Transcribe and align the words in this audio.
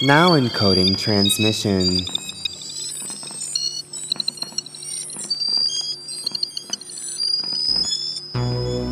Now 0.00 0.38
encoding 0.38 0.96
transmission. 0.96 2.04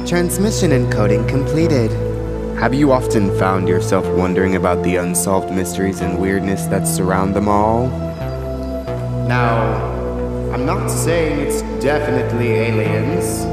Transmission 0.04 0.72
encoding 0.72 1.28
completed. 1.28 1.92
Have 2.58 2.74
you 2.74 2.90
often 2.90 3.38
found 3.38 3.68
yourself 3.68 4.04
wondering 4.18 4.56
about 4.56 4.82
the 4.82 4.96
unsolved 4.96 5.52
mysteries 5.52 6.00
and 6.00 6.18
weirdness 6.18 6.66
that 6.66 6.88
surround 6.88 7.36
them 7.36 7.48
all? 7.48 7.86
Now, 9.28 9.76
I'm 10.52 10.66
not 10.66 10.88
saying 10.88 11.38
it's 11.38 11.62
definitely 11.80 12.50
aliens, 12.50 13.44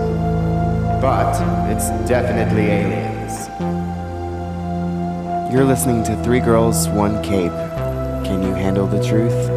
but 0.99 1.35
it's 1.69 1.89
definitely 2.09 2.65
aliens. 2.65 3.02
You're 5.53 5.65
listening 5.65 6.03
to 6.05 6.15
Three 6.23 6.39
Girls, 6.39 6.87
One 6.89 7.21
Cape. 7.21 7.51
Can 8.25 8.41
you 8.41 8.55
handle 8.55 8.87
the 8.87 8.97
truth? 9.03 9.49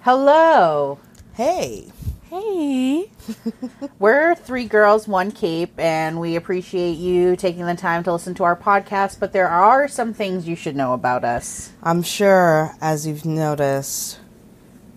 Hello. 0.00 0.98
Hey. 1.34 1.92
Hey. 2.30 3.10
We're 3.98 4.34
three 4.34 4.64
girls, 4.64 5.06
one 5.06 5.32
cape, 5.32 5.78
and 5.78 6.18
we 6.18 6.34
appreciate 6.34 6.94
you 6.94 7.36
taking 7.36 7.66
the 7.66 7.74
time 7.74 8.04
to 8.04 8.12
listen 8.14 8.32
to 8.36 8.44
our 8.44 8.56
podcast. 8.56 9.20
But 9.20 9.34
there 9.34 9.50
are 9.50 9.86
some 9.86 10.14
things 10.14 10.48
you 10.48 10.56
should 10.56 10.74
know 10.74 10.94
about 10.94 11.24
us. 11.24 11.72
I'm 11.82 12.02
sure, 12.02 12.74
as 12.80 13.06
you've 13.06 13.26
noticed, 13.26 14.18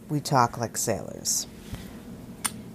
we 0.07 0.21
talk 0.21 0.57
like 0.57 0.77
sailors. 0.77 1.45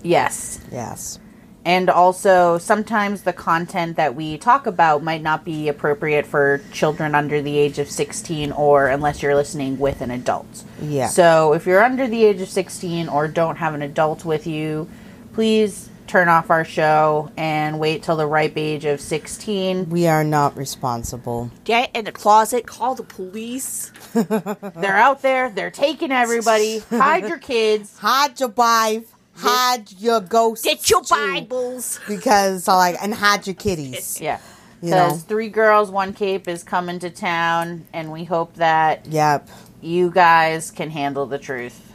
Yes. 0.02 0.60
Yes. 0.70 1.18
And 1.64 1.88
also, 1.88 2.58
sometimes 2.58 3.22
the 3.22 3.32
content 3.32 3.96
that 3.96 4.16
we 4.16 4.36
talk 4.36 4.66
about 4.66 5.02
might 5.02 5.22
not 5.22 5.44
be 5.44 5.68
appropriate 5.68 6.26
for 6.26 6.60
children 6.72 7.14
under 7.14 7.40
the 7.40 7.56
age 7.56 7.78
of 7.78 7.88
16 7.88 8.50
or 8.52 8.88
unless 8.88 9.22
you're 9.22 9.36
listening 9.36 9.78
with 9.78 10.00
an 10.00 10.10
adult. 10.10 10.64
Yeah. 10.80 11.06
So, 11.06 11.52
if 11.52 11.66
you're 11.66 11.82
under 11.82 12.08
the 12.08 12.24
age 12.24 12.40
of 12.40 12.48
16 12.48 13.08
or 13.08 13.28
don't 13.28 13.56
have 13.56 13.74
an 13.74 13.82
adult 13.82 14.24
with 14.24 14.46
you, 14.46 14.88
please 15.34 15.88
turn 16.12 16.28
off 16.28 16.50
our 16.50 16.64
show 16.64 17.30
and 17.38 17.78
wait 17.78 18.02
till 18.02 18.16
the 18.16 18.26
ripe 18.26 18.52
age 18.56 18.84
of 18.84 19.00
16. 19.00 19.88
We 19.88 20.06
are 20.08 20.24
not 20.24 20.56
responsible. 20.56 21.50
Get 21.64 21.90
in 21.94 22.04
the 22.04 22.12
closet, 22.12 22.66
call 22.66 22.94
the 22.94 23.02
police. 23.02 23.90
They're 24.12 24.98
out 24.98 25.22
there, 25.22 25.48
they're 25.48 25.70
taking 25.70 26.12
everybody. 26.12 26.78
Hide 26.90 27.28
your 27.28 27.38
kids. 27.38 27.96
Hide 27.96 28.38
your 28.40 28.50
wife. 28.50 29.11
Hide 29.34 29.92
your 29.98 30.20
ghosts. 30.20 30.64
Get 30.64 30.88
your 30.90 31.02
too, 31.02 31.14
Bibles. 31.14 32.00
Because, 32.06 32.68
like, 32.68 32.96
and 33.02 33.14
hide 33.14 33.46
your 33.46 33.54
kitties. 33.54 34.20
Yeah. 34.20 34.40
You 34.80 34.90
know. 34.90 35.08
Because 35.08 35.22
Three 35.22 35.48
Girls, 35.48 35.90
One 35.90 36.12
Cape 36.12 36.48
is 36.48 36.64
coming 36.64 36.98
to 37.00 37.10
town, 37.10 37.86
and 37.92 38.10
we 38.10 38.24
hope 38.24 38.54
that 38.54 39.06
Yep. 39.06 39.48
you 39.80 40.10
guys 40.10 40.72
can 40.72 40.90
handle 40.90 41.26
the 41.26 41.38
truth. 41.38 41.92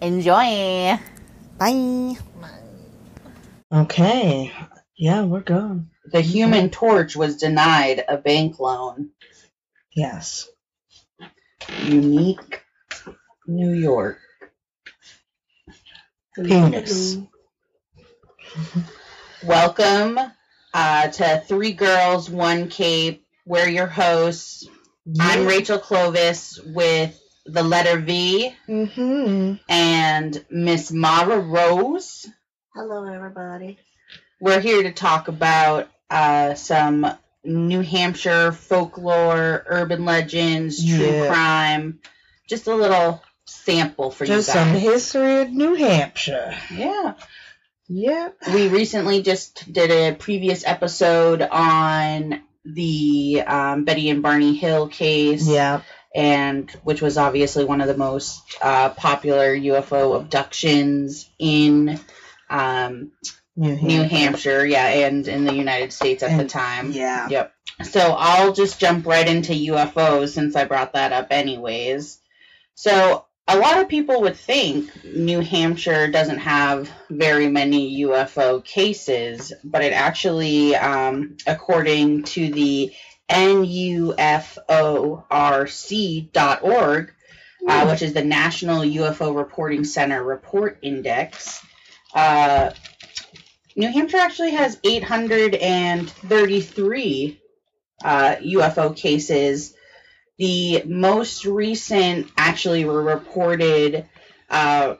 Enjoy. 0.00 0.98
Bye. 1.58 2.16
Okay. 3.72 4.52
Yeah, 4.96 5.22
we're 5.22 5.40
good. 5.40 5.86
The 6.06 6.18
mm-hmm. 6.18 6.28
Human 6.28 6.70
Torch 6.70 7.14
was 7.16 7.36
denied 7.36 8.04
a 8.08 8.16
bank 8.16 8.58
loan. 8.58 9.10
Yes. 9.94 10.48
Unique, 11.84 12.62
New 13.46 13.72
York. 13.72 14.18
Penis. 16.34 17.18
Welcome 19.44 20.18
uh, 20.72 21.08
to 21.08 21.42
Three 21.46 21.72
Girls, 21.72 22.30
One 22.30 22.68
Cape. 22.68 23.24
We're 23.44 23.68
your 23.68 23.86
hosts. 23.86 24.66
I'm 25.20 25.46
Rachel 25.46 25.78
Clovis 25.78 26.58
with 26.64 27.18
the 27.44 27.62
letter 27.62 27.98
V 28.00 28.54
Mm-hmm. 28.68 29.54
and 29.68 30.44
Miss 30.50 30.90
Mara 30.92 31.38
Rose. 31.40 32.26
Hello, 32.74 33.04
everybody. 33.12 33.78
We're 34.40 34.60
here 34.60 34.84
to 34.84 34.92
talk 34.92 35.28
about 35.28 35.90
uh, 36.08 36.54
some 36.54 37.06
New 37.44 37.80
Hampshire 37.80 38.52
folklore, 38.52 39.64
urban 39.66 40.04
legends, 40.04 40.78
true 40.84 41.04
Yeah. 41.04 41.26
crime. 41.28 41.98
Just 42.48 42.68
a 42.68 42.74
little 42.74 43.22
sample 43.52 44.10
for 44.10 44.24
Just 44.26 44.48
you 44.48 44.54
guys. 44.54 44.66
some 44.66 44.74
history 44.74 45.40
of 45.42 45.50
New 45.50 45.74
Hampshire. 45.74 46.54
yeah. 46.74 47.14
Yep. 47.88 48.36
We 48.54 48.68
recently 48.68 49.22
just 49.22 49.70
did 49.70 49.90
a 49.90 50.14
previous 50.14 50.64
episode 50.66 51.42
on 51.42 52.40
the 52.64 53.42
um, 53.46 53.84
Betty 53.84 54.08
and 54.08 54.22
Barney 54.22 54.54
Hill 54.54 54.88
case, 54.88 55.46
Yeah. 55.46 55.82
and 56.14 56.70
which 56.84 57.02
was 57.02 57.18
obviously 57.18 57.64
one 57.64 57.80
of 57.82 57.88
the 57.88 57.96
most 57.96 58.40
uh, 58.62 58.90
popular 58.90 59.54
UFO 59.54 60.16
abductions 60.16 61.28
in 61.38 61.98
um, 62.48 63.12
New 63.56 63.74
Hampshire. 63.76 63.86
New 63.86 64.02
Hampshire, 64.04 64.64
yeah, 64.66 64.86
and 65.06 65.28
in 65.28 65.44
the 65.44 65.54
United 65.54 65.92
States 65.92 66.22
at 66.22 66.38
the 66.38 66.46
time. 66.48 66.92
Yeah. 66.92 67.28
Yep. 67.28 67.52
So 67.84 68.00
I'll 68.16 68.52
just 68.54 68.78
jump 68.78 69.06
right 69.06 69.26
into 69.28 69.52
UFOs 69.52 70.30
since 70.30 70.56
I 70.56 70.64
brought 70.64 70.94
that 70.94 71.12
up, 71.12 71.26
anyways. 71.30 72.18
So 72.74 73.26
a 73.48 73.58
lot 73.58 73.80
of 73.80 73.88
people 73.88 74.20
would 74.22 74.36
think 74.36 75.04
New 75.04 75.40
Hampshire 75.40 76.06
doesn't 76.08 76.38
have 76.38 76.88
very 77.10 77.48
many 77.48 78.02
UFO 78.02 78.64
cases, 78.64 79.52
but 79.64 79.82
it 79.82 79.92
actually, 79.92 80.76
um, 80.76 81.36
according 81.46 82.22
to 82.24 82.52
the 82.52 82.92
NUFORC.org, 83.28 84.14
uh, 87.68 87.86
which 87.86 88.02
is 88.02 88.12
the 88.12 88.24
National 88.24 88.82
UFO 88.82 89.36
Reporting 89.36 89.84
Center 89.84 90.20
Report 90.22 90.78
Index, 90.82 91.64
uh, 92.14 92.70
New 93.74 93.90
Hampshire 93.90 94.18
actually 94.18 94.50
has 94.52 94.78
833 94.84 97.40
uh, 98.04 98.36
UFO 98.36 98.96
cases. 98.96 99.74
The 100.42 100.82
most 100.86 101.44
recent 101.44 102.28
actually 102.36 102.84
were 102.84 103.00
reported 103.00 104.06
uh, 104.50 104.96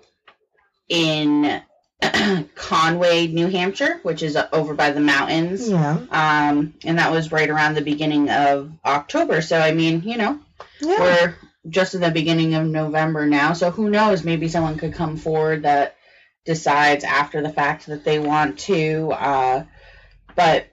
in 0.89 1.61
Conway, 2.55 3.27
New 3.27 3.49
Hampshire, 3.49 3.99
which 4.05 4.23
is 4.23 4.37
uh, 4.37 4.47
over 4.53 4.75
by 4.75 4.93
the 4.93 5.01
mountains. 5.01 5.69
Yeah. 5.69 5.99
Um, 6.13 6.75
and 6.85 6.99
that 7.01 7.11
was 7.11 7.33
right 7.33 7.51
around 7.51 7.75
the 7.75 7.81
beginning 7.83 8.31
of 8.31 8.71
October. 8.85 9.43
So, 9.43 9.59
I 9.59 9.73
mean, 9.73 10.03
you 10.05 10.17
know, 10.17 10.39
Yeah. 10.81 11.01
we're 11.01 11.35
just 11.69 11.97
at 11.97 12.03
the 12.03 12.13
beginning 12.13 12.55
of 12.55 12.65
November 12.65 13.27
now. 13.27 13.53
So, 13.55 13.73
who 13.73 13.91
knows? 13.91 14.23
Maybe 14.23 14.47
someone 14.47 14.77
could 14.79 14.95
come 14.95 15.17
forward 15.17 15.65
that 15.65 15.97
decides 16.45 17.03
after 17.03 17.43
the 17.43 17.51
fact 17.53 17.87
that 17.87 18.05
they 18.05 18.21
want 18.21 18.61
to. 18.61 19.11
Uh, 19.11 19.65
but 20.37 20.67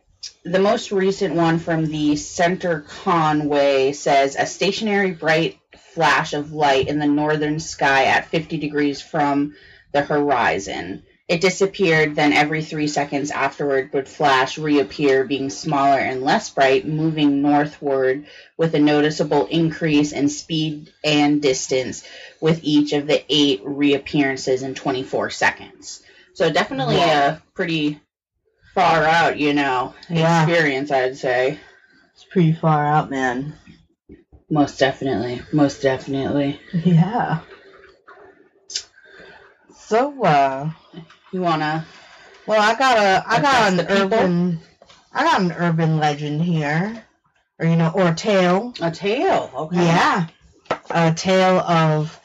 the 0.43 0.59
most 0.59 0.91
recent 0.91 1.35
one 1.35 1.59
from 1.59 1.85
the 1.85 2.15
Center 2.15 2.81
Conway 2.81 3.91
says 3.91 4.35
a 4.35 4.45
stationary 4.45 5.11
bright 5.11 5.59
flash 5.93 6.33
of 6.33 6.53
light 6.53 6.87
in 6.87 6.99
the 6.99 7.07
northern 7.07 7.59
sky 7.59 8.05
at 8.05 8.27
50 8.27 8.57
degrees 8.57 9.01
from 9.01 9.55
the 9.91 10.01
horizon. 10.01 11.03
It 11.27 11.41
disappeared, 11.41 12.15
then 12.15 12.33
every 12.33 12.63
three 12.63 12.87
seconds 12.87 13.29
afterward 13.29 13.93
would 13.93 14.07
flash, 14.07 14.57
reappear, 14.57 15.25
being 15.25 15.51
smaller 15.51 15.99
and 15.99 16.23
less 16.23 16.49
bright, 16.49 16.87
moving 16.87 17.43
northward 17.43 18.25
with 18.57 18.73
a 18.73 18.79
noticeable 18.79 19.45
increase 19.45 20.11
in 20.11 20.29
speed 20.29 20.91
and 21.03 21.39
distance 21.39 22.03
with 22.41 22.61
each 22.63 22.93
of 22.93 23.05
the 23.05 23.23
eight 23.29 23.61
reappearances 23.63 24.63
in 24.63 24.73
24 24.73 25.29
seconds. 25.29 26.01
So 26.33 26.51
definitely 26.51 26.99
a 26.99 27.43
pretty 27.53 27.99
far 28.73 29.03
out, 29.03 29.37
you 29.37 29.53
know, 29.53 29.93
Yeah. 30.09 30.43
experience, 30.43 30.91
I'd 30.91 31.17
say. 31.17 31.59
It's 32.13 32.25
pretty 32.25 32.53
far 32.53 32.85
out, 32.85 33.09
man. 33.09 33.53
Most 34.49 34.79
definitely. 34.79 35.41
Most 35.53 35.81
definitely. 35.81 36.59
Yeah. 36.73 37.39
So, 39.75 40.23
uh, 40.23 40.69
You 41.31 41.41
wanna 41.41 41.85
well, 42.47 42.59
I 42.61 42.75
got 42.75 42.97
a, 42.97 43.23
I 43.27 43.41
got 43.41 43.73
an 43.73 43.79
people? 43.85 43.95
urban, 44.03 44.59
I 45.13 45.23
got 45.23 45.41
an 45.41 45.51
urban 45.51 45.97
legend 45.99 46.41
here, 46.41 47.05
or 47.59 47.65
you 47.67 47.75
know, 47.75 47.91
or 47.93 48.07
a 48.09 48.15
tale. 48.15 48.73
a 48.81 48.89
tale? 48.89 49.51
Okay. 49.55 49.75
Yeah, 49.85 50.25
a 50.89 51.13
tale 51.13 51.59
of 51.59 52.19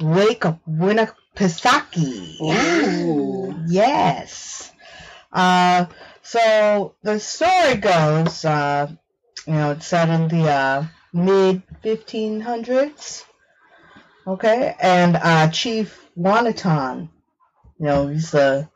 Lake 0.00 0.42
Winnipesaukee. 0.68 2.40
Ooh. 2.40 3.54
Yes. 3.66 4.70
Uh, 5.32 5.86
so 6.22 6.94
the 7.02 7.18
story 7.18 7.76
goes, 7.76 8.44
uh, 8.44 8.90
you 9.46 9.52
know, 9.52 9.72
it's 9.72 9.86
set 9.86 10.08
in 10.08 10.28
the 10.28 10.48
uh, 10.50 10.84
mid 11.12 11.62
1500s. 11.82 13.24
Okay, 14.26 14.74
and 14.80 15.16
uh, 15.16 15.48
Chief 15.48 15.98
Wanaton, 16.16 17.08
you 17.78 17.86
know, 17.86 18.08
he's 18.08 18.30
the 18.30 18.68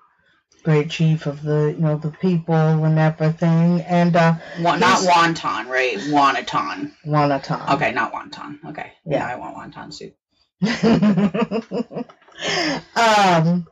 great 0.64 0.90
chief 0.90 1.26
of 1.26 1.42
the 1.42 1.74
you 1.76 1.82
know 1.82 1.98
the 1.98 2.10
people 2.10 2.54
and 2.54 2.98
everything, 2.98 3.82
and 3.82 4.16
uh, 4.16 4.34
Wa- 4.58 4.76
not 4.76 5.00
wonton, 5.00 5.68
right? 5.68 5.98
Wonton. 5.98 6.92
Wanaton. 7.06 7.74
Okay, 7.74 7.92
not 7.92 8.12
wonton. 8.12 8.58
Okay. 8.66 8.92
Yeah. 9.04 9.18
Yeah, 9.18 9.26
I 9.26 9.36
want 9.36 9.56
wonton 9.56 9.92
soup. 9.92 10.16
um, 12.96 13.66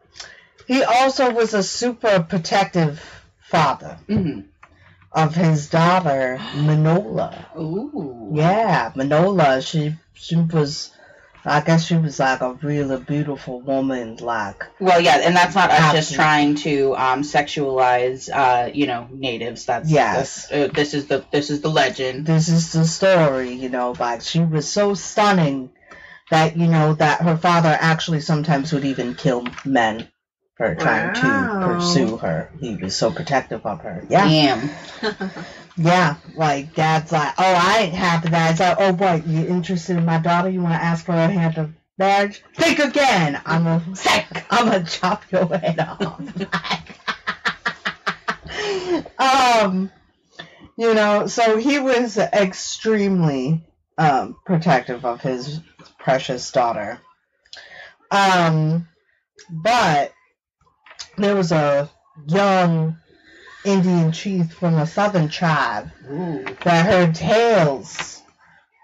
he 0.66 0.82
also 0.82 1.32
was 1.32 1.54
a 1.54 1.62
super 1.62 2.20
protective 2.28 3.00
father 3.40 3.98
hmm 4.06 4.40
of 5.14 5.34
his 5.34 5.68
daughter 5.68 6.38
Manola. 6.54 7.44
Ooh. 7.56 8.30
Yeah, 8.32 8.92
Manola. 8.94 9.64
She 9.64 9.94
she 10.14 10.36
was, 10.36 10.90
I 11.44 11.60
guess 11.60 11.84
she 11.84 11.96
was 11.96 12.18
like 12.18 12.40
a 12.40 12.54
really 12.54 12.98
beautiful 12.98 13.60
woman. 13.60 14.16
Like 14.16 14.64
Well, 14.80 15.00
yeah, 15.00 15.20
and 15.22 15.36
that's 15.36 15.54
not 15.54 15.70
us 15.70 15.92
just 15.92 16.14
trying 16.14 16.54
to 16.56 16.96
um, 16.96 17.22
sexualize, 17.22 18.30
uh, 18.32 18.70
you 18.72 18.86
know, 18.86 19.08
natives. 19.12 19.66
That's 19.66 19.90
Yes. 19.90 20.46
that's, 20.46 20.52
uh, 20.52 20.72
this 20.72 20.94
is 20.94 21.06
the 21.06 21.24
this 21.30 21.50
is 21.50 21.60
the 21.60 21.70
legend. 21.70 22.26
this 22.26 22.48
is 22.48 22.72
the 22.72 22.84
story. 22.84 23.52
You 23.52 23.68
know, 23.68 23.94
like 23.98 24.22
she 24.22 24.40
was 24.40 24.68
so 24.68 24.94
stunning 24.94 25.70
that 26.30 26.56
you 26.56 26.68
know 26.68 26.94
that 26.94 27.20
her 27.20 27.36
father 27.36 27.76
actually 27.78 28.20
sometimes 28.20 28.72
would 28.72 28.86
even 28.86 29.14
kill 29.14 29.46
men 29.66 30.08
for 30.62 30.74
trying 30.76 31.08
Wow. 31.08 31.60
to 31.60 31.66
pursue 31.66 32.16
her. 32.18 32.50
He 32.60 32.76
was 32.76 32.96
so 32.96 33.10
protective 33.10 33.66
of 33.66 33.80
her. 33.80 34.04
Yeah. 34.08 34.28
Damn. 34.28 34.70
Yeah, 35.74 36.16
like 36.34 36.74
dad's 36.74 37.10
like, 37.12 37.32
oh, 37.38 37.42
I 37.58 37.78
ain't 37.84 37.94
happy 37.94 38.28
that. 38.28 38.50
It's 38.50 38.60
like, 38.60 38.76
oh 38.78 38.92
boy, 38.92 39.22
you 39.26 39.46
interested 39.48 39.96
in 39.96 40.04
my 40.04 40.18
daughter? 40.18 40.50
You 40.50 40.60
want 40.60 40.74
to 40.74 40.84
ask 40.84 41.02
for 41.06 41.12
her 41.12 41.28
hand 41.30 41.56
of 41.56 41.72
marriage? 41.96 42.42
Think 42.54 42.78
again. 42.78 43.40
I'm 43.46 43.66
a, 43.66 43.82
I'm 44.50 44.66
gonna 44.66 44.84
chop 44.84 45.24
your 45.32 45.46
head 45.46 45.80
off. 45.80 46.20
um, 49.18 49.90
you 50.76 50.92
know, 50.92 51.26
so 51.26 51.56
he 51.56 51.78
was 51.78 52.18
extremely 52.18 53.64
um 53.96 54.36
protective 54.44 55.06
of 55.06 55.22
his 55.22 55.58
precious 55.98 56.52
daughter. 56.52 57.00
Um, 58.10 58.88
but 59.50 60.12
there 61.16 61.36
was 61.36 61.52
a 61.52 61.88
young 62.26 62.96
Indian 63.64 64.12
chief 64.12 64.52
from 64.52 64.74
a 64.74 64.86
southern 64.86 65.28
tribe 65.28 65.90
Ooh. 66.10 66.44
that 66.64 66.86
heard 66.86 67.14
tales 67.14 68.22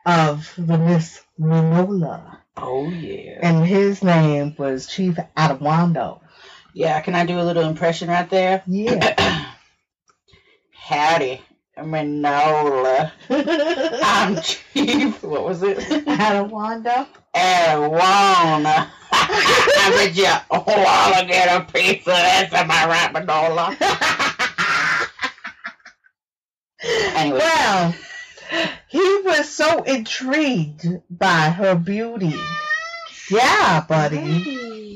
of 0.06 0.52
the 0.56 0.78
Miss 0.78 1.20
Minola, 1.38 2.38
Oh 2.56 2.88
yeah. 2.88 3.38
and 3.42 3.64
his 3.66 4.02
name 4.02 4.54
was 4.58 4.86
Chief 4.86 5.16
Adawando. 5.36 6.20
Yeah. 6.74 7.00
Can 7.00 7.14
I 7.14 7.26
do 7.26 7.40
a 7.40 7.42
little 7.42 7.64
impression 7.64 8.08
right 8.08 8.28
there? 8.30 8.62
Yeah. 8.66 9.14
Howdy, 10.72 11.42
Manola. 11.76 13.12
I'm 13.30 14.40
Chief. 14.42 15.22
What 15.22 15.44
was 15.44 15.62
it? 15.62 15.78
Adawando? 15.78 17.06
Awana. 17.34 18.88
I 19.30 19.90
bet 19.94 20.16
you 20.16 20.24
wanna 20.50 21.28
get 21.28 21.60
a 21.60 21.64
piece 21.72 21.98
of 21.98 22.04
this, 22.04 22.52
am 22.52 22.70
I 22.70 22.86
right, 22.86 23.12
Manola? 23.12 23.76
Anyway. 26.80 27.38
Well, 27.38 27.94
he 28.88 29.20
was 29.24 29.48
so 29.48 29.82
intrigued 29.82 30.86
by 31.10 31.50
her 31.50 31.74
beauty. 31.74 32.38
Yeah, 33.30 33.84
buddy. 33.88 34.18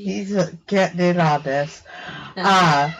He's 0.03 0.35
uh, 0.35 0.51
getting 0.65 0.99
in 0.99 1.19
on 1.19 1.43
this. 1.43 1.83
Uh, 2.35 2.91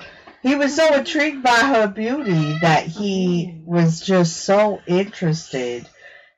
he 0.41 0.56
was 0.56 0.75
so 0.75 0.94
intrigued 0.94 1.41
by 1.41 1.57
her 1.57 1.88
beauty 1.88 2.59
that 2.62 2.86
he 2.86 3.62
was 3.65 4.01
just 4.01 4.38
so 4.38 4.81
interested 4.86 5.88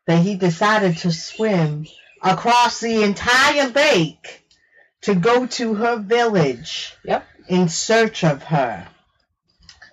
that 0.05 0.21
he 0.21 0.35
decided 0.35 0.97
to 0.97 1.11
swim 1.11 1.87
across 2.21 2.79
the 2.79 3.03
entire 3.03 3.69
lake 3.69 4.44
to 5.01 5.15
go 5.15 5.45
to 5.45 5.73
her 5.75 5.97
village 5.97 6.95
Yep. 7.03 7.25
in 7.47 7.69
search 7.69 8.23
of 8.23 8.43
her. 8.43 8.87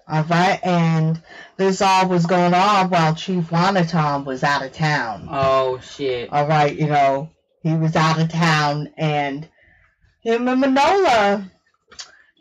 All 0.08 0.24
right, 0.24 0.58
and 0.62 1.22
this 1.56 1.80
all 1.80 2.08
was 2.08 2.26
going 2.26 2.54
on 2.54 2.90
while 2.90 3.14
Chief 3.14 3.44
Wanaton 3.50 4.24
was 4.24 4.42
out 4.42 4.64
of 4.64 4.72
town. 4.72 5.28
Oh 5.30 5.78
shit. 5.80 6.30
All 6.32 6.46
right, 6.46 6.74
you 6.76 6.86
know, 6.86 7.30
he 7.62 7.72
was 7.74 7.94
out 7.96 8.20
of 8.20 8.28
town, 8.28 8.92
and 8.96 9.48
him 10.22 10.48
and 10.48 10.62
Manola, 10.62 11.50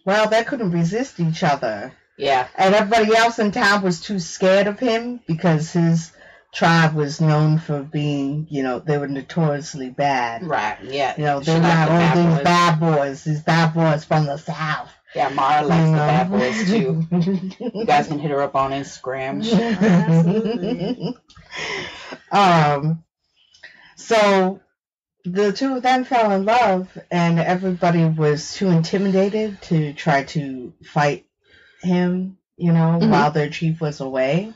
well, 0.06 0.28
they 0.28 0.44
couldn't 0.44 0.72
resist 0.72 1.20
each 1.20 1.44
other. 1.44 1.94
Yeah. 2.18 2.48
And 2.58 2.74
everybody 2.76 3.16
else 3.16 3.40
in 3.40 3.52
town 3.52 3.84
was 3.84 4.02
too 4.02 4.20
scared 4.20 4.68
of 4.68 4.80
him 4.80 5.20
because 5.28 5.72
his 5.72 6.12
tribe 6.54 6.94
was 6.96 7.22
known 7.22 7.58
for 7.60 7.82
being, 7.82 8.48
you 8.50 8.62
know, 8.64 8.80
they 8.80 8.98
were 8.98 9.08
notoriously 9.08 9.90
bad. 9.90 10.44
Right. 10.44 10.78
Yeah. 10.84 11.16
You 11.18 11.24
know, 11.24 11.40
they 11.40 11.54
were 11.54 11.60
like, 11.62 12.14
the 12.14 12.36
these 12.36 12.44
bad 12.44 12.80
boys, 12.80 13.24
these 13.24 13.42
bad 13.42 13.74
boys 13.74 14.04
from 14.06 14.26
the 14.26 14.38
south. 14.38 14.92
Yeah, 15.16 15.30
Mara 15.30 15.66
likes 15.66 15.90
the 15.90 15.98
bad 15.98 16.30
boys 16.30 16.66
too. 16.70 17.06
You 17.74 17.86
guys 17.86 18.08
can 18.08 18.20
hit 18.20 18.32
her 18.32 18.42
up 18.42 18.56
on 18.56 18.72
Instagram. 18.72 19.44
Absolutely. 20.08 21.18
um, 22.32 23.04
so 23.96 24.62
the 25.26 25.52
two 25.54 25.76
of 25.76 25.84
them 25.84 26.04
fell 26.06 26.32
in 26.32 26.46
love, 26.46 26.98
and 27.12 27.40
everybody 27.40 28.06
was 28.06 28.54
too 28.54 28.70
intimidated 28.70 29.62
to 29.64 29.94
try 29.94 30.24
to 30.24 30.74
fight 30.84 31.26
him, 31.82 32.38
you 32.58 32.72
know, 32.72 33.00
Mhm. 33.02 33.10
while 33.10 33.32
their 33.32 33.50
chief 33.50 33.80
was 33.82 34.00
away. 34.02 34.54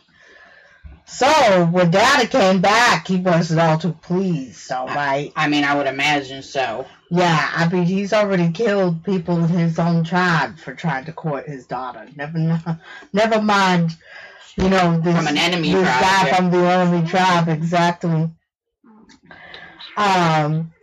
So 1.08 1.66
when 1.66 1.92
Daddy 1.92 2.28
came 2.28 2.62
back, 2.62 3.08
he 3.08 3.18
wasn't 3.18 3.60
all 3.60 3.78
too 3.78 3.94
pleased, 3.94 4.72
all 4.72 4.88
right? 4.88 5.32
I 5.36 5.48
mean, 5.48 5.64
I 5.64 5.76
would 5.76 5.88
imagine 5.88 6.42
so. 6.42 6.88
Yeah, 7.12 7.52
I 7.54 7.70
mean, 7.70 7.84
he's 7.84 8.12
already 8.12 8.52
killed 8.52 9.04
people 9.04 9.38
in 9.38 9.48
his 9.48 9.78
own 9.78 10.04
tribe 10.04 10.58
for 10.58 10.74
trying 10.74 11.06
to 11.06 11.14
court 11.14 11.48
his 11.48 11.68
daughter. 11.68 12.08
Never, 12.16 12.60
never 13.14 13.42
mind, 13.42 13.96
you 14.58 14.68
know, 14.68 15.00
this, 15.00 15.16
From 15.16 15.28
an 15.28 15.38
enemy 15.38 15.74
this 15.74 15.84
tribe, 15.84 16.02
guy 16.02 16.28
yeah. 16.28 16.36
from 16.36 16.52
the 16.52 16.58
enemy 16.58 17.08
tribe, 17.08 17.50
exactly. 17.50 18.32
Um, 19.98 20.74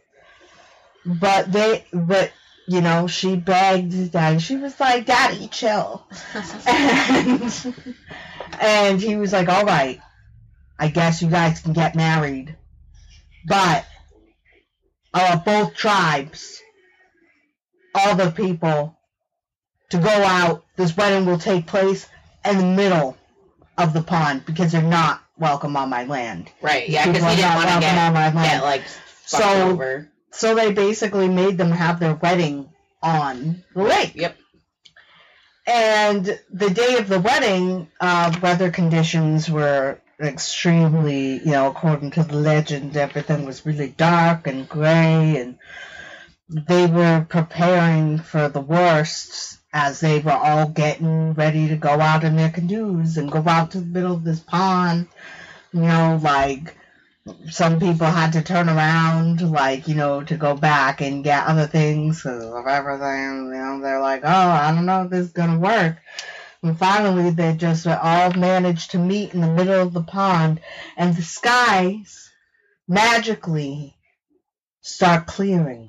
but 1.04 1.50
they, 1.50 1.84
but 1.92 2.32
you 2.68 2.80
know, 2.80 3.06
she 3.08 3.36
begged 3.36 4.12
Daddy. 4.12 4.38
She 4.38 4.56
was 4.56 4.78
like, 4.78 5.06
"Daddy, 5.06 5.48
chill," 5.48 6.06
and 6.66 7.74
and 8.60 9.00
he 9.00 9.16
was 9.16 9.32
like, 9.32 9.48
"All 9.48 9.64
right, 9.64 10.00
I 10.82 10.88
guess 10.88 11.22
you 11.22 11.28
guys 11.28 11.60
can 11.60 11.72
get 11.72 11.94
married, 11.94 12.56
but." 13.46 13.86
uh, 15.14 15.36
both 15.38 15.74
tribes, 15.74 16.60
all 17.94 18.16
the 18.16 18.30
people, 18.30 18.96
to 19.90 19.98
go 19.98 20.08
out. 20.08 20.64
This 20.76 20.96
wedding 20.96 21.26
will 21.26 21.38
take 21.38 21.66
place 21.66 22.08
in 22.44 22.58
the 22.58 22.64
middle 22.64 23.16
of 23.76 23.92
the 23.92 24.02
pond 24.02 24.44
because 24.46 24.72
they're 24.72 24.82
not 24.82 25.22
welcome 25.38 25.76
on 25.76 25.90
my 25.90 26.04
land. 26.04 26.50
Right. 26.60 26.88
Yeah, 26.88 27.06
because 27.06 27.28
he 27.30 27.36
didn't 27.36 27.54
want 27.54 27.68
to 27.68 27.80
get, 27.80 27.98
on 27.98 28.14
my 28.14 28.32
land. 28.32 28.36
get 28.36 28.62
like 28.62 28.82
So- 29.26 29.70
over. 29.70 30.08
So 30.34 30.54
they 30.54 30.72
basically 30.72 31.28
made 31.28 31.58
them 31.58 31.70
have 31.70 32.00
their 32.00 32.14
wedding 32.14 32.70
on 33.02 33.62
the 33.74 33.82
lake. 33.82 34.12
Yep. 34.14 34.34
And 35.66 36.40
the 36.50 36.70
day 36.70 36.96
of 36.96 37.06
the 37.06 37.20
wedding, 37.20 37.88
uh, 38.00 38.34
weather 38.42 38.70
conditions 38.70 39.50
were 39.50 40.00
extremely, 40.20 41.38
you 41.38 41.52
know, 41.52 41.68
according 41.68 42.12
to 42.12 42.24
the 42.24 42.36
legend, 42.36 42.96
everything 42.96 43.44
was 43.44 43.66
really 43.66 43.88
dark 43.88 44.46
and 44.46 44.68
gray, 44.68 45.36
and 45.36 45.58
they 46.48 46.86
were 46.86 47.26
preparing 47.28 48.18
for 48.18 48.48
the 48.48 48.60
worst 48.60 49.58
as 49.72 50.00
they 50.00 50.18
were 50.18 50.32
all 50.32 50.68
getting 50.68 51.32
ready 51.32 51.68
to 51.68 51.76
go 51.76 52.00
out 52.00 52.24
in 52.24 52.36
their 52.36 52.50
canoes 52.50 53.16
and 53.16 53.32
go 53.32 53.42
out 53.46 53.70
to 53.70 53.80
the 53.80 53.86
middle 53.86 54.12
of 54.12 54.24
this 54.24 54.40
pond. 54.40 55.08
You 55.72 55.80
know, 55.80 56.20
like 56.22 56.76
some 57.48 57.80
people 57.80 58.06
had 58.06 58.32
to 58.34 58.42
turn 58.42 58.68
around, 58.68 59.40
like, 59.50 59.88
you 59.88 59.94
know, 59.94 60.22
to 60.24 60.36
go 60.36 60.54
back 60.54 61.00
and 61.00 61.24
get 61.24 61.46
other 61.46 61.66
things 61.66 62.22
'cause 62.22 62.44
of 62.44 62.66
everything. 62.66 63.46
You 63.46 63.58
know, 63.58 63.80
they're 63.80 64.00
like, 64.00 64.22
oh, 64.24 64.50
I 64.50 64.72
don't 64.72 64.86
know 64.86 65.04
if 65.04 65.10
this 65.10 65.26
is 65.26 65.32
going 65.32 65.52
to 65.52 65.58
work. 65.58 65.96
And 66.62 66.78
finally, 66.78 67.30
they 67.30 67.54
just 67.54 67.86
all 67.86 68.32
managed 68.34 68.92
to 68.92 68.98
meet 68.98 69.34
in 69.34 69.40
the 69.40 69.48
middle 69.48 69.80
of 69.82 69.92
the 69.92 70.02
pond, 70.02 70.60
and 70.96 71.14
the 71.14 71.22
skies 71.22 72.30
magically 72.86 73.96
start 74.80 75.26
clearing. 75.26 75.88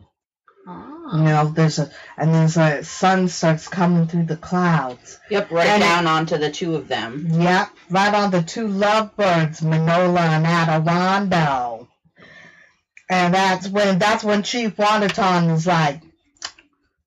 You 0.65 0.72
Oh. 0.72 1.18
know, 1.24 1.48
there's 1.50 1.77
a, 1.77 1.92
and 2.18 2.34
there's 2.34 2.56
a 2.58 2.84
sun 2.86 3.27
starts 3.27 3.68
coming 3.68 4.08
through 4.08 4.25
the 4.25 4.38
clouds. 4.38 5.20
Yep. 5.30 5.51
Right 5.51 5.68
And- 5.68 5.82
down 5.84 6.08
onto 6.08 6.38
the 6.38 6.50
two 6.50 6.75
of 6.75 6.88
them. 6.88 7.27
Yep, 7.30 7.70
right 7.89 8.13
on 8.13 8.32
the 8.32 8.42
two 8.42 8.68
lovebirds, 8.68 9.62
Manola 9.62 10.22
and 10.22 10.46
Adawando. 10.46 11.88
And 13.10 13.34
that's 13.34 13.68
when 13.68 14.00
that's 14.00 14.24
when 14.24 14.42
Chief 14.44 14.75
Wanaton 14.77 15.51
is 15.53 15.68
like, 15.68 16.01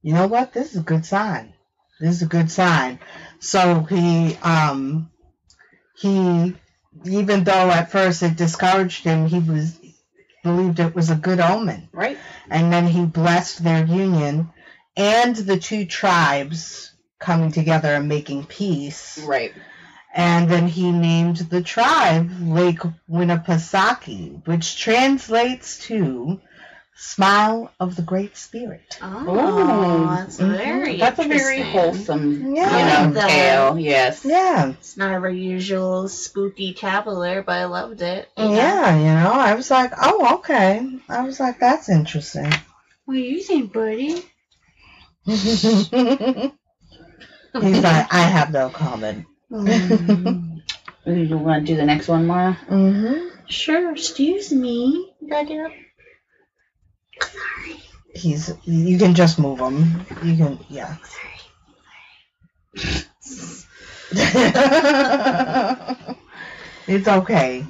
you 0.03 0.13
know 0.13 0.27
what? 0.27 0.53
This 0.53 0.73
is 0.73 0.77
a 0.81 0.83
good 0.85 1.07
sign. 1.07 1.55
This 1.99 2.11
is 2.17 2.23
a 2.23 2.27
good 2.27 2.51
sign. 2.51 2.99
So 3.41 3.83
he 3.83 4.37
um 4.43 5.11
he 5.97 6.55
even 7.05 7.45
though 7.45 7.71
at 7.71 7.91
first 7.91 8.23
it 8.23 8.37
discouraged 8.37 9.05
him, 9.05 9.27
he 9.27 9.39
was 9.39 9.79
believed 10.43 10.81
it 10.81 10.95
was 10.95 11.11
a 11.11 11.17
good 11.17 11.41
omen. 11.41 11.89
Right. 11.93 12.19
And 12.51 12.73
then 12.73 12.87
he 12.87 13.05
blessed 13.05 13.65
their 13.65 13.85
union 13.85 14.51
and 14.97 15.37
the 15.37 15.59
two 15.59 15.85
tribes 15.85 16.93
coming 17.19 17.53
together 17.53 17.95
and 17.95 18.09
making 18.09 18.47
peace. 18.47 19.19
Right. 19.19 19.53
And 20.15 20.49
then 20.51 20.67
he 20.67 20.93
named 20.93 21.37
the 21.37 21.63
tribe 21.63 22.31
Lake 22.41 22.81
Winnipesaukee, 23.11 24.47
which 24.47 24.79
translates 24.79 25.79
to 25.87 26.41
Smile 26.99 27.71
of 27.79 27.95
the 27.95 28.01
Great 28.03 28.37
Spirit. 28.39 28.99
Oh, 29.03 30.07
that's 30.17 30.39
Mhm. 30.39 30.57
very 30.57 30.97
That's 30.97 31.19
a 31.19 31.29
very 31.29 31.61
wholesome, 31.61 32.55
Yeah. 32.55 32.71
you 33.03 33.09
know, 33.09 33.13
That- 33.15 33.29
tale. 33.29 33.79
Yes. 33.79 34.25
Yeah. 34.25 34.71
It's 34.71 34.97
not 34.97 35.13
our 35.13 35.29
usual 35.29 36.09
spooky 36.09 36.73
cavalier, 36.73 37.43
but 37.43 37.53
I 37.59 37.65
loved 37.67 38.01
it. 38.01 38.29
you 38.39 38.45
know? 38.45 38.55
Yeah, 38.55 38.97
you 38.97 39.13
know, 39.23 39.33
I 39.33 39.55
was 39.55 39.71
like, 39.71 39.93
oh, 40.01 40.37
okay. 40.37 40.87
I 41.09 41.23
was 41.23 41.39
like, 41.39 41.61
that's 41.61 41.89
interesting. 41.91 42.51
What 43.05 43.15
do 43.15 43.21
you 43.21 43.43
think, 43.43 43.73
buddy? 43.75 44.23
He's 45.27 46.53
like, 47.83 48.13
I 48.13 48.21
have 48.21 48.53
no 48.53 48.69
comment. 48.71 49.27
Mm, 49.51 50.63
You 51.07 51.37
want 51.39 51.67
to 51.67 51.73
do 51.73 51.77
the 51.77 51.85
next 51.85 52.09
one, 52.09 52.27
Mara? 52.27 52.55
hmm 52.55 53.29
sure, 53.49 53.93
excuse 53.93 54.51
me. 54.53 55.13
Back 55.23 55.51
it 55.51 55.61
up. 55.61 55.73
He's, 58.15 58.53
you 58.65 58.99
can 58.99 59.15
just 59.15 59.39
move 59.39 59.59
him. 59.59 60.07
You 60.23 60.37
can, 60.37 60.59
yeah. 60.69 60.97
it's 66.87 67.09
okay. 67.09 67.67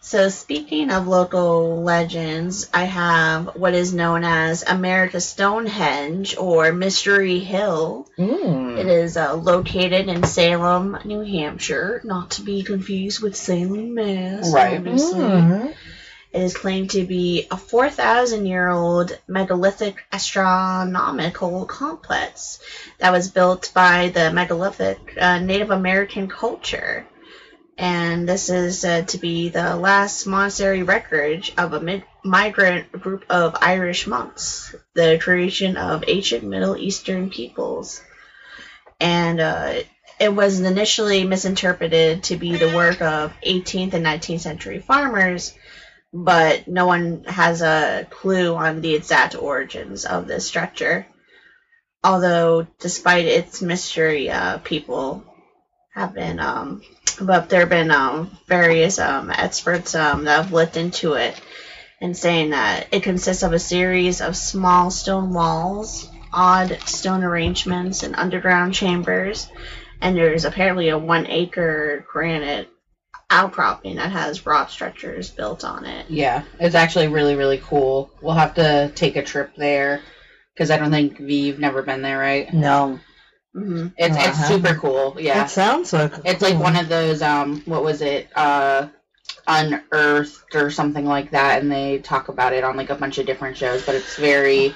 So, 0.00 0.28
speaking 0.28 0.90
of 0.90 1.08
local 1.08 1.82
legends, 1.82 2.68
I 2.74 2.84
have 2.84 3.56
what 3.56 3.72
is 3.72 3.94
known 3.94 4.22
as 4.22 4.62
America's 4.62 5.24
Stonehenge 5.24 6.36
or 6.36 6.72
Mystery 6.72 7.38
Hill. 7.38 8.06
It 8.18 8.22
Mm. 8.22 8.78
is 8.86 9.16
uh, 9.16 9.34
located 9.34 10.08
in 10.08 10.22
Salem, 10.24 10.98
New 11.04 11.20
Hampshire, 11.20 12.02
not 12.04 12.32
to 12.32 12.42
be 12.42 12.62
confused 12.62 13.22
with 13.22 13.34
Salem, 13.34 13.94
Mass. 13.94 14.52
Right. 14.52 14.84
Mm. 14.84 15.74
It 16.34 16.42
is 16.42 16.52
claimed 16.52 16.90
to 16.90 17.04
be 17.04 17.46
a 17.48 17.56
4,000 17.56 18.44
year 18.44 18.68
old 18.68 19.16
megalithic 19.28 20.04
astronomical 20.10 21.64
complex 21.64 22.58
that 22.98 23.12
was 23.12 23.28
built 23.28 23.70
by 23.72 24.08
the 24.08 24.32
megalithic 24.32 24.98
uh, 25.16 25.38
Native 25.38 25.70
American 25.70 26.26
culture. 26.26 27.06
And 27.78 28.28
this 28.28 28.48
is 28.48 28.80
said 28.80 29.08
to 29.08 29.18
be 29.18 29.48
the 29.48 29.76
last 29.76 30.26
monastery 30.26 30.82
record 30.82 31.48
of 31.56 31.72
a 31.72 31.78
mi- 31.78 32.02
migrant 32.24 32.90
group 32.90 33.24
of 33.30 33.54
Irish 33.60 34.08
monks, 34.08 34.74
the 34.94 35.18
creation 35.20 35.76
of 35.76 36.02
ancient 36.08 36.42
Middle 36.42 36.76
Eastern 36.76 37.30
peoples. 37.30 38.00
And 39.00 39.38
uh, 39.38 39.82
it 40.18 40.34
was 40.34 40.58
initially 40.58 41.22
misinterpreted 41.22 42.24
to 42.24 42.36
be 42.36 42.56
the 42.56 42.74
work 42.74 43.00
of 43.00 43.32
18th 43.46 43.92
and 43.92 44.04
19th 44.04 44.40
century 44.40 44.80
farmers 44.80 45.52
but 46.16 46.68
no 46.68 46.86
one 46.86 47.24
has 47.24 47.60
a 47.60 48.06
clue 48.08 48.54
on 48.54 48.80
the 48.80 48.94
exact 48.94 49.34
origins 49.34 50.04
of 50.04 50.28
this 50.28 50.46
structure. 50.46 51.04
Although, 52.04 52.68
despite 52.78 53.24
its 53.24 53.60
mystery, 53.60 54.30
uh, 54.30 54.58
people 54.58 55.24
have 55.92 56.14
been, 56.14 56.38
um, 56.38 56.82
but 57.20 57.48
there 57.48 57.60
have 57.60 57.68
been 57.68 57.90
um, 57.90 58.30
various 58.46 59.00
um, 59.00 59.28
experts 59.28 59.96
um, 59.96 60.24
that 60.24 60.44
have 60.44 60.52
looked 60.52 60.76
into 60.76 61.14
it 61.14 61.40
and 62.00 62.16
saying 62.16 62.50
that 62.50 62.86
it 62.92 63.02
consists 63.02 63.42
of 63.42 63.52
a 63.52 63.58
series 63.58 64.20
of 64.20 64.36
small 64.36 64.92
stone 64.92 65.34
walls, 65.34 66.08
odd 66.32 66.78
stone 66.86 67.24
arrangements, 67.24 68.04
and 68.04 68.14
underground 68.14 68.72
chambers. 68.72 69.48
And 70.00 70.16
there's 70.16 70.44
apparently 70.44 70.90
a 70.90 70.98
one 70.98 71.26
acre 71.26 72.06
granite 72.12 72.68
outcropping 73.34 73.96
that 73.96 74.12
has 74.12 74.46
rock 74.46 74.70
structures 74.70 75.28
built 75.28 75.64
on 75.64 75.84
it. 75.84 76.06
Yeah, 76.08 76.44
it's 76.60 76.76
actually 76.76 77.08
really, 77.08 77.34
really 77.34 77.60
cool. 77.62 78.10
We'll 78.22 78.34
have 78.34 78.54
to 78.54 78.92
take 78.94 79.16
a 79.16 79.22
trip 79.22 79.56
there 79.56 80.00
because 80.54 80.70
I 80.70 80.78
don't 80.78 80.92
think 80.92 81.18
V've 81.18 81.58
never 81.58 81.82
been 81.82 82.00
there, 82.00 82.18
right? 82.18 82.52
No. 82.54 83.00
hmm 83.52 83.88
It's 83.98 84.14
No, 84.14 84.22
I 84.22 84.28
it's 84.28 84.46
super 84.46 84.74
cool. 84.76 85.16
Yeah, 85.18 85.44
It 85.44 85.50
sounds 85.50 85.92
like 85.92 86.12
it's 86.24 86.42
like 86.42 86.58
one 86.58 86.76
of 86.76 86.88
those 86.88 87.22
um, 87.22 87.62
what 87.66 87.82
was 87.82 88.02
it? 88.02 88.28
Uh, 88.36 88.88
unearthed 89.46 90.54
or 90.54 90.70
something 90.70 91.04
like 91.04 91.32
that, 91.32 91.60
and 91.60 91.70
they 91.70 91.98
talk 91.98 92.28
about 92.28 92.52
it 92.52 92.62
on 92.64 92.76
like 92.76 92.90
a 92.90 92.94
bunch 92.94 93.18
of 93.18 93.26
different 93.26 93.56
shows. 93.56 93.84
But 93.84 93.96
it's 93.96 94.16
very 94.16 94.74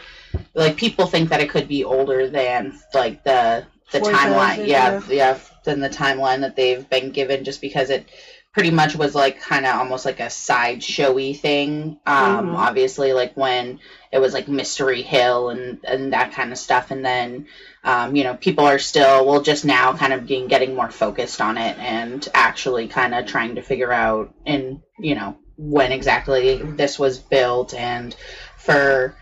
like 0.54 0.76
people 0.76 1.06
think 1.06 1.28
that 1.30 1.40
it 1.40 1.48
could 1.50 1.68
be 1.68 1.84
older 1.84 2.28
than 2.28 2.78
like 2.92 3.22
the 3.22 3.66
the 3.92 4.00
4,000, 4.00 4.30
timeline. 4.32 4.66
Yeah, 4.66 5.00
yeah, 5.08 5.38
than 5.64 5.80
the 5.80 5.88
timeline 5.88 6.40
that 6.40 6.56
they've 6.56 6.88
been 6.88 7.10
given, 7.10 7.44
just 7.44 7.60
because 7.60 7.90
it 7.90 8.08
pretty 8.52 8.70
much 8.70 8.96
was 8.96 9.14
like 9.14 9.40
kind 9.40 9.66
of 9.66 9.76
almost 9.76 10.04
like 10.04 10.20
a 10.20 10.30
side 10.30 10.82
showy 10.82 11.34
thing. 11.34 11.98
Um, 12.06 12.54
Mhm. 12.54 12.56
obviously, 12.56 13.12
like 13.12 13.36
when 13.36 13.78
it 14.10 14.18
was 14.18 14.32
like 14.32 14.48
Mystery 14.48 15.02
Hill 15.02 15.50
and 15.50 15.78
and 15.84 16.12
that 16.12 16.32
kind 16.32 16.50
of 16.52 16.58
stuff, 16.58 16.90
and 16.90 17.04
then 17.04 17.46
um, 17.84 18.16
you 18.16 18.24
know 18.24 18.34
people 18.34 18.64
are 18.66 18.78
still 18.78 19.24
well 19.26 19.40
just 19.42 19.64
now 19.64 19.92
kind 19.92 20.12
of 20.12 20.26
getting 20.26 20.48
getting 20.48 20.74
more 20.74 20.90
focused 20.90 21.40
on 21.40 21.58
it 21.58 21.78
and 21.78 22.26
actually 22.34 22.88
kind 22.88 23.14
of 23.14 23.26
trying 23.26 23.54
to 23.56 23.62
figure 23.62 23.92
out 23.92 24.32
and 24.46 24.80
you 24.98 25.14
know 25.14 25.36
when 25.56 25.92
exactly 25.92 26.62
this 26.62 26.98
was 26.98 27.18
built 27.18 27.74
and 27.74 28.14
for 28.56 29.14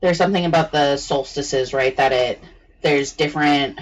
there's 0.00 0.18
something 0.18 0.44
about 0.44 0.70
the 0.70 0.96
solstices 0.96 1.72
right 1.72 1.96
that 1.96 2.12
it 2.12 2.38
there's 2.82 3.12
different 3.12 3.78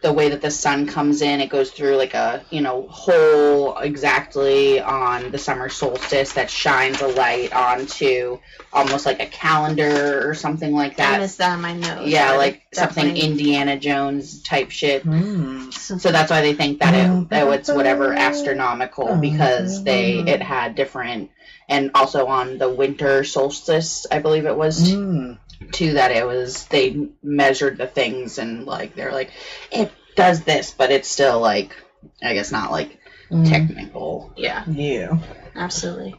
the 0.00 0.12
way 0.12 0.28
that 0.28 0.40
the 0.40 0.50
sun 0.50 0.86
comes 0.86 1.22
in 1.22 1.40
it 1.40 1.48
goes 1.50 1.70
through 1.72 1.96
like 1.96 2.14
a 2.14 2.44
you 2.50 2.60
know 2.60 2.86
hole 2.88 3.76
exactly 3.78 4.80
on 4.80 5.30
the 5.32 5.38
summer 5.38 5.68
solstice 5.68 6.34
that 6.34 6.48
shines 6.50 7.00
a 7.00 7.08
light 7.08 7.52
onto 7.52 8.38
almost 8.72 9.06
like 9.06 9.20
a 9.20 9.26
calendar 9.26 10.28
or 10.28 10.34
something 10.34 10.72
like 10.72 10.92
I 10.92 10.96
that 10.96 11.20
missed 11.20 11.38
that 11.38 11.52
on 11.54 11.60
my 11.62 11.72
notes. 11.74 12.06
yeah 12.08 12.32
I 12.32 12.36
like 12.36 12.62
something 12.72 13.16
indiana 13.16 13.76
jones 13.78 14.42
type 14.42 14.70
shit 14.70 15.04
Mm. 15.04 15.72
so 15.72 16.10
that's 16.12 16.30
why 16.30 16.42
they 16.42 16.54
think 16.54 16.80
that 16.80 16.94
it 16.94 17.28
that 17.30 17.48
it's 17.48 17.68
whatever 17.68 18.12
astronomical 18.14 19.16
because 19.16 19.82
they 19.84 20.18
it 20.18 20.42
had 20.42 20.74
different 20.74 21.30
and 21.68 21.90
also 21.94 22.26
on 22.26 22.58
the 22.58 22.68
winter 22.68 23.24
solstice 23.24 24.06
i 24.10 24.18
believe 24.20 24.46
it 24.46 24.56
was 24.56 24.92
Mm. 24.94 25.38
Too 25.72 25.94
that 25.94 26.12
it 26.12 26.26
was 26.26 26.64
they 26.66 27.08
measured 27.22 27.76
the 27.78 27.86
things 27.86 28.38
and 28.38 28.64
like 28.64 28.94
they're 28.94 29.12
like 29.12 29.30
it 29.72 29.90
does 30.16 30.42
this 30.44 30.70
but 30.72 30.90
it's 30.90 31.08
still 31.08 31.40
like 31.40 31.76
i 32.22 32.32
guess 32.34 32.52
not 32.52 32.70
like 32.70 32.98
Mm. 33.30 33.46
technical 33.46 34.32
Yeah, 34.38 34.64
Yeah. 34.66 35.18
absolutely. 35.54 36.14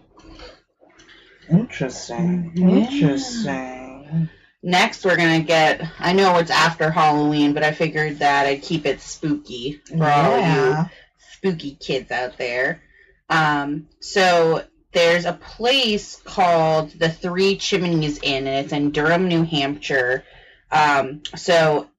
Interesting. 1.49 2.51
Interesting. 2.55 4.29
next 4.61 5.03
we're 5.05 5.17
gonna 5.17 5.41
get 5.41 5.81
i 5.99 6.13
know 6.13 6.37
it's 6.37 6.51
after 6.51 6.91
halloween 6.91 7.53
but 7.53 7.63
i 7.63 7.71
figured 7.71 8.19
that 8.19 8.45
i'd 8.45 8.61
keep 8.61 8.85
it 8.85 8.99
spooky 9.01 9.81
for 9.87 10.03
all 10.05 10.37
you 10.37 10.43
Yeah. 10.43 10.87
spooky 11.33 11.75
kids 11.79 12.11
out 12.11 12.37
there. 12.37 12.81
Um, 13.29 13.87
so 14.01 14.63
there's 14.91 15.25
a 15.25 15.33
place 15.33 16.15
called 16.23 16.91
the 16.91 17.09
Three 17.09 17.57
Chimneys 17.57 18.19
Inn, 18.23 18.47
and 18.47 18.65
it's 18.65 18.73
in 18.73 18.91
Durham, 18.91 19.27
New 19.27 19.43
Hampshire. 19.43 20.23
Um, 20.71 21.21
so 21.35 21.89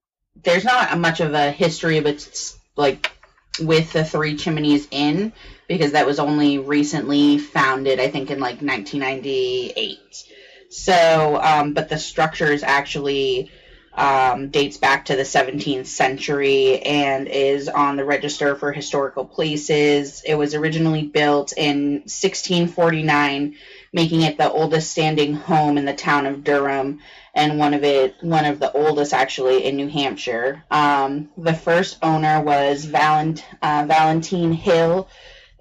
there's 0.42 0.64
not 0.64 0.98
much 0.98 1.20
of 1.20 1.34
a 1.34 1.50
history 1.50 1.98
of 1.98 2.06
it's 2.06 2.58
like 2.76 3.12
with 3.60 3.92
the 3.92 4.04
Three 4.04 4.36
Chimneys 4.36 4.88
Inn 4.90 5.32
because 5.68 5.92
that 5.92 6.06
was 6.06 6.18
only 6.18 6.58
recently 6.58 7.38
founded, 7.38 8.00
I 8.00 8.08
think, 8.08 8.30
in 8.30 8.40
like 8.40 8.60
1998. 8.60 9.98
So, 10.70 11.40
um, 11.40 11.74
but 11.74 11.88
the 11.88 11.98
structure 11.98 12.50
is 12.50 12.62
actually 12.62 13.50
um, 13.94 14.50
dates 14.50 14.76
back 14.76 15.06
to 15.06 15.16
the 15.16 15.22
17th 15.22 15.86
century 15.86 16.80
and 16.80 17.26
is 17.26 17.68
on 17.68 17.96
the 17.96 18.04
Register 18.04 18.54
for 18.54 18.72
Historical 18.72 19.24
Places. 19.24 20.22
It 20.24 20.36
was 20.36 20.54
originally 20.54 21.06
built 21.06 21.52
in 21.56 22.00
1649, 22.02 23.56
making 23.92 24.22
it 24.22 24.38
the 24.38 24.50
oldest 24.50 24.90
standing 24.90 25.34
home 25.34 25.76
in 25.76 25.84
the 25.84 25.94
town 25.94 26.26
of 26.26 26.44
Durham 26.44 27.00
and 27.34 27.58
one 27.58 27.74
of 27.74 27.84
it 27.84 28.16
one 28.22 28.44
of 28.44 28.58
the 28.58 28.72
oldest 28.72 29.12
actually 29.12 29.64
in 29.64 29.76
New 29.76 29.88
Hampshire. 29.88 30.64
Um, 30.70 31.28
the 31.36 31.54
first 31.54 31.98
owner 32.02 32.40
was 32.40 32.84
Valent, 32.84 33.44
uh, 33.62 33.84
Valentine 33.86 34.52
Hill. 34.52 35.08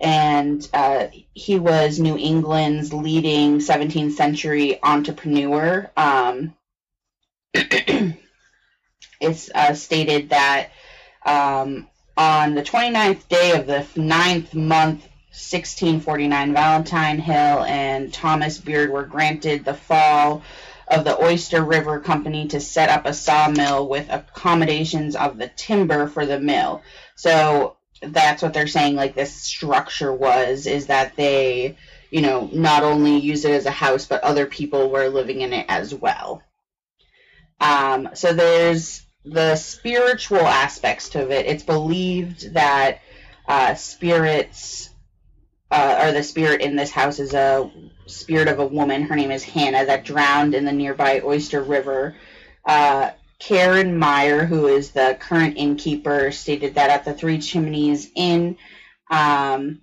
And 0.01 0.65
uh, 0.73 1.07
he 1.33 1.59
was 1.59 1.99
New 1.99 2.17
England's 2.17 2.93
leading 2.93 3.57
17th 3.57 4.13
century 4.13 4.81
entrepreneur. 4.81 5.91
Um, 5.97 6.55
it's 9.21 9.49
uh, 9.53 9.73
stated 9.73 10.29
that 10.29 10.69
um, 11.25 11.87
on 12.17 12.55
the 12.55 12.61
29th 12.61 13.27
day 13.27 13.51
of 13.53 13.65
the 13.65 13.85
ninth 13.99 14.53
month, 14.53 15.01
1649, 15.31 16.53
Valentine 16.53 17.19
Hill 17.19 17.63
and 17.63 18.11
Thomas 18.11 18.57
Beard 18.57 18.89
were 18.89 19.05
granted 19.05 19.63
the 19.63 19.73
fall 19.73 20.41
of 20.87 21.03
the 21.05 21.23
Oyster 21.23 21.63
River 21.63 21.99
Company 21.99 22.47
to 22.47 22.59
set 22.59 22.89
up 22.89 23.05
a 23.05 23.13
sawmill 23.13 23.87
with 23.87 24.09
accommodations 24.09 25.15
of 25.15 25.37
the 25.37 25.47
timber 25.47 26.07
for 26.07 26.25
the 26.25 26.39
mill. 26.39 26.81
So 27.15 27.77
that's 28.01 28.41
what 28.41 28.53
they're 28.53 28.67
saying, 28.67 28.95
like 28.95 29.13
this 29.13 29.33
structure 29.33 30.11
was, 30.11 30.65
is 30.65 30.87
that 30.87 31.15
they, 31.15 31.77
you 32.09 32.21
know, 32.21 32.49
not 32.51 32.83
only 32.83 33.17
use 33.17 33.45
it 33.45 33.51
as 33.51 33.65
a 33.65 33.71
house, 33.71 34.07
but 34.07 34.23
other 34.23 34.45
people 34.45 34.89
were 34.89 35.09
living 35.09 35.41
in 35.41 35.53
it 35.53 35.67
as 35.69 35.93
well. 35.93 36.41
Um, 37.59 38.09
so 38.13 38.33
there's 38.33 39.05
the 39.25 39.55
spiritual 39.55 40.39
aspects 40.39 41.09
to 41.09 41.29
it. 41.29 41.45
It's 41.45 41.63
believed 41.63 42.53
that 42.53 43.01
uh, 43.47 43.75
spirits, 43.75 44.89
uh, 45.71 46.03
or 46.03 46.11
the 46.11 46.23
spirit 46.23 46.61
in 46.61 46.75
this 46.75 46.91
house 46.91 47.19
is 47.19 47.33
a 47.33 47.69
spirit 48.05 48.47
of 48.47 48.59
a 48.59 48.67
woman. 48.67 49.03
Her 49.03 49.15
name 49.15 49.31
is 49.31 49.43
Hannah 49.43 49.85
that 49.85 50.05
drowned 50.05 50.55
in 50.55 50.65
the 50.65 50.71
nearby 50.71 51.21
Oyster 51.23 51.61
River. 51.61 52.15
Uh, 52.65 53.11
Karen 53.39 53.97
Meyer, 53.97 54.45
who 54.45 54.67
is 54.67 54.91
the 54.91 55.17
current 55.19 55.57
innkeeper, 55.57 56.31
stated 56.31 56.75
that 56.75 56.89
at 56.89 57.05
the 57.05 57.13
Three 57.13 57.39
Chimneys 57.39 58.09
Inn, 58.15 58.57
um, 59.09 59.81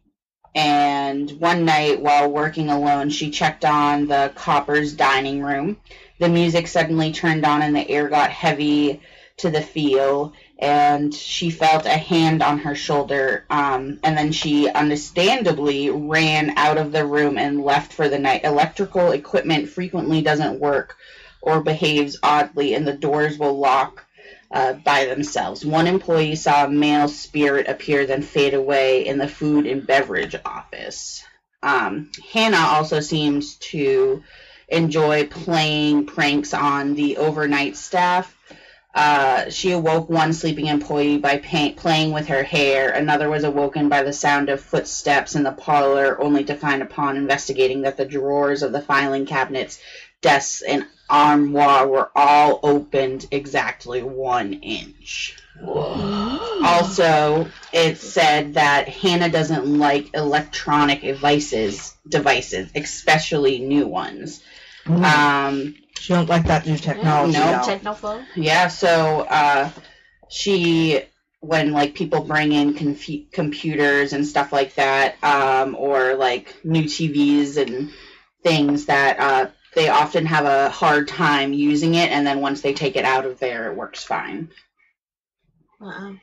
and 0.54 1.30
one 1.32 1.64
night 1.64 2.00
while 2.00 2.30
working 2.30 2.70
alone, 2.70 3.10
she 3.10 3.30
checked 3.30 3.64
on 3.64 4.06
the 4.06 4.32
Coppers 4.34 4.94
dining 4.94 5.42
room. 5.42 5.78
The 6.18 6.28
music 6.28 6.66
suddenly 6.66 7.12
turned 7.12 7.44
on 7.44 7.62
and 7.62 7.74
the 7.74 7.88
air 7.88 8.08
got 8.08 8.30
heavy 8.30 9.00
to 9.38 9.50
the 9.50 9.60
feel, 9.60 10.32
and 10.58 11.12
she 11.14 11.50
felt 11.50 11.84
a 11.84 11.90
hand 11.90 12.42
on 12.42 12.58
her 12.58 12.74
shoulder. 12.74 13.44
Um, 13.50 14.00
and 14.02 14.16
then 14.16 14.32
she 14.32 14.68
understandably 14.68 15.90
ran 15.90 16.56
out 16.56 16.78
of 16.78 16.90
the 16.92 17.04
room 17.04 17.36
and 17.36 17.62
left 17.62 17.92
for 17.92 18.08
the 18.08 18.18
night. 18.18 18.44
Electrical 18.44 19.12
equipment 19.12 19.68
frequently 19.68 20.22
doesn't 20.22 20.58
work 20.58 20.96
or 21.42 21.62
behaves 21.62 22.18
oddly, 22.22 22.74
and 22.74 22.86
the 22.86 22.94
doors 22.94 23.38
will 23.38 23.58
lock 23.58 24.04
uh, 24.50 24.72
by 24.72 25.04
themselves. 25.04 25.64
One 25.64 25.86
employee 25.86 26.34
saw 26.34 26.64
a 26.64 26.70
male 26.70 27.08
spirit 27.08 27.68
appear, 27.68 28.06
then 28.06 28.22
fade 28.22 28.54
away 28.54 29.06
in 29.06 29.18
the 29.18 29.28
food 29.28 29.66
and 29.66 29.86
beverage 29.86 30.34
office. 30.44 31.22
Um, 31.62 32.10
Hannah 32.32 32.56
also 32.56 33.00
seems 33.00 33.56
to 33.56 34.22
enjoy 34.68 35.26
playing 35.26 36.06
pranks 36.06 36.52
on 36.52 36.94
the 36.94 37.16
overnight 37.18 37.76
staff. 37.76 38.36
Uh, 38.94 39.50
she 39.50 39.72
awoke 39.72 40.08
one 40.08 40.32
sleeping 40.32 40.66
employee 40.66 41.18
by 41.18 41.36
pay- 41.36 41.72
playing 41.72 42.12
with 42.12 42.28
her 42.28 42.42
hair. 42.42 42.90
Another 42.90 43.28
was 43.28 43.44
awoken 43.44 43.90
by 43.90 44.02
the 44.02 44.12
sound 44.12 44.48
of 44.48 44.58
footsteps 44.58 45.34
in 45.34 45.42
the 45.42 45.52
parlor, 45.52 46.18
only 46.18 46.44
to 46.44 46.54
find 46.54 46.80
upon 46.80 47.18
investigating 47.18 47.82
that 47.82 47.98
the 47.98 48.06
drawers 48.06 48.62
of 48.62 48.72
the 48.72 48.80
filing 48.80 49.26
cabinets, 49.26 49.78
desks, 50.22 50.62
and 50.62 50.86
armoire 51.10 51.86
were 51.86 52.10
all 52.16 52.58
opened 52.62 53.26
exactly 53.30 54.02
one 54.02 54.54
inch. 54.54 55.36
Also, 56.66 57.48
it 57.72 57.96
said 57.96 58.54
that 58.54 58.88
Hannah 58.88 59.28
doesn't 59.28 59.78
like 59.78 60.14
electronic 60.14 61.02
devices, 61.02 61.94
devices, 62.08 62.70
especially 62.74 63.60
new 63.60 63.86
ones. 63.86 64.42
Mm. 64.86 65.04
Um, 65.04 65.74
she 65.98 66.12
don't 66.12 66.28
like 66.28 66.44
that 66.46 66.66
new 66.66 66.76
technology. 66.76 67.38
No. 67.38 67.44
out. 67.44 67.64
Technoflow. 67.64 68.24
yeah, 68.36 68.68
so 68.68 69.26
uh, 69.28 69.70
she, 70.28 71.02
when 71.40 71.72
like 71.72 71.94
people 71.94 72.22
bring 72.22 72.52
in 72.52 72.74
confu- 72.74 73.26
computers 73.32 74.12
and 74.12 74.26
stuff 74.26 74.52
like 74.52 74.74
that, 74.76 75.22
um, 75.24 75.74
or 75.74 76.14
like 76.14 76.54
new 76.64 76.84
TVs 76.84 77.56
and 77.56 77.90
things 78.42 78.86
that 78.86 79.18
uh, 79.18 79.50
they 79.74 79.88
often 79.88 80.24
have 80.26 80.44
a 80.44 80.70
hard 80.70 81.08
time 81.08 81.52
using 81.52 81.94
it, 81.94 82.10
and 82.10 82.26
then 82.26 82.40
once 82.40 82.60
they 82.60 82.72
take 82.72 82.96
it 82.96 83.04
out 83.04 83.26
of 83.26 83.38
there, 83.38 83.70
it 83.70 83.76
works 83.76 84.04
fine. 84.04 84.50
Uh-uh. 85.80 86.14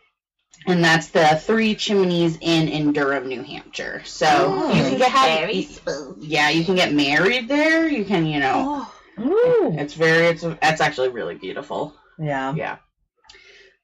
And 0.65 0.83
that's 0.83 1.07
the 1.07 1.35
Three 1.41 1.75
Chimneys 1.75 2.37
Inn 2.41 2.67
in 2.69 2.93
Durham, 2.93 3.27
New 3.27 3.43
Hampshire. 3.43 4.01
So 4.05 4.25
Oh. 4.29 4.67
you 4.73 4.81
can 4.83 4.97
get 4.97 5.11
have, 5.11 5.39
Very 5.39 5.63
spooky. 5.63 6.27
yeah, 6.27 6.49
you 6.49 6.63
can 6.63 6.75
get 6.75 6.93
married 6.93 7.47
there. 7.47 7.87
You 7.87 8.05
can, 8.05 8.25
you 8.25 8.39
know, 8.39 8.87
Oh, 9.17 9.75
it's 9.77 9.93
very, 9.93 10.27
it's 10.27 10.43
it's 10.43 10.81
actually 10.81 11.09
really 11.09 11.35
beautiful. 11.35 11.93
Yeah. 12.17 12.53
Yeah. 12.55 12.77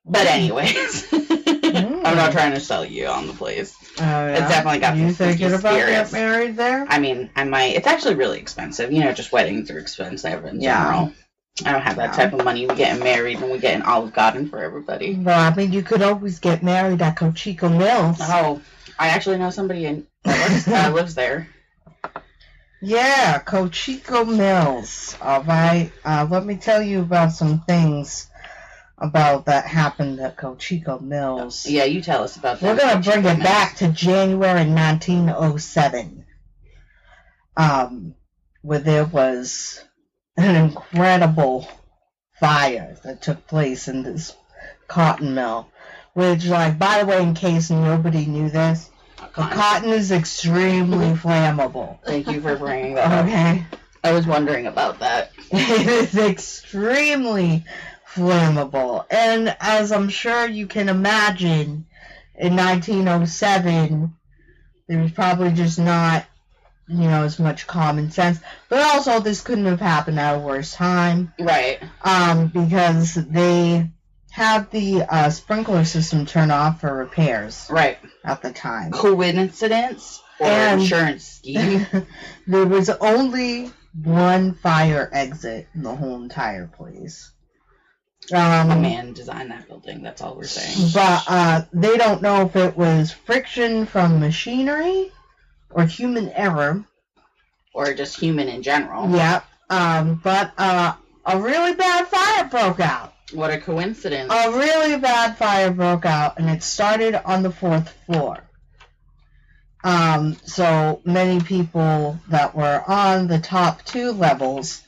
But 0.06 0.26
anyways, 0.26 1.08
I'm 1.14 1.20
not 2.16 2.30
mm. 2.30 2.32
trying 2.32 2.54
to 2.54 2.60
sell 2.60 2.84
you 2.84 3.06
on 3.08 3.28
the 3.28 3.34
place. 3.34 3.76
Oh, 4.00 4.04
yeah. 4.04 4.30
It's 4.38 4.50
definitely 4.50 4.80
got 4.80 4.96
You 4.98 5.08
some 5.08 5.14
spooky 5.14 5.30
thinking 5.38 5.48
about 5.60 5.74
spirits. 5.74 6.12
getting 6.12 6.28
married 6.28 6.56
there? 6.58 6.86
I 6.90 6.98
mean, 7.00 7.30
I 7.36 7.44
might. 7.44 7.76
It's 7.76 7.86
actually 7.86 8.16
really 8.16 8.40
expensive. 8.40 8.92
You 8.92 9.04
know, 9.04 9.12
just 9.14 9.32
weddings 9.32 9.70
are 9.70 9.78
expensive 9.78 10.46
in 10.46 10.62
Yeah. 10.62 10.84
general. 10.84 11.14
I 11.66 11.72
don't 11.72 11.82
have 11.82 11.98
that 11.98 12.14
type 12.14 12.34
of 12.34 12.44
money. 12.44 12.66
We're 12.66 12.76
getting 12.76 13.04
married 13.04 13.40
and 13.40 13.52
we're 13.52 13.60
getting 13.60 13.82
Olive 13.82 14.14
Garden 14.14 14.50
for 14.50 14.60
everybody. 14.60 15.16
Well, 15.16 15.40
I 15.40 15.54
mean, 15.56 15.72
you 15.72 15.84
could 15.84 16.02
always 16.02 16.40
get 16.40 16.64
married 16.64 17.02
at 17.02 17.18
Cocheco 17.18 17.70
Mills. 17.70 18.18
Oh, 18.22 18.62
I 18.98 19.10
actually 19.10 19.38
know 19.38 19.50
somebody 19.50 19.86
in 19.86 20.08
that 20.24 20.50
lives, 20.50 20.68
uh, 20.68 20.92
lives 20.96 21.16
there. 21.16 21.50
Yeah, 22.82 23.40
Cocheco 23.40 24.24
Mills. 24.26 25.18
All 25.22 25.44
right. 25.44 25.92
Uh, 26.06 26.28
let 26.30 26.46
me 26.46 26.56
tell 26.56 26.82
you 26.82 27.02
about 27.02 27.34
some 27.34 27.62
things 27.62 28.30
about 28.98 29.46
that 29.46 29.66
happened 29.66 30.20
at 30.20 30.38
Cocheco 30.38 31.00
Mills. 31.00 31.66
Yeah, 31.66 31.86
you 31.86 32.02
tell 32.02 32.24
us 32.24 32.36
about 32.36 32.60
that. 32.60 32.66
We're 32.66 32.80
gonna 32.80 33.02
bring 33.02 33.26
it 33.26 33.44
back 33.44 33.76
to 33.78 33.90
January 33.90 34.70
1907, 34.70 36.26
um, 37.58 38.16
where 38.62 38.80
there 38.80 39.06
was 39.06 39.84
an 40.40 40.56
incredible 40.56 41.68
fire 42.40 42.98
that 43.04 43.22
took 43.22 43.48
place 43.48 43.88
in 43.88 44.04
this 44.04 44.36
cotton 44.88 45.36
mill. 45.36 45.70
Which, 46.14 46.46
like, 46.46 46.80
by 46.80 47.00
the 47.00 47.06
way, 47.06 47.22
in 47.22 47.34
case 47.34 47.70
nobody 47.70 48.26
knew 48.26 48.50
this, 48.50 48.90
the 49.18 49.44
cotton 49.44 49.90
is 49.90 50.12
extremely 50.12 51.14
flammable. 51.14 52.00
Thank 52.04 52.28
you 52.28 52.42
for 52.42 52.58
bringing 52.58 52.96
that 52.96 53.12
up. 53.12 53.26
Okay. 53.26 53.66
I 54.04 54.12
was 54.12 54.26
wondering 54.26 54.68
about 54.68 55.00
that. 55.00 55.32
It 55.52 55.88
is 55.88 56.16
extremely 56.16 57.66
flammable. 58.14 59.06
And 59.10 59.56
as 59.60 59.92
I'm 59.92 60.10
sure 60.10 60.48
you 60.48 60.68
can 60.68 60.90
imagine, 60.90 61.86
in 62.36 62.56
1907, 62.56 64.16
there 64.88 65.02
was 65.02 65.12
probably 65.12 65.52
just 65.52 65.78
not, 65.78 66.26
you 66.90 67.08
know, 67.08 67.24
as 67.24 67.38
much 67.40 67.68
common 67.68 68.10
sense. 68.12 68.40
But 68.68 68.82
also, 68.82 69.20
this 69.20 69.42
couldn't 69.42 69.66
have 69.66 69.80
happened 69.80 70.20
at 70.20 70.36
a 70.36 70.40
worse 70.40 70.74
time, 70.74 71.34
Right. 71.40 71.80
um, 72.04 72.48
because 72.48 73.14
they 73.14 73.90
had 74.32 74.70
the 74.72 75.04
uh, 75.04 75.30
sprinkler 75.30 75.86
system 75.86 76.26
turned 76.26 76.52
off 76.52 76.82
for 76.82 76.94
repairs 76.94 77.68
Right. 77.70 78.00
at 78.26 78.42
the 78.42 78.52
time. 78.52 78.92
Coincidence 78.92 80.22
or 80.40 80.48
And- 80.48 80.82
insurance 80.82 81.26
scheme? 81.26 81.86
there 82.48 82.66
was 82.66 82.90
only 82.90 83.72
one 84.04 84.54
fire 84.56 85.10
exit 85.12 85.68
in 85.76 85.84
the 85.84 85.96
whole 85.96 86.22
entire 86.22 86.68
place. 86.68 87.32
Um, 88.32 88.70
A 88.72 88.76
man 88.80 89.14
designed 89.14 89.50
that 89.52 89.68
building. 89.68 90.04
That's 90.04 90.22
all 90.22 90.36
we're 90.36 90.44
saying. 90.44 90.92
But 90.94 91.24
uh, 91.28 91.62
they 91.74 91.98
don't 91.98 92.22
know 92.22 92.42
if 92.46 92.56
it 92.56 92.78
was 92.78 93.12
friction 93.12 93.86
from 93.88 94.20
machinery 94.20 95.12
or 95.72 95.86
human 95.86 96.30
error. 96.30 96.84
Or 97.74 97.94
just 97.94 98.20
human 98.20 98.48
in 98.48 98.64
general. 98.64 99.10
Yep. 99.10 99.46
Um, 99.70 100.20
but 100.24 100.52
uh, 100.58 100.94
a 101.26 101.40
really 101.40 101.74
bad 101.74 102.08
fire 102.08 102.46
broke 102.46 102.80
out. 102.80 103.14
What 103.34 103.52
a 103.52 103.60
coincidence. 103.60 104.34
A 104.34 104.52
really 104.52 104.98
bad 104.98 105.38
fire 105.38 105.72
broke 105.72 106.06
out, 106.06 106.40
and 106.40 106.50
it 106.50 106.64
started 106.64 107.16
on 107.28 107.44
the 107.44 107.52
fourth 107.52 107.90
floor. 108.06 108.40
Um, 109.84 110.36
so 110.46 111.02
many 111.06 111.42
people 111.42 112.20
that 112.30 112.56
were 112.56 112.84
on 112.88 113.28
the 113.28 113.40
top 113.40 113.86
two 113.86 114.12
levels 114.12 114.82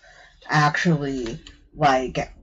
actually 0.50 1.40
like 1.76 2.34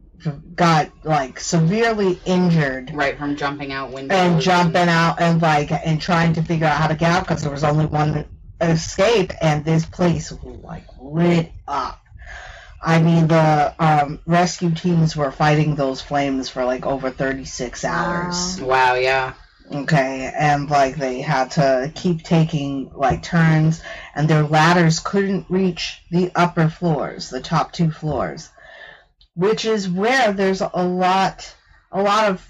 got 0.55 0.91
like 1.05 1.39
severely 1.39 2.19
injured 2.25 2.93
right 2.93 3.17
from 3.17 3.37
jumping 3.37 3.73
out 3.73 3.93
windows. 3.93 4.19
and 4.19 4.41
jumping 4.41 4.89
out 4.89 5.21
and 5.21 5.41
like 5.41 5.71
and 5.71 6.01
trying 6.01 6.33
to 6.33 6.43
figure 6.43 6.67
out 6.67 6.77
how 6.77 6.89
to 6.89 6.95
get 6.95 7.11
out 7.11 7.23
because 7.23 7.43
there 7.43 7.53
was 7.53 7.65
only 7.65 7.87
one 7.87 8.27
escape 8.61 9.33
and 9.41 9.65
this 9.65 9.87
place 9.87 10.33
like 10.63 10.85
lit 11.01 11.53
up. 11.67 12.01
I 12.83 13.01
mean 13.01 13.29
the 13.29 13.75
um, 13.79 14.21
rescue 14.27 14.73
teams 14.73 15.17
were 15.17 15.31
fighting 15.31 15.75
those 15.75 16.01
flames 16.01 16.49
for 16.49 16.65
like 16.65 16.87
over 16.87 17.11
36 17.11 17.85
hours. 17.85 18.61
Wow, 18.61 18.95
yeah. 18.95 19.35
Okay, 19.71 20.33
and 20.37 20.71
like 20.71 20.97
they 20.97 21.21
had 21.21 21.51
to 21.53 21.93
keep 21.95 22.23
taking 22.23 22.91
like 22.95 23.23
turns, 23.23 23.83
and 24.15 24.29
their 24.29 24.43
ladders 24.43 24.99
couldn't 24.99 25.47
reach 25.51 26.03
the 26.11 26.33
upper 26.35 26.69
floors, 26.69 27.29
the 27.29 27.41
top 27.41 27.73
two 27.73 27.91
floors. 27.91 28.49
Which 29.39 29.65
is 29.65 29.89
where 29.89 30.33
there's 30.33 30.61
a 30.61 30.85
lot, 30.85 31.55
a 31.93 32.03
lot 32.03 32.29
of 32.29 32.45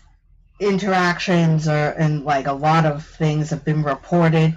interactions 0.59 1.69
or 1.69 1.91
and 1.91 2.25
like 2.25 2.47
a 2.47 2.53
lot 2.55 2.87
of 2.87 3.05
things 3.05 3.51
have 3.51 3.63
been 3.63 3.83
reported. 3.83 4.57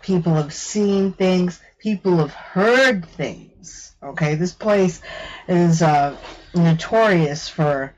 People 0.00 0.34
have 0.34 0.54
seen 0.54 1.12
things. 1.12 1.60
People 1.80 2.18
have 2.18 2.32
heard 2.32 3.04
things. 3.04 3.96
Okay, 4.00 4.36
this 4.36 4.52
place 4.52 5.02
is 5.48 5.82
uh, 5.82 6.16
notorious 6.54 7.48
for 7.48 7.92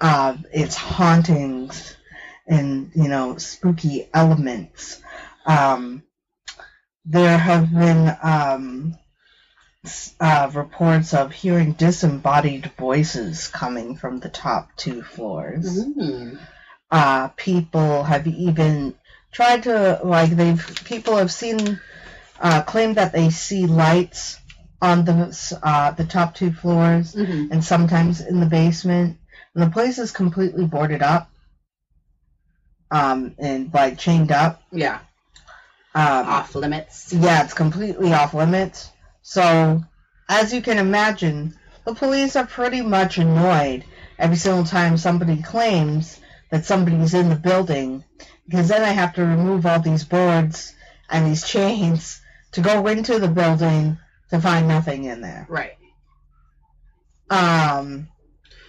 uh, 0.00 0.38
its 0.50 0.74
hauntings 0.74 1.98
and 2.46 2.90
you 2.94 3.08
know 3.08 3.36
spooky 3.36 4.08
elements. 4.14 5.02
Um, 5.44 6.04
there 7.04 7.36
have 7.36 7.70
been 7.70 8.16
um, 8.22 8.96
uh, 10.20 10.50
reports 10.54 11.12
of 11.14 11.32
hearing 11.32 11.72
disembodied 11.72 12.72
voices 12.78 13.48
coming 13.48 13.96
from 13.96 14.20
the 14.20 14.28
top 14.28 14.70
two 14.76 15.02
floors. 15.02 15.84
Mm. 15.84 16.38
Uh, 16.90 17.28
people 17.28 18.02
have 18.04 18.26
even 18.26 18.94
tried 19.32 19.64
to 19.64 20.00
like 20.04 20.30
they've 20.30 20.80
people 20.84 21.16
have 21.16 21.32
seen 21.32 21.80
uh, 22.40 22.62
claimed 22.62 22.96
that 22.96 23.12
they 23.12 23.30
see 23.30 23.66
lights 23.66 24.38
on 24.80 25.04
the 25.04 25.58
uh, 25.62 25.90
the 25.92 26.04
top 26.04 26.34
two 26.34 26.52
floors 26.52 27.14
Mhm. 27.14 27.50
and 27.50 27.64
sometimes 27.64 28.20
in 28.20 28.40
the 28.40 28.46
basement. 28.46 29.18
And 29.54 29.62
the 29.62 29.70
place 29.70 29.98
is 29.98 30.10
completely 30.12 30.66
boarded 30.66 31.02
up. 31.02 31.30
Um, 32.90 33.34
and 33.38 33.72
like 33.72 33.98
chained 33.98 34.30
up. 34.30 34.62
Yeah, 34.70 34.98
Um, 35.94 36.26
off 36.26 36.54
limits. 36.54 37.12
yeah, 37.12 37.42
it's 37.44 37.54
completely 37.54 38.12
off 38.12 38.34
limits. 38.34 38.90
So, 39.26 39.82
as 40.28 40.52
you 40.52 40.60
can 40.60 40.76
imagine, 40.76 41.54
the 41.86 41.94
police 41.94 42.36
are 42.36 42.46
pretty 42.46 42.82
much 42.82 43.16
annoyed 43.16 43.82
every 44.18 44.36
single 44.36 44.64
time 44.64 44.98
somebody 44.98 45.40
claims 45.42 46.20
that 46.50 46.66
somebody's 46.66 47.14
in 47.14 47.30
the 47.30 47.36
building, 47.36 48.04
because 48.46 48.68
then 48.68 48.82
I 48.82 48.90
have 48.90 49.14
to 49.14 49.24
remove 49.24 49.64
all 49.64 49.80
these 49.80 50.04
boards 50.04 50.74
and 51.08 51.26
these 51.26 51.48
chains 51.48 52.20
to 52.52 52.60
go 52.60 52.86
into 52.86 53.18
the 53.18 53.28
building 53.28 53.96
to 54.28 54.42
find 54.42 54.68
nothing 54.68 55.04
in 55.04 55.22
there. 55.22 55.46
Right. 55.48 55.78
Um, 57.30 58.08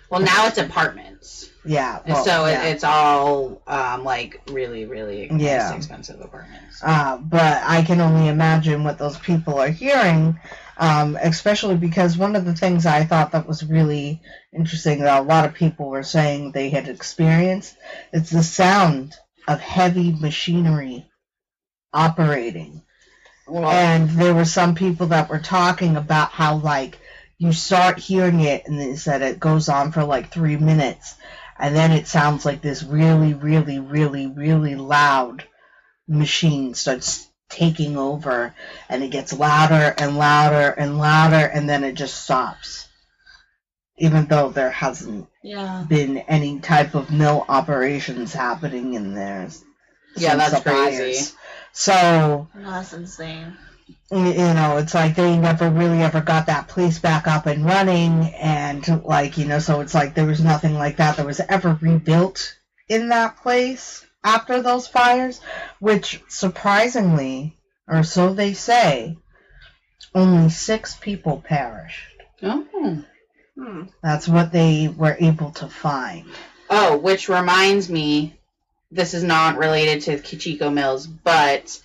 Well, 0.10 0.22
now 0.22 0.48
it's 0.48 0.58
apartments, 0.58 1.50
yeah. 1.66 2.00
and 2.06 2.14
well, 2.14 2.24
so 2.24 2.46
yeah. 2.46 2.64
it, 2.64 2.74
it's 2.74 2.84
all 2.84 3.62
um, 3.68 4.04
like 4.04 4.42
really, 4.52 4.86
really 4.86 5.30
Yeah. 5.32 5.76
expensive 5.76 6.22
apartments. 6.22 6.82
Uh, 6.84 7.18
but 7.18 7.62
I 7.64 7.82
can 7.82 8.02
only 8.02 8.28
imagine 8.28 8.84
what 8.84 8.98
those 8.98 9.18
people 9.18 9.60
are 9.60 9.70
hearing, 9.70 10.40
um, 10.78 11.18
especially 11.22 11.76
because 11.76 12.18
one 12.18 12.36
of 12.36 12.46
the 12.46 12.54
things 12.54 12.86
I 12.86 13.04
thought 13.06 13.32
that 13.32 13.48
was 13.48 13.64
really 13.64 14.22
interesting 14.54 15.00
that 15.02 15.22
a 15.22 15.24
lot 15.24 15.46
of 15.46 15.54
people 15.54 15.90
were 15.90 16.04
saying 16.04 16.52
they 16.52 16.70
had 16.70 16.88
experienced 16.88 17.76
is 18.14 18.30
the 18.30 18.44
sound 18.44 19.16
of 19.48 19.60
heavy 19.60 20.12
machinery 20.12 21.06
operating. 21.94 22.82
Well, 23.48 23.70
And 23.70 24.10
there 24.10 24.34
were 24.34 24.46
some 24.46 24.74
people 24.74 25.08
that 25.08 25.30
were 25.30 25.40
talking 25.40 25.98
about 25.98 26.32
how, 26.32 26.58
like, 26.58 26.98
you 27.38 27.52
start 27.52 28.00
hearing 28.00 28.40
it 28.40 28.68
and 28.68 28.80
they 28.80 28.96
said 28.96 29.22
it 29.22 29.40
goes 29.40 29.70
on 29.70 29.92
for 29.92 30.04
like 30.04 30.32
three 30.32 30.58
minutes, 30.58 31.16
and 31.60 31.76
then 31.76 31.92
it 31.92 32.08
sounds 32.08 32.46
like 32.46 32.62
this 32.62 32.84
really, 32.84 33.34
really, 33.34 33.80
really, 33.80 34.28
really 34.28 34.76
loud 34.76 35.44
machine 36.08 36.74
starts 36.74 37.28
taking 37.50 37.98
over, 37.98 38.54
and 38.90 39.04
it 39.04 39.12
gets 39.12 39.34
louder 39.34 39.94
and 39.98 40.18
louder 40.18 40.74
and 40.78 40.98
louder, 40.98 41.46
and 41.46 41.70
then 41.70 41.84
it 41.84 41.94
just 41.94 42.24
stops. 42.24 42.88
Even 43.98 44.26
though 44.26 44.50
there 44.50 44.72
hasn't 44.72 45.28
Yeah. 45.42 45.86
been 45.88 46.18
any 46.18 46.60
type 46.60 46.96
of 46.96 47.12
mill 47.12 47.46
operations 47.48 48.34
happening 48.34 48.94
in 48.94 49.14
there. 49.14 49.48
Yeah, 50.18 50.36
that's 50.36 50.62
crazy. 50.62 51.32
So, 51.72 52.48
that's 52.56 52.94
insane. 52.94 53.58
Y- 54.12 54.32
you 54.32 54.54
know, 54.54 54.78
it's 54.78 54.94
like 54.94 55.16
they 55.16 55.38
never 55.38 55.70
really 55.70 56.02
ever 56.02 56.22
got 56.22 56.48
that 56.48 56.68
place 56.68 57.00
back 57.00 57.28
up 57.28 57.46
and 57.46 57.66
running, 57.66 58.34
and 58.36 59.04
like, 59.04 59.38
you 59.38 59.46
know, 59.46 59.60
so 59.60 59.82
it's 59.82 59.94
like 59.94 60.14
there 60.14 60.26
was 60.26 60.42
nothing 60.44 60.74
like 60.76 60.98
that 60.98 61.18
that 61.18 61.26
was 61.26 61.40
ever 61.40 61.78
rebuilt 61.82 62.56
in 62.88 63.10
that 63.10 63.38
place 63.38 64.06
after 64.24 64.62
those 64.62 64.88
fires, 64.88 65.40
which 65.80 66.22
surprisingly, 66.28 67.58
or 67.88 68.04
so 68.04 68.34
they 68.34 68.54
say, 68.54 69.18
only 70.14 70.50
six 70.50 70.96
people 70.96 71.44
perished. 71.46 72.08
oh. 72.44 73.04
Hmm. 73.58 73.84
That's 74.04 74.28
what 74.28 74.52
they 74.52 74.90
were 74.90 75.16
able 75.20 75.52
to 75.52 75.68
find. 75.70 76.26
Oh, 76.70 76.98
which 76.98 77.30
reminds 77.30 77.90
me, 77.90 78.38
this 78.92 79.14
is 79.14 79.24
not 79.24 79.58
related 79.58 80.02
to 80.02 80.18
Cocheco 80.20 80.70
Mills, 80.70 81.08
but 81.08 81.80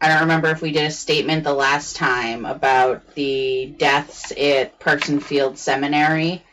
I 0.00 0.08
don't 0.08 0.20
remember 0.20 0.48
if 0.48 0.62
we 0.62 0.72
did 0.72 0.84
a 0.84 0.90
statement 0.90 1.44
the 1.44 1.52
last 1.52 1.96
time 1.96 2.44
about 2.44 3.14
the 3.14 3.74
deaths 3.78 4.32
at 4.32 4.78
Parsonsfield 4.78 5.58
Seminary, 5.58 6.44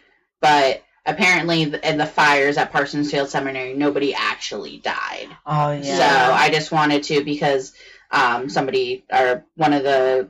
but 0.41 0.83
apparently 1.05 1.61
in 1.61 1.97
the 1.97 2.07
fires 2.07 2.57
at 2.57 2.71
Parsonsfield 2.71 3.29
Seminary, 3.29 3.75
nobody 3.75 4.15
actually 4.15 4.77
died. 4.79 5.27
Oh 5.45 5.71
yeah. 5.71 6.27
So 6.27 6.33
I 6.33 6.49
just 6.49 6.71
wanted 6.71 7.03
to 7.03 7.23
because 7.23 7.73
um, 8.09 8.49
somebody 8.49 9.05
or 9.11 9.45
one 9.55 9.73
of 9.73 9.83
the 9.83 10.29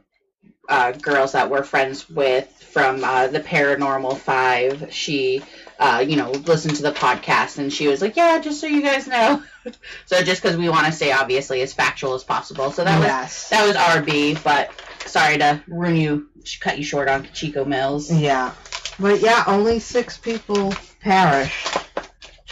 uh, 0.68 0.92
girls 0.94 1.34
that 1.34 1.50
we're 1.50 1.64
friends 1.64 2.10
with 2.10 2.50
from 2.50 3.04
uh, 3.04 3.28
the 3.28 3.40
Paranormal 3.40 4.18
Five, 4.18 4.94
she 4.94 5.42
uh, 5.80 6.04
you 6.08 6.16
know 6.16 6.32
listen 6.32 6.74
to 6.74 6.82
the 6.82 6.92
podcast 6.92 7.58
and 7.58 7.72
she 7.72 7.88
was 7.88 8.02
like, 8.02 8.16
yeah, 8.16 8.40
just 8.40 8.62
so 8.62 8.68
you 8.68 8.82
guys 8.82 9.08
know. 9.08 9.44
so 10.06 10.22
just 10.22 10.42
because 10.42 10.58
we 10.58 10.70
want 10.70 10.86
to 10.86 10.92
stay 10.92 11.12
obviously 11.12 11.62
as 11.62 11.74
factual 11.74 12.14
as 12.14 12.24
possible. 12.24 12.72
So 12.72 12.84
that 12.84 13.00
was 13.00 13.50
that 13.50 13.66
was 13.68 13.76
RB, 13.76 14.42
but 14.44 14.72
sorry 15.06 15.38
to 15.38 15.62
ruin 15.68 15.96
you, 15.96 16.30
cut 16.60 16.78
you 16.78 16.84
short 16.84 17.08
on 17.08 17.28
Chico 17.34 17.66
Mills. 17.66 18.12
Yeah. 18.12 18.54
But 19.00 19.22
yeah, 19.22 19.44
only 19.48 19.80
six 19.80 20.18
people 20.18 20.74
perished 21.02 21.78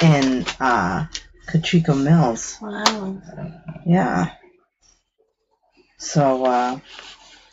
in 0.02 0.46
uh 0.60 1.08
Cocheco 1.48 1.96
Mills. 1.96 2.58
Wow. 2.62 3.22
Yeah. 3.86 4.34
So 5.98 6.46
uh 6.46 6.80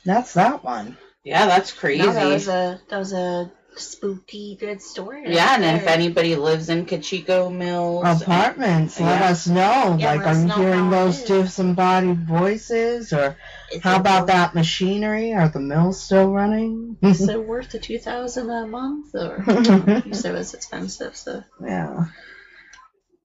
that's 0.05 0.35
that 0.35 0.65
one. 0.65 0.97
Yeah, 1.23 1.47
that's 1.47 1.73
crazy. 1.73 2.03
No, 2.03 2.13
that 2.13 2.27
was 2.27 2.49
a 2.49 2.81
that 2.89 2.99
was 2.99 3.13
a 3.13 3.53
spooky 3.81 4.57
good 4.61 4.81
story. 4.83 5.25
yeah, 5.35 5.55
and 5.55 5.63
then 5.63 5.77
if 5.77 5.87
anybody 5.87 6.37
lives 6.37 6.69
in 6.69 6.87
Cocheco 6.87 7.51
Mills, 7.51 8.23
Apartments, 8.23 9.01
let 9.01 9.21
Yeah. 9.21 9.31
us 9.31 9.47
know. 9.49 9.97
Yeah, 9.99 10.15
like 10.15 10.27
are 10.27 10.35
you 10.41 10.53
hearing 10.53 10.91
those 10.91 11.23
disembodied 11.23 12.27
voices 12.27 13.13
or 13.13 13.37
Is 13.73 13.83
how 13.83 13.97
about 13.99 14.23
worth- 14.23 14.29
that 14.29 14.55
machinery? 14.55 15.33
Are 15.35 15.49
the 15.49 15.61
mills 15.61 16.01
still 16.03 16.31
running? 16.31 16.97
Is 17.03 17.29
it 17.29 17.43
worth 17.47 17.71
the 17.71 17.79
two 17.79 17.99
thousand 17.99 18.51
a 18.51 18.67
month, 18.67 19.15
or 19.15 19.45
you 20.07 20.15
said 20.15 20.35
it 20.35 20.39
was 20.39 20.55
expensive? 20.55 21.17
So, 21.17 21.43
yeah. 21.65 22.05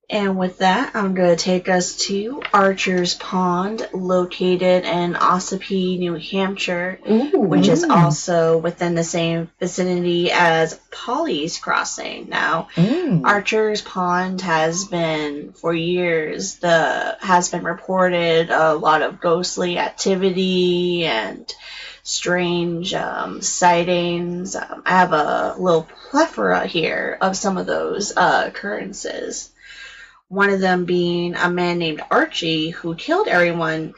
And 0.08 0.38
with 0.38 0.58
that, 0.58 0.94
I'm 0.94 1.14
going 1.14 1.36
to 1.36 1.44
take 1.44 1.68
us 1.68 1.96
to 2.06 2.40
Archer's 2.52 3.14
Pond, 3.14 3.88
located 3.92 4.84
in 4.84 5.14
Ossipee, 5.14 5.98
New 5.98 6.14
Hampshire, 6.14 7.00
which 7.04 7.66
is 7.68 7.84
Ooh. 7.84 7.90
also 7.90 8.58
within 8.58 8.94
the 8.94 9.02
same 9.02 9.50
vicinity 9.58 10.30
as 10.30 10.78
Polly's 10.92 11.58
Crossing. 11.58 12.28
Now, 12.28 12.68
Mm. 12.76 13.24
Archer's 13.24 13.82
Pond 13.82 14.40
has 14.42 14.84
been 14.84 15.52
for 15.52 15.74
years 15.74 16.56
the 16.56 17.16
has 17.20 17.48
been 17.48 17.64
reported 17.64 18.50
a 18.50 18.74
lot 18.74 19.02
of 19.02 19.20
ghostly 19.20 19.78
activity 19.78 21.04
and 21.04 21.52
strange 22.02 22.94
um, 22.94 23.42
sightings. 23.42 24.54
Um, 24.54 24.82
I 24.86 24.90
have 24.90 25.12
a 25.12 25.56
little 25.58 25.88
plethora 26.10 26.66
here 26.66 27.18
of 27.20 27.36
some 27.36 27.58
of 27.58 27.66
those 27.66 28.16
uh, 28.16 28.44
occurrences. 28.46 29.50
One 30.28 30.50
of 30.50 30.60
them 30.60 30.84
being 30.84 31.34
a 31.34 31.48
man 31.48 31.78
named 31.78 32.02
Archie 32.10 32.70
who 32.70 32.94
killed 32.96 33.28
everyone 33.28 33.94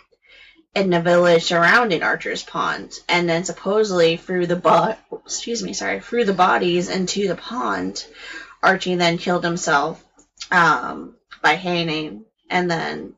in 0.74 0.90
the 0.90 1.00
village 1.00 1.44
surrounding 1.44 2.02
Archer's 2.02 2.42
Pond, 2.42 2.92
and 3.08 3.28
then 3.28 3.44
supposedly 3.44 4.16
threw 4.16 4.46
the 4.46 4.56
bo- 4.56 4.94
excuse 5.24 5.62
me, 5.62 5.72
sorry, 5.72 6.00
threw 6.00 6.24
the 6.24 6.32
bodies 6.32 6.88
into 6.88 7.26
the 7.26 7.34
pond. 7.34 8.04
Archie 8.62 8.94
then 8.94 9.18
killed 9.18 9.44
himself 9.44 10.04
um, 10.50 11.14
by 11.42 11.54
hanging, 11.54 12.24
and 12.50 12.70
then 12.70 13.14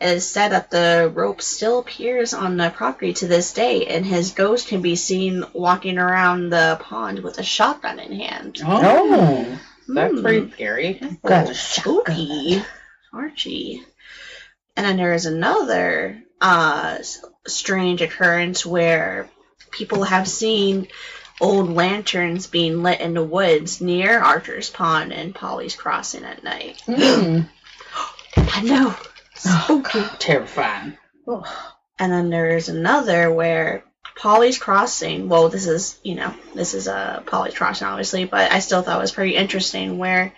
it 0.00 0.08
is 0.08 0.28
said 0.28 0.48
that 0.48 0.70
the 0.70 1.10
rope 1.14 1.40
still 1.42 1.78
appears 1.78 2.34
on 2.34 2.56
the 2.56 2.70
property 2.70 3.12
to 3.14 3.26
this 3.26 3.52
day, 3.52 3.86
and 3.86 4.04
his 4.04 4.32
ghost 4.32 4.68
can 4.68 4.82
be 4.82 4.96
seen 4.96 5.44
walking 5.52 5.98
around 5.98 6.50
the 6.50 6.78
pond 6.80 7.20
with 7.20 7.38
a 7.38 7.42
shotgun 7.42 7.98
in 7.98 8.18
hand. 8.18 8.60
Oh. 8.64 9.58
That's 9.88 10.12
Hmm. 10.14 10.22
pretty 10.22 10.50
scary. 10.52 11.00
Got 11.24 11.50
a 11.50 11.54
spooky, 11.54 12.62
Archie. 13.12 13.82
And 14.76 14.84
then 14.86 14.96
there 14.96 15.12
is 15.14 15.26
another 15.26 16.22
uh, 16.40 16.98
strange 17.46 18.02
occurrence 18.02 18.66
where 18.66 19.28
people 19.70 20.04
have 20.04 20.28
seen 20.28 20.88
old 21.40 21.70
lanterns 21.70 22.46
being 22.46 22.82
lit 22.82 23.00
in 23.00 23.14
the 23.14 23.22
woods 23.22 23.80
near 23.80 24.18
Archer's 24.18 24.68
Pond 24.70 25.12
and 25.12 25.34
Polly's 25.34 25.74
Crossing 25.76 26.24
at 26.24 26.44
night. 26.44 26.82
Mm, 26.86 27.48
I 28.36 28.62
know. 28.62 28.94
spooky. 29.34 30.02
Terrifying. 30.18 30.96
And 31.98 32.12
then 32.12 32.28
there's 32.30 32.68
another 32.68 33.32
where 33.32 33.82
Polly's 34.16 34.58
Crossing, 34.58 35.28
well, 35.28 35.48
this 35.50 35.66
is, 35.66 35.98
you 36.02 36.14
know, 36.14 36.34
this 36.54 36.74
is 36.74 36.86
a 36.86 37.22
Polly's 37.26 37.54
Crossing, 37.54 37.86
obviously, 37.86 38.24
but 38.24 38.50
I 38.50 38.60
still 38.60 38.82
thought 38.82 38.98
it 38.98 39.02
was 39.02 39.12
pretty 39.12 39.36
interesting 39.36 39.98
where 39.98 40.32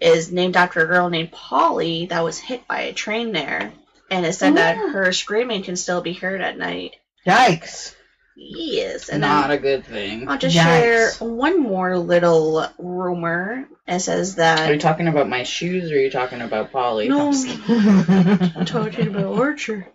is 0.00 0.30
named 0.30 0.56
after 0.56 0.80
a 0.80 0.86
girl 0.86 1.10
named 1.10 1.32
Polly 1.32 2.06
that 2.06 2.22
was 2.22 2.38
hit 2.38 2.68
by 2.68 2.82
a 2.82 2.92
train 2.92 3.32
there. 3.32 3.72
And 4.10 4.24
it 4.24 4.32
said 4.34 4.56
that 4.56 4.76
her 4.76 5.12
screaming 5.12 5.64
can 5.64 5.76
still 5.76 6.00
be 6.00 6.12
heard 6.12 6.40
at 6.40 6.56
night. 6.56 6.96
Yikes. 7.26 7.94
Yes. 8.36 9.08
And 9.08 9.20
Not 9.20 9.48
then 9.48 9.58
a 9.58 9.60
good 9.60 9.84
thing. 9.84 10.28
I'll 10.28 10.38
just 10.38 10.56
Yikes. 10.56 10.62
share 10.62 11.10
one 11.18 11.60
more 11.60 11.98
little 11.98 12.66
rumor. 12.78 13.68
It 13.86 14.00
says 14.00 14.36
that. 14.36 14.70
Are 14.70 14.72
you 14.72 14.78
talking 14.78 15.08
about 15.08 15.28
my 15.28 15.42
shoes 15.42 15.90
or 15.90 15.96
are 15.96 15.98
you 15.98 16.10
talking 16.10 16.40
about 16.40 16.70
Polly? 16.70 17.08
No, 17.08 17.32
I'm. 17.32 18.52
I'm 18.56 18.64
talking 18.64 19.08
about 19.08 19.38
Archer. 19.38 19.88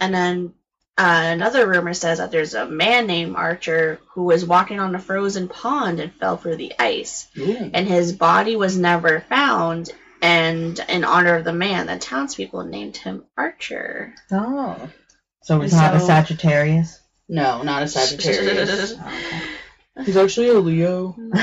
And 0.00 0.12
then 0.12 0.54
uh, 0.98 1.22
another 1.26 1.66
rumor 1.66 1.94
says 1.94 2.18
that 2.18 2.30
there's 2.30 2.54
a 2.54 2.66
man 2.66 3.06
named 3.06 3.34
Archer 3.36 3.98
who 4.14 4.24
was 4.24 4.44
walking 4.44 4.78
on 4.78 4.94
a 4.94 4.98
frozen 4.98 5.48
pond 5.48 6.00
and 6.00 6.12
fell 6.12 6.36
through 6.36 6.56
the 6.56 6.74
ice. 6.78 7.28
Ooh. 7.38 7.70
And 7.72 7.88
his 7.88 8.12
body 8.12 8.56
was 8.56 8.76
never 8.76 9.20
found. 9.20 9.90
And 10.20 10.78
in 10.88 11.04
honor 11.04 11.36
of 11.36 11.44
the 11.44 11.52
man, 11.52 11.86
the 11.86 11.98
townspeople 11.98 12.64
named 12.64 12.96
him 12.96 13.24
Archer. 13.36 14.14
oh. 14.30 14.90
So 15.44 15.60
it's 15.62 15.74
not 15.74 15.96
a 15.96 16.00
Sagittarius? 16.00 17.00
No, 17.28 17.62
not 17.62 17.82
a 17.82 17.88
Sagittarius. 17.88 18.94
He's 20.04 20.16
actually 20.16 20.50
a 20.50 20.54
Leo. 20.54 21.16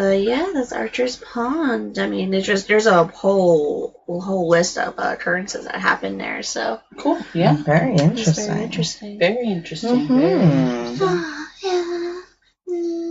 But 0.00 0.22
yeah, 0.22 0.50
that's 0.54 0.72
Archer's 0.72 1.16
Pond. 1.16 1.98
I 1.98 2.06
mean, 2.06 2.32
it's 2.32 2.46
just 2.46 2.66
there's 2.68 2.86
a 2.86 3.04
whole 3.04 4.02
whole 4.06 4.48
list 4.48 4.78
of 4.78 4.98
uh, 4.98 5.10
occurrences 5.12 5.66
that 5.66 5.74
happened 5.74 6.18
there. 6.18 6.42
So 6.42 6.80
Cool. 6.96 7.20
Yeah. 7.34 7.62
Very 7.62 7.96
interesting. 7.96 8.46
very 8.46 8.62
interesting. 8.64 9.18
Very 9.18 9.46
interesting. 9.46 10.08
Very 10.08 10.40
Mhm. 10.40 10.88
interesting. 10.88 11.24
yeah. 11.62 12.22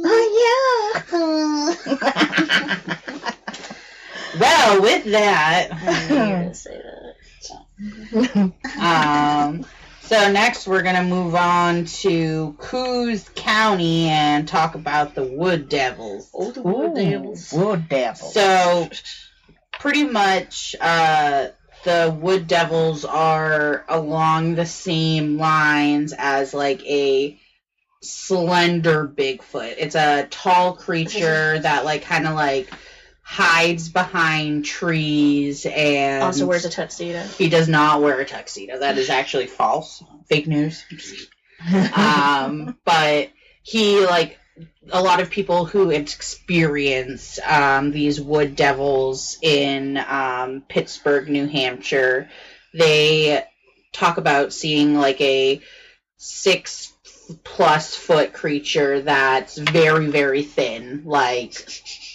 Oh, 0.04 1.04
yeah. 1.12 1.19
Well, 4.39 4.82
with 4.82 5.04
that, 5.12 5.67
I 5.84 6.08
knew 6.08 6.23
you 6.23 6.47
were 6.47 6.54
say 6.56 6.82
that. 6.82 7.15
um, 8.80 9.65
so 10.10 10.32
next 10.32 10.67
we're 10.67 10.82
gonna 10.82 11.04
move 11.04 11.36
on 11.36 11.86
to 11.86 12.56
Coos 12.58 13.30
County 13.36 14.08
and 14.08 14.48
talk 14.48 14.74
about 14.74 15.13
the 15.13 15.24
Wood 15.24 15.69
Devils. 15.69 16.32
Oh, 16.34 16.50
the 16.50 16.62
Ooh, 16.62 16.63
Wood 16.63 16.95
Devils. 16.95 17.54
Wood 17.54 17.89
devil. 17.89 18.28
So, 18.28 18.89
pretty 19.72 20.06
much, 20.06 20.76
uh, 20.82 21.50
the 21.84 22.17
Wood 22.19 22.48
Devils 22.48 23.06
are 23.06 23.86
along 23.88 24.56
the 24.56 24.65
same 24.65 25.38
lines 25.38 26.12
as 26.17 26.56
like 26.56 26.84
a 26.88 27.39
slender 28.02 29.08
Bigfoot. 29.08 29.76
It's 29.78 29.95
a 29.95 30.26
tall 30.32 30.74
creature 30.74 31.60
that 31.60 31.86
like 31.86 32.02
kind 32.02 32.28
of 32.28 32.34
like 32.34 32.67
hides 33.30 33.89
behind 33.89 34.65
trees 34.65 35.68
and 35.68 36.24
Also 36.24 36.48
wears 36.48 36.65
a 36.65 36.70
tuxedo. 36.70 37.22
he 37.38 37.48
does 37.48 37.68
not 37.68 38.02
wear 38.02 38.20
a 38.20 38.26
tuxedo. 38.26 38.80
That 38.80 38.98
is 38.98 39.12
actually 39.12 39.46
false. 39.46 40.04
Fake 40.28 40.48
news. 40.48 40.84
um, 41.96 42.76
but 42.84 43.30
he 43.62 44.04
like 44.04 44.39
a 44.92 45.00
lot 45.00 45.20
of 45.20 45.30
people 45.30 45.65
who 45.65 45.92
experience 45.92 47.38
um, 47.48 47.92
these 47.92 48.20
wood 48.20 48.56
devils 48.56 49.38
in 49.44 49.98
um, 49.98 50.63
Pittsburg, 50.68 51.30
New 51.30 51.46
Hampshire, 51.46 52.32
they 52.74 53.46
talk 53.94 54.18
about 54.18 54.54
seeing 54.54 54.96
like 54.96 55.22
a 55.22 55.62
six 56.18 56.92
plus 57.44 57.94
foot 57.94 58.34
creature 58.34 59.02
that's 59.02 59.56
very 59.56 60.08
very 60.08 60.42
thin, 60.42 61.04
like 61.06 61.63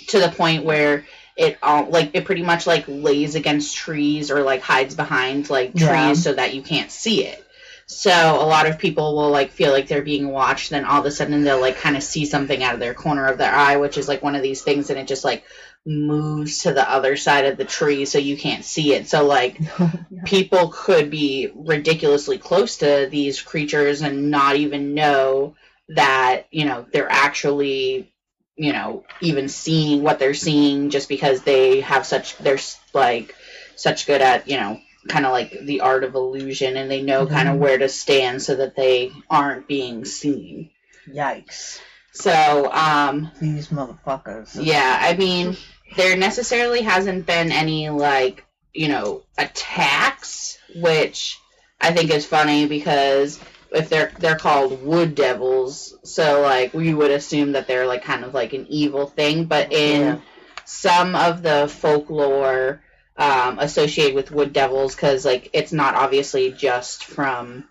to 0.08 0.20
the 0.20 0.28
point 0.28 0.64
where 0.64 1.06
it 1.36 1.58
all 1.62 1.90
like 1.90 2.12
it 2.14 2.24
pretty 2.24 2.42
much 2.42 2.66
like 2.66 2.84
lays 2.86 3.34
against 3.34 3.74
trees 3.76 4.30
or 4.30 4.42
like 4.42 4.60
hides 4.62 4.94
behind 4.94 5.50
like 5.50 5.72
trees 5.72 5.82
Yeah. 5.82 6.12
so 6.14 6.32
that 6.34 6.54
you 6.54 6.62
can't 6.62 6.90
see 6.90 7.24
it. 7.26 7.40
So 7.86 8.10
a 8.10 8.46
lot 8.46 8.66
of 8.66 8.78
people 8.78 9.14
will 9.14 9.30
like 9.30 9.50
feel 9.50 9.70
like 9.70 9.88
they're 9.88 10.00
being 10.02 10.30
watched, 10.30 10.70
then 10.70 10.84
all 10.86 11.00
of 11.00 11.06
a 11.06 11.10
sudden 11.10 11.44
they'll 11.44 11.60
like 11.60 11.76
kind 11.78 11.96
of 11.96 12.02
see 12.02 12.24
something 12.24 12.62
out 12.62 12.74
of 12.74 12.80
their 12.80 12.94
corner 12.94 13.26
of 13.26 13.36
their 13.36 13.52
eye, 13.52 13.76
which 13.76 13.98
is 13.98 14.08
like 14.08 14.22
one 14.22 14.34
of 14.34 14.42
these 14.42 14.62
things, 14.62 14.88
and 14.88 14.98
it 14.98 15.06
just 15.06 15.24
like 15.24 15.44
moves 15.84 16.60
to 16.62 16.72
the 16.72 16.90
other 16.90 17.14
side 17.14 17.44
of 17.44 17.58
the 17.58 17.64
tree 17.64 18.06
so 18.06 18.16
you 18.16 18.38
can't 18.38 18.64
see 18.64 18.94
it. 18.94 19.06
So 19.06 19.26
like 19.26 19.58
people 20.24 20.68
could 20.68 21.10
be 21.10 21.50
ridiculously 21.54 22.38
close 22.38 22.78
to 22.78 23.06
these 23.10 23.42
creatures 23.42 24.00
and 24.00 24.30
not 24.30 24.56
even 24.56 24.94
know 24.94 25.54
that 25.90 26.46
you 26.50 26.64
know 26.64 26.86
they're 26.90 27.10
actually 27.12 28.10
you 28.56 28.72
know 28.72 29.04
even 29.20 29.48
seeing 29.48 30.02
what 30.02 30.18
they're 30.18 30.34
seeing 30.34 30.90
just 30.90 31.08
because 31.08 31.42
they 31.42 31.80
have 31.80 32.06
such 32.06 32.36
they're 32.38 32.58
like 32.92 33.34
such 33.76 34.06
good 34.06 34.20
at 34.20 34.48
you 34.48 34.56
know 34.56 34.80
kind 35.08 35.26
of 35.26 35.32
like 35.32 35.50
the 35.62 35.80
art 35.80 36.04
of 36.04 36.14
illusion 36.14 36.76
and 36.76 36.90
they 36.90 37.02
know 37.02 37.26
kind 37.26 37.48
of 37.48 37.58
where 37.58 37.76
to 37.76 37.88
stand 37.88 38.40
so 38.40 38.54
that 38.54 38.74
they 38.76 39.10
aren't 39.28 39.66
being 39.68 40.04
seen 40.04 40.70
Yikes. 41.08 41.78
so 42.12 42.70
um 42.72 43.30
These 43.40 43.68
motherfuckers. 43.68 44.56
yeah, 44.58 44.98
I 45.00 45.14
mean, 45.16 45.56
there 45.96 46.16
necessarily 46.16 46.80
hasn't 46.80 47.26
been 47.26 47.52
any 47.52 47.90
like, 47.90 48.44
you 48.72 48.88
know, 48.88 49.22
attacks, 49.36 50.58
which 50.76 51.38
I 51.80 51.92
think 51.92 52.10
is 52.10 52.24
funny 52.24 52.66
because 52.66 53.38
if 53.74 53.88
they're 53.88 54.12
they're 54.18 54.38
called 54.38 54.82
wood 54.82 55.14
devils, 55.14 55.94
so 56.04 56.42
like 56.42 56.74
we 56.74 56.94
would 56.94 57.10
assume 57.10 57.52
that 57.52 57.66
they're 57.66 57.86
like 57.86 58.04
kind 58.04 58.24
of 58.24 58.34
like 58.34 58.52
an 58.52 58.66
evil 58.68 59.06
thing, 59.06 59.44
but 59.44 59.72
in 59.72 60.00
Yeah. 60.00 60.18
some 60.64 61.14
of 61.14 61.42
the 61.42 61.68
folklore 61.68 62.82
um, 63.16 63.58
associated 63.58 64.14
with 64.14 64.30
wood 64.30 64.52
devils, 64.52 64.94
because 64.94 65.24
like 65.24 65.50
it's 65.52 65.72
not 65.72 65.94
obviously 65.94 66.52
just 66.52 67.04
from 67.04 67.68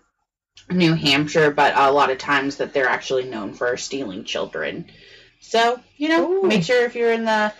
New 0.70 0.94
Hampshire, 0.94 1.50
but 1.50 1.76
a 1.76 1.90
lot 1.90 2.10
of 2.10 2.18
times 2.18 2.56
that 2.56 2.72
they're 2.72 2.88
actually 2.88 3.24
known 3.24 3.52
for 3.54 3.76
stealing 3.76 4.24
children. 4.24 4.86
So, 5.40 5.78
you 5.96 6.08
know, 6.08 6.26
Ooh. 6.26 6.46
make 6.46 6.62
sure 6.62 6.84
if 6.84 6.94
you're 6.94 7.12
in 7.12 7.24
the 7.26 7.52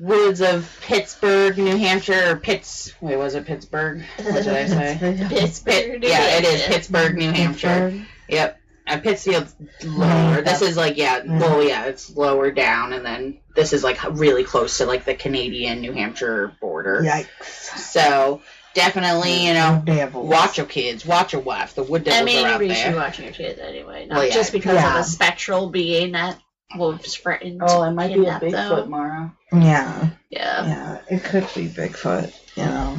woods 0.00 0.40
of 0.40 0.78
Pittsburg, 0.82 1.58
New 1.58 1.76
Hampshire, 1.76 2.32
or 2.32 2.36
Pitts. 2.36 2.92
Wait, 3.00 3.16
was 3.16 3.34
it 3.34 3.44
Pittsburg? 3.46 4.02
What 4.16 4.44
did 4.44 4.48
I 4.48 4.66
say? 4.66 5.26
Pittsburg. 5.28 6.00
Pitt, 6.00 6.04
yeah, 6.04 6.38
it 6.38 6.44
is 6.44 6.62
Pittsburg, 6.62 7.16
New 7.16 7.30
Hampshire. 7.30 8.04
Yep. 8.28 8.56
Uh, 8.86 8.98
Pittsfield's 8.98 9.54
lower. 9.84 10.40
This 10.42 10.62
is 10.62 10.76
like 10.76 10.96
yeah, 10.96 11.22
well 11.24 11.62
yeah, 11.62 11.84
it's 11.84 12.16
lower 12.16 12.50
down, 12.50 12.92
and 12.92 13.04
then 13.06 13.38
this 13.54 13.72
is 13.72 13.84
like 13.84 14.02
really 14.18 14.42
close 14.42 14.78
to 14.78 14.86
like 14.86 15.04
the 15.04 15.14
Canadian 15.14 15.80
New 15.80 15.92
Hampshire 15.92 16.56
border. 16.60 17.02
Yikes. 17.04 17.44
So 17.78 18.42
definitely, 18.74 19.46
you 19.46 19.54
know, 19.54 19.82
devil. 19.84 20.26
watch 20.26 20.56
your 20.56 20.66
kids, 20.66 21.06
watch 21.06 21.32
your 21.34 21.42
wife. 21.42 21.74
The 21.74 21.84
wood 21.84 22.02
devils 22.04 22.22
I 22.22 22.24
mean, 22.24 22.44
are 22.44 22.48
out 22.48 22.60
you 22.66 22.74
should 22.74 22.92
be 22.94 22.98
there. 22.98 23.12
your 23.22 23.32
kids 23.32 23.60
anyway, 23.60 24.06
not 24.06 24.16
Well, 24.16 24.26
yeah. 24.26 24.34
just 24.34 24.52
because 24.52 24.74
Yeah. 24.74 24.88
of 24.88 24.94
the 24.94 25.02
spectral 25.04 25.68
being 25.70 26.12
that 26.12 26.38
will 26.76 26.96
threaten 26.98 27.58
to 27.58 27.64
Oh, 27.68 27.82
it 27.82 27.92
might 27.92 28.14
be 28.14 28.26
a 28.26 28.38
Bigfoot, 28.38 28.52
them. 28.52 28.90
Mara. 28.90 29.34
Yeah. 29.52 30.10
Yeah. 30.30 30.66
Yeah, 30.66 31.00
it 31.10 31.24
could 31.24 31.46
be 31.54 31.68
Bigfoot, 31.68 32.32
you 32.56 32.64
know. 32.64 32.96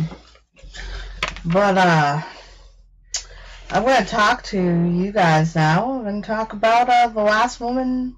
But 1.46 1.78
uh 1.78 2.22
I'm 3.70 3.84
gonna 3.86 4.06
talk 4.06 4.44
to 4.46 4.58
you 4.58 5.12
guys 5.12 5.56
now. 5.56 5.94
I'm 5.94 6.04
gonna 6.04 6.22
talk 6.22 6.54
about 6.54 6.90
uh 6.90 7.08
the 7.08 7.22
last 7.22 7.60
woman 7.62 8.16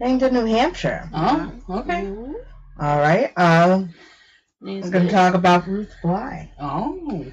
hanged 0.00 0.22
in 0.22 0.32
New 0.32 0.46
Hampshire. 0.46 1.08
Oh, 1.12 1.52
okay. 1.68 2.10
Alright. 2.80 3.36
Um 3.38 3.90
I'm 4.66 4.90
gonna 4.90 5.10
talk 5.10 5.34
about 5.34 5.66
Ruth 5.68 5.92
Bly. 6.02 6.50
Oh, 6.58 7.26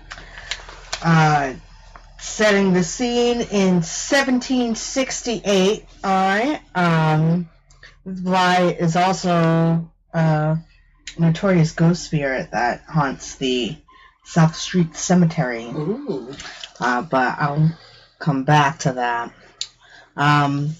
Uh 1.02 1.54
setting 2.20 2.74
the 2.74 2.84
scene 2.84 3.42
in 3.42 3.76
1768. 3.82 5.86
Alright. 6.04 6.62
Um 6.76 7.50
Bly 8.06 8.76
is 8.80 8.96
also 8.96 9.92
a 10.14 10.58
notorious 11.18 11.72
ghost 11.74 12.04
spirit 12.04 12.52
that 12.52 12.84
haunts 12.88 13.36
the 13.36 13.76
South 14.26 14.56
Street 14.56 14.96
Cemetery. 14.96 15.66
ooh. 15.66 16.34
Uh, 16.80 17.02
but 17.02 17.38
I'll 17.40 17.78
come 18.20 18.44
back 18.44 18.80
to 18.80 18.94
that. 18.94 19.34
Um, 20.16 20.76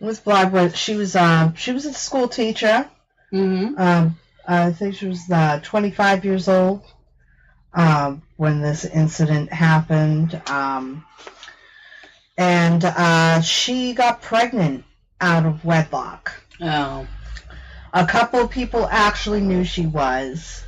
Bly 0.00 0.44
was 0.44 0.76
she 0.76 0.96
was 0.96 1.16
uh, 1.16 1.52
she 1.54 1.72
was 1.72 1.86
a 1.86 1.92
school 1.92 2.28
teacher. 2.28 2.88
Mm-hmm. 3.32 3.80
Um, 3.80 4.18
I 4.46 4.72
think 4.72 4.96
she 4.96 5.06
was 5.06 5.30
uh, 5.30 5.60
25 5.62 6.24
years 6.24 6.48
old 6.48 6.82
um, 7.72 8.22
when 8.36 8.60
this 8.60 8.84
incident 8.84 9.52
happened. 9.52 10.40
Um, 10.48 11.04
and 12.36 12.84
uh, 12.84 13.40
she 13.40 13.94
got 13.94 14.22
pregnant 14.22 14.84
out 15.20 15.46
of 15.46 15.64
wedlock. 15.64 16.43
Oh. 16.60 17.06
A 17.92 18.06
couple 18.06 18.40
of 18.40 18.50
people 18.50 18.86
actually 18.90 19.40
knew 19.40 19.64
she 19.64 19.86
was. 19.86 20.64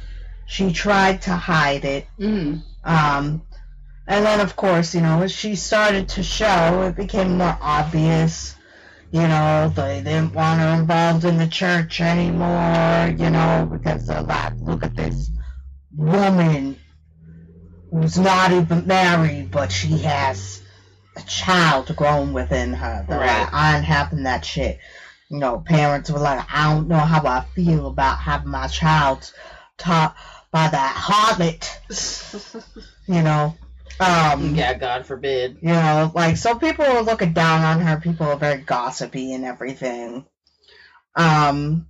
She 0.47 0.73
tried 0.73 1.23
to 1.23 1.33
hide 1.33 1.85
it. 1.85 2.07
Mm. 2.21 2.63
Um, 2.85 3.43
and 4.07 4.25
then, 4.25 4.41
of 4.41 4.55
course, 4.55 4.95
you 4.95 5.01
know, 5.01 5.23
as 5.23 5.33
she 5.33 5.57
started 5.57 6.09
to 6.11 6.23
show, 6.23 6.83
it 6.83 6.95
became 6.97 7.39
more 7.39 7.59
obvious. 7.61 8.55
You 9.11 9.23
know, 9.27 9.73
they 9.75 10.03
didn't 10.03 10.35
want 10.35 10.61
her 10.61 10.69
involved 10.81 11.25
in 11.25 11.39
the 11.39 11.47
church 11.49 12.01
anymore, 12.01 13.09
you 13.19 13.31
know, 13.31 13.69
because 13.71 14.07
they're 14.07 14.23
like, 14.23 14.53
look 14.61 14.85
at 14.85 14.95
this 14.95 15.31
woman 15.97 16.79
who's 17.91 18.19
not 18.19 18.53
even 18.53 18.87
married, 18.87 19.51
but 19.51 19.73
she 19.73 19.99
has 19.99 20.61
a 21.17 21.23
child 21.23 21.95
grown 21.97 22.33
within 22.33 22.73
her. 22.75 23.05
They're 23.09 23.19
Right. 23.19 23.41
like, 23.41 23.55
I 23.55 23.77
ain't 23.77 23.85
having 23.85 24.25
that 24.25 24.45
shit. 24.45 24.79
You 25.31 25.39
know, 25.39 25.59
parents 25.59 26.11
were 26.11 26.19
like, 26.21 26.47
I 26.53 26.73
don't 26.73 26.89
know 26.89 26.99
how 26.99 27.27
I 27.27 27.45
feel 27.55 27.89
about 27.89 28.19
having 28.19 28.51
my 28.51 28.69
child 28.69 29.33
taught 29.77 30.17
by 30.53 30.69
that 30.69 30.95
harlot, 30.95 32.65
you 33.09 33.23
know. 33.23 33.57
Um, 33.99 34.55
Yeah, 34.55 34.75
God 34.75 35.07
forbid. 35.07 35.59
you 35.63 35.69
know, 35.69 36.13
like 36.15 36.37
so 36.37 36.55
people 36.59 36.85
were 36.85 37.01
looking 37.01 37.33
down 37.33 37.63
on 37.63 37.81
her. 37.85 37.99
People 38.01 38.27
are 38.27 38.37
very 38.37 38.61
gossipy 38.61 39.33
and 39.35 39.45
everything. 39.45 40.27
Um, 41.15 41.89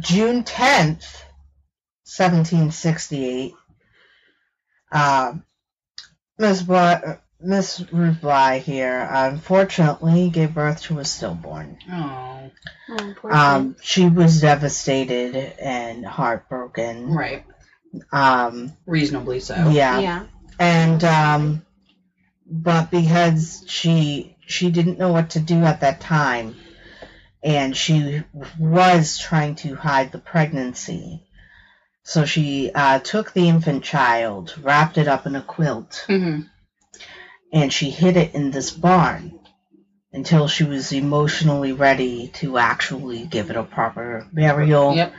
June 0.00 0.42
tenth, 0.44 1.24
seventeen 2.04 2.70
sixty-eight. 2.70 3.54
Um, 4.92 5.44
Miss 6.38 6.62
Blay, 6.62 7.00
Miss 7.42 7.82
Ruth 7.92 8.20
Blay 8.20 8.58
here, 8.60 9.08
unfortunately, 9.10 10.30
gave 10.30 10.54
birth 10.54 10.82
to 10.82 10.98
a 10.98 11.04
stillborn. 11.04 11.78
Oh. 11.90 12.50
Oh, 12.90 13.14
Um, 13.30 13.76
she 13.82 14.08
was 14.08 14.40
devastated 14.40 15.34
and 15.58 16.04
heartbroken. 16.04 17.12
Right. 17.12 17.44
Um, 18.12 18.72
Reasonably 18.86 19.40
so. 19.40 19.54
yeah. 19.70 19.98
yeah. 19.98 20.26
and 20.58 21.02
um 21.04 21.66
but 22.46 22.90
because 22.90 23.64
she 23.68 24.36
she 24.46 24.70
didn't 24.70 24.98
know 24.98 25.12
what 25.12 25.30
to 25.30 25.40
do 25.40 25.64
at 25.64 25.80
that 25.80 26.00
time 26.00 26.56
and 27.42 27.76
she 27.76 28.22
was 28.58 29.18
trying 29.18 29.54
to 29.54 29.74
hide 29.76 30.10
the 30.12 30.18
pregnancy 30.18 31.24
so 32.02 32.24
she 32.24 32.70
uh, 32.74 32.98
took 32.98 33.32
the 33.32 33.48
infant 33.48 33.84
child 33.84 34.54
wrapped 34.62 34.98
it 34.98 35.06
up 35.08 35.26
in 35.26 35.36
a 35.36 35.42
quilt 35.42 36.04
hmm 36.08 36.40
and 37.52 37.72
she 37.72 37.90
hid 37.90 38.16
it 38.16 38.34
in 38.34 38.50
this 38.50 38.70
barn 38.70 39.38
until 40.12 40.48
she 40.48 40.64
was 40.64 40.92
emotionally 40.92 41.72
ready 41.72 42.28
to 42.34 42.58
actually 42.58 43.24
give 43.26 43.50
it 43.50 43.56
a 43.56 43.62
proper 43.62 44.26
burial 44.32 44.94
Yep. 44.94 45.12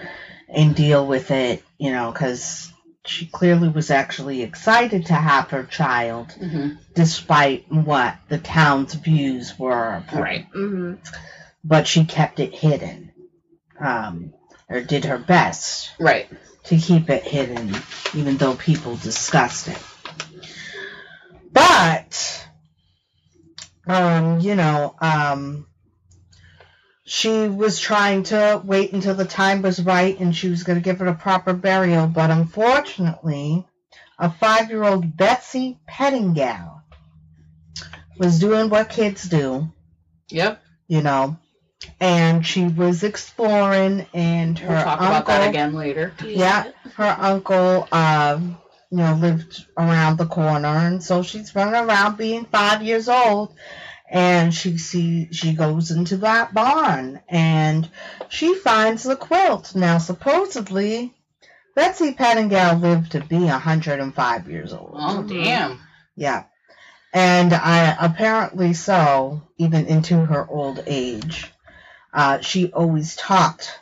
and 0.50 0.76
deal 0.76 1.06
with 1.08 1.32
it, 1.32 1.64
you 1.78 1.92
know, 1.92 2.12
because 2.12 2.72
she 3.06 3.26
clearly 3.26 3.70
was 3.70 3.90
actually 3.90 4.42
excited 4.44 5.08
to 5.08 5.14
have 5.14 5.50
her 5.52 5.64
child, 5.64 6.32
hmm 6.34 6.70
despite 6.94 7.72
what 7.72 8.16
the 8.28 8.38
town's 8.38 8.94
views 8.94 9.58
were. 9.58 9.96
of 9.96 10.06
her. 10.10 10.22
Right. 10.22 10.46
hmm 10.52 10.96
But 11.64 11.88
she 11.88 12.04
kept 12.04 12.42
it 12.42 12.54
hidden, 12.54 13.12
um, 13.80 14.34
or 14.70 14.82
did 14.82 15.06
her 15.06 15.18
best 15.18 15.92
Right. 16.00 16.28
to 16.66 16.78
keep 16.78 17.10
it 17.10 17.24
hidden, 17.24 17.74
even 18.14 18.36
though 18.38 18.56
people 18.56 18.98
discussed 18.98 19.70
it. 19.70 19.78
But, 21.52 22.48
um, 23.88 24.40
you 24.40 24.56
know, 24.56 24.96
um, 25.02 25.68
she 27.04 27.48
was 27.48 27.80
trying 27.80 28.24
to 28.24 28.62
wait 28.64 28.94
until 28.94 29.16
the 29.16 29.26
time 29.26 29.62
was 29.62 29.82
right 29.82 30.18
and 30.20 30.36
she 30.36 30.50
was 30.50 30.64
going 30.64 30.80
to 30.80 30.84
give 30.84 31.02
it 31.02 31.08
a 31.08 31.14
proper 31.14 31.54
burial, 31.54 32.08
but 32.08 32.30
unfortunately, 32.32 33.66
a 34.18 34.30
five 34.32 34.70
year 34.70 34.84
old 34.84 35.18
Betsy 35.18 35.78
Pettingill 35.90 36.82
was 38.18 38.40
doing 38.40 38.70
what 38.70 38.90
kids 38.90 39.24
do 39.24 39.72
Yep. 40.30 40.62
you 40.88 41.02
know, 41.02 41.38
and 42.00 42.46
she 42.46 42.66
was 42.68 43.04
exploring, 43.04 44.06
and 44.14 44.58
her 44.60 44.70
We'll 44.76 44.84
talk 44.84 45.02
uncle, 45.02 45.08
about 45.18 45.26
that 45.26 45.50
again 45.50 45.74
later. 45.74 46.14
yeah, 46.24 46.72
her 46.96 47.18
uncle, 47.20 47.88
um, 47.92 48.58
you 48.92 48.98
know, 48.98 49.14
lived 49.16 49.66
around 49.78 50.18
the 50.18 50.26
corner, 50.26 50.68
and 50.68 51.02
so 51.02 51.24
she's 51.24 51.56
running 51.56 51.74
around 51.76 52.18
being 52.18 52.46
five 52.46 52.84
years 52.84 53.08
old, 53.08 53.56
and 54.10 54.54
she 54.54 54.78
see 54.78 55.32
she 55.32 55.54
goes 55.54 55.92
into 55.92 56.18
that 56.18 56.54
barn, 56.54 57.22
and 57.30 57.90
she 58.30 58.54
finds 58.56 59.04
the 59.04 59.16
quilt. 59.16 59.74
Now, 59.76 59.98
supposedly, 59.98 61.14
Betsy 61.74 62.14
Pettingill 62.14 62.82
lived 62.82 63.14
to 63.14 63.22
be 63.22 63.40
105 63.40 64.50
years 64.50 64.74
old. 64.74 64.96
Oh, 64.98 65.24
damn. 65.24 65.80
Yeah. 66.16 66.44
And 67.14 67.54
I 67.54 67.96
apparently 68.00 68.74
so, 68.74 69.42
even 69.58 69.86
into 69.86 70.16
her 70.18 70.46
old 70.48 70.84
age. 70.86 71.52
Uh, 72.14 72.40
she 72.42 72.72
always 72.74 73.16
talked 73.16 73.80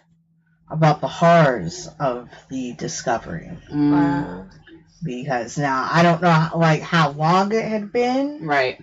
about 0.70 1.02
the 1.02 1.08
horrors 1.08 1.88
of 2.00 2.30
the 2.50 2.74
discovery. 2.74 3.50
Mm, 3.72 3.92
Wow. 3.92 4.46
Because 5.04 5.58
now 5.58 5.88
I 5.92 6.04
don't 6.04 6.22
know 6.22 6.50
like 6.56 6.82
how 6.82 7.12
long 7.12 7.54
it 7.54 7.64
had 7.66 7.92
been. 7.92 8.46
Right. 8.46 8.80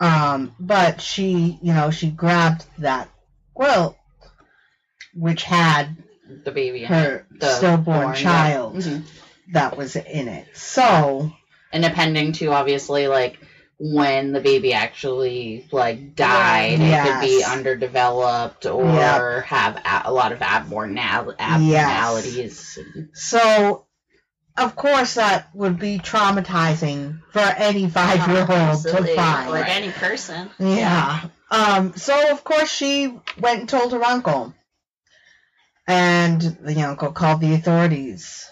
Um, 0.00 0.54
but 0.58 1.00
she, 1.00 1.58
you 1.62 1.72
know, 1.72 1.90
she 1.90 2.10
grabbed 2.10 2.64
that 2.78 3.08
quilt 3.54 3.96
which 5.14 5.42
had 5.44 5.96
The 6.44 6.50
baby. 6.50 6.84
her. 6.84 7.26
The 7.30 7.50
stillborn 7.56 7.84
born, 7.84 8.08
yeah. 8.08 8.22
child 8.22 8.76
Mhm. 8.76 9.04
that 9.52 9.76
was 9.76 9.94
in 9.96 10.28
it. 10.28 10.48
So 10.56 11.32
And 11.72 11.82
depending 11.84 12.32
to 12.34 12.48
obviously 12.52 13.06
like 13.08 13.38
when 13.78 14.32
the 14.32 14.40
baby 14.40 14.72
actually 14.74 15.68
like 15.72 16.14
died, 16.14 16.80
it 16.80 17.04
could 17.04 17.20
be 17.20 17.44
underdeveloped 17.44 18.64
or 18.66 18.84
Yep. 18.84 19.44
have 19.44 19.76
a, 19.76 20.02
a 20.08 20.12
lot 20.12 20.32
of 20.32 20.40
abnormal 20.42 21.34
abnormalities. 21.38 22.78
So, 23.12 23.86
of 24.56 24.76
course, 24.76 25.14
that 25.14 25.48
would 25.54 25.78
be 25.78 25.98
traumatizing 25.98 27.22
for 27.30 27.40
any 27.40 27.88
five 27.88 28.28
year 28.28 28.40
old 28.40 28.82
to 28.82 29.14
find. 29.14 29.50
Like 29.50 29.68
any 29.68 29.90
person. 29.90 30.50
Yeah. 30.58 31.28
Um, 31.50 31.94
so, 31.96 32.30
of 32.30 32.44
course, 32.44 32.70
she 32.70 33.18
went 33.38 33.60
and 33.60 33.68
told 33.68 33.92
her 33.92 34.04
uncle. 34.04 34.54
And 35.86 36.40
the 36.40 36.82
uncle 36.82 37.12
called 37.12 37.40
the 37.40 37.54
authorities. 37.54 38.46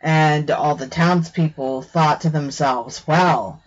And 0.00 0.50
all 0.50 0.76
the 0.76 0.86
townspeople 0.86 1.82
thought 1.82 2.20
to 2.22 2.30
themselves, 2.30 3.06
well, 3.06 3.62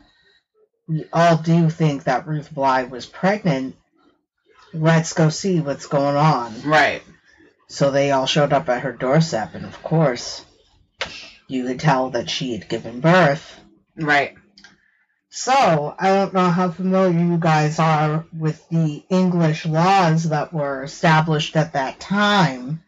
we 0.88 1.06
all 1.12 1.38
do 1.38 1.70
think 1.70 2.06
that 2.06 2.28
Ruth 2.28 2.54
Blay 2.54 2.86
was 2.86 3.06
pregnant. 3.06 3.76
Let's 4.74 5.14
go 5.14 5.30
see 5.30 5.60
what's 5.60 5.88
going 5.88 6.16
on. 6.16 6.62
Right. 6.64 7.04
So 7.68 7.92
they 7.92 8.12
all 8.12 8.26
showed 8.26 8.54
up 8.54 8.70
at 8.70 8.82
her 8.82 8.92
doorstep, 8.92 9.56
and 9.56 9.66
of 9.66 9.82
course, 9.84 10.46
you 11.52 11.66
could 11.66 11.80
tell 11.80 12.12
that 12.12 12.30
she 12.30 12.54
had 12.54 12.70
given 12.70 13.02
birth. 13.02 13.60
Right. 13.96 14.36
So, 15.30 15.96
I 15.98 16.10
don't 16.10 16.34
know 16.34 16.50
how 16.50 16.72
familiar 16.72 17.18
you 17.18 17.38
guys 17.38 17.80
are 17.80 18.26
with 18.38 18.68
the 18.70 19.04
English 19.10 19.66
laws 19.66 20.30
that 20.30 20.52
were 20.52 20.84
established 20.84 21.56
at 21.56 21.74
that 21.74 22.00
time, 22.00 22.84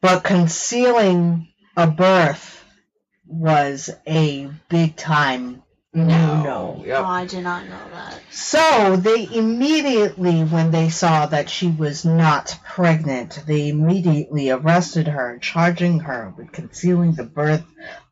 but 0.00 0.24
concealing 0.24 1.48
a 1.76 1.86
birth 1.86 2.64
was 3.26 3.90
a 4.06 4.50
big 4.68 4.96
time 4.96 5.62
no 5.92 6.42
no. 6.42 6.84
Oh, 6.92 7.04
I 7.04 7.26
did 7.26 7.42
not 7.44 7.64
know 7.66 7.78
that. 7.92 8.20
So 8.30 8.96
they 8.96 9.28
immediately, 9.32 10.40
when 10.44 10.70
they 10.70 10.88
saw 10.88 11.26
that 11.26 11.50
she 11.50 11.68
was 11.68 12.04
not 12.04 12.58
pregnant, 12.64 13.42
they 13.46 13.68
immediately 13.68 14.50
arrested 14.50 15.08
her, 15.08 15.38
charging 15.40 16.00
her 16.00 16.32
with 16.36 16.52
concealing 16.52 17.12
the 17.14 17.24
birth 17.24 17.64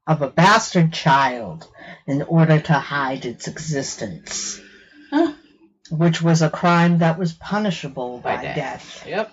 of 0.07 0.23
a 0.23 0.31
bastard 0.31 0.93
child 0.93 1.67
in 2.07 2.23
order 2.23 2.59
to 2.61 2.73
hide 2.73 3.25
its 3.25 3.47
existence, 3.49 4.61
Huh. 5.11 5.33
which 5.91 6.21
was 6.23 6.43
a 6.43 6.51
crime 6.51 6.99
that 6.99 7.19
was 7.19 7.33
punishable 7.33 8.19
by, 8.19 8.37
By 8.37 8.43
death. 8.43 8.57
death. 8.57 9.05
Yep. 9.07 9.33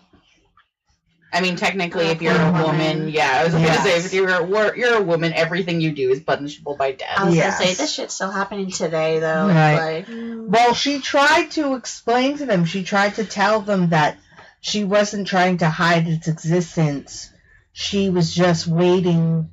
I 1.36 1.42
mean, 1.42 1.56
technically, 1.58 2.06
if 2.08 2.22
you're 2.22 2.34
a 2.34 2.50
a 2.50 2.52
woman, 2.52 2.98
woman. 3.00 3.10
yeah, 3.10 3.40
I 3.42 3.44
was 3.44 3.54
gonna 3.54 3.74
say 3.84 3.98
if 3.98 4.14
you're 4.14 4.30
a, 4.30 4.78
you're 4.78 4.96
a 4.96 5.02
woman, 5.04 5.34
everything 5.34 5.82
you 5.82 5.92
do 5.92 6.10
is 6.10 6.22
punishable 6.22 6.76
by 6.78 6.94
death. 6.94 7.10
I 7.18 7.26
was 7.26 7.36
Yes. 7.36 7.60
gonna 7.60 7.68
say 7.72 7.74
this 7.76 7.94
shit's 7.94 8.14
still 8.16 8.32
happening 8.32 8.72
today, 8.72 9.20
though. 9.20 9.48
Right. 9.48 10.06
Like, 10.08 10.08
Well, 10.10 10.74
she 10.74 11.00
tried 11.00 11.52
to 11.52 11.76
explain 11.76 12.38
to 12.38 12.46
them, 12.46 12.66
she 12.66 12.84
tried 12.84 13.16
to 13.16 13.26
tell 13.26 13.60
them 13.62 13.90
that 13.90 14.18
she 14.62 14.84
wasn't 14.84 15.28
trying 15.28 15.58
to 15.60 15.70
hide 15.70 16.08
its 16.08 16.28
existence. 16.28 17.30
She 17.74 18.10
was 18.10 18.34
just 18.34 18.66
waiting 18.68 19.50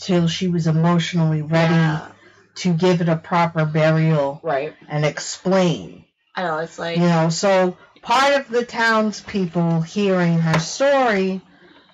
till 0.00 0.26
she 0.26 0.48
was 0.48 0.66
emotionally 0.66 1.42
ready 1.42 1.74
yeah. 1.74 2.08
to 2.56 2.72
give 2.72 3.00
it 3.00 3.08
a 3.08 3.16
proper 3.16 3.64
burial 3.64 4.40
Right. 4.42 4.74
and 4.88 5.04
explain. 5.04 6.04
I 6.34 6.42
know 6.42 6.58
it's 6.58 6.78
like 6.78 6.96
You 6.96 7.04
know, 7.04 7.28
so 7.28 7.76
part 8.02 8.34
of 8.34 8.48
the 8.48 8.64
townspeople 8.64 9.80
hearing 9.82 10.38
her 10.40 10.58
story 10.58 11.40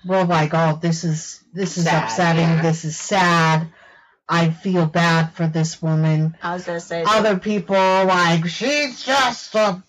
were 0.04 0.24
like, 0.24 0.52
"Oh, 0.54 0.78
this 0.80 1.04
is 1.04 1.42
this 1.52 1.76
is 1.78 1.84
Sad, 1.84 2.04
upsetting. 2.04 2.48
yeah. 2.48 2.62
This 2.62 2.84
is 2.84 2.96
sad. 2.96 3.68
I 4.28 4.50
feel 4.50 4.86
bad 4.86 5.32
for 5.32 5.46
this 5.46 5.80
woman." 5.80 6.36
I 6.42 6.54
was 6.54 6.64
gonna 6.64 6.80
say 6.80 7.04
Other 7.06 7.38
people 7.38 7.76
are 7.76 8.04
like, 8.04 8.46
"She's 8.48 9.04
just 9.04 9.54
a." 9.54 9.82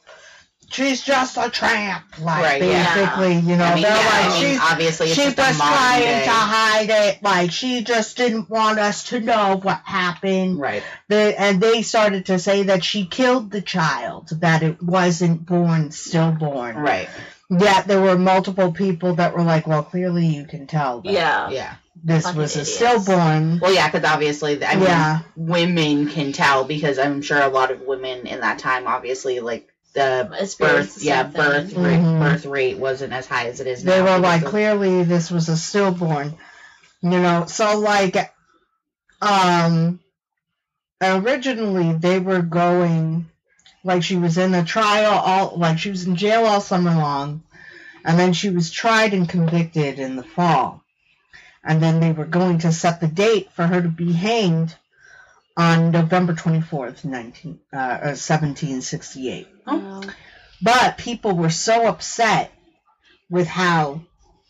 She's 0.71 1.01
just 1.03 1.37
a 1.37 1.49
tramp, 1.49 2.03
like 2.19 2.43
Right, 2.43 2.61
yeah. 2.63 2.93
basically, 2.95 3.35
you 3.51 3.57
know. 3.57 3.63
I 3.65 3.73
mean, 3.73 3.83
they're 3.83 3.91
yeah, 3.91 4.05
like, 4.05 4.25
I 4.25 4.29
mean, 4.29 4.41
she's 4.51 4.59
obviously, 4.61 5.07
it's 5.07 5.15
she 5.15 5.25
just 5.25 5.37
was 5.37 5.55
a 5.55 5.59
trying 5.59 6.01
day. 6.01 6.23
to 6.25 6.29
hide 6.31 6.89
it. 6.89 7.23
Like 7.23 7.51
she 7.51 7.83
just 7.83 8.17
didn't 8.17 8.49
want 8.49 8.79
us 8.79 9.05
to 9.05 9.19
know 9.19 9.59
what 9.61 9.81
happened. 9.83 10.59
Right. 10.59 10.83
The, 11.07 11.33
and 11.39 11.59
they 11.61 11.81
started 11.81 12.27
to 12.27 12.39
say 12.39 12.63
that 12.63 12.83
she 12.83 13.05
killed 13.05 13.51
the 13.51 13.61
child, 13.61 14.29
that 14.41 14.61
it 14.63 14.81
wasn't 14.81 15.45
born, 15.45 15.91
stillborn. 15.91 16.75
Right. 16.77 17.09
Yet 17.49 17.87
there 17.87 17.99
were 18.01 18.17
multiple 18.17 18.71
people 18.71 19.15
that 19.15 19.33
were 19.35 19.41
like, 19.41 19.65
"Well, 19.65 19.81
clearly 19.81 20.27
you 20.27 20.45
can 20.45 20.67
tell 20.67 21.01
that 21.01 21.11
yeah. 21.11 21.49
Yeah. 21.49 21.73
this 22.03 22.25
Fucking 22.25 22.39
was 22.39 22.55
a 22.55 22.59
idiots. 22.61 22.75
stillborn." 22.75 23.59
Well, 23.59 23.73
yeah, 23.73 23.89
because 23.89 24.07
obviously, 24.07 24.63
I 24.63 24.75
mean, 24.75 24.83
Yeah. 24.83 25.19
women 25.35 26.09
can 26.09 26.31
tell 26.31 26.63
because 26.65 26.99
I'm 26.99 27.23
sure 27.23 27.41
a 27.41 27.47
lot 27.47 27.71
of 27.71 27.81
women 27.81 28.27
in 28.27 28.41
that 28.41 28.59
time, 28.59 28.85
obviously, 28.85 29.39
like 29.39 29.67
the 29.93 30.27
birth, 30.59 31.03
yeah, 31.03 31.23
birth 31.23 31.71
thing. 31.73 31.83
rate, 31.83 31.99
Mhm. 31.99 32.19
birth 32.19 32.45
rate 32.45 32.77
wasn't 32.77 33.13
as 33.13 33.25
high 33.25 33.47
as 33.47 33.59
it 33.59 33.67
is 33.67 33.83
now. 33.83 33.91
They 33.91 34.01
were 34.01 34.19
like, 34.19 34.43
of- 34.43 34.49
"Clearly 34.49 35.03
this 35.03 35.31
was 35.31 35.49
a 35.49 35.57
stillborn," 35.57 36.37
you 37.01 37.09
know. 37.09 37.45
So 37.47 37.79
like, 37.79 38.33
um, 39.21 39.99
originally 41.01 41.93
they 41.93 42.19
were 42.19 42.41
going 42.41 43.29
like 43.83 44.03
she 44.03 44.17
was 44.17 44.37
in 44.37 44.53
a 44.53 44.63
trial 44.65 45.13
all 45.13 45.57
like 45.57 45.79
she 45.79 45.89
was 45.89 46.05
in 46.05 46.15
jail 46.15 46.45
all 46.45 46.59
summer 46.61 46.93
long 46.93 47.41
and 48.03 48.19
then 48.19 48.33
she 48.33 48.49
was 48.49 48.69
tried 48.71 49.13
and 49.13 49.29
convicted 49.29 49.97
in 49.99 50.15
the 50.17 50.23
fall 50.23 50.83
and 51.63 51.81
then 51.81 51.99
they 52.01 52.11
were 52.11 52.25
going 52.25 52.57
to 52.59 52.71
set 52.73 52.99
the 52.99 53.07
date 53.07 53.49
for 53.53 53.65
her 53.65 53.81
to 53.81 53.87
be 53.87 54.11
hanged 54.11 54.75
on 55.59 55.91
november 55.91 56.33
24th 56.33 57.03
19 57.03 57.59
uh, 57.73 57.75
uh, 57.77 58.15
1768 58.15 59.47
Oh. 59.67 60.01
but 60.61 60.97
people 60.97 61.33
were 61.35 61.49
so 61.67 61.85
upset 61.87 62.51
with 63.29 63.47
how 63.47 64.01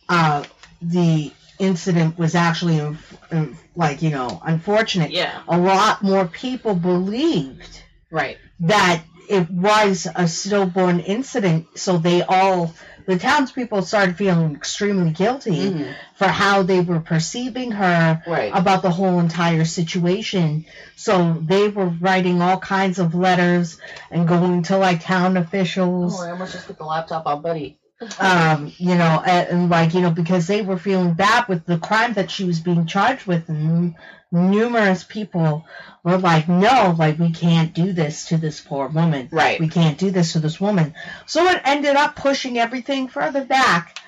uh, 0.07 0.43
the 0.81 1.31
incident 1.59 2.17
was 2.17 2.35
actually 2.35 2.77
inf- 2.77 3.17
inf- 3.31 3.63
like 3.75 4.01
you 4.01 4.11
know 4.11 4.41
unfortunate 4.45 5.11
Yeah. 5.11 5.41
a 5.47 5.57
lot 5.57 6.01
more 6.01 6.25
people 6.25 6.73
believed 6.75 7.73
right. 8.11 8.37
that 8.61 9.03
it 9.29 9.47
was 9.51 10.07
a 10.15 10.27
stillborn 10.27 10.99
incident, 11.01 11.67
so 11.75 11.99
they 11.99 12.23
all, 12.23 12.73
the 13.09 13.17
townspeople 13.17 13.81
started 13.81 14.15
feeling 14.15 14.55
extremely 14.55 15.09
guilty 15.09 15.71
Mhm. 15.71 15.95
for 16.13 16.27
how 16.27 16.61
they 16.61 16.79
were 16.79 16.99
perceiving 16.99 17.71
her 17.71 18.21
Right. 18.27 18.51
about 18.53 18.83
the 18.83 18.91
whole 18.91 19.19
entire 19.19 19.65
situation. 19.65 20.65
So 20.95 21.37
they 21.41 21.69
were 21.69 21.87
writing 21.87 22.39
all 22.43 22.57
kinds 22.59 22.99
of 22.99 23.15
letters 23.15 23.79
and 24.11 24.27
going 24.27 24.61
to 24.63 24.77
like 24.77 25.03
town 25.03 25.37
officials 25.37 26.19
Oh, 26.19 26.23
I 26.23 26.29
almost 26.31 26.51
just 26.53 26.67
put 26.67 26.77
the 26.77 26.85
laptop 26.85 27.25
on, 27.25 27.41
buddy. 27.41 27.77
um, 28.19 28.71
you 28.77 28.95
know, 28.95 29.21
and, 29.25 29.47
and 29.49 29.69
like 29.69 29.93
you 29.95 30.01
know, 30.01 30.11
because 30.11 30.45
they 30.47 30.61
were 30.61 30.77
feeling 30.77 31.13
bad 31.15 31.47
with 31.49 31.65
the 31.65 31.77
crime 31.79 32.13
that 32.13 32.29
she 32.31 32.45
was 32.45 32.59
being 32.59 32.85
charged 32.85 33.25
with, 33.25 33.49
and 33.49 33.95
numerous 34.31 35.03
people 35.03 35.65
were 36.03 36.17
like, 36.17 36.47
"No, 36.47 36.95
like 36.97 37.19
we 37.19 37.31
can't 37.31 37.73
do 37.73 37.93
this 37.93 38.25
to 38.27 38.37
this 38.37 38.61
poor 38.61 38.87
woman. 38.87 39.29
Right. 39.31 39.59
We 39.59 39.69
can't 39.69 39.97
do 39.97 40.11
this 40.11 40.33
to 40.33 40.39
this 40.39 40.59
woman." 40.59 40.95
So 41.25 41.45
it 41.47 41.61
ended 41.65 41.95
up 41.95 42.15
pushing 42.15 42.57
everything 42.57 43.07
further 43.07 43.45
back, 43.45 43.99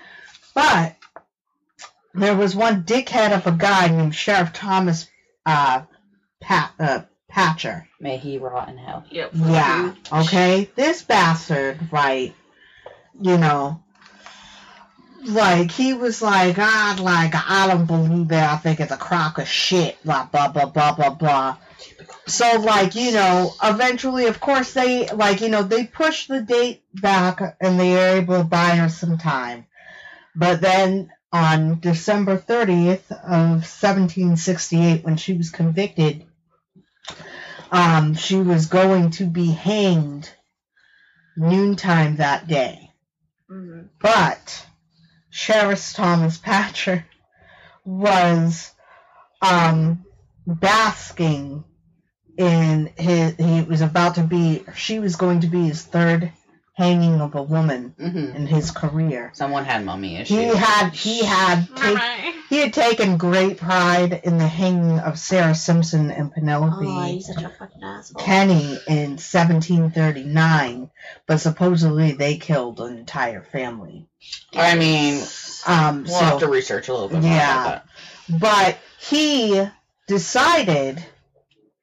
but 0.53 0.95
there 2.13 2.35
was 2.35 2.55
one 2.55 2.83
dickhead 2.83 3.31
of 3.31 3.47
a 3.47 3.51
guy 3.51 3.87
named 3.87 4.15
Sheriff 4.15 4.53
Thomas 4.53 5.09
uh, 5.45 5.83
Pat, 6.39 6.73
uh, 6.79 7.01
Patcher. 7.29 7.87
May 7.99 8.17
he 8.17 8.37
rot 8.37 8.69
in 8.69 8.77
hell. 8.77 9.05
Yep. 9.09 9.31
Yeah. 9.33 9.93
Okay. 10.11 10.69
This 10.75 11.01
bastard, 11.03 11.91
right? 11.91 12.35
You 13.19 13.37
know, 13.37 13.81
like 15.25 15.71
he 15.71 15.93
was 15.93 16.21
like, 16.21 16.57
ah, 16.57 16.97
like 17.01 17.33
I 17.35 17.67
don't 17.67 17.85
believe 17.85 18.31
it. 18.31 18.35
I 18.35 18.57
think 18.57 18.79
it's 18.79 18.91
a 18.91 18.97
crock 18.97 19.37
of 19.37 19.47
shit. 19.47 20.01
Blah 20.03 20.25
blah 20.25 20.47
blah 20.49 20.65
blah 20.65 20.93
blah 20.93 21.09
blah. 21.11 21.57
So 22.27 22.59
like 22.61 22.95
you 22.95 23.11
know, 23.11 23.53
eventually, 23.63 24.25
of 24.27 24.39
course, 24.39 24.73
they 24.73 25.07
like 25.07 25.41
you 25.41 25.49
know 25.49 25.63
they 25.63 25.85
pushed 25.85 26.27
the 26.27 26.41
date 26.41 26.83
back 26.93 27.41
and 27.59 27.79
they 27.79 27.91
were 27.93 28.17
able 28.17 28.37
to 28.39 28.43
buy 28.43 28.75
her 28.75 28.89
some 28.89 29.17
time. 29.17 29.65
But 30.35 30.61
then 30.61 31.11
on 31.31 31.79
December 31.79 32.37
thirtieth 32.37 33.11
of 33.11 33.65
seventeen 33.65 34.37
sixty 34.37 34.81
eight, 34.83 35.03
when 35.03 35.17
she 35.17 35.33
was 35.33 35.49
convicted, 35.49 36.25
um, 37.71 38.15
she 38.15 38.37
was 38.37 38.65
going 38.67 39.11
to 39.11 39.25
be 39.25 39.51
hanged 39.51 40.29
noontime 41.37 42.17
that 42.17 42.47
day. 42.47 42.91
Mhm. 43.49 43.89
But 43.99 44.65
Sheriff 45.31 45.93
Thomas 45.93 46.37
Patcher 46.37 47.05
was 47.85 48.71
um, 49.41 50.05
basking 50.45 51.63
in 52.37 52.91
his. 52.97 53.35
He 53.37 53.61
was 53.63 53.81
about 53.81 54.15
to 54.15 54.23
be. 54.23 54.63
She 54.75 54.99
was 54.99 55.15
going 55.15 55.39
to 55.39 55.47
be 55.47 55.67
his 55.67 55.83
third 55.83 56.31
hanging 56.81 57.21
of 57.21 57.35
a 57.35 57.43
woman 57.43 57.93
hmm 57.99 58.35
in 58.35 58.47
his 58.47 58.71
career. 58.71 59.29
Someone 59.33 59.65
had 59.65 59.85
mummy 59.85 60.17
issues. 60.17 60.37
He 60.37 60.45
had. 60.47 60.89
He 60.93 61.23
had. 61.23 61.67
Take, 61.75 62.35
he 62.49 62.57
had 62.57 62.73
taken 62.73 63.17
great 63.17 63.57
pride 63.57 64.21
in 64.23 64.37
the 64.39 64.47
hanging 64.47 64.97
of 64.99 65.19
Sarah 65.19 65.53
Simpson 65.53 66.09
and 66.09 66.33
Penelope. 66.33 66.75
Oh, 66.87 67.05
he's 67.05 67.27
such 67.27 67.43
a 67.43 67.49
fucking. 67.49 67.81
Kenny 68.17 68.79
in 68.87 69.17
1739, 69.17 70.89
but 71.27 71.37
supposedly 71.37 72.13
they 72.13 72.37
killed 72.37 72.79
an 72.79 72.97
entire 72.97 73.41
family. 73.43 74.07
I 74.53 74.75
mean, 74.75 75.23
Um, 75.67 76.05
we'll 76.05 76.19
have 76.19 76.39
to 76.39 76.47
research 76.47 76.87
a 76.87 76.93
little 76.93 77.09
bit 77.09 77.21
more 77.21 77.31
Yeah. 77.31 77.61
about 77.61 77.83
but 78.29 78.77
he 78.97 79.67
decided 80.07 81.03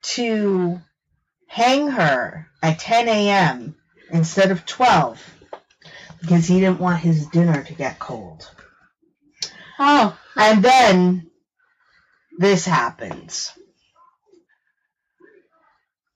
to 0.02 0.80
hang 1.46 1.88
her 1.88 2.46
at 2.62 2.78
10 2.78 3.08
a.m. 3.08 3.74
instead 4.10 4.50
of 4.50 4.64
12 4.66 5.34
because 6.20 6.46
he 6.46 6.60
didn't 6.60 6.80
want 6.80 6.98
his 6.98 7.26
dinner 7.26 7.62
to 7.62 7.74
get 7.74 7.98
cold. 7.98 8.50
Oh. 9.78 10.18
And 10.36 10.62
then 10.62 11.30
this 12.38 12.64
happens. 12.64 13.52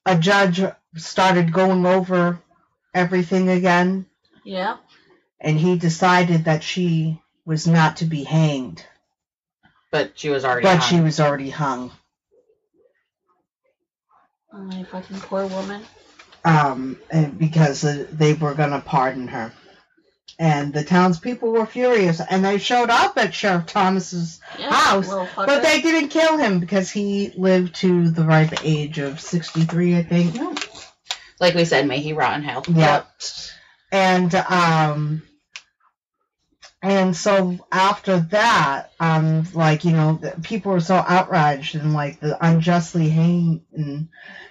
A 0.05 0.19
judge 0.19 0.61
started 0.97 1.53
going 1.53 1.87
over 1.87 2.41
everything 2.95 3.49
again, 3.49 4.07
Yeah. 4.45 4.79
and 5.41 5.59
he 5.59 5.79
decided 5.79 6.45
that 6.47 6.63
she 6.65 7.23
was 7.45 7.67
not 7.67 7.99
to 7.99 8.05
be 8.05 8.25
hanged, 8.25 8.85
But 9.93 10.19
she 10.19 10.29
was 10.29 10.45
already 10.45 10.65
but 10.65 10.79
hung. 10.79 10.89
she 10.89 11.01
was 11.01 11.21
already 11.21 11.51
hung. 11.51 11.93
Oh, 14.53 14.59
my 14.59 14.83
fucking 14.85 15.21
poor 15.21 15.47
woman. 15.47 15.85
Um, 16.45 16.99
because 17.39 17.85
uh, 17.85 18.07
they 18.11 18.33
were 18.35 18.55
going 18.55 18.71
to 18.71 18.81
pardon 18.81 19.29
her. 19.29 19.53
And 20.39 20.73
the 20.73 20.83
townspeople 20.83 21.53
were 21.53 21.67
furious, 21.67 22.21
and 22.21 22.45
they 22.45 22.59
showed 22.59 22.91
up 22.91 23.17
at 23.17 23.33
Sheriff 23.33 23.67
Thomas's 23.67 24.41
Yeah. 24.59 24.73
House, 24.73 25.09
But 25.37 25.63
they 25.63 25.81
didn't 25.81 26.09
kill 26.09 26.37
him 26.37 26.59
because 26.59 26.91
he 26.91 27.33
lived 27.37 27.77
to 27.77 28.11
the 28.11 28.25
ripe 28.25 28.65
age 28.65 28.99
of 28.99 29.21
63, 29.21 29.97
I 29.99 30.03
think. 30.03 30.37
Like 31.39 31.55
we 31.55 31.65
said, 31.65 31.87
may 31.87 32.01
he 32.01 32.13
rot 32.13 32.37
in 32.37 32.43
hell. 32.43 32.65
Yeah. 32.69 33.03
And 33.93 34.35
um 34.35 35.23
and 36.83 37.17
so 37.17 37.59
after 37.71 38.19
that, 38.21 38.93
um 38.99 39.47
like, 39.55 39.85
you 39.85 39.93
know, 39.93 40.21
people 40.43 40.73
are 40.73 40.81
so 40.81 40.97
outraged 40.97 41.77
and 41.77 41.95
like 41.95 42.21
the 42.21 42.37
unjustly 42.45 43.09
hanging 43.09 44.09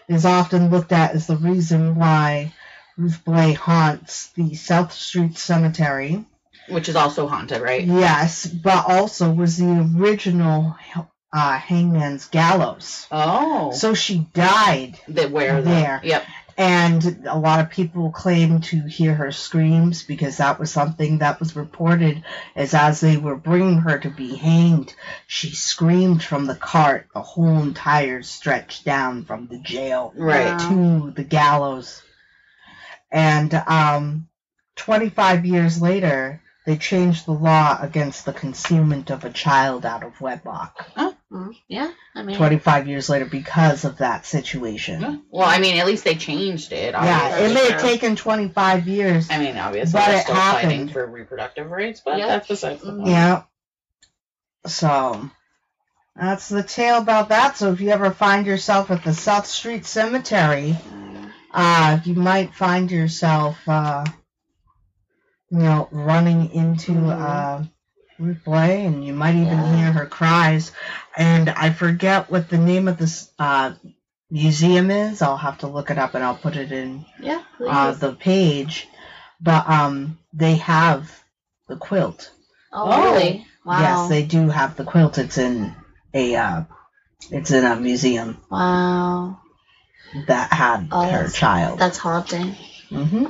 is 0.07 0.25
often 0.25 0.69
looked 0.69 0.91
at 0.91 1.11
as 1.11 1.27
the 1.27 1.35
reason 1.37 1.95
why 1.95 2.53
Ruth 2.97 3.23
Blay 3.25 3.53
haunts 3.53 4.29
the 4.29 4.55
South 4.55 4.93
Street 4.93 5.37
Cemetery. 5.37 6.25
Which 6.69 6.89
is 6.89 6.95
also 6.95 7.27
haunted, 7.27 7.61
right? 7.61 7.83
Yes, 7.83 8.45
but 8.45 8.85
also 8.87 9.31
was 9.31 9.57
the 9.57 9.89
original 9.97 10.75
uh, 11.33 11.57
hangman's 11.57 12.27
gallows. 12.27 13.07
Oh. 13.11 13.71
So 13.71 13.93
she 13.93 14.27
died 14.33 14.99
that 15.07 15.31
where 15.31 15.61
There. 15.61 16.01
Yep. 16.03 16.25
And 16.61 17.25
a 17.27 17.39
lot 17.39 17.59
of 17.59 17.71
people 17.71 18.11
claim 18.11 18.61
to 18.61 18.83
hear 18.83 19.15
her 19.15 19.31
screams 19.31 20.03
because 20.03 20.37
that 20.37 20.59
was 20.59 20.69
something 20.69 21.17
that 21.17 21.39
was 21.39 21.55
reported 21.55 22.23
as 22.55 22.75
as 22.75 22.99
they 22.99 23.17
were 23.17 23.35
bringing 23.35 23.79
her 23.79 23.97
to 23.97 24.11
be 24.11 24.35
hanged, 24.35 24.93
she 25.25 25.49
screamed 25.55 26.23
from 26.23 26.45
the 26.45 26.53
cart 26.53 27.07
the 27.15 27.21
whole 27.23 27.63
entire 27.63 28.21
stretch 28.21 28.83
down 28.83 29.25
from 29.25 29.47
the 29.47 29.57
jail 29.57 30.13
Right. 30.15 30.59
To 30.59 31.09
the 31.09 31.23
gallows. 31.23 32.03
And 33.11 33.51
um, 33.55 34.27
25 34.75 35.47
years 35.47 35.81
later, 35.81 36.43
they 36.67 36.77
changed 36.77 37.25
the 37.25 37.31
law 37.31 37.75
against 37.81 38.25
the 38.25 38.33
concealment 38.33 39.09
of 39.09 39.25
a 39.25 39.31
child 39.31 39.83
out 39.83 40.03
of 40.03 40.21
wedlock. 40.21 40.87
Mm, 41.31 41.55
yeah, 41.69 41.89
I 42.13 42.23
mean, 42.23 42.35
25 42.35 42.87
years 42.89 43.07
later 43.09 43.23
because 43.25 43.85
of 43.85 43.99
that 43.99 44.25
situation. 44.25 44.99
Yeah. 45.01 45.15
Well, 45.29 45.47
I 45.47 45.59
mean, 45.59 45.77
at 45.77 45.85
least 45.85 46.03
they 46.03 46.15
changed 46.15 46.73
it. 46.73 46.91
Yeah, 46.93 47.37
it 47.39 47.53
may 47.53 47.71
have 47.71 47.81
taken 47.81 48.17
25 48.17 48.85
years. 48.87 49.29
I 49.31 49.39
mean, 49.39 49.57
obviously, 49.57 49.97
But 49.97 50.07
they're 50.07 50.17
it 50.17 50.23
still 50.23 50.35
fighting 50.35 50.69
happened. 50.71 50.91
for 50.91 51.05
reproductive 51.07 51.71
rights, 51.71 52.01
but 52.03 52.17
Yeah. 52.17 52.27
that's 52.27 52.47
besides 52.49 52.81
the 52.83 52.91
Mhm. 52.91 52.97
point. 52.97 53.07
Yeah. 53.11 53.43
So, 54.65 55.29
that's 56.17 56.49
the 56.49 56.63
tale 56.63 56.97
about 56.97 57.29
that. 57.29 57.55
So, 57.55 57.71
if 57.71 57.79
you 57.79 57.91
ever 57.91 58.11
find 58.11 58.45
yourself 58.45 58.91
at 58.91 59.03
the 59.05 59.13
South 59.13 59.47
Street 59.47 59.85
Cemetery, 59.85 60.75
uh, 61.53 61.99
you 62.03 62.15
might 62.15 62.53
find 62.53 62.91
yourself, 62.91 63.57
uh, 63.69 64.03
you 65.49 65.59
know, 65.59 65.87
running 65.91 66.51
into 66.53 67.09
uh, 67.09 67.63
Ruth 68.21 68.43
Blay, 68.45 68.85
and 68.85 69.03
you 69.03 69.13
might 69.13 69.35
even 69.35 69.47
Yeah. 69.57 69.75
hear 69.75 69.91
her 69.91 70.05
cries. 70.05 70.71
And 71.17 71.49
I 71.49 71.71
forget 71.71 72.29
what 72.29 72.49
the 72.49 72.57
name 72.57 72.87
of 72.87 72.97
this 72.97 73.29
uh, 73.39 73.73
museum 74.29 74.91
is. 74.91 75.21
I'll 75.21 75.37
have 75.37 75.59
to 75.59 75.67
look 75.67 75.89
it 75.89 75.97
up, 75.97 76.13
and 76.13 76.23
I'll 76.23 76.35
put 76.37 76.55
it 76.55 76.71
in 76.71 77.05
yeah, 77.19 77.41
uh, 77.59 77.91
the 77.93 78.13
page. 78.13 78.87
But 79.41 79.67
um, 79.67 80.19
they 80.33 80.55
have 80.57 81.11
the 81.67 81.75
quilt. 81.75 82.31
oh, 82.71 83.11
really? 83.13 83.45
Wow. 83.65 83.79
Yes, 83.79 84.09
they 84.09 84.23
do 84.23 84.49
have 84.49 84.75
the 84.75 84.83
quilt. 84.83 85.17
It's 85.17 85.37
in 85.37 85.75
a 86.13 86.35
uh, 86.35 86.63
it's 87.31 87.51
in 87.51 87.63
a 87.65 87.75
museum 87.75 88.37
wow. 88.49 89.39
that 90.27 90.51
had 90.53 90.87
Oh, 90.91 91.03
her 91.03 91.09
that's- 91.11 91.33
child. 91.35 91.79
That's 91.79 91.97
haunting. 91.97 92.55
hmm 92.89 93.25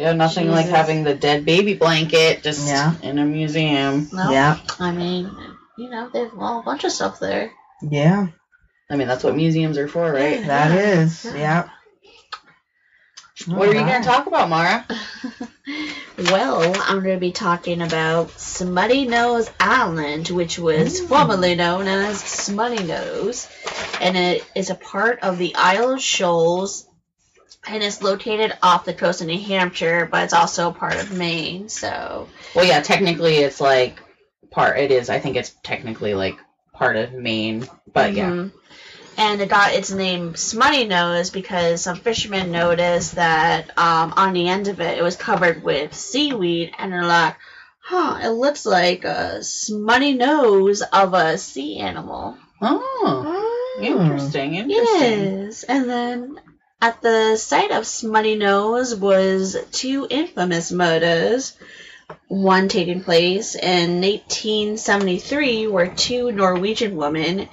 Yeah, 0.00 0.12
nothing 0.14 0.48
like 0.50 0.66
having 0.66 1.04
the 1.04 1.14
dead 1.14 1.44
baby 1.44 1.74
blanket 1.74 2.42
just 2.42 2.66
Yeah. 2.66 2.94
in 3.02 3.18
a 3.18 3.24
museum. 3.26 4.08
No, 4.12 4.30
Yeah, 4.30 4.56
I 4.78 4.92
mean, 4.92 5.30
you 5.76 5.90
know, 5.90 6.08
they 6.10 6.20
have 6.20 6.32
well, 6.34 6.60
a 6.60 6.62
bunch 6.62 6.84
of 6.84 6.92
stuff 6.92 7.20
there. 7.20 7.50
yeah, 7.82 8.28
I 8.90 8.96
mean, 8.96 9.08
that's 9.08 9.22
what 9.22 9.36
museums 9.36 9.76
are 9.76 9.88
for, 9.88 10.10
right? 10.10 10.46
that 10.46 10.72
is. 10.72 11.24
Yeah. 11.26 11.34
Yeah. 11.36 11.68
What 13.46 13.68
are 13.68 13.74
you 13.74 13.80
going 13.80 14.02
to 14.02 14.08
talk 14.08 14.26
about, 14.26 14.48
Mara? 14.50 14.86
well, 16.18 16.74
I'm 16.86 17.02
going 17.02 17.16
to 17.16 17.20
be 17.20 17.32
talking 17.32 17.80
about 17.80 18.30
Smutty 18.38 19.06
Nose 19.06 19.50
Island, 19.58 20.28
which 20.28 20.58
was 20.58 21.00
formerly 21.00 21.54
known 21.54 21.86
as 21.88 22.20
Smutty 22.20 22.82
Nose, 22.84 23.48
and 24.00 24.16
it 24.16 24.44
is 24.54 24.68
a 24.70 24.74
part 24.74 25.20
of 25.20 25.38
the 25.38 25.54
Isle 25.54 25.94
of 25.94 26.02
Shoals, 26.02 26.86
and 27.66 27.82
it's 27.82 28.02
located 28.02 28.56
off 28.62 28.84
the 28.84 28.94
coast 28.94 29.20
of 29.20 29.26
New 29.26 29.38
Hampshire, 29.40 30.08
but 30.10 30.24
it's 30.24 30.32
also 30.32 30.72
part 30.72 30.96
of 30.96 31.12
Maine. 31.12 31.68
So, 31.68 32.28
Well, 32.54 32.64
yeah, 32.64 32.80
technically 32.80 33.36
it's 33.36 33.60
like 33.60 34.00
part. 34.50 34.78
It 34.78 34.90
is. 34.90 35.10
I 35.10 35.18
think 35.20 35.36
it's 35.36 35.54
technically 35.62 36.14
like 36.14 36.36
part 36.72 36.96
of 36.96 37.12
Maine, 37.12 37.68
but 37.92 38.14
yeah. 38.14 38.30
Mhm. 38.30 38.52
And 39.16 39.40
it 39.42 39.50
got 39.50 39.74
its 39.74 39.90
name 39.90 40.34
Smutty 40.34 40.86
Nose 40.86 41.28
because 41.28 41.82
some 41.82 41.96
fishermen 41.96 42.52
noticed 42.52 43.16
that 43.16 43.76
um, 43.76 44.14
on 44.16 44.32
the 44.32 44.48
end 44.48 44.68
of 44.68 44.80
it, 44.80 44.96
it 44.96 45.02
was 45.02 45.16
covered 45.16 45.62
with 45.62 45.94
seaweed, 45.94 46.72
and 46.78 46.90
they're 46.90 47.04
like, 47.04 47.36
huh, 47.82 48.18
it 48.22 48.30
looks 48.30 48.64
like 48.64 49.04
a 49.04 49.42
smutty 49.42 50.14
nose 50.14 50.80
of 50.80 51.12
a 51.12 51.36
sea 51.36 51.78
animal. 51.80 52.38
Oh, 52.62 53.74
Hmm. 53.76 53.82
interesting. 53.82 54.54
Interesting. 54.54 55.42
Yes. 55.44 55.64
And 55.64 55.88
then 55.90 56.40
at 56.80 57.02
the 57.02 57.36
site 57.36 57.70
of 57.70 57.86
Smutty 57.86 58.36
Nose 58.36 58.94
was 58.94 59.56
two 59.72 60.06
infamous 60.08 60.72
murders. 60.72 61.56
One 62.28 62.68
taking 62.68 63.02
place 63.04 63.54
in 63.54 64.00
1873, 64.00 65.66
where 65.68 65.88
two 65.88 66.32
Norwegian 66.32 66.96
women, 66.96 67.48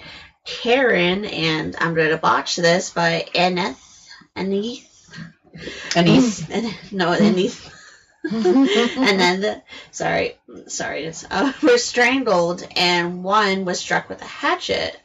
Karen 0.46 1.26
and 1.26 1.76
I'm 1.80 1.94
going 1.94 2.10
to 2.10 2.18
botch 2.18 2.56
this 2.56 2.90
by 2.90 3.28
Eneth, 3.36 3.78
Eneth, 4.36 4.84
Anise. 5.96 6.92
no, 6.92 7.12
Eneth. 7.12 7.74
and 8.32 9.20
then 9.20 9.42
the 9.42 9.62
sorry 9.92 10.38
sorry 10.68 11.10
uh, 11.32 11.54
were 11.64 11.78
strangled 11.78 12.68
and 12.76 13.24
one 13.24 13.64
was 13.64 13.80
struck 13.80 14.10
with 14.10 14.22
a 14.22 14.26
hatchet 14.26 15.00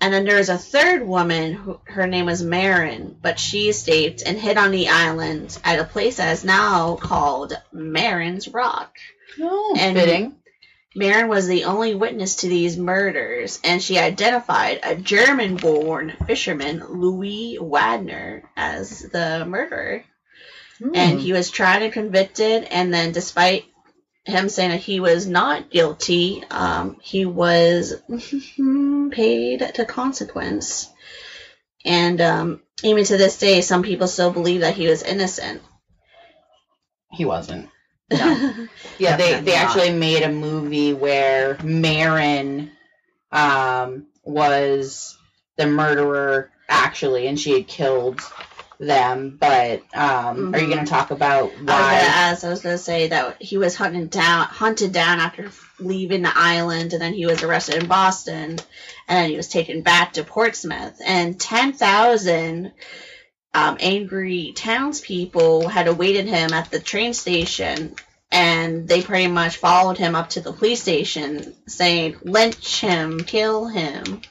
and 0.00 0.12
then 0.12 0.24
there 0.24 0.36
was 0.36 0.48
a 0.48 0.58
third 0.58 1.06
woman 1.06 1.52
who 1.52 1.80
her 1.84 2.06
name 2.06 2.26
was 2.26 2.42
Marin 2.42 3.16
but 3.20 3.38
she 3.38 3.68
escaped 3.68 4.22
and 4.24 4.38
hid 4.38 4.56
on 4.56 4.70
the 4.70 4.88
island 4.88 5.58
at 5.64 5.78
a 5.78 5.84
place 5.84 6.16
that 6.16 6.32
is 6.32 6.44
now 6.44 6.96
called 6.96 7.52
Marin's 7.72 8.48
Rock. 8.48 8.96
Oh, 9.40 9.76
And- 9.78 9.96
fitting. 9.96 10.36
Marin 10.92 11.28
was 11.28 11.46
the 11.46 11.64
only 11.64 11.94
witness 11.94 12.36
to 12.36 12.48
these 12.48 12.76
murders 12.76 13.60
and 13.62 13.80
she 13.80 13.98
identified 13.98 14.80
a 14.82 14.96
German 14.96 15.54
born 15.54 16.16
fisherman 16.26 16.84
Louis 16.88 17.58
Wagner 17.60 18.42
as 18.56 19.00
the 19.00 19.44
murderer. 19.46 20.04
And 20.80 21.12
hmm. 21.12 21.18
he 21.18 21.32
was 21.32 21.50
tried 21.50 21.82
and 21.82 21.92
convicted 21.92 22.64
and 22.64 22.92
then 22.92 23.12
despite 23.12 23.69
him 24.30 24.48
saying 24.48 24.70
that 24.70 24.80
he 24.80 25.00
was 25.00 25.26
not 25.26 25.70
guilty 25.70 26.42
um, 26.50 26.96
he 27.02 27.26
was 27.26 27.94
paid 29.10 29.70
to 29.74 29.84
consequence 29.84 30.88
and 31.84 32.20
um, 32.20 32.60
even 32.82 33.04
to 33.04 33.16
this 33.16 33.38
day 33.38 33.60
some 33.60 33.82
people 33.82 34.06
still 34.08 34.32
believe 34.32 34.60
that 34.62 34.74
he 34.74 34.86
was 34.88 35.02
innocent 35.02 35.62
He 37.12 37.24
wasn't. 37.24 37.68
No. 38.12 38.66
Yeah, 38.98 39.16
they, 39.16 39.40
they 39.40 39.54
actually 39.54 39.92
made 39.92 40.22
a 40.24 40.32
movie 40.32 40.92
where 40.92 41.56
Marin 41.62 42.72
um, 43.30 44.06
was 44.24 45.16
the 45.56 45.66
murderer, 45.66 46.50
actually, 46.68 47.28
and 47.28 47.38
she 47.38 47.52
had 47.52 47.68
killed 47.68 48.20
them. 48.80 49.36
But 49.38 49.82
um, 49.94 50.54
are 50.54 50.58
you 50.58 50.66
going 50.66 50.84
to 50.84 50.90
talk 50.90 51.10
about 51.10 51.44
I 51.44 51.44
was 51.44 51.54
gonna 51.56 51.72
why? 51.72 51.94
ask, 51.94 52.44
I 52.44 52.48
was 52.48 52.62
gonna 52.62 52.78
say 52.78 53.08
that 53.08 53.40
he 53.40 53.58
was 53.58 53.76
hunted 53.76 54.10
down, 54.10 54.46
hunted 54.46 54.92
down 54.92 55.20
after 55.20 55.50
leaving 55.78 56.22
the 56.22 56.32
island, 56.34 56.92
and 56.92 57.00
then 57.00 57.12
he 57.12 57.26
was 57.26 57.42
arrested 57.42 57.82
in 57.82 57.88
Boston, 57.88 58.50
and 58.50 58.58
then 59.08 59.30
he 59.30 59.36
was 59.36 59.48
taken 59.48 59.82
back 59.82 60.14
to 60.14 60.24
Portsmouth, 60.24 61.00
and 61.04 61.38
ten 61.38 61.72
thousand 61.72 62.72
um, 63.52 63.76
angry 63.80 64.52
townspeople 64.56 65.68
had 65.68 65.88
awaited 65.88 66.26
him 66.26 66.52
at 66.52 66.70
the 66.70 66.80
train 66.80 67.12
station, 67.12 67.94
and 68.30 68.88
they 68.88 69.02
pretty 69.02 69.26
much 69.26 69.56
followed 69.56 69.98
him 69.98 70.14
up 70.14 70.30
to 70.30 70.40
the 70.40 70.52
police 70.52 70.80
station, 70.82 71.54
saying, 71.66 72.16
"Lynch 72.22 72.80
him, 72.80 73.20
kill 73.20 73.66
him." 73.66 74.22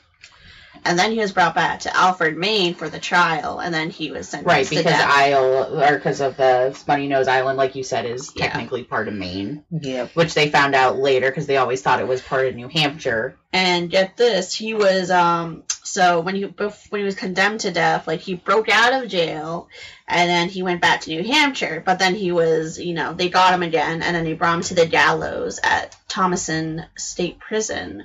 And 0.85 0.97
then 0.97 1.11
he 1.11 1.19
was 1.19 1.31
brought 1.31 1.55
back 1.55 1.81
to 1.81 1.95
Alfred, 1.95 2.37
Maine 2.37 2.73
for 2.73 2.89
the 2.89 2.99
trial, 2.99 3.59
and 3.59 3.73
then 3.73 3.89
he 3.89 4.11
was 4.11 4.29
sentenced 4.29 4.47
Right, 4.47 4.65
to 4.65 4.69
because 4.69 4.85
death. 4.85 5.09
Isle, 5.13 5.81
or 5.83 5.95
because 5.97 6.21
of 6.21 6.37
the 6.37 6.73
Smutty 6.73 7.07
Nose 7.07 7.27
Island, 7.27 7.57
like 7.57 7.75
you 7.75 7.83
said, 7.83 8.05
is 8.05 8.31
Yeah. 8.35 8.45
technically 8.47 8.83
part 8.83 9.07
of 9.07 9.13
Maine, 9.13 9.63
Yep. 9.71 10.11
which 10.15 10.33
they 10.33 10.49
found 10.49 10.75
out 10.75 10.97
later 10.97 11.29
because 11.29 11.47
they 11.47 11.57
always 11.57 11.81
thought 11.81 11.99
it 11.99 12.07
was 12.07 12.21
part 12.21 12.47
of 12.47 12.55
New 12.55 12.67
Hampshire. 12.69 13.35
And 13.51 13.89
get 13.89 14.15
this, 14.17 14.53
he 14.53 14.73
was 14.73 15.09
um 15.11 15.63
so 15.83 16.19
when 16.19 16.35
he 16.35 16.45
bef- 16.45 16.91
when 16.91 16.99
he 16.99 17.05
was 17.05 17.15
condemned 17.15 17.61
to 17.61 17.71
death, 17.71 18.05
like 18.07 18.19
he 18.19 18.35
broke 18.35 18.69
out 18.69 18.93
of 18.93 19.09
jail, 19.09 19.67
and 20.07 20.29
then 20.29 20.47
he 20.47 20.61
went 20.61 20.81
back 20.81 21.01
to 21.01 21.09
New 21.09 21.23
Hampshire. 21.23 21.81
But 21.83 21.97
then 21.97 22.13
he 22.13 22.31
was, 22.31 22.77
you 22.79 22.93
know, 22.93 23.13
they 23.13 23.29
got 23.29 23.53
him 23.53 23.63
again, 23.63 24.03
and 24.03 24.15
then 24.15 24.23
they 24.23 24.33
brought 24.33 24.55
him 24.55 24.61
to 24.63 24.75
the 24.75 24.85
gallows 24.85 25.59
at 25.63 25.95
Thomaston 26.07 26.85
State 26.95 27.39
Prison. 27.39 28.03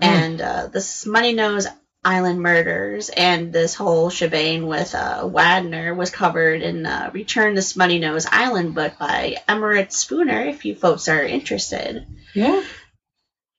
And 0.00 0.40
uh, 0.40 0.66
the 0.68 0.80
Smutty 0.80 1.32
Nose 1.34 1.66
Island 2.04 2.40
murders 2.40 3.08
and 3.08 3.52
this 3.52 3.74
whole 3.74 4.10
shebang 4.10 4.66
with 4.66 4.94
uh, 4.94 5.26
Wagner 5.26 5.94
was 5.94 6.10
covered 6.10 6.60
in 6.62 6.84
uh, 6.84 7.10
Return 7.14 7.54
to 7.54 7.62
Smutty 7.62 7.98
Nose 7.98 8.26
Island 8.30 8.74
book 8.74 8.98
by 8.98 9.36
Emmerich 9.48 9.90
Spooner. 9.92 10.42
If 10.42 10.64
you 10.66 10.74
folks 10.74 11.08
are 11.08 11.22
interested 11.24 12.06
Yeah. 12.34 12.62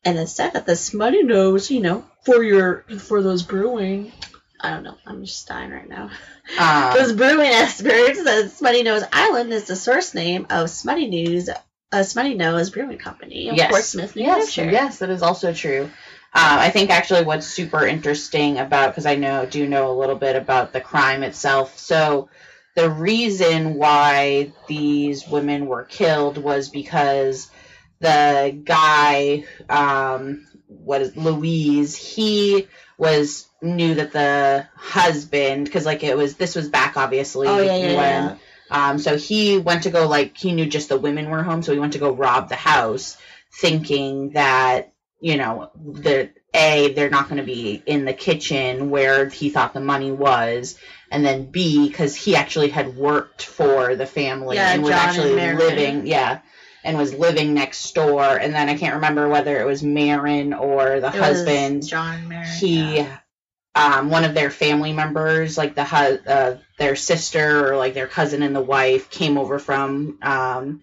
and 0.03 0.19
it 0.19 0.27
said 0.27 0.51
that 0.53 0.67
the 0.67 0.75
smutty 0.75 1.23
nose, 1.23 1.71
you 1.71 1.79
know, 1.79 2.05
for 2.23 2.43
your 2.43 2.83
for 2.99 3.23
those 3.23 3.41
brewing. 3.43 4.11
I 4.61 4.69
don't 4.71 4.83
know. 4.83 4.95
I'm 5.05 5.25
just 5.25 5.47
dying 5.47 5.71
right 5.71 5.87
now. 5.89 6.09
Um, 6.59 6.93
those 6.97 7.13
brewing 7.13 7.49
experts, 7.51 8.23
the 8.23 8.47
Smutty 8.49 8.83
Nose 8.83 9.03
Island 9.11 9.51
is 9.53 9.65
the 9.65 9.75
source 9.75 10.13
name 10.15 10.47
of 10.49 10.69
Smutty 10.69 11.07
Nose, 11.07 11.49
a 11.91 12.03
Smutty 12.03 12.35
Nose 12.35 12.69
Brewing 12.69 12.97
Company 12.97 13.47
in 13.47 13.55
yes. 13.55 13.69
Portsmouth, 13.69 14.15
New 14.15 14.23
yes, 14.23 14.55
Hampshire. 14.55 14.71
yes, 14.71 14.99
that 14.99 15.09
is 15.09 15.21
also 15.21 15.53
true. 15.53 15.89
Uh, 16.35 16.57
I 16.59 16.69
think 16.69 16.89
actually 16.89 17.23
what's 17.23 17.47
super 17.47 17.87
interesting 17.87 18.57
about 18.57 18.89
because 18.89 19.05
I 19.05 19.15
know 19.15 19.45
do 19.45 19.65
know 19.69 19.89
a 19.89 19.97
little 19.97 20.17
bit 20.17 20.35
about 20.35 20.73
the 20.73 20.81
crime 20.81 21.23
itself. 21.23 21.77
So 21.77 22.27
the 22.75 22.89
reason 22.89 23.75
why 23.75 24.51
these 24.67 25.25
women 25.29 25.67
were 25.67 25.85
killed 25.85 26.37
was 26.37 26.67
because 26.67 27.49
the 28.01 28.59
guy, 28.65 29.45
um, 29.69 30.45
what 30.67 31.01
is 31.01 31.15
Louise? 31.15 31.95
He 31.95 32.67
was 32.97 33.47
knew 33.61 33.95
that 33.95 34.11
the 34.11 34.67
husband 34.75 35.63
because 35.65 35.85
like 35.85 36.03
it 36.03 36.17
was 36.17 36.35
this 36.35 36.55
was 36.55 36.67
back 36.67 36.97
obviously 36.97 37.47
Oh, 37.47 37.59
yeah, 37.61 37.75
yeah, 37.77 37.95
when 37.95 38.37
yeah. 38.69 38.89
um 38.89 38.99
so 38.99 39.17
he 39.17 39.57
went 39.57 39.83
to 39.83 39.89
go 39.89 40.07
like 40.07 40.37
he 40.37 40.51
knew 40.51 40.65
just 40.65 40.89
the 40.89 40.99
women 40.99 41.29
were 41.29 41.43
home 41.43 41.63
so 41.63 41.73
he 41.73 41.79
went 41.79 41.93
to 41.93 41.99
go 41.99 42.11
rob 42.11 42.47
the 42.47 42.55
house 42.55 43.17
thinking 43.51 44.31
that 44.31 44.93
you 45.19 45.37
know 45.37 45.71
the 45.75 46.29
a 46.53 46.93
they're 46.93 47.09
not 47.09 47.25
going 47.29 47.37
to 47.37 47.43
be 47.43 47.81
in 47.85 48.05
the 48.05 48.13
kitchen 48.13 48.89
where 48.89 49.27
he 49.29 49.49
thought 49.49 49.73
the 49.73 49.79
money 49.79 50.11
was 50.11 50.77
and 51.11 51.25
then 51.25 51.49
b 51.51 51.87
because 51.87 52.15
he 52.15 52.35
actually 52.35 52.69
had 52.69 52.95
worked 52.95 53.43
for 53.43 53.95
the 53.95 54.05
family 54.05 54.55
Yeah, 54.57 54.73
and 54.73 54.81
was 54.83 54.91
John 54.91 54.99
and 54.99 55.09
actually 55.09 55.35
Marion. 55.35 55.57
living 55.57 56.07
yeah 56.07 56.39
and 56.83 56.97
was 56.97 57.13
living 57.13 57.53
next 57.53 57.93
door 57.95 58.23
and 58.23 58.53
then 58.53 58.69
i 58.69 58.77
can't 58.77 58.95
remember 58.95 59.27
whether 59.27 59.59
it 59.59 59.65
was 59.65 59.81
Marin 59.83 60.53
or 60.53 60.99
the 60.99 61.07
It 61.07 61.13
was 61.13 61.21
husband 61.21 61.87
John 61.87 62.27
Marin. 62.27 62.47
he 62.59 62.97
yeah. 62.97 63.17
um 63.75 64.09
one 64.09 64.23
of 64.25 64.33
their 64.33 64.51
family 64.51 64.93
members 64.93 65.57
like 65.57 65.75
the 65.75 65.85
hu- 65.85 66.19
uh, 66.29 66.57
their 66.77 66.95
sister 66.95 67.71
or 67.71 67.77
like 67.77 67.93
their 67.93 68.07
cousin 68.07 68.43
and 68.43 68.55
the 68.55 68.61
wife 68.61 69.09
came 69.09 69.37
over 69.37 69.59
from 69.59 70.19
um 70.21 70.81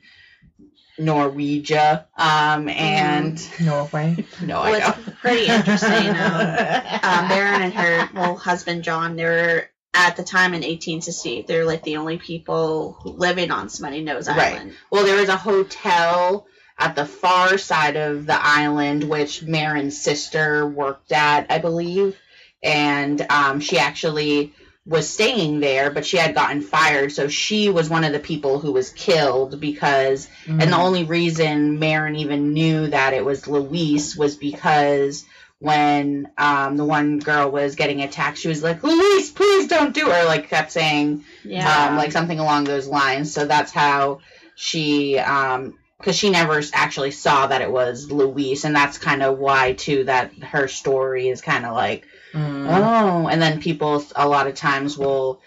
Norwegia 0.98 2.04
um 2.16 2.68
and 2.68 3.40
Norway. 3.60 4.24
no 4.42 4.60
Well, 4.60 4.74
I 4.74 4.78
know 4.78 4.94
it's 5.06 5.20
pretty 5.20 5.46
interesting. 5.46 6.14
Um, 7.04 7.24
um, 7.24 7.32
and 7.32 7.74
her 7.74 8.08
well 8.14 8.36
husband 8.36 8.84
John, 8.84 9.16
they 9.16 9.24
were 9.24 9.68
at 9.94 10.16
the 10.16 10.22
time 10.22 10.54
in 10.54 10.60
1868. 10.60 11.46
They're 11.46 11.64
like 11.64 11.82
the 11.82 11.96
only 11.96 12.18
people 12.18 12.96
living 13.04 13.50
on 13.50 13.68
Smutty 13.68 14.02
Nose 14.02 14.28
Right. 14.28 14.54
Island. 14.54 14.74
Well, 14.90 15.04
there 15.04 15.18
was 15.18 15.28
a 15.28 15.36
hotel 15.36 16.46
at 16.78 16.94
the 16.96 17.04
far 17.04 17.58
side 17.58 17.96
of 17.96 18.26
the 18.26 18.38
island, 18.38 19.04
which 19.04 19.42
Marin's 19.42 20.00
sister 20.00 20.66
worked 20.66 21.12
at, 21.12 21.46
I 21.50 21.58
believe. 21.58 22.16
And 22.62 23.20
um, 23.30 23.60
she 23.60 23.78
actually 23.78 24.54
was 24.84 25.08
staying 25.08 25.60
there, 25.60 25.90
but 25.92 26.04
she 26.04 26.16
had 26.16 26.34
gotten 26.34 26.60
fired. 26.60 27.12
So 27.12 27.28
she 27.28 27.68
was 27.68 27.88
one 27.88 28.02
of 28.02 28.12
the 28.12 28.18
people 28.18 28.58
who 28.58 28.72
was 28.72 28.90
killed 28.90 29.60
because, 29.60 30.28
and 30.46 30.60
the 30.60 30.76
only 30.76 31.04
reason 31.04 31.78
Marin 31.78 32.16
even 32.16 32.52
knew 32.52 32.88
that 32.88 33.12
it 33.14 33.24
was 33.24 33.46
Luis 33.46 34.16
was 34.16 34.34
because 34.34 35.24
when 35.60 36.28
um, 36.36 36.76
the 36.76 36.84
one 36.84 37.20
girl 37.20 37.48
was 37.48 37.76
getting 37.76 38.02
attacked, 38.02 38.38
she 38.38 38.48
was 38.48 38.64
like, 38.64 38.82
Luis, 38.82 39.30
please 39.30 39.68
don't 39.68 39.94
do 39.94 40.06
her, 40.06 40.24
like 40.24 40.48
kept 40.48 40.72
saying, 40.72 41.24
Yeah. 41.44 41.86
um, 41.90 41.96
like 41.96 42.10
something 42.10 42.40
along 42.40 42.64
those 42.64 42.88
lines. 42.88 43.32
So 43.32 43.46
that's 43.46 43.70
how 43.70 44.18
she, 44.56 45.16
um, 45.20 45.78
because 45.98 46.16
she 46.16 46.30
never 46.30 46.60
actually 46.72 47.12
saw 47.12 47.46
that 47.46 47.62
it 47.62 47.70
was 47.70 48.10
Louise, 48.10 48.64
and 48.64 48.74
that's 48.74 48.98
kind 48.98 49.22
of 49.22 49.38
why 49.38 49.74
too 49.74 50.02
that 50.04 50.34
her 50.42 50.66
story 50.66 51.28
is 51.28 51.40
kind 51.40 51.64
of 51.64 51.74
like, 51.74 52.08
Mm. 52.32 52.66
oh, 52.68 53.28
and 53.28 53.40
then 53.42 53.60
people 53.60 54.04
a 54.16 54.26
lot 54.28 54.46
of 54.46 54.54
times 54.54 54.96
will 54.96 55.40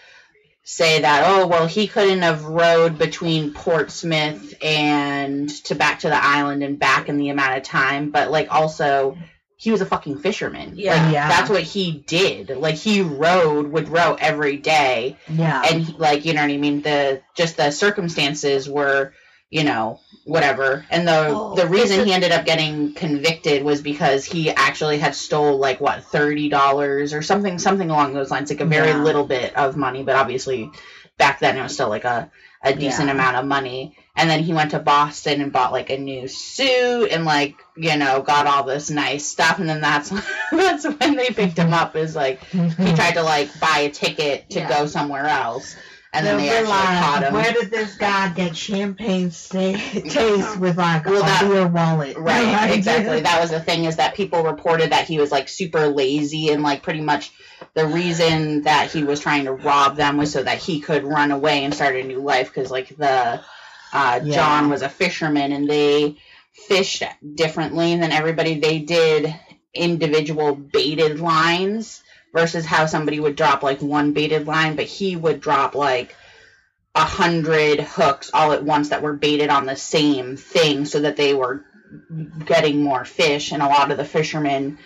say 0.64 1.02
that, 1.02 1.24
oh, 1.28 1.48
well, 1.48 1.68
he 1.68 1.88
couldn't 1.88 2.22
have 2.24 2.46
rowed 2.46 2.98
between 2.98 3.54
Portsmouth 3.54 4.54
and 4.64 5.50
to 5.66 5.76
back 5.76 6.00
to 6.00 6.10
the 6.10 6.24
island 6.24 6.64
and 6.64 6.80
back 6.80 7.08
in 7.08 7.18
the 7.18 7.30
amount 7.30 7.58
of 7.58 7.64
time, 7.64 8.12
but 8.12 8.32
like 8.32 8.52
also. 8.52 9.18
He 9.58 9.72
was 9.72 9.80
a 9.80 9.86
fucking 9.86 10.18
fisherman. 10.18 10.74
Yeah. 10.76 11.02
Like, 11.02 11.14
Yeah. 11.14 11.30
That's 11.30 11.50
what 11.50 11.64
he 11.64 12.04
did. 12.06 12.50
Like 12.50 12.76
he 12.76 13.00
rowed, 13.02 13.68
would 13.72 13.88
row 13.88 14.18
every 14.20 14.58
day 14.58 15.18
Yeah. 15.30 15.64
and 15.66 15.82
he- 15.82 15.94
like 15.98 16.26
you 16.26 16.34
know 16.34 16.42
what 16.42 16.52
I 16.52 16.58
mean. 16.58 16.82
The 16.82 17.22
just 17.38 17.56
the 17.56 17.72
circumstances 17.72 18.68
were, 18.70 19.14
you 19.50 19.64
know, 19.64 20.02
whatever. 20.26 20.86
And 20.89 21.07
the 21.07 21.28
Oh, 21.30 21.55
the 21.55 21.67
reason 21.67 22.05
he 22.05 22.11
ended 22.13 22.32
up 22.32 22.45
getting 22.45 22.93
convicted 22.93 23.63
was 23.63 23.82
because 23.82 24.26
he 24.26 24.49
actually 24.51 24.97
had 24.97 25.15
stole 25.15 25.57
like 25.57 25.80
what 25.80 26.03
thirty 26.03 26.49
dollars 26.49 27.13
or 27.13 27.21
something 27.21 27.57
something 27.59 27.89
along 27.89 28.13
those 28.13 28.30
lines, 28.32 28.49
like 28.49 28.59
a 28.59 28.65
very 28.65 28.89
Yeah. 28.89 29.03
little 29.03 29.26
bit 29.26 29.55
of 29.55 29.78
money, 29.78 30.03
but 30.03 30.15
obviously 30.15 30.69
back 31.17 31.39
then 31.39 31.57
it 31.57 31.63
was 31.63 31.73
still 31.73 31.89
like 31.89 32.03
a 32.05 32.30
a 32.63 32.73
decent 32.73 33.07
Yeah. 33.07 33.13
amount 33.13 33.38
of 33.38 33.45
money. 33.45 33.95
And 34.17 34.30
then 34.30 34.41
he 34.41 34.53
went 34.53 34.71
to 34.71 34.80
Boston 34.80 35.41
and 35.41 35.51
bought 35.51 35.71
like 35.73 35.89
a 35.91 35.97
new 35.97 36.28
suit 36.28 37.11
and 37.11 37.23
like 37.26 37.55
you 37.78 37.95
know 37.97 38.21
got 38.23 38.47
all 38.47 38.63
this 38.63 38.89
nice 38.89 39.26
stuff. 39.26 39.59
And 39.59 39.69
then 39.69 39.82
that's 39.82 40.09
that's 40.51 40.86
when 40.86 41.15
they 41.15 41.28
picked 41.30 41.57
him 41.57 41.73
up. 41.73 41.95
Is 41.95 42.15
like 42.15 42.43
he 42.45 42.59
tried 42.95 43.13
to 43.15 43.23
like 43.23 43.49
buy 43.59 43.80
a 43.80 43.89
ticket 43.91 44.49
to 44.51 44.59
Yeah. 44.59 44.69
go 44.69 44.86
somewhere 44.88 45.28
else, 45.28 45.76
and 46.16 46.26
then 46.26 46.38
they 46.38 46.49
actually 46.49 46.72
caught 46.72 47.24
him. 47.24 47.34
Where 47.34 47.51
did 47.53 47.70
this 47.72 47.95
guy 47.95 48.30
get 48.30 48.55
champagne 48.55 49.30
taste 49.30 49.53
with 50.59 50.78
like 50.78 51.05
Well, 51.05 51.18
a 51.22 51.26
that- 51.26 51.41
beer 51.41 51.68
wallet? 51.68 52.18
Right, 52.18 52.72
exactly. 52.72 53.20
That 53.26 53.41
was 53.41 53.49
the 53.51 53.59
thing 53.59 53.86
is 53.86 53.97
that 53.97 54.16
people 54.16 54.43
reported 54.43 54.91
that 54.91 55.05
he 55.07 55.18
was 55.20 55.32
like 55.32 55.47
super 55.49 55.88
lazy 55.88 56.49
and 56.49 56.63
like 56.63 56.84
pretty 56.84 57.01
much 57.01 57.32
the 57.74 57.86
reason 57.88 58.61
that 58.63 58.91
he 58.91 59.03
was 59.03 59.20
trying 59.20 59.45
to 59.45 59.53
rob 59.53 59.95
them 59.95 60.18
was 60.18 60.32
so 60.32 60.43
that 60.43 60.57
he 60.59 60.80
could 60.80 61.03
run 61.03 61.32
away 61.32 61.63
and 61.63 61.74
start 61.74 61.95
a 61.95 62.03
new 62.03 62.20
life 62.22 62.47
because 62.53 62.70
like 62.72 62.95
the 62.97 63.41
uh, 63.93 64.20
Yeah. 64.24 64.36
John 64.36 64.70
was 64.70 64.82
a 64.82 64.89
fisherman 64.89 65.51
and 65.51 65.70
they 65.70 66.18
fished 66.53 67.03
differently 67.36 67.95
than 67.97 68.11
everybody. 68.11 68.59
They 68.59 68.80
did 68.80 69.34
individual 69.74 70.55
baited 70.55 71.20
lines 71.20 72.01
versus 72.36 72.66
how 72.66 72.86
somebody 72.86 73.20
would 73.20 73.38
drop 73.38 73.64
like 73.64 73.82
one 73.82 74.12
baited 74.12 74.46
line, 74.46 74.76
but 74.76 74.86
he 74.86 75.16
would 75.16 75.40
drop 75.40 75.74
like 75.74 76.14
a 76.94 77.00
hundred 77.00 77.80
hooks 77.80 78.30
all 78.34 78.52
at 78.52 78.64
once 78.64 78.90
that 78.90 79.02
were 79.02 79.14
baited 79.14 79.50
on 79.50 79.66
the 79.66 79.76
same 79.78 80.36
thing 80.36 80.86
so 80.86 81.00
that 81.00 81.16
they 81.16 81.34
were 81.34 81.64
getting 82.46 82.84
more 82.84 83.06
fish 83.06 83.54
and 83.54 83.64
a 83.64 83.68
lot 83.68 83.90
of 83.90 83.98
the 83.98 84.04
fishermen 84.06 84.78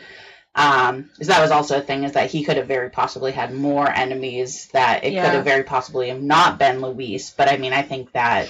um 0.53 1.03
because 1.13 1.27
that 1.27 1.41
was 1.41 1.51
also 1.51 1.77
a 1.77 1.81
thing 1.81 2.03
is 2.03 2.11
that 2.13 2.29
he 2.29 2.43
could 2.43 2.57
have 2.57 2.67
very 2.67 2.89
possibly 2.89 3.31
had 3.31 3.53
more 3.53 3.89
enemies 3.89 4.67
that 4.73 5.03
it 5.03 5.13
Yeah. 5.13 5.25
could 5.25 5.35
have 5.35 5.45
very 5.45 5.63
possibly 5.63 6.09
have 6.09 6.21
not 6.21 6.59
been 6.59 6.81
Luis 6.81 7.31
but 7.31 7.47
I 7.49 7.57
mean 7.57 7.73
I 7.73 7.83
think 7.83 8.11
that 8.11 8.49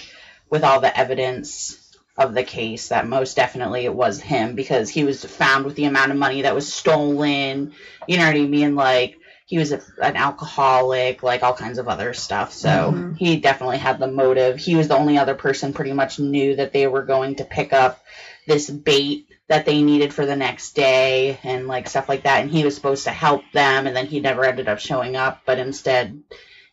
with 0.49 0.63
all 0.63 0.79
the 0.81 0.97
evidence 0.97 1.88
of 2.19 2.33
the 2.33 2.43
case 2.43 2.89
that 2.89 3.07
most 3.07 3.35
definitely 3.35 3.85
it 3.85 3.93
was 3.95 4.19
him 4.21 4.55
because 4.55 4.89
he 4.89 5.03
was 5.03 5.23
found 5.25 5.65
with 5.65 5.75
the 5.75 5.85
amount 5.85 6.11
of 6.11 6.17
money 6.17 6.43
that 6.43 6.53
was 6.55 6.71
stolen 6.71 7.73
you 8.07 8.17
know 8.17 8.25
what 8.25 8.35
I 8.35 8.45
mean? 8.45 8.75
Like 8.75 9.17
he 9.45 9.57
was 9.59 9.71
a, 9.71 9.81
an 10.01 10.15
alcoholic 10.15 11.23
like 11.23 11.43
all 11.43 11.53
kinds 11.53 11.77
of 11.77 11.87
other 11.87 12.13
stuff. 12.13 12.51
So 12.53 12.91
Mhm. 12.91 13.17
he 13.17 13.37
definitely 13.37 13.77
had 13.77 13.99
the 13.99 14.07
motive. 14.07 14.57
He 14.57 14.75
was 14.75 14.87
the 14.87 14.97
only 14.97 15.17
other 15.17 15.35
person 15.35 15.73
pretty 15.73 15.93
much 15.93 16.19
knew 16.19 16.55
that 16.55 16.73
they 16.73 16.87
were 16.87 17.03
going 17.03 17.35
to 17.35 17.45
pick 17.45 17.71
up 17.71 17.99
this 18.47 18.69
bait 18.69 19.27
that 19.47 19.65
they 19.65 19.81
needed 19.83 20.13
for 20.13 20.25
the 20.25 20.35
next 20.35 20.73
day 20.75 21.39
and 21.43 21.67
like 21.67 21.87
stuff 21.89 22.09
like 22.09 22.23
that. 22.23 22.41
And 22.41 22.49
he 22.51 22.63
was 22.63 22.75
supposed 22.75 23.03
to 23.05 23.11
help 23.11 23.43
them 23.53 23.87
and 23.87 23.95
then 23.95 24.07
he 24.07 24.19
never 24.19 24.43
ended 24.43 24.67
up 24.67 24.79
showing 24.79 25.15
up. 25.15 25.41
But 25.45 25.59
instead 25.59 26.21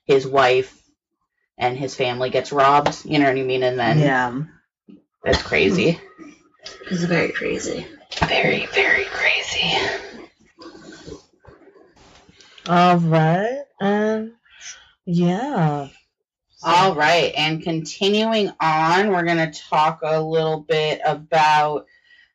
his 0.07 0.26
wife 0.26 0.72
and 1.59 1.76
his 1.76 1.94
family 1.94 2.30
gets 2.30 2.53
robbed 2.53 3.05
you 3.05 3.18
know 3.18 3.26
what 3.26 3.38
i 3.38 3.42
mean? 3.42 3.62
And 3.62 3.78
then 3.78 3.99
Yeah. 3.99 4.32
It's 5.27 5.43
crazy 5.43 6.01
It's 6.91 7.03
very 7.05 7.33
crazy. 7.33 7.87
very 8.29 8.66
very 8.66 9.05
crazy 9.05 9.77
All 12.68 12.97
right. 12.99 13.62
Um. 13.81 14.33
Yeah. 15.05 15.89
All 16.64 16.97
right, 16.97 17.33
and 17.37 17.62
continuing 17.62 18.51
on, 18.59 19.11
we're 19.12 19.22
going 19.22 19.53
to 19.53 19.61
talk 19.70 20.01
a 20.03 20.20
little 20.20 20.62
bit 20.62 21.01
about 21.07 21.87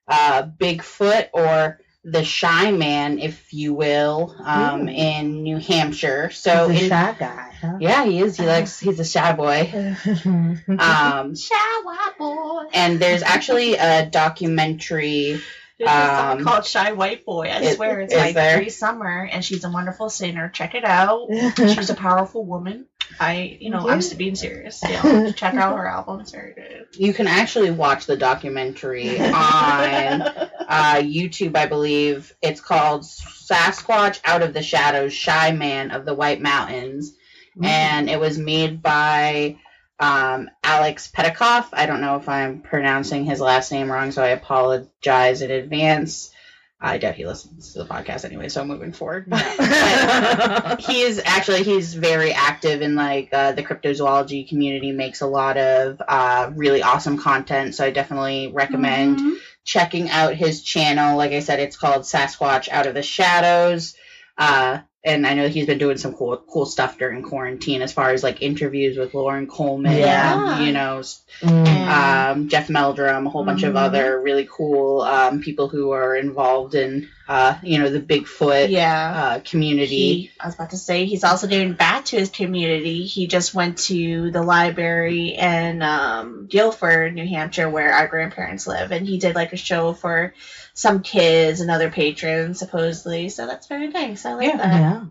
uh, 0.07 0.43
Bigfoot 0.43 1.27
or 1.33 1.80
the 2.03 2.23
Shy 2.23 2.71
Man, 2.71 3.19
if 3.19 3.53
you 3.53 3.73
will, 3.75 4.35
um, 4.43 4.87
Ooh. 4.87 4.91
in 4.91 5.43
New 5.43 5.57
Hampshire. 5.57 6.31
So, 6.31 6.67
He's 6.69 6.81
a 6.83 6.85
it- 6.85 6.89
shy 6.89 7.15
guy, 7.19 7.51
huh? 7.61 7.77
yeah, 7.79 8.05
he 8.05 8.19
is. 8.19 8.37
He 8.37 8.45
likes. 8.45 8.79
He's 8.79 8.99
a 8.99 9.05
shy 9.05 9.33
boy. 9.33 9.95
Um, 10.67 11.35
Shy 11.35 11.81
boy. 12.17 12.63
and 12.73 12.99
there's 12.99 13.21
actually 13.23 13.75
a 13.75 14.05
documentary. 14.05 15.39
There's 15.77 15.89
a 15.89 15.93
song 15.93 16.37
Um, 16.39 16.43
called 16.43 16.65
Shy 16.65 16.91
White 16.91 17.25
Boy. 17.25 17.47
I 17.49 17.59
is- 17.61 17.75
swear 17.75 18.01
it's 18.01 18.13
is 18.13 18.19
like 18.19 18.35
there? 18.35 18.57
Bree 18.57 18.69
Summer, 18.69 19.27
and 19.31 19.43
she's 19.43 19.63
a 19.63 19.69
wonderful 19.69 20.09
singer. 20.09 20.49
Check 20.49 20.75
it 20.75 20.83
out. 20.85 21.27
She's 21.57 21.89
a 21.89 21.95
powerful 21.95 22.45
woman. 22.45 22.85
I, 23.19 23.57
you 23.59 23.69
know, 23.71 23.89
I'm 23.89 23.99
Yeah. 23.99 24.13
being 24.15 24.35
serious. 24.35 24.81
Yeah, 24.87 25.31
check 25.31 25.55
out 25.55 25.75
her 25.77 25.87
album. 25.87 26.19
It's 26.21 26.31
very 26.31 26.53
good. 26.53 26.85
You 26.93 27.13
can 27.13 27.27
actually 27.27 27.71
watch 27.71 28.05
the 28.05 28.15
documentary 28.15 29.19
on 29.19 30.21
uh, 30.71 30.95
YouTube, 30.95 31.55
I 31.55 31.65
believe. 31.67 32.33
It's 32.41 32.61
called 32.61 33.01
Sasquatch 33.03 34.19
Out 34.25 34.41
of 34.41 34.53
the 34.53 34.63
Shadows 34.63 35.13
Shy 35.13 35.51
Man 35.51 35.91
of 35.91 36.05
the 36.05 36.13
White 36.15 36.41
Mountains. 36.41 37.13
And 37.61 38.09
it 38.09 38.17
was 38.19 38.37
made 38.37 38.81
by 38.81 39.57
um, 39.99 40.49
Alex 40.63 41.11
Petikoff. 41.13 41.67
I 41.73 41.85
don't 41.85 41.99
know 42.01 42.15
if 42.15 42.29
I'm 42.29 42.61
pronouncing 42.61 43.25
his 43.25 43.41
last 43.41 43.71
name 43.71 43.91
wrong, 43.91 44.11
so 44.11 44.23
I 44.23 44.29
apologize 44.29 45.41
in 45.41 45.51
advance. 45.51 46.31
I 46.83 46.97
doubt 46.97 47.13
he 47.15 47.27
listens 47.27 47.73
to 47.73 47.79
the 47.79 47.85
podcast 47.85 48.25
anyway, 48.25 48.49
so 48.49 48.61
I'm 48.61 48.67
moving 48.69 48.93
forward. 48.93 49.27
But 49.29 50.81
he 50.81 51.01
is 51.01 51.21
actually 51.23 51.63
he's 51.63 51.93
very 51.93 52.31
active 52.33 52.81
in 52.81 52.95
like 52.95 53.29
uh, 53.33 53.51
the 53.51 53.63
cryptozoology 53.63 54.47
community. 54.47 54.91
Makes 54.91 55.21
a 55.21 55.27
lot 55.27 55.57
of 55.57 56.01
uh, 56.07 56.51
really 56.55 56.81
awesome 56.81 57.17
content, 57.19 57.75
so 57.75 57.85
I 57.85 57.91
definitely 57.91 58.47
recommend 58.47 59.19
Mhm. 59.19 59.35
Checking 59.63 60.09
out 60.09 60.35
his 60.35 60.63
channel. 60.63 61.17
Like 61.17 61.31
I 61.31 61.39
said, 61.39 61.59
it's 61.59 61.77
called 61.77 62.01
Sasquatch 62.01 62.69
Out 62.69 62.87
of 62.87 62.93
the 62.93 63.03
Shadows. 63.03 63.95
Uh, 64.37 64.79
and 65.03 65.25
I 65.25 65.33
know 65.33 65.47
he's 65.49 65.65
been 65.65 65.79
doing 65.79 65.97
some 65.97 66.13
cool 66.13 66.37
cool 66.37 66.65
stuff 66.65 66.97
during 66.97 67.23
quarantine 67.23 67.81
as 67.81 67.91
far 67.91 68.11
as 68.11 68.21
like 68.23 68.41
interviews 68.41 68.97
with 68.97 69.13
Loren 69.13 69.47
Coleman, 69.47 69.97
Yeah. 69.97 70.59
you 70.61 70.71
know, 70.73 71.01
Mm. 71.41 71.87
um, 72.31 72.49
Jeff 72.49 72.69
Meldrum, 72.69 73.25
a 73.25 73.29
whole 73.29 73.43
bunch 73.43 73.63
of 73.63 73.73
Mhm. 73.73 73.77
other 73.81 74.19
really 74.21 74.47
cool 74.51 75.01
um, 75.01 75.41
people 75.41 75.67
who 75.69 75.91
are 75.91 76.15
involved 76.15 76.75
in 76.75 77.07
uh, 77.27 77.55
you 77.63 77.79
know 77.79 77.89
the 77.89 78.01
Bigfoot 78.01 78.69
Yeah. 78.69 79.13
uh, 79.15 79.39
community. 79.39 79.87
He, 79.95 80.31
I 80.37 80.47
was 80.47 80.55
about 80.55 80.71
to 80.71 80.77
say 80.77 81.05
he's 81.05 81.23
also 81.23 81.47
doing 81.47 81.71
back 81.73 82.03
to 82.05 82.17
his 82.17 82.29
community. 82.29 83.05
He 83.05 83.25
just 83.27 83.53
went 83.53 83.77
to 83.87 84.31
the 84.31 84.41
library 84.43 85.29
in 85.29 85.81
um, 85.81 86.47
Gilford, 86.49 87.15
New 87.15 87.25
Hampshire, 87.25 87.69
where 87.69 87.93
our 87.93 88.07
grandparents 88.07 88.67
live, 88.67 88.91
and 88.91 89.07
he 89.07 89.17
did 89.17 89.33
like 89.35 89.53
a 89.53 89.57
show 89.57 89.93
for 89.93 90.33
some 90.73 91.01
kids 91.01 91.59
and 91.61 91.69
other 91.71 91.89
patrons, 91.91 92.59
supposedly. 92.59 93.29
So 93.29 93.45
that's 93.47 93.67
very 93.67 93.87
nice. 93.87 94.25
I 94.25 94.33
like 94.33 94.47
Yeah. 94.47 94.57
that. 94.57 94.79
yeah. 94.79 95.03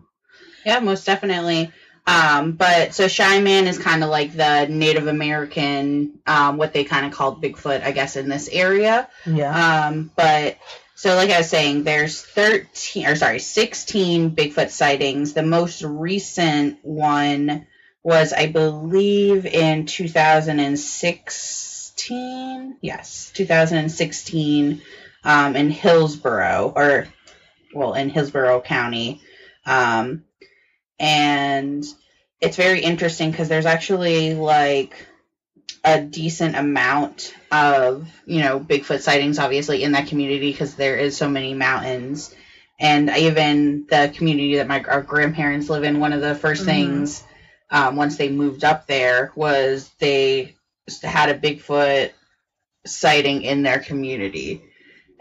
Yeah, 0.65 0.79
most 0.79 1.05
definitely. 1.05 1.71
Um, 2.07 2.53
but 2.53 2.93
so 2.95 3.07
Shy 3.07 3.39
Man 3.41 3.67
is 3.67 3.77
kind 3.77 4.03
of 4.03 4.09
like 4.09 4.35
the 4.35 4.65
Native 4.67 5.05
American, 5.07 6.19
um, 6.25 6.57
what 6.57 6.73
they 6.73 6.83
kind 6.83 7.05
of 7.05 7.11
called 7.13 7.43
Bigfoot, 7.43 7.83
I 7.83 7.91
guess, 7.91 8.15
in 8.15 8.27
this 8.29 8.47
area. 8.51 9.07
Yeah. 9.25 9.87
Um, 9.87 10.11
but 10.15 10.57
so, 10.95 11.15
like 11.15 11.29
I 11.31 11.37
was 11.39 11.49
saying, 11.49 11.83
there's 11.83 12.21
13 12.21 13.05
or 13.07 13.15
sorry, 13.15 13.39
16 13.39 14.35
Bigfoot 14.35 14.69
sightings. 14.71 15.33
The 15.33 15.41
most 15.43 15.81
recent 15.83 16.77
one 16.83 17.65
was, 18.03 18.33
I 18.33 18.47
believe, 18.47 19.45
in 19.47 19.85
2016. 19.85 22.77
Yes, 22.81 23.31
2016 23.35 24.81
um, 25.23 25.55
in 25.55 25.69
Hillsborough, 25.69 26.73
or 26.75 27.07
well, 27.73 27.93
in 27.93 28.09
Hillsborough 28.09 28.61
County. 28.61 29.21
Um, 29.65 30.23
and 30.99 31.85
it's 32.39 32.57
very 32.57 32.81
interesting 32.81 33.31
because 33.31 33.49
there's 33.49 33.65
actually 33.65 34.33
like 34.33 35.07
a 35.83 36.01
decent 36.01 36.55
amount 36.55 37.33
of 37.51 38.07
you 38.25 38.41
know 38.41 38.59
Bigfoot 38.59 39.01
sightings, 39.01 39.39
obviously 39.39 39.83
in 39.83 39.93
that 39.93 40.07
community 40.07 40.51
because 40.51 40.75
there 40.75 40.97
is 40.97 41.17
so 41.17 41.29
many 41.29 41.53
mountains, 41.53 42.33
and 42.79 43.09
even 43.09 43.85
the 43.89 44.11
community 44.15 44.55
that 44.55 44.67
my 44.67 44.83
our 44.83 45.01
grandparents 45.01 45.69
live 45.69 45.83
in. 45.83 45.99
One 45.99 46.13
of 46.13 46.21
the 46.21 46.35
1st 46.35 46.61
Mhm. 46.61 46.65
things 46.65 47.23
um, 47.71 47.95
once 47.95 48.17
they 48.17 48.29
moved 48.29 48.63
up 48.63 48.85
there 48.85 49.31
was 49.35 49.89
they 49.99 50.55
had 51.03 51.29
a 51.29 51.39
Bigfoot 51.39 52.11
sighting 52.85 53.43
in 53.43 53.63
their 53.63 53.79
community, 53.79 54.61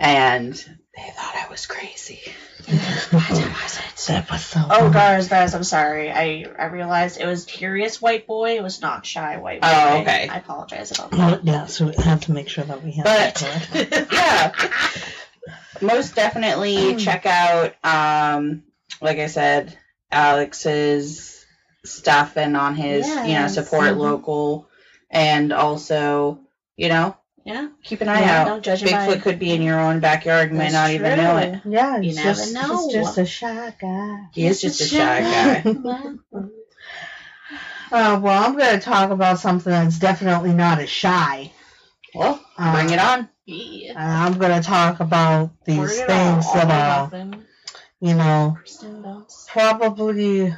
and 0.00 0.54
they 0.54 1.10
thought 1.12 1.36
I 1.36 1.46
was 1.48 1.66
crazy. 1.66 2.20
That 2.66 4.26
was 4.30 4.44
so. 4.44 4.60
Oh, 4.64 4.68
funny. 4.68 4.92
Dars, 4.92 5.28
Dars, 5.28 5.54
I'm 5.54 5.62
sorry. 5.64 6.10
I, 6.10 6.46
I 6.58 6.64
realized 6.66 7.20
it 7.20 7.26
was 7.26 7.44
Curious 7.44 8.00
White 8.02 8.26
Boy. 8.26 8.56
It 8.56 8.62
was 8.62 8.80
not 8.80 9.06
Shy 9.06 9.36
White 9.36 9.60
Boy. 9.60 9.68
Oh, 9.70 9.98
okay. 10.00 10.28
I 10.28 10.38
apologize 10.38 10.90
about 10.90 11.10
Oh, 11.12 11.16
that. 11.16 11.44
yeah, 11.44 11.66
so 11.66 11.86
we 11.86 11.94
have 12.02 12.22
to 12.22 12.32
make 12.32 12.48
sure 12.48 12.64
that 12.64 12.82
we 12.82 12.92
have 12.92 13.04
But- 13.04 13.34
that 13.36 13.68
correct. 13.70 14.12
yeah 14.12 14.52
most 15.82 16.14
definitely 16.14 16.96
check 16.96 17.24
out 17.24 17.74
um 17.84 18.64
like 19.00 19.16
i 19.18 19.26
said 19.28 19.74
alex's 20.12 21.42
stuff 21.86 22.36
and 22.36 22.54
on 22.56 22.74
his 22.74 23.06
you 23.06 23.14
know 23.14 23.24
Yes. 23.24 23.54
support 23.54 23.84
Mhm. 23.94 23.96
local 23.98 24.68
and 25.10 25.52
also 25.54 26.38
you 26.76 26.88
know 26.90 27.16
Yeah. 27.50 27.68
keep 27.82 28.00
an 28.00 28.08
eye 28.08 28.20
Yeah, 28.20 28.40
out 28.42 28.46
don't 28.46 28.64
judge 28.64 28.82
bigfoot 28.82 29.06
by- 29.14 29.18
could 29.18 29.38
be 29.38 29.52
in 29.52 29.62
your 29.62 29.78
own 29.80 30.00
backyard 30.00 30.50
you 30.50 30.56
may 30.58 30.70
not 30.70 30.90
even 30.90 31.16
know 31.16 31.36
it. 31.38 31.60
Yeah, 31.64 31.96
You 31.96 32.02
he's 32.02 32.16
never 32.16 32.28
just, 32.38 32.54
know. 32.54 32.84
He's 32.86 32.94
just 32.94 33.18
a 33.18 33.26
shy 33.26 33.74
guy. 33.80 34.26
he 34.32 34.46
is 34.46 34.60
just 34.60 34.80
a 34.80 34.84
shy 34.86 35.20
guy 35.20 35.74
Uh, 37.92 38.20
well, 38.22 38.44
I'm 38.44 38.56
going 38.56 38.74
to 38.78 38.80
talk 38.84 39.10
about 39.10 39.40
something 39.40 39.72
that's 39.72 39.98
definitely 39.98 40.52
not 40.52 40.78
as 40.78 40.88
shy. 40.88 41.50
well 42.14 42.40
Uh, 42.56 42.72
bring 42.72 42.90
it 42.90 43.00
on 43.00 43.28
Yeah. 43.46 43.94
I'm 43.96 44.38
going 44.38 44.52
to 44.60 44.66
talk 44.66 45.00
about 45.00 45.50
these 45.64 45.96
things 46.00 46.46
on. 46.46 46.68
that 46.68 47.10
All 47.12 47.20
are, 47.20 47.30
you 48.00 48.14
know, 48.14 48.56
probably 49.48 50.54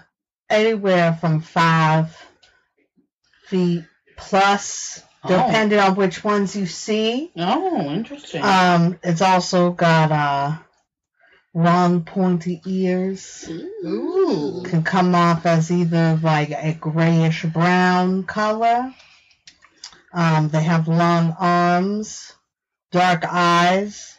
anywhere 0.51 1.14
from 1.18 1.40
five 1.40 2.14
feet 3.47 3.84
plus, 4.18 5.03
Oh. 5.25 5.29
depending 5.29 5.79
on 5.79 5.95
which 5.95 6.25
ones 6.25 6.57
you 6.57 6.66
see. 6.66 7.31
oh 7.37 7.91
interesting 7.91 8.43
Um, 8.43 8.99
it's 9.05 9.23
also 9.23 9.70
got 9.70 10.11
uh, 10.11 10.59
long, 11.55 12.03
pointy 12.03 12.61
ears. 12.66 13.49
Ooh. 13.49 14.62
Can 14.64 14.83
come 14.83 15.14
off 15.14 15.47
as 15.47 15.70
either 15.70 16.18
like 16.23 16.51
a 16.51 16.75
grayish 16.75 17.45
brown 17.45 18.25
color. 18.25 18.93
Um, 20.12 20.49
they 20.49 20.62
have 20.62 20.89
long 20.89 21.37
arms, 21.39 22.33
dark 22.91 23.25
eyes, 23.25 24.18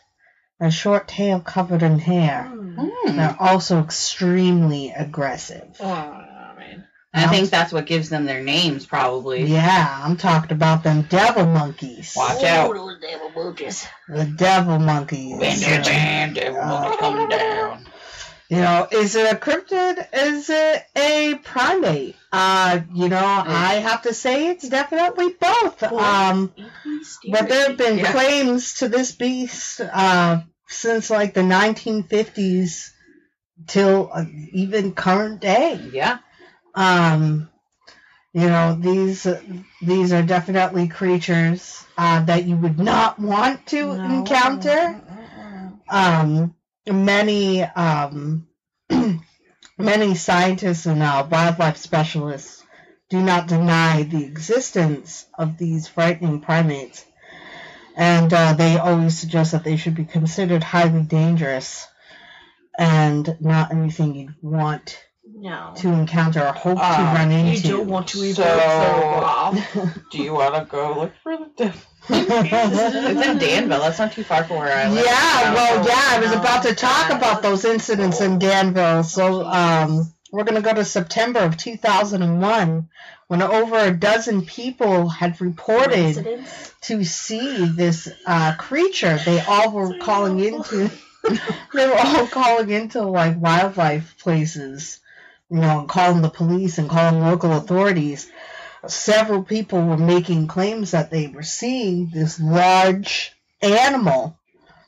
a 0.59 0.71
short 0.71 1.07
tail 1.07 1.39
covered 1.39 1.83
in 1.83 1.99
hair. 1.99 2.45
Hmm. 2.45 3.17
They're 3.17 3.37
also 3.39 3.81
extremely 3.81 4.91
aggressive. 4.91 5.75
Oh. 5.79 6.22
I 7.13 7.27
think 7.27 7.49
that's 7.49 7.71
what 7.71 7.85
gives 7.85 8.09
them 8.09 8.25
their 8.25 8.43
names 8.43 8.85
probably 8.85 9.43
Yeah, 9.45 10.01
I'm 10.03 10.17
talking 10.17 10.51
about 10.51 10.83
them 10.83 11.03
devil 11.03 11.45
monkeys. 11.45 12.13
Watch 12.15 12.43
out. 12.43 12.73
The 12.73 12.97
devil 13.01 13.29
booches. 13.29 13.87
The 14.07 14.25
devil 14.25 14.79
monkeys. 14.79 15.39
Bend 15.39 15.61
your 15.61 15.81
jam, 15.81 16.33
devil 16.33 16.61
monkey's 16.63 16.97
coming 16.97 17.29
down. 17.29 17.85
You 18.49 18.57
know, 18.57 18.87
is 18.91 19.15
it 19.15 19.31
a 19.31 19.35
cryptid? 19.35 20.05
Is 20.13 20.49
it 20.49 20.85
a 20.95 21.35
primate? 21.43 22.15
Uh, 22.31 22.81
you 22.93 23.09
know, 23.09 23.17
I 23.17 23.75
have 23.75 24.03
to 24.03 24.13
say 24.13 24.49
it's 24.49 24.67
definitely 24.69 25.29
both. 25.39 25.81
Um, 25.81 26.53
but 27.31 27.49
there 27.49 27.69
have 27.69 27.77
been 27.77 27.97
Yeah. 27.99 28.11
claims 28.11 28.75
to 28.75 28.89
this 28.89 29.11
beast 29.13 29.81
uh, 29.81 30.41
since 30.67 31.09
like 31.09 31.33
the 31.33 31.41
1950s 31.41 32.91
till 33.65 34.09
uh, 34.13 34.25
even 34.51 34.93
current 34.93 35.39
day. 35.39 35.89
Yeah. 35.91 36.19
Um, 36.75 37.49
you 38.33 38.47
know, 38.47 38.75
these 38.79 39.27
these 39.81 40.11
are 40.11 40.23
definitely 40.23 40.87
creatures 40.87 41.85
uh, 41.97 42.23
that 42.25 42.45
you 42.45 42.57
would 42.57 42.79
not 42.79 43.19
want 43.19 43.67
to 43.67 43.91
encounter. 43.91 44.99
Um, 45.87 46.55
many 46.87 47.61
um, 47.61 48.47
many 49.77 50.15
scientists 50.15 50.87
and 50.87 51.03
uh, 51.03 51.27
wildlife 51.29 51.77
specialists 51.77 52.63
do 53.09 53.21
not 53.21 53.47
deny 53.47 54.01
the 54.01 54.23
existence 54.23 55.27
of 55.37 55.59
these 55.59 55.87
frightening 55.87 56.41
primates, 56.41 57.05
and 57.95 58.33
uh, 58.33 58.53
they 58.53 58.77
always 58.77 59.19
suggest 59.19 59.51
that 59.51 59.63
they 59.63 59.77
should 59.77 59.93
be 59.93 60.05
considered 60.05 60.63
highly 60.63 61.03
dangerous 61.03 61.85
and 62.79 63.37
not 63.39 63.71
anything 63.71 64.15
you'd 64.15 64.35
want 64.41 64.99
No. 65.25 65.73
to 65.77 65.87
encounter 65.89 66.41
or 66.45 66.53
hope 66.53 66.77
to 66.77 66.83
Uh, 66.83 67.13
run 67.15 67.31
You 67.31 67.37
into. 67.37 67.67
don't 67.69 67.87
want 67.87 68.07
to 68.09 68.23
eat 68.23 68.35
So- 68.35 68.43
so 68.43 69.89
Do 70.11 70.17
you 70.17 70.33
want 70.33 70.55
to 70.55 70.65
go 70.69 70.93
look 70.99 71.13
for 71.23 71.37
the 71.37 71.49
devil? 71.55 71.79
it's 72.09 73.27
in 73.27 73.37
Danville. 73.37 73.79
That's 73.79 73.99
not 73.99 74.11
too 74.11 74.23
far 74.23 74.43
from 74.43 74.57
where 74.57 74.75
I 74.75 74.89
live. 74.89 75.05
Yeah, 75.05 75.53
well, 75.53 75.87
yeah, 75.87 76.01
I 76.09 76.19
was 76.19 76.31
no. 76.31 76.39
about 76.39 76.63
to 76.63 76.75
talk 76.75 77.09
about 77.11 77.41
those 77.41 77.63
incidents 77.65 78.19
in 78.21 78.39
Danville. 78.39 79.03
So, 79.03 79.45
um, 79.45 80.11
we're 80.31 80.43
going 80.43 80.61
to 80.61 80.67
go 80.67 80.73
to 80.73 80.83
September 80.83 81.39
of 81.39 81.55
2001 81.57 82.89
when 83.27 83.41
over 83.41 83.77
a 83.77 83.91
dozen 83.91 84.45
people 84.45 85.07
had 85.07 85.39
reported 85.39 86.15
Coincidence? 86.15 86.73
to 86.81 87.03
see 87.05 87.65
this 87.67 88.09
uh, 88.25 88.55
creature. 88.57 89.17
They 89.23 89.39
all 89.41 89.71
were 89.71 89.97
calling 89.99 90.39
into, 90.39 90.91
they 91.73 91.87
were 91.87 91.97
all 91.97 92.27
calling 92.27 92.69
into 92.69 93.01
like 93.03 93.39
wildlife 93.39 94.15
places, 94.19 94.99
you 95.53 95.59
know, 95.59 95.85
calling 95.87 96.23
the 96.23 96.29
police 96.29 96.79
and 96.79 96.89
calling 96.89 97.21
local 97.21 97.53
authorities. 97.53 98.27
Several 98.87 99.43
people 99.43 99.85
were 99.85 99.97
making 99.97 100.47
claims 100.47 100.91
that 100.91 101.11
they 101.11 101.27
were 101.27 101.43
seeing 101.43 102.09
this 102.11 102.39
large 102.39 103.31
animal 103.61 104.35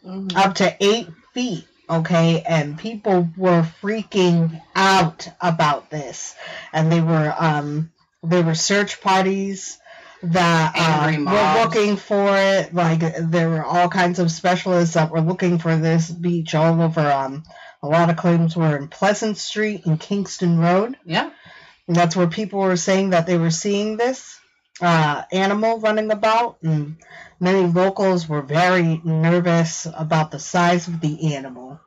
Mhm. 0.03 0.35
up 0.35 0.55
to 0.55 0.75
eight 0.83 1.07
feet. 1.35 1.67
Okay, 1.87 2.41
and 2.41 2.79
people 2.79 3.29
were 3.37 3.61
freaking 3.79 4.59
out 4.75 5.29
about 5.39 5.91
this, 5.91 6.33
and 6.73 6.91
they 6.91 6.99
were 6.99 7.35
um, 7.37 7.91
there 8.23 8.41
were 8.41 8.55
search 8.55 9.01
parties 9.01 9.77
that 10.23 10.73
uh, 10.75 11.15
were 11.19 11.61
looking 11.63 11.95
for 11.95 12.35
it. 12.35 12.73
Like 12.73 13.01
there 13.19 13.49
were 13.49 13.63
all 13.63 13.87
kinds 13.87 14.17
of 14.17 14.31
specialists 14.31 14.95
that 14.95 15.11
were 15.11 15.21
looking 15.21 15.59
for 15.59 15.75
this 15.77 16.09
beach 16.09 16.55
all 16.55 16.81
over. 16.81 17.01
Um, 17.11 17.43
a 17.85 17.87
lot 17.87 18.09
of 18.09 18.17
claims 18.17 18.55
were 18.55 18.75
in 18.77 18.87
Pleasant 18.87 19.37
Street 19.37 19.85
and 19.85 19.99
Kingston 19.99 20.57
Road. 20.59 20.97
Yeah. 21.05 21.29
And 21.87 21.95
that's 21.95 22.15
where 22.15 22.27
people 22.27 22.59
were 22.59 22.77
saying 22.77 23.11
that 23.11 23.27
they 23.27 23.37
were 23.37 23.51
seeing 23.51 23.95
this 23.97 24.39
uh, 24.81 25.21
animal 25.31 25.79
running 25.79 26.11
about. 26.11 26.57
And 26.63 26.97
many 27.39 27.67
locals 27.67 28.27
were 28.27 28.41
very 28.41 28.99
nervous 29.03 29.85
about 29.95 30.31
the 30.31 30.39
size 30.39 30.87
of 30.87 30.99
the 30.99 31.35
animal. 31.35 31.79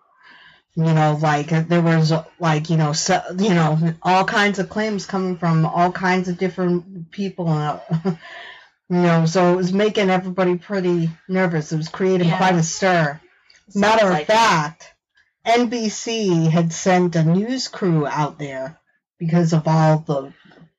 You 0.77 0.85
know, 0.85 1.19
like 1.21 1.49
there 1.69 1.83
was 1.83 2.13
like 2.39 2.71
you 2.71 2.77
know, 2.77 2.93
so, 2.93 3.21
you 3.37 3.49
know, 3.51 3.95
all 4.01 4.25
kinds 4.25 4.61
of 4.61 4.69
claims 4.69 5.07
coming 5.07 5.37
from 5.37 5.67
all 5.67 5.91
kinds 5.91 6.29
of 6.29 6.39
different 6.39 7.11
people. 7.11 7.49
Uh, 7.49 7.81
you 8.05 8.17
know, 8.89 9.27
so 9.27 9.53
it 9.53 9.57
was 9.57 9.73
making 9.73 10.09
everybody 10.09 10.57
pretty 10.57 11.11
nervous. 11.29 11.73
It 11.73 11.77
was 11.79 11.89
creating 11.89 12.29
Yeah. 12.29 12.37
quite 12.39 12.55
a 12.55 12.63
stir. 12.63 13.21
Matter 13.75 13.99
Sounds 13.99 14.03
of 14.05 14.11
like 14.11 14.23
it. 14.23 14.33
fact, 14.33 14.95
NBC 15.49 16.51
had 16.51 16.73
sent 16.73 17.17
a 17.17 17.25
news 17.25 17.69
crew 17.69 18.07
out 18.07 18.39
there 18.39 18.79
because 19.19 19.53
of 19.55 19.67
all 19.67 19.99
the 20.07 20.33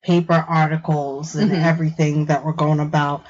paper 0.04 0.34
articles 0.48 1.36
and 1.36 1.52
Mhm. 1.52 1.64
everything 1.64 2.26
that 2.28 2.46
were 2.46 2.54
going 2.54 2.80
about 2.80 3.26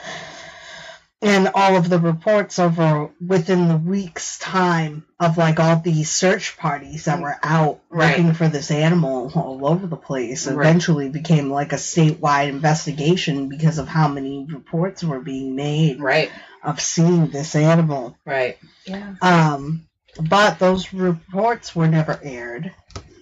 and 1.22 1.50
all 1.54 1.76
of 1.76 1.90
the 1.90 2.00
reports 2.00 2.60
over 2.60 3.10
within 3.26 3.68
the 3.68 3.76
week's 3.78 4.38
time 4.40 5.06
of 5.20 5.38
like 5.38 5.60
all 5.60 5.76
these 5.78 6.10
search 6.10 6.58
parties 6.58 7.06
that 7.06 7.20
were 7.22 7.36
out 7.44 7.80
Right. 7.90 8.18
looking 8.18 8.34
for 8.34 8.48
this 8.48 8.70
animal 8.72 9.32
all 9.36 9.66
over 9.66 9.88
the 9.88 9.98
place 9.98 10.46
Right. 10.48 10.54
eventually 10.54 11.10
became 11.10 11.50
like 11.50 11.74
a 11.74 11.78
statewide 11.78 12.50
investigation 12.50 13.48
because 13.50 13.78
of 13.80 13.88
how 13.88 14.08
many 14.08 14.46
reports 14.50 15.04
were 15.04 15.20
being 15.20 15.56
made 15.56 16.00
Right. 16.00 16.32
of 16.64 16.80
seeing 16.82 17.28
this 17.28 17.56
animal 17.56 18.16
Right. 18.26 18.58
Yeah. 18.86 19.16
um, 19.22 19.86
but 20.22 20.60
those 20.60 20.94
reports 20.94 21.76
were 21.76 21.88
never 21.88 22.20
aired. 22.24 22.72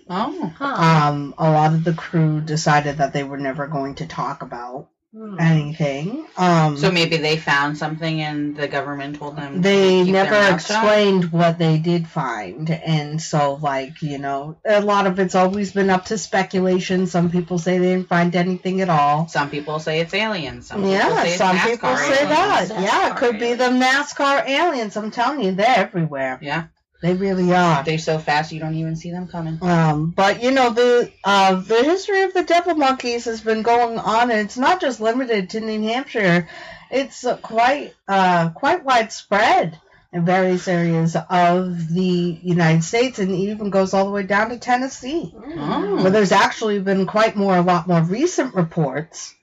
Oh. 0.10 0.54
Huh. 0.58 0.66
Um, 0.66 1.36
a 1.38 1.50
lot 1.52 1.74
of 1.74 1.84
the 1.84 1.94
crew 1.94 2.40
decided 2.42 2.98
that 3.00 3.12
they 3.14 3.24
were 3.24 3.38
never 3.38 3.68
going 3.68 3.96
to 3.96 4.06
talk 4.08 4.42
about 4.42 4.88
Hmm. 5.16 5.40
anything. 5.40 6.28
Um, 6.38 6.76
So 6.78 6.92
maybe 6.92 7.16
they 7.18 7.38
found 7.38 7.78
something 7.78 8.22
and 8.22 8.56
the 8.58 8.68
government 8.68 9.18
told 9.18 9.38
them. 9.38 9.54
to 9.56 9.60
they 9.62 10.04
keep 10.04 10.14
their 10.14 10.26
never 10.26 10.36
mouth 10.36 10.62
shut? 10.66 10.84
explained 10.84 11.32
what 11.32 11.58
they 11.58 11.78
did 11.78 12.08
find, 12.08 12.70
and 12.70 13.20
so 13.22 13.58
like 13.62 14.02
you 14.02 14.18
know, 14.18 14.58
a 14.66 14.82
lot 14.82 15.08
of 15.08 15.18
it's 15.18 15.34
always 15.34 15.72
been 15.72 15.90
up 15.90 16.06
to 16.06 16.18
speculation. 16.18 17.08
Some 17.08 17.32
people 17.32 17.58
say 17.58 17.78
they 17.78 17.94
didn't 17.96 18.10
find 18.10 18.36
anything 18.36 18.82
at 18.82 18.90
all. 18.90 19.28
Some 19.30 19.50
people 19.50 19.80
say 19.80 20.02
it's 20.02 20.14
aliens. 20.14 20.68
Some 20.68 20.80
people 20.82 20.92
Yeah, 20.92 21.24
say 21.24 21.30
it's 21.30 21.38
some 21.38 21.56
NASCAR 21.58 21.70
people 21.72 21.96
say 21.98 22.24
aliens. 22.24 22.30
that. 22.30 22.68
NASCAR 22.70 22.82
Yeah, 22.84 23.10
it 23.10 23.16
could 23.18 23.40
be 23.40 23.54
the 23.54 23.70
NASCAR 23.70 24.48
aliens. 24.48 24.98
I'm 24.98 25.12
telling 25.12 25.42
you, 25.42 25.54
they're 25.54 25.78
everywhere. 25.78 26.38
Yeah. 26.42 26.66
They 27.02 27.14
really 27.14 27.54
are. 27.54 27.84
They're 27.84 28.00
so 28.00 28.18
fast 28.18 28.52
you 28.52 28.60
don't 28.60 28.74
even 28.76 28.96
see 28.96 29.12
them 29.12 29.28
coming. 29.28 29.60
Um, 29.62 30.10
but 30.12 30.42
you 30.42 30.52
know 30.52 30.72
the 30.72 31.12
uh, 31.24 31.56
the 31.56 31.84
history 31.84 32.24
of 32.24 32.34
the 32.34 32.44
devil 32.44 32.74
monkeys 32.76 33.26
has 33.26 33.42
been 33.42 33.62
going 33.62 34.00
on, 34.00 34.32
and 34.32 34.40
it's 34.42 34.58
not 34.58 34.82
just 34.82 35.00
limited 35.00 35.52
to 35.52 35.60
New 35.60 35.82
Hampshire. 35.84 36.48
It's 36.90 37.24
uh, 37.24 37.38
quite 37.38 37.94
uh, 38.08 38.50
quite 38.50 38.84
widespread 38.84 39.80
in 40.12 40.26
various 40.26 40.68
areas 40.68 41.16
of 41.30 41.94
the 41.94 42.40
United 42.42 42.84
States, 42.84 43.20
and 43.20 43.30
it 43.30 43.36
even 43.36 43.70
goes 43.70 43.94
all 43.94 44.06
the 44.06 44.12
way 44.12 44.24
down 44.24 44.50
to 44.50 44.58
Tennessee, 44.58 45.34
Oh. 45.36 46.02
where 46.02 46.12
there's 46.12 46.32
actually 46.32 46.80
been 46.80 47.06
quite 47.06 47.36
more 47.36 47.58
a 47.58 47.62
lot 47.62 47.88
more 47.88 48.02
recent 48.02 48.56
reports. 48.56 49.34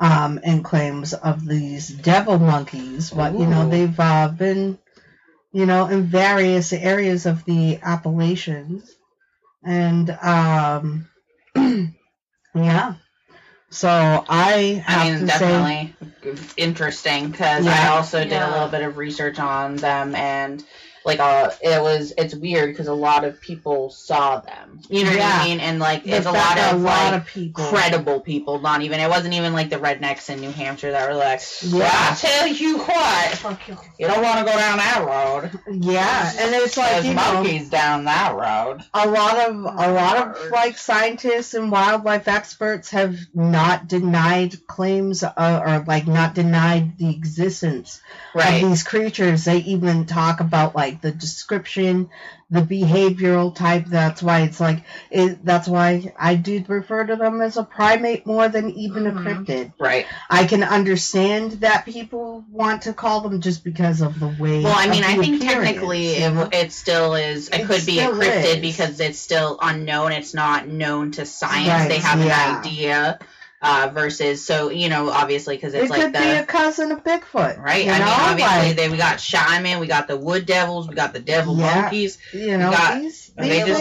Um, 0.00 0.40
and 0.42 0.64
claims 0.64 1.12
of 1.14 1.46
these 1.46 1.86
devil 1.88 2.36
monkeys, 2.36 3.10
but 3.12 3.34
you 3.38 3.46
know 3.46 3.68
they've 3.68 4.00
uh, 4.00 4.28
been 4.28 4.78
you 5.52 5.66
know, 5.66 5.86
in 5.86 6.04
various 6.04 6.72
areas 6.72 7.26
of 7.26 7.44
the 7.44 7.78
Appalachians. 7.82 8.90
And 9.64 10.10
um 10.22 11.08
yeah. 12.54 12.94
So 13.70 13.88
I 13.88 14.82
have 14.86 15.06
I 15.06 15.10
mean, 15.10 15.20
to 15.20 15.28
say 15.28 15.38
definitely 15.38 16.52
interesting 16.56 17.30
because 17.30 17.66
I 17.66 17.88
also 17.88 18.22
did 18.22 18.34
a 18.34 18.50
little 18.50 18.68
bit 18.68 18.82
of 18.82 18.96
research 18.98 19.38
on 19.38 19.76
them 19.76 20.14
and 20.14 20.62
like 21.04 21.20
uh 21.20 21.50
it 21.62 21.80
was 21.82 22.12
it's 22.16 22.34
weird 22.34 22.70
because 22.70 22.86
a 22.86 22.94
lot 22.94 23.24
of 23.24 23.40
people 23.40 23.90
saw 23.90 24.40
them. 24.40 24.80
You 24.88 25.04
know 25.04 25.10
what 25.10 25.20
I 25.20 25.44
mean? 25.44 25.60
And 25.60 25.78
like 25.78 26.04
the 26.04 26.12
it's 26.12 26.26
a 26.26 26.32
lot 26.32 26.58
of 26.58 26.74
a 26.80 26.84
lot 26.84 27.12
like 27.12 27.20
of 27.22 27.26
people 27.26 27.64
credible 27.64 28.20
people. 28.20 28.60
Not 28.60 28.82
even 28.82 29.00
it 29.00 29.08
wasn't 29.08 29.34
even 29.34 29.52
like 29.52 29.70
the 29.70 29.76
rednecks 29.76 30.30
in 30.30 30.40
New 30.40 30.50
Hampshire 30.52 30.92
that 30.92 31.08
were 31.08 31.16
like, 31.16 31.40
Yeah. 31.62 31.78
"Well, 31.78 32.12
I 32.12 32.14
tell 32.14 32.46
you 32.46 32.78
what, 32.78 33.58
you. 33.98 34.06
don't 34.06 34.22
want 34.22 34.38
to 34.38 34.44
go 34.44 34.56
down 34.58 34.78
that 34.78 35.04
road. 35.06 35.50
Yeah, 35.70 36.32
and 36.38 36.54
it's 36.54 36.76
like 36.76 36.90
There's 36.92 37.06
you 37.06 37.14
know 37.14 37.32
monkeys 37.34 37.68
down 37.70 38.04
that 38.04 38.34
road." 38.34 38.82
a 38.94 39.08
lot 39.08 39.38
of 39.48 39.54
a 39.56 39.92
lot 39.92 40.16
of 40.36 40.50
like 40.50 40.76
scientists 40.78 41.54
and 41.54 41.70
wildlife 41.70 42.28
experts 42.28 42.90
have 42.90 43.16
not 43.34 43.88
denied 43.88 44.66
claims 44.66 45.22
uh, 45.22 45.62
or 45.66 45.84
like 45.86 46.06
not 46.06 46.34
denied 46.34 46.98
the 46.98 47.10
existence 47.10 48.00
Right. 48.34 48.62
of 48.62 48.68
these 48.70 48.82
creatures. 48.82 49.44
They 49.44 49.58
even 49.58 50.06
talk 50.06 50.40
about 50.40 50.74
like 50.74 50.91
the 51.00 51.10
description, 51.10 52.10
the 52.50 52.60
behavioral 52.60 53.54
type. 53.54 53.86
That's 53.86 54.22
why 54.22 54.40
it's 54.40 54.60
like 54.60 54.84
it, 55.10 55.44
that's 55.44 55.66
why 55.66 56.12
I 56.18 56.34
do 56.34 56.62
refer 56.68 57.06
to 57.06 57.16
them 57.16 57.40
as 57.40 57.56
a 57.56 57.64
primate 57.64 58.26
more 58.26 58.48
than 58.48 58.70
even 58.72 59.06
a 59.06 59.12
Mhm. 59.12 59.24
cryptid. 59.46 59.72
Right. 59.78 60.06
I 60.28 60.44
can 60.44 60.62
understand 60.62 61.52
that 61.62 61.86
people 61.86 62.44
want 62.50 62.82
to 62.82 62.92
call 62.92 63.20
them 63.22 63.40
just 63.40 63.64
because 63.64 64.00
of 64.02 64.20
the 64.20 64.28
way. 64.28 64.62
Well, 64.62 64.74
I 64.76 64.88
mean, 64.88 65.04
I 65.04 65.16
think 65.16 65.40
technically 65.42 66.22
you 66.22 66.30
know? 66.30 66.42
it, 66.52 66.54
it 66.54 66.72
still 66.72 67.14
is. 67.14 67.48
It, 67.48 67.60
It 67.60 67.66
could 67.66 67.86
be 67.86 68.00
a 68.00 68.08
cryptid 68.08 68.56
is. 68.56 68.60
because 68.60 69.00
it's 69.00 69.18
still 69.18 69.58
unknown. 69.62 70.12
It's 70.12 70.34
not 70.34 70.68
known 70.68 71.12
to 71.12 71.24
science. 71.24 71.68
Right, 71.68 71.88
They 71.88 71.98
have 71.98 72.18
yeah. 72.20 72.58
an 72.58 72.66
idea. 72.66 73.18
Uh, 73.64 73.88
versus, 73.94 74.44
so 74.44 74.70
you 74.70 74.88
know, 74.88 75.08
obviously, 75.08 75.56
because 75.56 75.72
it's 75.72 75.84
it 75.84 75.90
like 75.90 76.00
could 76.00 76.12
the 76.12 76.18
be 76.18 76.30
a 76.30 76.44
cousin 76.44 76.90
of 76.90 77.04
Bigfoot, 77.04 77.58
right. 77.62 77.86
I 77.86 77.98
know, 77.98 78.04
mean, 78.06 78.14
obviously, 78.44 78.66
like, 78.68 78.76
they 78.76 78.88
we 78.88 78.96
got 78.96 79.20
shaman, 79.20 79.78
we 79.78 79.86
got 79.86 80.08
the 80.08 80.16
wood 80.16 80.46
devils, 80.46 80.88
we 80.88 80.96
got 80.96 81.12
the 81.12 81.20
devil 81.20 81.56
Yeah. 81.56 81.82
monkeys. 81.82 82.18
you 82.32 82.58
know, 82.58 82.72
got- 82.72 83.00
these, 83.00 83.30
just 83.64 83.80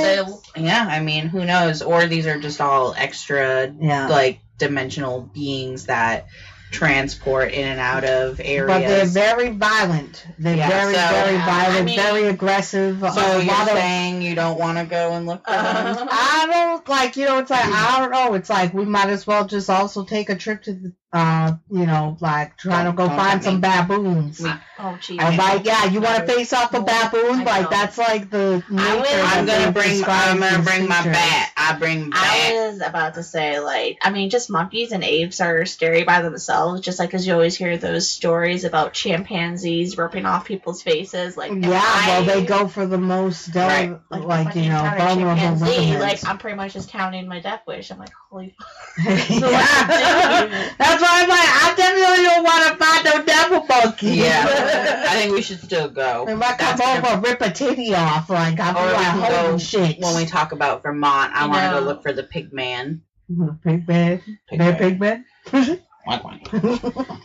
yeah? 0.55 0.85
I 0.87 0.99
mean, 0.99 1.25
who 1.27 1.45
knows? 1.45 1.81
Or 1.81 2.05
these 2.05 2.27
are 2.27 2.39
just 2.39 2.61
all 2.61 2.93
extra 2.95 3.73
yeah. 3.79 4.07
like 4.07 4.41
dimensional 4.59 5.21
beings 5.21 5.87
that 5.87 6.27
transport 6.71 7.51
in 7.51 7.67
and 7.67 7.79
out 7.79 8.03
of 8.03 8.39
areas. 8.43 8.67
But 8.67 8.79
they're 8.87 9.05
very 9.05 9.49
violent. 9.49 10.25
They're 10.39 10.55
Yeah, 10.55 10.69
very, 10.69 10.93
so- 10.95 10.99
very 11.09 11.35
Yeah, 11.35 11.45
violent, 11.45 11.79
I 11.79 11.81
mean- 11.83 11.99
very 11.99 12.23
aggressive. 12.27 12.99
so 13.01 13.07
a 13.07 13.37
you're 13.43 13.53
lot 13.53 13.69
of 13.69 13.77
saying 13.77 14.21
you 14.21 14.33
don't 14.35 14.57
want 14.57 14.77
to 14.77 14.85
go 14.85 15.11
and 15.13 15.25
look 15.27 15.45
for 15.45 15.51
them? 15.51 15.59
Uh, 15.61 16.07
I 16.09 16.47
don't 16.49 16.87
like, 16.89 17.17
you 17.17 17.25
know, 17.25 17.39
it's 17.39 17.51
like 17.51 17.65
I 17.65 17.99
don't 17.99 18.11
know. 18.11 18.33
It's 18.33 18.49
like 18.49 18.73
we 18.73 18.85
might 18.85 19.09
as 19.09 19.27
well 19.27 19.45
just 19.45 19.69
also 19.69 20.03
take 20.05 20.29
a 20.29 20.35
trip 20.35 20.63
to 20.63 20.73
the, 20.73 20.93
uh, 21.13 21.53
you 21.69 21.85
know, 21.85 22.17
like 22.21 22.57
try 22.57 22.79
to 22.79 22.83
Don't- 22.85 22.95
go 22.95 23.07
don't 23.07 23.17
find 23.17 23.43
some 23.43 23.55
me. 23.55 23.61
baboons. 23.61 24.39
We- 24.39 24.51
oh, 24.79 24.97
geez. 25.01 25.19
I'm 25.21 25.35
like, 25.37 25.65
yeah, 25.65 25.85
you 25.85 25.99
want 25.99 26.25
to 26.25 26.33
face 26.33 26.53
off 26.53 26.73
a 26.73 26.79
No, 26.79 26.85
baboon? 26.85 27.43
Like 27.43 27.69
that's 27.69 27.97
like 27.97 28.29
the 28.29 28.63
nature. 28.69 28.87
I 28.89 28.95
will- 28.95 29.03
that 29.03 29.33
I'm 29.37 29.45
gonna 29.45 29.71
bring. 29.71 30.03
I'm 30.05 30.39
gonna 30.39 30.63
bring 30.63 30.87
my 30.87 30.95
creatures. 31.01 31.13
bat. 31.17 31.50
I 31.61 31.77
bring 31.77 32.09
bat. 32.09 32.19
I 32.23 32.67
was 32.69 32.81
about 32.81 33.13
to 33.15 33.23
say, 33.23 33.59
like, 33.59 33.99
I 34.01 34.09
mean, 34.09 34.29
just 34.29 34.49
monkeys 34.49 34.91
and 34.91 35.03
apes 35.03 35.39
are 35.41 35.65
scary 35.65 36.03
by 36.03 36.21
themselves, 36.21 36.81
just 36.81 36.99
like 36.99 37.09
because 37.09 37.25
you 37.27 37.33
always 37.33 37.55
hear 37.55 37.77
those 37.77 38.09
stories 38.09 38.63
about 38.63 38.93
chimpanzees 38.93 39.97
ripping 39.97 40.25
off 40.25 40.45
people's 40.45 40.81
faces. 40.81 41.37
Like, 41.37 41.51
if 41.51 41.63
Yeah, 41.63 42.07
well, 42.07 42.23
they 42.23 42.45
go 42.45 42.67
for 42.67 42.85
the 42.85 42.97
most, 42.97 43.51
del- 43.53 43.67
Right. 43.67 43.99
like, 44.09 44.23
like, 44.23 44.55
you 44.55 44.69
know, 44.69 44.81
vulnerable 44.97 45.35
chimpanzee. 45.39 45.97
Like, 45.97 46.25
I'm 46.27 46.37
pretty 46.37 46.57
much 46.57 46.73
just 46.73 46.89
counting 46.89 47.27
my 47.27 47.39
death 47.39 47.61
wish. 47.67 47.91
I'm 47.91 47.99
like, 47.99 48.09
holy. 48.29 48.55
yeah. 49.05 50.73
That's 50.77 51.01
why 51.01 51.21
I'm 51.23 51.29
like, 51.29 51.39
I 51.39 51.73
definitely 51.77 52.23
don't 52.25 52.43
want 52.43 52.67
to 52.79 52.85
find 52.85 53.05
no 53.05 53.23
devil 53.25 53.65
monkey. 53.67 54.07
yeah, 54.17 55.05
I 55.09 55.15
think 55.19 55.33
we 55.33 55.41
should 55.41 55.59
still 55.61 55.89
go. 55.89 56.25
They 56.25 56.35
might 56.35 56.57
come 56.57 56.77
That's 56.77 57.07
over, 57.13 57.21
rip 57.21 57.41
a 57.41 57.49
titty 57.51 57.93
off, 57.93 58.29
like 58.29 58.59
I'll 58.59 58.73
be 58.73 58.79
Or 58.79 58.93
like, 58.93 59.05
holy 59.07 59.51
go 59.51 59.57
shit. 59.57 59.99
When 59.99 60.15
we 60.15 60.25
talk 60.25 60.51
about 60.51 60.83
Vermont, 60.83 61.31
I 61.33 61.45
You 61.45 61.50
want 61.51 61.63
to 61.63 61.69
go 61.71 61.79
know- 61.79 61.85
look 61.85 62.01
for 62.03 62.13
the 62.13 62.23
pig 62.23 62.51
man. 62.53 63.01
Pig 63.63 63.87
man, 63.87 64.21
Pig 64.49 64.59
man, 64.59 64.71
man. 64.71 64.77
pig 64.77 64.99
man. 64.99 65.25
Wink, 66.07 66.23
wink. 66.25 66.51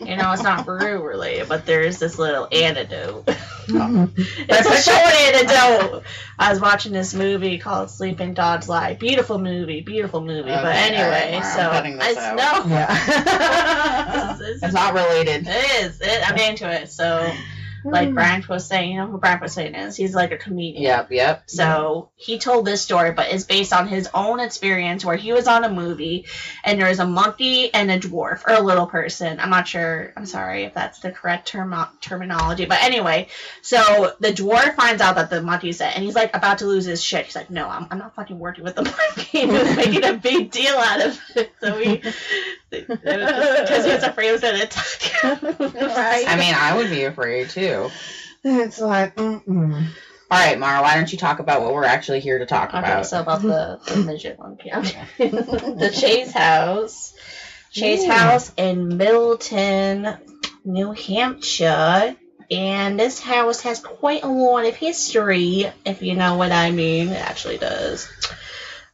You 0.06 0.16
know, 0.16 0.30
it's 0.32 0.42
not 0.42 0.66
brew 0.66 1.02
related, 1.02 1.48
but 1.48 1.64
there's 1.66 1.98
this 1.98 2.18
little 2.18 2.46
antidote. 2.52 3.26
It's 3.68 4.68
a 4.68 4.90
short 4.90 5.14
antidote. 5.14 6.04
I 6.38 6.50
was 6.52 6.60
watching 6.60 6.92
this 6.92 7.12
movie 7.14 7.58
called 7.58 7.90
Sleeping 7.90 8.34
Dogs 8.34 8.68
Lie. 8.68 8.94
Beautiful 8.94 9.38
movie, 9.40 9.80
beautiful 9.80 10.20
movie. 10.20 10.50
but 10.50 10.66
anyway, 10.76 11.32
alright, 11.34 11.44
so 11.44 11.70
cutting 11.70 11.98
I 12.00 12.14
out. 12.14 12.36
know. 12.68 12.72
yeah. 12.72 14.36
This 14.38 14.48
is- 14.56 14.62
It's 14.62 14.74
not 14.74 14.94
related. 14.94 15.46
It 15.48 15.84
is. 15.84 16.00
It, 16.00 16.30
I'm 16.30 16.36
into 16.38 16.70
it. 16.70 16.90
So 16.90 17.32
Like 17.90 18.08
hmm. 18.08 18.14
Brian 18.14 18.44
was 18.48 18.66
saying, 18.66 18.90
you 18.90 18.98
know 18.98 19.06
who 19.06 19.18
Brian 19.18 19.40
was 19.40 19.52
saying 19.52 19.74
is? 19.74 19.96
He's 19.96 20.14
like 20.14 20.32
a 20.32 20.36
comedian. 20.36 20.82
Yep, 20.82 21.12
yep. 21.12 21.42
So 21.46 22.10
he 22.16 22.38
told 22.38 22.66
this 22.66 22.82
story, 22.82 23.12
but 23.12 23.32
it's 23.32 23.44
based 23.44 23.72
on 23.72 23.86
his 23.86 24.08
own 24.12 24.40
experience 24.40 25.04
where 25.04 25.16
he 25.16 25.32
was 25.32 25.46
on 25.46 25.64
a 25.64 25.68
movie 25.68 26.26
and 26.64 26.80
there's 26.80 26.98
a 26.98 27.06
monkey 27.06 27.72
and 27.72 27.90
a 27.90 27.98
dwarf 27.98 28.46
or 28.46 28.54
a 28.54 28.60
little 28.60 28.86
person. 28.86 29.38
I'm 29.40 29.50
not 29.50 29.68
sure. 29.68 30.12
I'm 30.16 30.26
sorry 30.26 30.64
if 30.64 30.74
that's 30.74 31.00
the 31.00 31.12
correct 31.12 31.48
term 31.48 31.72
uh, 31.72 31.86
terminology, 32.00 32.64
but 32.64 32.82
anyway, 32.82 33.28
so 33.62 34.14
the 34.20 34.32
dwarf 34.32 34.74
finds 34.74 35.00
out 35.00 35.16
that 35.16 35.30
the 35.30 35.42
monkey's 35.42 35.78
dead 35.78 35.92
and 35.94 36.04
he's 36.04 36.14
like 36.14 36.34
about 36.34 36.58
to 36.58 36.66
lose 36.66 36.84
his 36.84 37.02
shit. 37.02 37.26
He's 37.26 37.36
like, 37.36 37.50
"No, 37.50 37.68
I'm, 37.68 37.86
I'm 37.90 37.98
not 37.98 38.14
fucking 38.14 38.38
working 38.38 38.64
with 38.64 38.74
the 38.74 38.82
monkey." 39.16 39.40
He 39.40 39.46
was 39.46 39.76
making 39.76 40.04
a 40.04 40.14
big 40.14 40.50
deal 40.50 40.74
out 40.74 41.00
of 41.00 41.20
it, 41.36 41.52
so 41.60 41.78
he 41.78 42.02
because 42.70 43.84
he 43.84 43.92
was 43.92 44.02
afraid 44.02 44.28
it 44.28 44.32
was 44.32 44.40
gonna 44.40 44.62
attack 44.62 45.02
him. 45.02 45.38
Right. 45.74 46.24
I 46.28 46.36
mean, 46.38 46.54
I 46.54 46.76
would 46.76 46.90
be 46.90 47.04
afraid 47.04 47.50
too. 47.50 47.90
It's 48.44 48.80
like, 48.80 49.16
mm-mm. 49.16 49.86
All 50.28 50.38
right, 50.38 50.58
Mara, 50.58 50.82
why 50.82 50.96
don't 50.96 51.10
you 51.12 51.18
talk 51.18 51.38
about 51.38 51.62
what 51.62 51.72
we're 51.72 51.84
actually 51.84 52.18
here 52.20 52.38
to 52.38 52.46
talk 52.46 52.70
Okay, 52.70 52.78
about? 52.78 53.06
so 53.06 53.20
about 53.20 53.42
the, 53.42 53.78
the 53.86 53.96
midget 54.02 54.38
monkey. 54.38 54.70
the 55.18 55.92
Chase 55.96 56.32
House. 56.32 57.14
Chase 57.70 58.04
Yeah. 58.04 58.12
House 58.18 58.52
in 58.56 58.96
Middleton, 58.96 60.16
New 60.64 60.92
Hampshire. 60.92 62.16
And 62.50 62.98
this 62.98 63.20
house 63.20 63.62
has 63.62 63.80
quite 63.80 64.22
a 64.22 64.28
lot 64.28 64.64
of 64.66 64.74
history, 64.76 65.66
if 65.84 66.02
you 66.02 66.14
know 66.14 66.36
what 66.36 66.52
I 66.52 66.70
mean. 66.70 67.08
It 67.08 67.20
actually 67.20 67.58
does. 67.58 68.08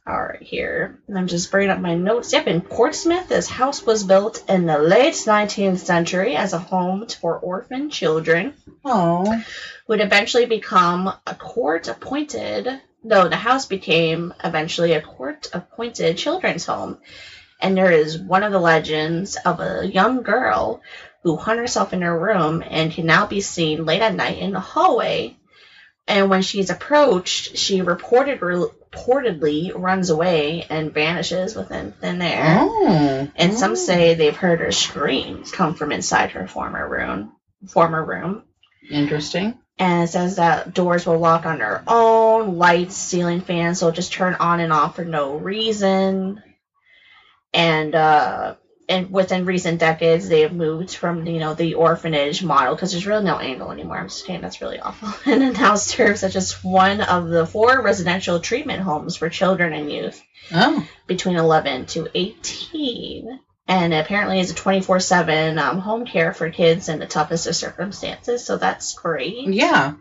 Alright, 0.07 0.41
here. 0.41 0.99
And 1.07 1.17
I'm 1.17 1.27
just 1.27 1.49
bringing 1.49 1.69
up 1.69 1.79
my 1.79 1.95
notes. 1.95 2.33
Yep, 2.33 2.47
in 2.47 2.61
Portsmouth, 2.61 3.29
this 3.29 3.47
house 3.47 3.85
was 3.85 4.03
built 4.03 4.43
in 4.49 4.65
the 4.65 4.77
late 4.77 5.13
19th 5.13 5.77
century 5.77 6.35
as 6.35 6.51
a 6.51 6.57
home 6.57 7.07
for 7.07 7.37
orphan 7.39 7.89
children 7.89 8.53
oh, 8.83 9.43
would 9.87 10.01
eventually 10.01 10.45
become 10.45 11.07
a 11.25 11.35
court 11.35 11.87
appointed 11.87 12.81
no 13.03 13.27
the 13.27 13.35
house 13.35 13.65
became 13.65 14.33
eventually 14.43 14.93
a 14.93 15.01
court 15.01 15.49
appointed 15.53 16.17
children's 16.17 16.65
home 16.65 16.97
and 17.61 17.77
there 17.77 17.91
is 17.91 18.17
one 18.17 18.43
of 18.43 18.51
the 18.51 18.59
legends 18.59 19.37
of 19.45 19.59
a 19.59 19.85
young 19.85 20.21
girl 20.21 20.81
who 21.23 21.37
hung 21.37 21.57
herself 21.57 21.93
in 21.93 22.01
her 22.01 22.17
room 22.17 22.63
and 22.69 22.91
can 22.91 23.05
now 23.05 23.25
be 23.25 23.41
seen 23.41 23.85
late 23.85 24.01
at 24.01 24.15
night 24.15 24.37
in 24.37 24.51
the 24.51 24.59
hallway 24.59 25.35
and 26.07 26.29
when 26.29 26.41
she's 26.41 26.69
approached 26.69 27.57
she 27.57 27.81
reported 27.81 28.41
reportedly 28.93 29.71
runs 29.75 30.09
away 30.09 30.65
and 30.69 30.93
vanishes 30.93 31.55
within 31.55 31.91
thin 31.91 32.21
air 32.21 32.57
oh, 32.59 33.27
and 33.35 33.53
some 33.53 33.75
say 33.75 34.13
they've 34.13 34.35
heard 34.35 34.59
her 34.59 34.71
screams 34.71 35.51
come 35.51 35.73
from 35.73 35.91
inside 35.91 36.31
her 36.31 36.47
former 36.47 36.87
room 36.87 37.31
former 37.67 38.03
room 38.03 38.43
interesting. 38.89 39.57
and 39.79 40.03
it 40.03 40.07
says 40.07 40.35
that 40.37 40.73
doors 40.73 41.05
will 41.05 41.17
lock 41.19 41.45
on 41.45 41.57
their 41.59 41.83
own, 41.87 42.57
lights, 42.57 42.95
ceiling 42.95 43.41
fans 43.41 43.81
will 43.81 43.91
just 43.91 44.11
turn 44.13 44.35
on 44.35 44.59
and 44.59 44.73
off 44.73 44.95
for 44.95 45.05
no 45.05 45.35
reason. 45.35 46.41
And 47.53 47.95
uh 47.95 48.55
and 48.93 49.11
within 49.11 49.45
recent 49.45 49.79
decades 49.79 50.29
they 50.29 50.41
have 50.41 50.53
moved 50.53 50.95
from 50.95 51.25
you 51.25 51.39
know 51.39 51.53
the 51.53 51.73
orphanage 51.73 52.43
model 52.43 52.75
because 52.75 52.91
there's 52.91 53.07
really 53.07 53.23
no 53.23 53.37
angle 53.37 53.71
anymore. 53.71 53.97
I'm 53.97 54.07
just 54.07 54.25
saying 54.25 54.41
that's 54.41 54.61
really 54.61 54.79
awful. 54.79 55.09
And 55.33 55.43
it 55.43 55.53
now 55.53 55.75
serves 55.75 56.23
as 56.23 56.33
just 56.33 56.63
one 56.63 57.01
of 57.01 57.29
the 57.29 57.45
four 57.45 57.81
residential 57.81 58.39
treatment 58.39 58.81
homes 58.81 59.17
for 59.17 59.29
children 59.29 59.73
and 59.73 59.91
youth 59.91 60.21
Oh, 60.53 60.87
between 61.07 61.37
11 61.37 61.85
to 61.87 62.07
18 62.13 63.39
and 63.67 63.93
apparently 63.93 64.39
is 64.41 64.51
a 64.51 64.55
24-7 64.55 65.57
um, 65.57 65.79
home 65.79 66.05
care 66.05 66.33
for 66.33 66.49
kids 66.49 66.89
in 66.89 66.99
the 66.99 67.07
toughest 67.07 67.47
of 67.47 67.55
circumstances 67.55 68.45
so 68.45 68.57
that's 68.57 68.93
great 68.93 69.47
yeah, 69.47 69.93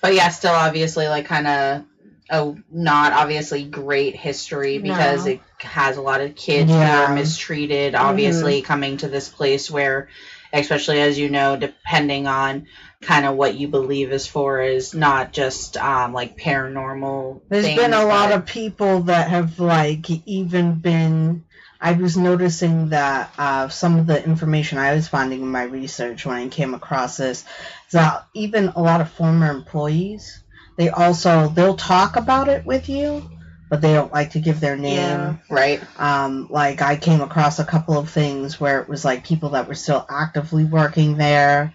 but 0.00 0.14
yeah, 0.14 0.28
still 0.28 0.52
obviously 0.52 1.08
like 1.08 1.26
kind 1.26 1.46
of 1.46 1.84
a 2.30 2.54
not 2.70 3.12
obviously 3.12 3.64
great 3.64 4.16
history 4.16 4.78
because 4.78 5.26
No. 5.26 5.32
it 5.32 5.40
has 5.60 5.96
a 5.96 6.02
lot 6.02 6.20
of 6.20 6.34
kids 6.34 6.70
who 6.70 6.76
Yeah. 6.78 7.04
are 7.06 7.14
mistreated. 7.14 7.94
Obviously, 7.94 8.62
coming 8.62 8.96
to 8.98 9.08
this 9.08 9.28
place 9.28 9.70
where, 9.70 10.08
especially 10.52 11.00
as 11.00 11.18
you 11.18 11.28
know, 11.30 11.56
depending 11.56 12.26
on 12.26 12.66
kind 13.02 13.26
of 13.26 13.36
what 13.36 13.54
you 13.54 13.68
believe 13.68 14.10
is 14.10 14.26
for 14.26 14.60
is 14.62 14.94
not 14.94 15.32
just 15.32 15.76
um, 15.76 16.12
like 16.12 16.36
paranormal. 16.38 17.42
There's 17.48 17.66
been 17.66 17.92
a 17.92 18.04
lot 18.04 18.32
of 18.32 18.46
people 18.46 19.02
that 19.02 19.28
have 19.28 19.58
like 19.60 20.08
even 20.26 20.74
been. 20.80 21.44
I 21.78 21.92
was 21.92 22.16
noticing 22.16 22.88
that 22.88 23.30
uh, 23.36 23.68
some 23.68 23.98
of 23.98 24.06
the 24.06 24.24
information 24.24 24.78
I 24.78 24.94
was 24.94 25.08
finding 25.08 25.42
in 25.42 25.48
my 25.48 25.64
research 25.64 26.24
when 26.24 26.36
I 26.36 26.48
came 26.48 26.72
across 26.72 27.18
this 27.18 27.40
is 27.86 27.92
that 27.92 28.26
even 28.32 28.68
a 28.68 28.80
lot 28.82 29.02
of 29.02 29.10
former 29.10 29.50
employees, 29.50 30.42
they 30.76 30.90
also 30.90 31.48
they'll 31.48 31.76
talk 31.76 32.16
about 32.16 32.48
it 32.48 32.64
with 32.64 32.88
you, 32.88 33.28
but 33.68 33.80
they 33.80 33.94
don't 33.94 34.12
like 34.12 34.32
to 34.32 34.40
give 34.40 34.60
their 34.60 34.76
name. 34.76 34.96
Yeah. 34.96 35.36
right. 35.50 35.82
Um, 35.98 36.48
like 36.50 36.82
I 36.82 36.96
came 36.96 37.20
across 37.20 37.58
a 37.58 37.64
couple 37.64 37.98
of 37.98 38.10
things 38.10 38.60
where 38.60 38.80
it 38.80 38.88
was 38.88 39.04
like 39.04 39.24
people 39.24 39.50
that 39.50 39.68
were 39.68 39.74
still 39.74 40.04
actively 40.08 40.64
working 40.64 41.16
there, 41.16 41.74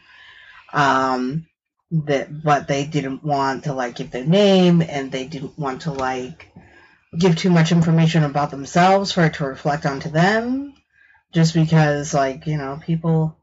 um, 0.72 1.48
that 1.92 2.44
but 2.44 2.68
they 2.68 2.86
didn't 2.86 3.24
want 3.24 3.66
to 3.66 3.74
like 3.74 3.96
give 3.96 4.12
their 4.12 4.26
name 4.26 4.82
and 4.82 5.12
they 5.12 5.26
didn't 5.26 5.58
want 5.58 5.82
to 5.82 5.92
like 5.92 6.52
give 7.18 7.36
too 7.36 7.50
much 7.50 7.72
information 7.72 8.24
about 8.24 8.52
themselves 8.52 9.12
for 9.12 9.26
it 9.26 9.34
to 9.36 9.46
reflect 9.46 9.86
onto 9.86 10.10
them, 10.10 10.74
just 11.32 11.54
because 11.54 12.14
like 12.14 12.46
you 12.46 12.58
know 12.58 12.80
people 12.86 13.36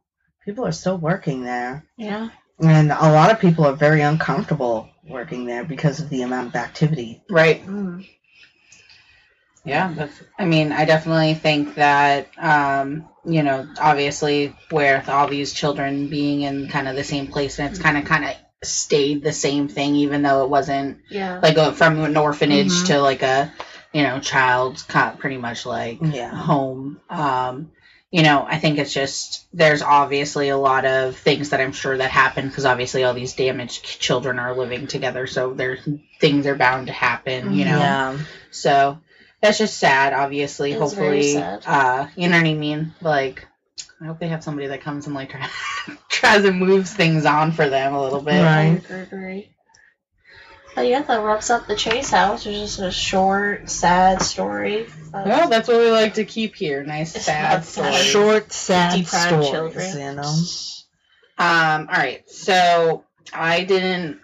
people 0.44 0.64
are 0.64 0.72
still 0.72 0.96
working 0.96 1.42
there 1.42 1.84
yeah 1.96 2.30
and 2.60 2.90
a 2.90 3.12
lot 3.12 3.30
of 3.30 3.38
people 3.38 3.66
are 3.66 3.74
very 3.74 4.00
uncomfortable 4.00 4.88
working 5.08 5.46
there 5.46 5.64
because 5.64 6.00
of 6.00 6.08
the 6.10 6.22
amount 6.22 6.48
of 6.48 6.56
activity. 6.56 7.22
Right. 7.30 7.64
Mm. 7.66 8.06
Yeah, 9.64 9.92
that's, 9.94 10.22
I 10.38 10.44
mean, 10.46 10.72
I 10.72 10.84
definitely 10.84 11.34
think 11.34 11.74
that, 11.74 12.28
um, 12.38 13.06
you 13.24 13.42
know, 13.42 13.68
obviously 13.78 14.54
with 14.70 15.08
all 15.08 15.26
these 15.28 15.52
children 15.52 16.08
being 16.08 16.40
in 16.42 16.68
kind 16.68 16.88
of 16.88 16.96
the 16.96 17.04
same 17.04 17.26
place, 17.26 17.58
and 17.58 17.70
it's 17.70 17.82
kind 17.82 17.98
of 17.98 18.04
kind 18.04 18.24
of 18.24 18.34
stayed 18.62 19.22
the 19.22 19.32
same 19.32 19.68
thing, 19.68 19.96
even 19.96 20.22
though 20.22 20.42
it 20.44 20.48
wasn't 20.48 20.98
yeah 21.10 21.38
like 21.42 21.54
going 21.54 21.74
from 21.74 22.02
an 22.02 22.16
orphanage 22.16 22.72
Mhm. 22.82 22.86
to 22.86 23.00
like 23.00 23.22
a, 23.22 23.52
you 23.92 24.02
know, 24.04 24.20
child's 24.20 24.82
kind 24.82 25.12
of 25.12 25.18
pretty 25.20 25.36
much 25.36 25.66
like 25.66 25.98
Yeah. 26.00 26.34
home. 26.34 27.00
Um, 27.10 27.70
you 28.10 28.22
know, 28.22 28.44
I 28.48 28.58
think 28.58 28.78
it's 28.78 28.92
just 28.92 29.46
there's 29.52 29.82
obviously 29.82 30.48
a 30.48 30.56
lot 30.56 30.84
of 30.86 31.16
things 31.16 31.50
that 31.50 31.60
I'm 31.60 31.72
sure 31.72 31.96
that 31.96 32.10
happen 32.10 32.48
because 32.48 32.64
obviously 32.64 33.04
all 33.04 33.12
these 33.14 33.34
damaged 33.34 33.84
children 33.84 34.38
are 34.38 34.56
living 34.56 34.86
together, 34.86 35.26
so 35.26 35.52
there's 35.52 35.86
things 36.20 36.46
are 36.46 36.54
bound 36.56 36.86
to 36.86 36.92
happen. 36.92 37.54
You 37.54 37.66
know, 37.66 37.78
Yeah. 37.78 38.18
so 38.50 38.98
that's 39.42 39.58
just 39.58 39.78
sad, 39.78 40.14
obviously. 40.14 40.72
It 40.72 40.80
is 40.80 40.94
very 40.94 41.18
Hopefully, 41.18 41.32
sad. 41.34 41.62
uh, 41.66 42.06
you 42.16 42.28
know 42.28 42.38
what 42.38 42.46
I 42.46 42.54
mean? 42.54 42.94
Like, 43.02 43.46
I 44.00 44.06
hope 44.06 44.18
they 44.20 44.28
have 44.28 44.42
somebody 44.42 44.68
that 44.68 44.80
comes 44.80 45.06
and 45.06 45.14
like 45.14 45.34
tries 46.08 46.44
and 46.44 46.58
moves 46.58 46.92
things 46.92 47.26
on 47.26 47.52
for 47.52 47.68
them 47.68 47.92
a 47.94 48.02
little 48.02 48.22
bit. 48.22 48.42
Right. 48.42 48.80
I 48.90 48.94
agree. 48.94 49.50
But 50.78 50.86
yeah, 50.86 51.02
that 51.02 51.22
wraps 51.24 51.50
up 51.50 51.66
the 51.66 51.74
Chase 51.74 52.10
House. 52.10 52.46
It's 52.46 52.76
just 52.76 52.78
a 52.78 52.92
short, 52.92 53.68
sad 53.68 54.22
story. 54.22 54.82
of- 55.12 55.12
Well, 55.26 55.48
that's 55.48 55.66
what 55.66 55.78
we 55.78 55.90
like 55.90 56.14
to 56.14 56.24
keep 56.24 56.54
here. 56.54 56.84
Nice, 56.84 57.14
sad 57.14 57.64
sad. 57.64 57.64
stories. 57.64 57.96
Short, 57.96 58.52
sad 58.52 59.04
stories, 59.04 59.50
children. 59.50 59.98
you 59.98 60.12
know. 60.14 60.34
Um, 61.36 61.88
all 61.90 61.96
right, 61.98 62.22
so 62.30 63.02
I 63.32 63.64
didn't 63.64 64.20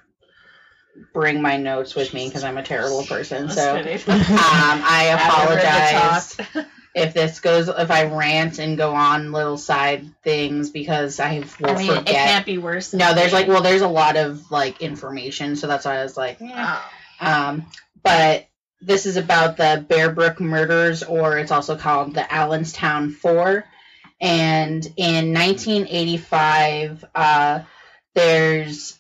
bring 1.13 1.43
my 1.43 1.57
notes 1.57 1.97
with 1.97 2.15
me 2.15 2.29
because 2.29 2.45
I'm 2.45 2.57
a 2.57 2.63
terrible 2.63 3.03
person. 3.05 3.49
Just 3.49 3.59
So, 3.59 3.75
um. 3.77 3.85
I 4.07 5.07
After 5.19 5.55
the 5.57 6.47
apologize. 6.47 6.67
if 6.95 7.13
this 7.13 7.41
goes 7.41 7.69
if 7.69 7.91
I 7.91 8.05
rant 8.05 8.59
and 8.59 8.77
go 8.77 8.95
on 8.95 9.33
little 9.33 9.59
side 9.59 10.07
things 10.23 10.71
because 10.71 11.19
I 11.19 11.45
will 11.61 11.71
I 11.71 11.77
mean, 11.77 11.91
it 11.91 12.07
can't 12.07 12.47
be 12.47 12.59
worse. 12.59 12.95
No, 12.95 13.15
there's 13.15 13.33
like 13.33 13.49
well, 13.49 13.63
there's 13.63 13.83
a 13.83 13.89
lot 13.89 14.17
of 14.17 14.51
like 14.51 14.81
information, 14.81 15.57
so 15.57 15.67
that's 15.67 15.85
why 15.85 15.99
I 15.99 16.03
was 16.03 16.17
like, 16.17 16.41
eh. 16.41 16.53
Oh. 16.55 16.91
um, 17.21 17.67
but 18.03 18.47
this 18.81 19.07
is 19.07 19.17
about 19.17 19.57
the 19.57 19.85
Bear 19.89 20.11
Brook 20.11 20.41
murders, 20.41 21.03
or 21.03 21.39
it's 21.39 21.51
also 21.51 21.77
called 21.77 22.15
the 22.15 22.33
Allenstown 22.33 23.11
Four. 23.11 23.65
And 24.21 24.87
in 24.97 25.33
1985, 25.33 27.05
uh, 27.15 27.61
there's 28.15 28.99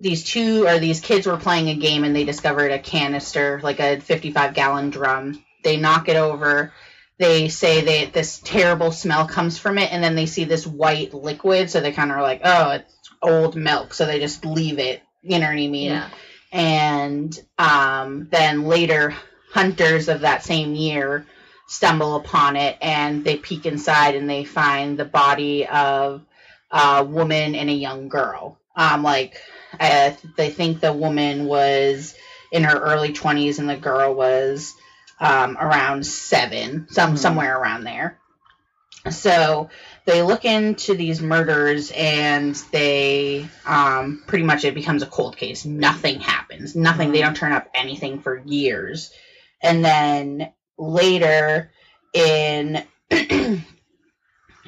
these 0.00 0.24
two 0.24 0.66
or 0.66 0.78
these 0.78 1.00
kids 1.00 1.26
were 1.26 1.36
playing 1.36 1.68
a 1.68 1.74
game 1.74 2.04
and 2.04 2.14
they 2.14 2.24
discovered 2.24 2.72
a 2.72 2.78
canister, 2.78 3.60
like 3.62 3.80
a 3.80 4.00
55 4.00 4.54
gallon 4.54 4.90
drum. 4.90 5.44
They 5.62 5.76
knock 5.76 6.08
it 6.08 6.16
over. 6.16 6.72
They 7.20 7.48
say 7.50 7.82
that 8.04 8.14
this 8.14 8.40
terrible 8.44 8.92
smell 8.92 9.26
comes 9.28 9.58
from 9.58 9.78
it, 9.78 9.92
and 9.92 10.02
then 10.02 10.16
they 10.16 10.26
see 10.26 10.44
this 10.44 10.66
white 10.66 11.14
liquid, 11.14 11.70
so 11.70 11.80
they 11.80 11.92
kind 11.92 12.10
of 12.10 12.16
are 12.18 12.22
like, 12.22 12.42
"Oh, 12.44 12.70
it's 12.72 12.94
old 13.22 13.56
milk," 13.56 13.94
so 13.94 14.06
they 14.06 14.20
just 14.20 14.44
leave 14.46 14.80
it. 14.80 15.02
You 15.22 15.38
know 15.38 15.46
what 15.46 15.52
I 15.52 15.68
mean? 15.68 15.92
Yeah. 15.92 16.08
and 16.52 17.38
um, 17.58 18.28
then 18.32 18.64
later 18.64 19.14
hunters 19.52 20.08
of 20.08 20.22
that 20.22 20.44
same 20.44 20.74
year 20.74 21.26
stumble 21.68 22.16
upon 22.16 22.56
it 22.56 22.76
and 22.80 23.24
they 23.24 23.36
peek 23.36 23.66
inside 23.66 24.16
and 24.16 24.28
they 24.28 24.44
find 24.44 24.98
the 24.98 25.04
body 25.04 25.66
of 25.66 26.22
a 26.72 27.04
woman 27.04 27.54
and 27.54 27.70
a 27.70 27.74
young 27.74 28.08
girl 28.08 28.58
Um, 28.76 29.02
like 29.02 29.36
uh, 29.78 30.12
they 30.36 30.50
think 30.50 30.80
the 30.80 30.92
woman 30.92 31.46
was 31.46 32.14
in 32.52 32.64
her 32.64 32.78
early 32.78 33.12
20s 33.12 33.58
and 33.60 33.68
the 33.68 33.76
girl 33.76 34.14
was 34.14 34.74
um, 35.20 35.56
around 35.58 36.06
seven, 36.06 36.86
some 36.90 37.14
Mhm. 37.14 37.18
somewhere 37.18 37.56
around 37.56 37.84
there. 37.84 38.18
So 39.10 39.70
they 40.04 40.22
look 40.22 40.44
into 40.44 40.94
these 40.94 41.22
murders 41.22 41.90
and 41.90 42.54
they 42.72 43.48
um, 43.64 44.22
pretty 44.26 44.44
much 44.44 44.64
it 44.64 44.74
becomes 44.74 45.02
a 45.02 45.06
cold 45.06 45.36
case. 45.36 45.64
Nothing 45.64 46.20
happens. 46.20 46.76
Nothing. 46.76 47.12
They 47.12 47.20
don't 47.20 47.36
turn 47.36 47.52
up 47.52 47.68
anything 47.74 48.20
for 48.20 48.36
years. 48.36 49.12
And 49.62 49.84
then 49.84 50.52
later 50.76 51.70
in 52.12 52.84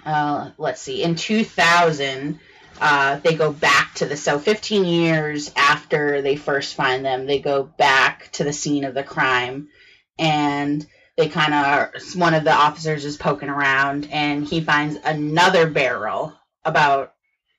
uh, 0.06 0.50
let's 0.58 0.80
see, 0.80 1.02
in 1.02 1.14
2000, 1.14 2.38
uh, 2.80 3.16
they 3.18 3.34
go 3.34 3.52
back 3.52 3.94
to 3.94 4.06
the 4.06 4.16
so 4.16 4.38
15 4.38 4.84
years 4.84 5.52
after 5.56 6.22
they 6.22 6.36
first 6.36 6.74
find 6.74 7.04
them, 7.04 7.26
they 7.26 7.38
go 7.38 7.62
back 7.62 8.30
to 8.32 8.44
the 8.44 8.52
scene 8.52 8.84
of 8.84 8.94
the 8.94 9.02
crime, 9.04 9.68
and 10.22 10.86
they 11.16 11.28
kind 11.28 11.52
of 11.52 12.02
one 12.14 12.34
of 12.34 12.44
the 12.44 12.52
officers 12.52 13.04
is 13.04 13.16
poking 13.16 13.48
around, 13.50 14.08
and 14.10 14.46
he 14.46 14.60
finds 14.60 14.96
another 15.04 15.68
barrel 15.68 16.32
about 16.64 17.12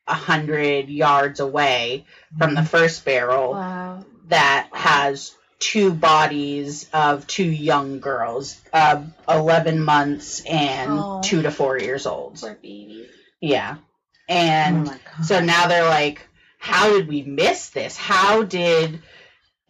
a 0.08 0.14
hundred 0.14 0.90
yards 0.90 1.40
away 1.40 2.06
from 2.38 2.56
the 2.56 2.64
first 2.64 3.06
barrel 3.06 3.52
Wow. 3.52 4.06
that 4.28 4.70
has 4.74 5.34
two 5.60 5.94
bodies 5.94 6.90
of 6.94 7.26
two 7.28 7.46
young 7.50 8.00
girls, 8.00 8.60
uh, 8.74 9.04
11 9.30 9.80
months 9.82 10.42
and 10.42 10.92
Oh. 10.92 11.22
two 11.24 11.42
to 11.44 11.52
four 11.52 11.78
years 11.80 12.06
old. 12.06 12.40
Poor 12.40 12.56
baby. 12.56 13.08
Yeah. 13.40 13.76
Oh 13.80 14.34
And 14.34 14.86
God. 14.88 15.00
so 15.26 15.40
now 15.40 15.68
they're 15.68 15.88
like, 15.88 16.28
how 16.60 16.92
did 16.92 17.08
we 17.08 17.22
miss 17.24 17.70
this? 17.70 17.96
How 17.96 18.44
did, 18.44 19.02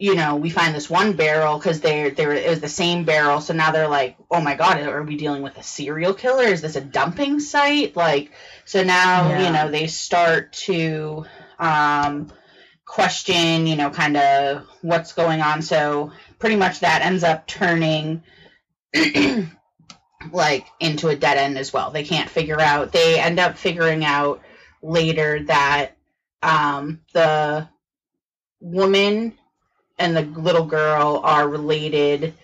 you 0.04 0.14
know, 0.14 0.36
we 0.36 0.50
find 0.50 0.74
this 0.74 0.90
one 0.90 1.14
barrel 1.14 1.56
because 1.56 1.80
they're, 1.80 2.10
they're, 2.10 2.32
it 2.32 2.50
was 2.50 2.60
the 2.60 2.68
same 2.68 3.04
barrel. 3.04 3.40
So 3.40 3.54
now 3.54 3.70
they're 3.70 3.88
like, 3.88 4.18
oh 4.30 4.42
my 4.42 4.54
God, 4.54 4.78
are 4.82 5.02
we 5.02 5.16
dealing 5.16 5.40
with 5.40 5.56
a 5.56 5.62
serial 5.62 6.12
killer? 6.12 6.44
Is 6.44 6.60
this 6.60 6.76
a 6.76 6.82
dumping 6.82 7.40
site? 7.40 7.96
Like, 7.96 8.30
so 8.66 8.84
now, 8.84 9.30
Yeah. 9.30 9.46
you 9.46 9.50
know, 9.54 9.70
they 9.70 9.86
start 9.86 10.52
to, 10.68 11.24
um, 11.58 12.30
question, 12.84 13.66
you 13.66 13.76
know, 13.76 13.88
kind 13.88 14.18
of 14.18 14.66
what's 14.82 15.14
going 15.14 15.40
on. 15.40 15.62
So 15.62 16.12
pretty 16.38 16.56
much 16.56 16.80
that 16.80 17.00
ends 17.00 17.24
up 17.24 17.46
turning 17.46 18.22
like 20.32 20.66
into 20.80 21.08
a 21.08 21.16
dead 21.16 21.38
end 21.38 21.56
as 21.56 21.72
well. 21.72 21.92
They 21.92 22.04
can't 22.04 22.28
figure 22.28 22.60
out. 22.60 22.92
They 22.92 23.18
end 23.18 23.38
up 23.40 23.56
figuring 23.56 24.04
out 24.04 24.42
later 24.82 25.44
that 25.44 25.92
um, 26.42 27.00
the 27.14 27.70
woman 28.60 29.38
and 29.98 30.16
the 30.16 30.22
little 30.22 30.66
girl 30.66 31.20
are 31.22 31.48
related. 31.48 32.34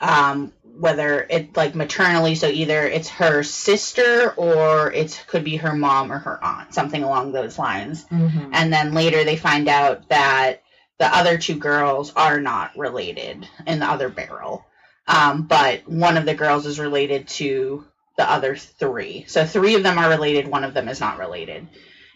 Um, 0.00 0.52
whether 0.78 1.26
it 1.28 1.56
like 1.56 1.74
maternally, 1.74 2.36
so 2.36 2.46
either 2.46 2.86
it's 2.86 3.08
her 3.08 3.42
sister 3.42 4.32
or 4.36 4.92
it 4.92 5.24
could 5.26 5.42
be 5.42 5.56
her 5.56 5.74
mom 5.74 6.12
or 6.12 6.18
her 6.18 6.42
aunt, 6.42 6.72
something 6.72 7.02
along 7.02 7.32
those 7.32 7.58
lines. 7.58 8.04
Mhm. 8.04 8.50
And 8.52 8.72
then 8.72 8.94
later 8.94 9.24
they 9.24 9.34
find 9.34 9.68
out 9.68 10.08
that 10.08 10.62
the 10.98 11.06
other 11.06 11.36
two 11.36 11.56
girls 11.56 12.12
are 12.14 12.40
not 12.40 12.76
related 12.78 13.48
in 13.66 13.80
the 13.80 13.86
other 13.86 14.08
barrel. 14.08 14.64
Um, 15.08 15.42
but 15.42 15.88
one 15.88 16.16
of 16.16 16.26
the 16.26 16.34
girls 16.34 16.64
is 16.64 16.78
related 16.78 17.26
to 17.28 17.84
the 18.16 18.30
other 18.30 18.54
three. 18.56 19.24
So 19.26 19.44
three 19.46 19.74
of 19.74 19.82
them 19.82 19.98
are 19.98 20.08
related, 20.08 20.46
one 20.46 20.64
of 20.64 20.74
them 20.74 20.88
is 20.88 21.00
not 21.00 21.18
related 21.18 21.66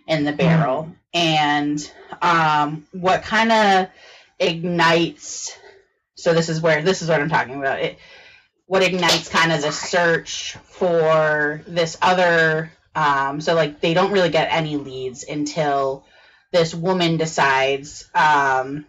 in 0.06 0.24
the 0.24 0.32
barrel. 0.32 0.92
And 1.14 1.92
um, 2.20 2.86
what 2.92 3.22
kind 3.22 3.50
of 3.50 3.88
ignites 4.42 5.56
so 6.14 6.34
this 6.34 6.48
is 6.48 6.60
where 6.60 6.82
this 6.82 7.02
is 7.02 7.08
what 7.08 7.20
I'm 7.20 7.28
talking 7.28 7.58
about. 7.58 7.80
It 7.80 7.98
what 8.66 8.82
ignites 8.82 9.28
kind 9.28 9.52
of 9.52 9.60
the 9.60 9.72
search 9.72 10.56
for 10.64 11.62
this 11.66 11.98
other 12.00 12.72
um, 12.94 13.40
so 13.40 13.54
like 13.54 13.80
they 13.80 13.92
don't 13.92 14.12
really 14.12 14.30
get 14.30 14.48
any 14.50 14.76
leads 14.76 15.24
until 15.24 16.04
this 16.52 16.74
woman 16.74 17.16
decides 17.16 18.08
um, 18.14 18.86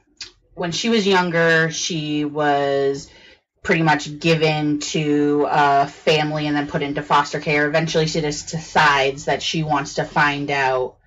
when 0.53 0.71
she 0.71 0.89
was 0.89 1.07
younger 1.07 1.71
she 1.71 2.23
was 2.23 3.09
pretty 3.63 3.81
much 3.81 4.19
given 4.19 4.79
to 4.79 5.47
a 5.49 5.87
family 5.87 6.47
and 6.47 6.55
then 6.55 6.67
put 6.67 6.81
into 6.81 7.01
foster 7.01 7.39
care 7.39 7.67
eventually 7.67 8.07
she 8.07 8.21
just 8.21 8.49
decides 8.49 9.25
that 9.25 9.41
she 9.41 9.63
wants 9.63 9.95
to 9.95 10.03
find 10.03 10.51
out 10.51 10.97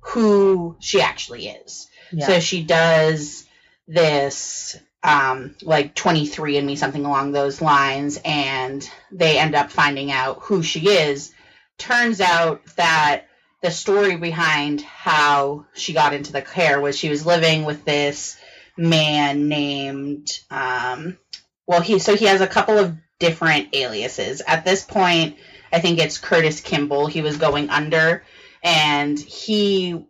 who 0.00 0.76
she 0.80 1.00
actually 1.00 1.48
is 1.48 1.88
Yeah. 2.12 2.26
so 2.26 2.40
she 2.40 2.62
does 2.62 3.47
this 3.88 4.76
um, 5.02 5.56
like 5.62 5.94
23andMe 5.94 6.76
something 6.76 7.04
along 7.04 7.32
those 7.32 7.62
lines 7.62 8.20
and 8.24 8.88
they 9.10 9.38
end 9.38 9.54
up 9.54 9.70
finding 9.70 10.12
out 10.12 10.38
who 10.42 10.62
she 10.62 10.88
is. 10.88 11.32
Turns 11.78 12.20
out 12.20 12.64
that 12.76 13.24
the 13.62 13.70
story 13.70 14.16
behind 14.16 14.82
how 14.82 15.66
she 15.74 15.92
got 15.92 16.14
into 16.14 16.32
the 16.32 16.42
care 16.42 16.80
was 16.80 16.96
she 16.96 17.08
was 17.08 17.26
living 17.26 17.64
with 17.64 17.84
this 17.84 18.38
man 18.76 19.48
named 19.48 20.38
um, 20.50 21.18
well 21.66 21.80
he 21.80 21.98
so 21.98 22.14
he 22.14 22.26
has 22.26 22.40
a 22.40 22.46
couple 22.46 22.78
of 22.78 22.96
different 23.18 23.74
aliases. 23.74 24.42
At 24.46 24.64
this 24.64 24.84
point 24.84 25.36
i 25.72 25.80
think 25.80 25.98
it's 25.98 26.16
curtis 26.16 26.60
kimball 26.60 27.06
he 27.08 27.20
was 27.20 27.36
going 27.36 27.68
under 27.68 28.22
and 28.62 29.18
he 29.18 30.06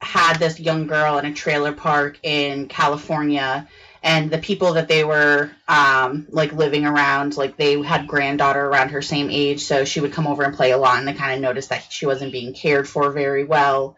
had 0.00 0.38
this 0.38 0.60
young 0.60 0.86
girl 0.86 1.18
in 1.18 1.26
a 1.26 1.32
trailer 1.32 1.72
park 1.72 2.18
in 2.22 2.68
california 2.68 3.66
and 4.06 4.30
the 4.30 4.38
people 4.38 4.74
that 4.74 4.86
they 4.86 5.02
were 5.02 5.50
um, 5.66 6.26
like 6.30 6.52
living 6.52 6.86
around 6.86 7.36
like 7.36 7.56
they 7.56 7.82
had 7.82 8.06
granddaughter 8.06 8.64
around 8.64 8.90
her 8.90 9.02
same 9.02 9.28
age 9.30 9.64
so 9.64 9.84
she 9.84 10.00
would 10.00 10.12
come 10.12 10.28
over 10.28 10.44
and 10.44 10.54
play 10.54 10.70
a 10.70 10.78
lot 10.78 10.98
and 10.98 11.08
they 11.08 11.12
kind 11.12 11.34
of 11.34 11.40
noticed 11.40 11.70
that 11.70 11.84
she 11.90 12.06
wasn't 12.06 12.30
being 12.30 12.54
cared 12.54 12.88
for 12.88 13.10
very 13.10 13.42
well. 13.42 13.96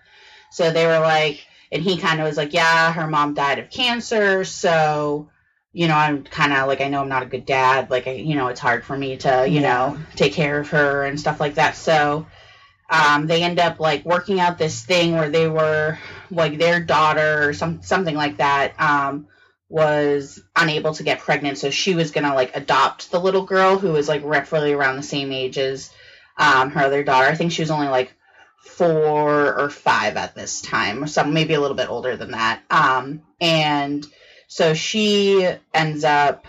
So 0.50 0.70
they 0.70 0.86
were 0.86 1.00
like 1.00 1.46
and 1.70 1.82
he 1.82 1.98
kind 1.98 2.20
of 2.20 2.26
was 2.26 2.38
like 2.38 2.54
yeah 2.54 2.90
her 2.90 3.06
mom 3.06 3.34
died 3.34 3.58
of 3.58 3.68
cancer 3.68 4.44
so 4.44 5.28
you 5.74 5.86
know 5.86 5.94
i'm 5.94 6.24
kind 6.24 6.54
of 6.54 6.66
like 6.66 6.80
i 6.80 6.88
know 6.88 7.02
i'm 7.02 7.08
not 7.10 7.22
a 7.22 7.26
good 7.26 7.44
dad 7.44 7.90
like 7.90 8.06
I, 8.06 8.12
you 8.12 8.34
know 8.34 8.48
it's 8.48 8.60
hard 8.60 8.84
for 8.84 8.96
me 8.96 9.18
to 9.18 9.46
you 9.46 9.60
know 9.60 9.98
take 10.16 10.32
care 10.32 10.58
of 10.58 10.70
her 10.70 11.04
and 11.04 11.20
stuff 11.20 11.40
like 11.40 11.56
that. 11.56 11.76
So 11.76 12.26
um, 12.88 13.26
they 13.26 13.42
end 13.42 13.58
up 13.58 13.80
like 13.80 14.04
working 14.04 14.40
out 14.40 14.58
this 14.58 14.82
thing 14.82 15.12
where 15.12 15.30
they 15.30 15.48
were 15.48 15.98
like 16.30 16.58
their 16.58 16.80
daughter 16.80 17.48
or 17.48 17.52
some 17.52 17.82
something 17.82 18.14
like 18.14 18.38
that 18.38 18.80
um, 18.80 19.28
was 19.68 20.42
unable 20.56 20.94
to 20.94 21.02
get 21.02 21.20
pregnant, 21.20 21.58
so 21.58 21.70
she 21.70 21.94
was 21.94 22.10
gonna 22.10 22.34
like 22.34 22.56
adopt 22.56 23.10
the 23.10 23.20
little 23.20 23.44
girl 23.44 23.78
who 23.78 23.92
was 23.92 24.08
like 24.08 24.22
roughly 24.24 24.72
around 24.72 24.96
the 24.96 25.02
same 25.02 25.32
age 25.32 25.58
as 25.58 25.90
um, 26.38 26.70
her 26.70 26.80
other 26.80 27.02
daughter. 27.04 27.26
I 27.26 27.34
think 27.34 27.52
she 27.52 27.62
was 27.62 27.70
only 27.70 27.88
like 27.88 28.14
four 28.60 29.58
or 29.58 29.68
five 29.68 30.16
at 30.16 30.34
this 30.34 30.62
time, 30.62 31.04
or 31.04 31.06
some 31.06 31.34
maybe 31.34 31.54
a 31.54 31.60
little 31.60 31.76
bit 31.76 31.90
older 31.90 32.16
than 32.16 32.30
that. 32.30 32.62
Um, 32.70 33.22
and 33.40 34.06
so 34.46 34.72
she 34.72 35.46
ends 35.74 36.04
up 36.04 36.46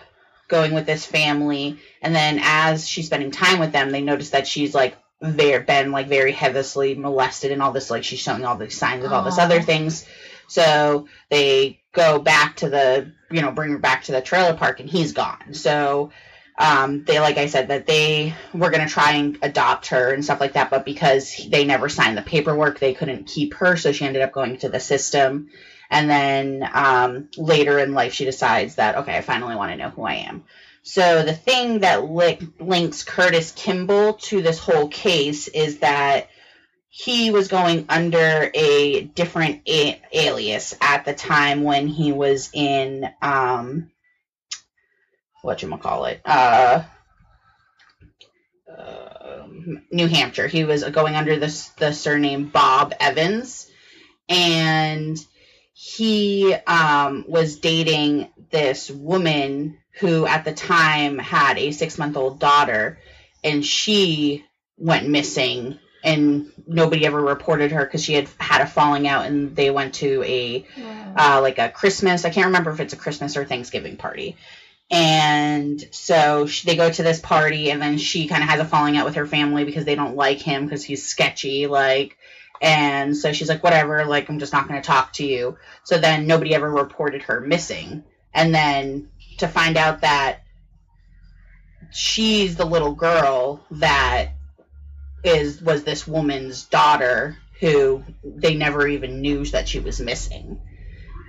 going 0.47 0.73
with 0.73 0.85
this 0.85 1.05
family, 1.05 1.79
and 2.01 2.15
then 2.15 2.39
as 2.41 2.87
she's 2.87 3.07
spending 3.07 3.31
time 3.31 3.59
with 3.59 3.73
them, 3.73 3.91
they 3.91 4.01
notice 4.01 4.29
that 4.29 4.47
she's 4.47 4.73
like 4.73 4.95
very 5.21 5.63
been 5.63 5.91
like 5.91 6.07
very 6.07 6.31
heavily 6.31 6.95
molested 6.95 7.51
and 7.51 7.61
all 7.61 7.71
this 7.71 7.89
like 7.89 8.03
she's 8.03 8.19
showing 8.19 8.45
all 8.45 8.55
these 8.55 8.77
signs 8.77 9.03
of 9.03 9.11
all 9.11 9.23
this 9.23 9.37
other 9.37 9.61
things. 9.61 10.05
So 10.47 11.07
they 11.29 11.81
go 11.91 12.19
back 12.19 12.57
to 12.57 12.69
the 12.69 13.13
you 13.29 13.41
know 13.41 13.51
bring 13.51 13.71
her 13.71 13.77
back 13.77 14.05
to 14.05 14.11
the 14.11 14.21
trailer 14.21 14.53
park 14.53 14.79
and 14.79 14.89
he's 14.89 15.13
gone. 15.13 15.53
So 15.53 16.11
um, 16.57 17.05
they 17.05 17.21
like 17.21 17.37
i 17.37 17.47
said 17.47 17.69
that 17.69 17.87
they 17.87 18.35
were 18.53 18.69
going 18.69 18.85
to 18.85 18.93
try 18.93 19.13
and 19.13 19.37
adopt 19.41 19.87
her 19.87 20.13
and 20.13 20.23
stuff 20.23 20.41
like 20.41 20.53
that 20.53 20.69
but 20.69 20.83
because 20.83 21.37
they 21.47 21.63
never 21.63 21.87
signed 21.87 22.17
the 22.17 22.21
paperwork 22.21 22.79
they 22.79 22.93
couldn't 22.93 23.27
keep 23.27 23.53
her 23.53 23.77
so 23.77 23.93
she 23.93 24.05
ended 24.05 24.21
up 24.21 24.33
going 24.33 24.57
to 24.57 24.69
the 24.69 24.79
system. 24.79 25.49
And 25.91 26.07
then 26.07 26.69
um, 26.71 27.29
later 27.35 27.79
in 27.79 27.93
life 27.93 28.13
she 28.13 28.25
decides 28.25 28.75
that 28.75 28.97
okay 28.97 29.17
i 29.17 29.21
finally 29.21 29.55
want 29.55 29.71
to 29.71 29.77
know 29.77 29.89
who 29.89 30.03
i 30.03 30.15
am 30.15 30.43
so 30.89 31.21
the 31.21 31.33
thing 31.35 31.81
that 31.81 32.09
li- 32.09 32.39
links 32.59 33.03
Curtis 33.03 33.51
Kimball 33.51 34.13
to 34.13 34.41
this 34.41 34.57
whole 34.57 34.87
case 34.87 35.47
is 35.47 35.79
that 35.79 36.29
he 36.89 37.29
was 37.29 37.47
going 37.47 37.85
under 37.89 38.49
a 38.55 39.01
different 39.01 39.61
a- 39.69 40.01
alias 40.11 40.75
at 40.81 41.05
the 41.05 41.13
time 41.13 41.61
when 41.61 41.87
he 41.87 42.11
was 42.11 42.49
in 42.53 43.07
um 43.21 43.91
what 45.43 45.61
you 45.61 45.77
call 45.77 46.05
it 46.05 46.21
uh 46.25 46.81
um, 48.75 49.83
New 49.91 50.07
Hampshire. 50.07 50.47
He 50.47 50.63
was 50.63 50.83
going 50.85 51.15
under 51.15 51.37
this 51.37 51.69
the 51.69 51.91
surname 51.91 52.45
Bob 52.45 52.95
Evans, 52.99 53.69
and 54.27 55.17
he 55.73 56.53
um, 56.53 57.25
was 57.27 57.57
dating 57.57 58.29
this 58.51 58.89
woman 58.89 59.78
who 59.99 60.25
at 60.25 60.45
the 60.45 60.53
time 60.53 61.17
had 61.17 61.57
a 61.57 61.71
six 61.71 61.97
month 61.97 62.17
old 62.17 62.39
daughter, 62.39 62.99
and 63.43 63.65
she 63.65 64.45
went 64.77 65.07
missing 65.07 65.77
and 66.03 66.51
nobody 66.65 67.05
ever 67.05 67.21
reported 67.21 67.71
her 67.73 67.83
because 67.83 68.03
she 68.03 68.13
had 68.13 68.29
had 68.39 68.61
a 68.61 68.65
falling 68.65 69.07
out 69.07 69.25
and 69.25 69.53
they 69.55 69.69
went 69.69 69.95
to 69.95 70.23
a 70.23 70.65
uh, 71.15 71.39
like 71.41 71.59
a 71.59 71.69
Christmas. 71.69 72.23
I 72.23 72.29
can't 72.29 72.47
remember 72.47 72.71
if 72.71 72.79
it's 72.79 72.93
a 72.93 72.97
Christmas 72.97 73.35
or 73.35 73.45
Thanksgiving 73.45 73.97
party. 73.97 74.37
And 74.91 75.83
so 75.91 76.47
she, 76.47 76.65
they 76.65 76.75
go 76.75 76.89
to 76.89 77.03
this 77.03 77.19
party, 77.19 77.69
and 77.69 77.81
then 77.81 77.97
she 77.97 78.27
kind 78.27 78.41
of 78.41 78.49
has 78.49 78.59
a 78.59 78.65
falling 78.65 78.97
out 78.97 79.05
with 79.05 79.15
her 79.15 79.27
family 79.27 79.63
because 79.63 79.85
they 79.85 79.95
don't 79.95 80.15
like 80.15 80.39
him 80.39 80.65
because 80.65 80.83
he's 80.83 81.05
sketchy. 81.05 81.67
Like, 81.67 82.17
and 82.61 83.15
so 83.15 83.31
she's 83.31 83.49
like, 83.49 83.63
whatever, 83.63 84.05
like, 84.05 84.29
I'm 84.29 84.39
just 84.39 84.53
not 84.53 84.67
going 84.67 84.81
to 84.81 84.87
talk 84.87 85.13
to 85.13 85.25
you. 85.25 85.57
So 85.83 85.99
then 85.99 86.25
nobody 86.25 86.55
ever 86.55 86.69
reported 86.69 87.23
her 87.23 87.39
missing. 87.39 88.03
And 88.33 88.53
then 88.53 89.09
to 89.39 89.47
find 89.47 89.77
out 89.77 90.01
that 90.01 90.39
she's 91.91 92.55
the 92.55 92.65
little 92.65 92.93
girl 92.93 93.65
that 93.71 94.29
is 95.23 95.61
was 95.61 95.83
this 95.83 96.07
woman's 96.07 96.65
daughter 96.65 97.37
who 97.59 98.03
they 98.23 98.55
never 98.55 98.87
even 98.87 99.21
knew 99.21 99.43
that 99.45 99.67
she 99.67 99.79
was 99.79 99.99
missing. 99.99 100.61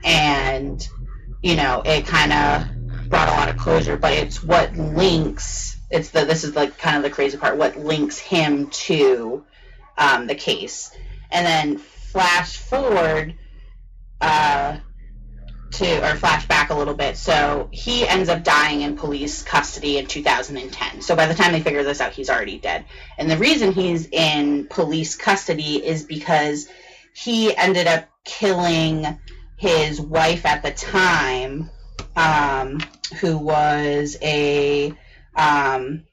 And 0.05 0.87
you 1.43 1.57
know 1.57 1.83
it 1.85 2.07
kind 2.07 2.33
of 2.33 3.09
brought 3.09 3.29
a 3.29 3.33
lot 3.33 3.49
of 3.49 3.57
closure 3.57 3.97
but 3.97 4.13
it's 4.13 4.43
what 4.43 4.77
links 4.77 5.77
it's 5.91 6.11
the 6.11 6.25
this 6.25 6.45
is 6.45 6.55
like 6.55 6.79
kind 6.79 6.97
of 6.97 7.03
the 7.03 7.11
crazy 7.11 7.37
part 7.37 7.57
what 7.57 7.77
links 7.77 8.19
him 8.19 8.69
to 8.71 9.45
um, 10.01 10.27
the 10.27 10.35
case. 10.35 10.91
And 11.31 11.47
then 11.47 11.79
flash 11.79 12.57
forward 12.57 13.35
uh, 14.21 14.79
to 15.73 16.11
or 16.11 16.17
flash 16.17 16.47
back 16.47 16.71
a 16.71 16.75
little 16.75 16.95
bit. 16.95 17.17
So 17.17 17.69
he 17.71 18.07
ends 18.07 18.29
up 18.29 18.45
dying 18.45 18.83
in 18.83 18.97
police 18.97 19.43
custody 19.43 19.99
in 19.99 20.07
2010 20.07 21.03
so 21.03 21.17
by 21.17 21.27
the 21.27 21.35
time 21.35 21.53
they 21.53 21.61
figure 21.61 21.83
this 21.83 22.01
out 22.01 22.13
he's 22.13 22.31
already 22.31 22.59
dead. 22.59 22.85
And 23.19 23.31
the 23.31 23.37
reason 23.37 23.73
he's 23.73 24.09
in 24.11 24.67
police 24.67 25.17
custody 25.17 25.85
is 25.85 26.05
because 26.05 26.69
he 27.15 27.57
ended 27.57 27.87
up 27.87 28.09
killing 28.25 29.19
his 29.57 30.01
wife 30.01 30.47
at 30.47 30.63
the 30.63 30.71
time 30.71 31.71
um, 32.17 32.81
who 33.21 33.39
was 33.39 34.17
a 34.23 34.93
um, 35.37 36.05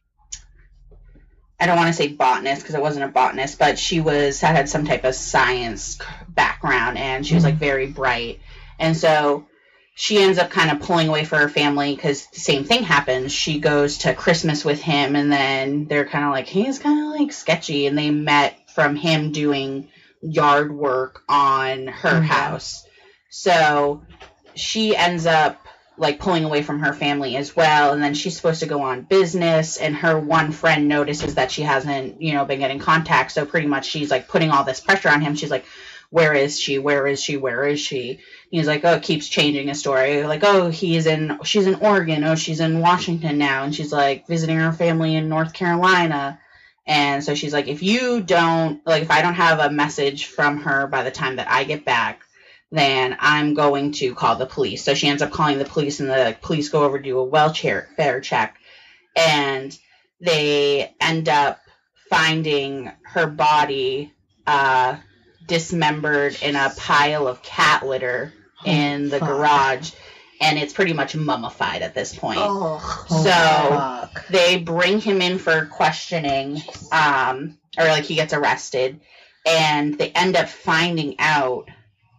I 1.60 1.66
don't 1.66 1.76
want 1.76 1.88
to 1.88 1.94
say 1.94 2.10
botanist 2.10 2.62
because 2.62 2.76
it 2.76 2.82
wasn't 2.82 3.06
a 3.06 3.08
botanist, 3.08 3.58
but 3.58 3.80
she 3.80 4.00
was 4.00 4.40
had 4.40 4.70
some 4.70 4.86
type 4.86 5.06
of 5.06 5.16
science 5.16 5.98
background 6.30 6.98
and 6.98 7.26
she 7.26 7.34
was 7.34 7.44
like 7.44 7.56
very 7.56 7.88
bright. 7.88 8.40
And 8.80 8.96
so 8.96 9.48
she 9.96 10.20
ends 10.20 10.38
up 10.38 10.50
kind 10.50 10.70
of 10.70 10.80
pulling 10.80 11.10
away 11.10 11.24
for 11.24 11.38
her 11.38 11.50
family 11.50 11.96
because 11.96 12.28
the 12.28 12.40
same 12.40 12.64
thing 12.64 12.84
happens. 12.84 13.32
She 13.32 13.60
goes 13.60 14.00
to 14.00 14.14
Christmas 14.14 14.64
with 14.64 14.82
him, 14.82 15.16
and 15.16 15.32
then 15.32 15.88
they're 15.88 16.06
kind 16.06 16.26
of 16.26 16.32
like, 16.32 16.48
he's 16.48 16.80
kind 16.80 17.00
of 17.00 17.20
like 17.20 17.32
sketchy. 17.32 17.88
And 17.88 17.98
they 17.98 18.12
met 18.12 18.58
from 18.76 18.96
him 18.96 19.32
doing 19.32 19.90
yard 20.22 20.72
work 20.72 21.24
on 21.28 21.88
her 21.88 22.22
Mhm. 22.22 22.26
house. 22.26 22.86
So 23.30 24.02
she 24.56 24.96
ends 24.96 25.26
up 25.26 25.68
like 25.98 26.20
pulling 26.20 26.44
away 26.44 26.62
from 26.62 26.80
her 26.80 26.94
family 26.94 27.36
as 27.36 27.56
well 27.56 27.92
and 27.92 28.02
then 28.04 28.14
she's 28.14 28.36
supposed 28.36 28.60
to 28.60 28.68
go 28.68 28.82
on 28.82 29.02
business 29.02 29.78
and 29.78 29.96
her 29.96 30.20
one 30.20 30.52
friend 30.52 30.88
notices 30.88 31.36
that 31.36 31.52
she 31.52 31.64
hasn't 31.64 32.22
you 32.22 32.34
know 32.34 32.46
been 32.46 32.60
getting 32.60 32.80
contact 32.80 33.32
so 33.32 33.46
pretty 33.46 33.68
much 33.68 33.86
she's 33.86 34.12
like 34.12 34.28
putting 34.28 34.52
all 34.52 34.64
this 34.64 34.80
pressure 34.80 35.10
on 35.10 35.22
him 35.22 35.36
she's 35.36 35.50
like 35.50 35.66
where 36.10 36.34
is 36.34 36.60
she? 36.60 36.80
Where 36.80 37.08
is 37.08 37.22
she? 37.22 37.38
Where 37.38 37.66
is 37.66 37.80
she? 37.80 38.20
He's 38.50 38.68
like 38.68 38.86
oh 38.86 39.00
keeps 39.00 39.28
changing 39.28 39.68
his 39.68 39.80
story. 39.80 40.24
Like 40.24 40.44
oh 40.44 40.70
he's 40.70 41.06
in 41.06 41.40
she's 41.44 41.68
in 41.68 41.76
oregon. 41.76 42.24
Oh 42.24 42.36
she's 42.36 42.60
in 42.60 42.80
washington 42.80 43.38
now. 43.38 43.64
And 43.64 43.76
she's 43.76 43.92
like 43.92 44.28
visiting 44.28 44.58
her 44.58 44.72
family 44.72 45.16
in 45.16 45.30
north 45.30 45.54
carolina. 45.54 46.40
And 46.86 47.24
so 47.24 47.36
she's 47.36 47.54
like 47.54 47.68
if 47.68 47.84
you 47.84 48.22
don't 48.22 48.86
like 48.88 49.04
if 49.04 49.12
i 49.12 49.22
don't 49.22 49.34
have 49.34 49.60
a 49.60 49.70
message 49.70 50.26
from 50.26 50.62
her 50.62 50.88
by 50.88 51.04
the 51.04 51.12
time 51.12 51.36
that 51.36 51.50
i 51.50 51.66
get 51.66 51.84
back 51.84 52.22
then 52.72 53.16
I'm 53.20 53.54
going 53.54 53.94
to 53.94 54.14
call 54.14 54.36
the 54.36 54.46
police. 54.46 54.84
So 54.84 54.94
she 54.94 55.08
ends 55.08 55.22
up 55.22 55.32
calling 55.32 55.58
the 55.58 55.66
police, 55.66 56.00
and 56.00 56.10
the 56.10 56.36
police 56.42 56.70
go 56.70 56.84
over 56.84 56.98
to 56.98 57.04
do 57.04 57.20
a 57.20 57.24
welfare 57.24 58.22
check, 58.22 58.58
and 59.16 59.78
they 60.20 60.94
end 61.00 61.30
up 61.30 61.60
finding 62.10 62.92
her 63.04 63.28
body 63.28 64.14
uh, 64.46 64.98
dismembered 65.48 66.38
in 66.42 66.56
a 66.56 66.72
pile 66.78 67.28
of 67.28 67.42
cat 67.42 67.86
litter 67.86 68.34
in 68.66 69.10
the 69.10 69.20
fuck. 69.20 69.30
garage, 69.30 69.92
and 70.42 70.58
it's 70.60 70.74
pretty 70.74 70.94
much 70.94 71.16
mummified 71.16 71.82
at 71.82 71.94
this 71.96 72.14
point 72.16 72.40
Oh, 72.42 73.06
Oh, 73.10 73.24
So- 73.24 73.30
fuck. 74.12 74.28
they 74.28 74.58
bring 74.60 75.00
him 75.00 75.22
in 75.22 75.40
for 75.40 75.66
questioning 75.66 76.62
um 76.92 77.58
or 77.78 77.86
like 77.86 78.04
he 78.06 78.16
gets 78.16 78.34
arrested 78.34 79.00
and 79.46 79.98
they 79.98 80.10
end 80.12 80.36
up 80.36 80.50
finding 80.50 81.16
out 81.20 81.70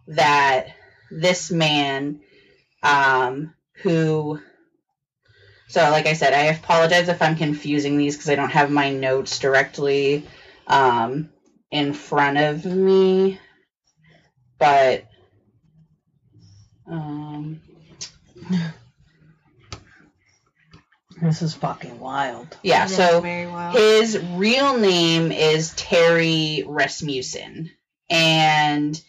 that 0.07 0.67
this 1.11 1.51
man 1.51 2.19
um 2.83 3.53
who 3.83 4.39
so 5.67 5.81
like 5.91 6.05
i 6.07 6.13
said 6.13 6.33
i 6.33 6.43
apologize 6.45 7.09
if 7.09 7.21
i'm 7.21 7.35
confusing 7.35 7.97
these 7.97 8.15
because 8.15 8.29
i 8.29 8.35
don't 8.35 8.51
have 8.51 8.71
my 8.71 8.89
notes 8.91 9.37
directly 9.39 10.25
um 10.67 11.29
in 11.71 11.93
front 11.93 12.37
of 12.37 12.65
me 12.65 13.39
but 14.57 15.05
um 16.89 17.61
This 21.21 21.41
is 21.41 21.53
fucking 21.53 21.99
wild. 21.99 22.55
yeah 22.63 22.85
That 22.85 22.91
is 22.91 22.95
so 22.97 23.19
very 23.21 23.45
well. 23.45 23.71
His 23.71 24.17
real 24.35 24.77
name 24.77 25.33
is 25.33 25.73
Terry 25.75 26.63
Rasmussen, 26.65 27.71
and 28.09 29.01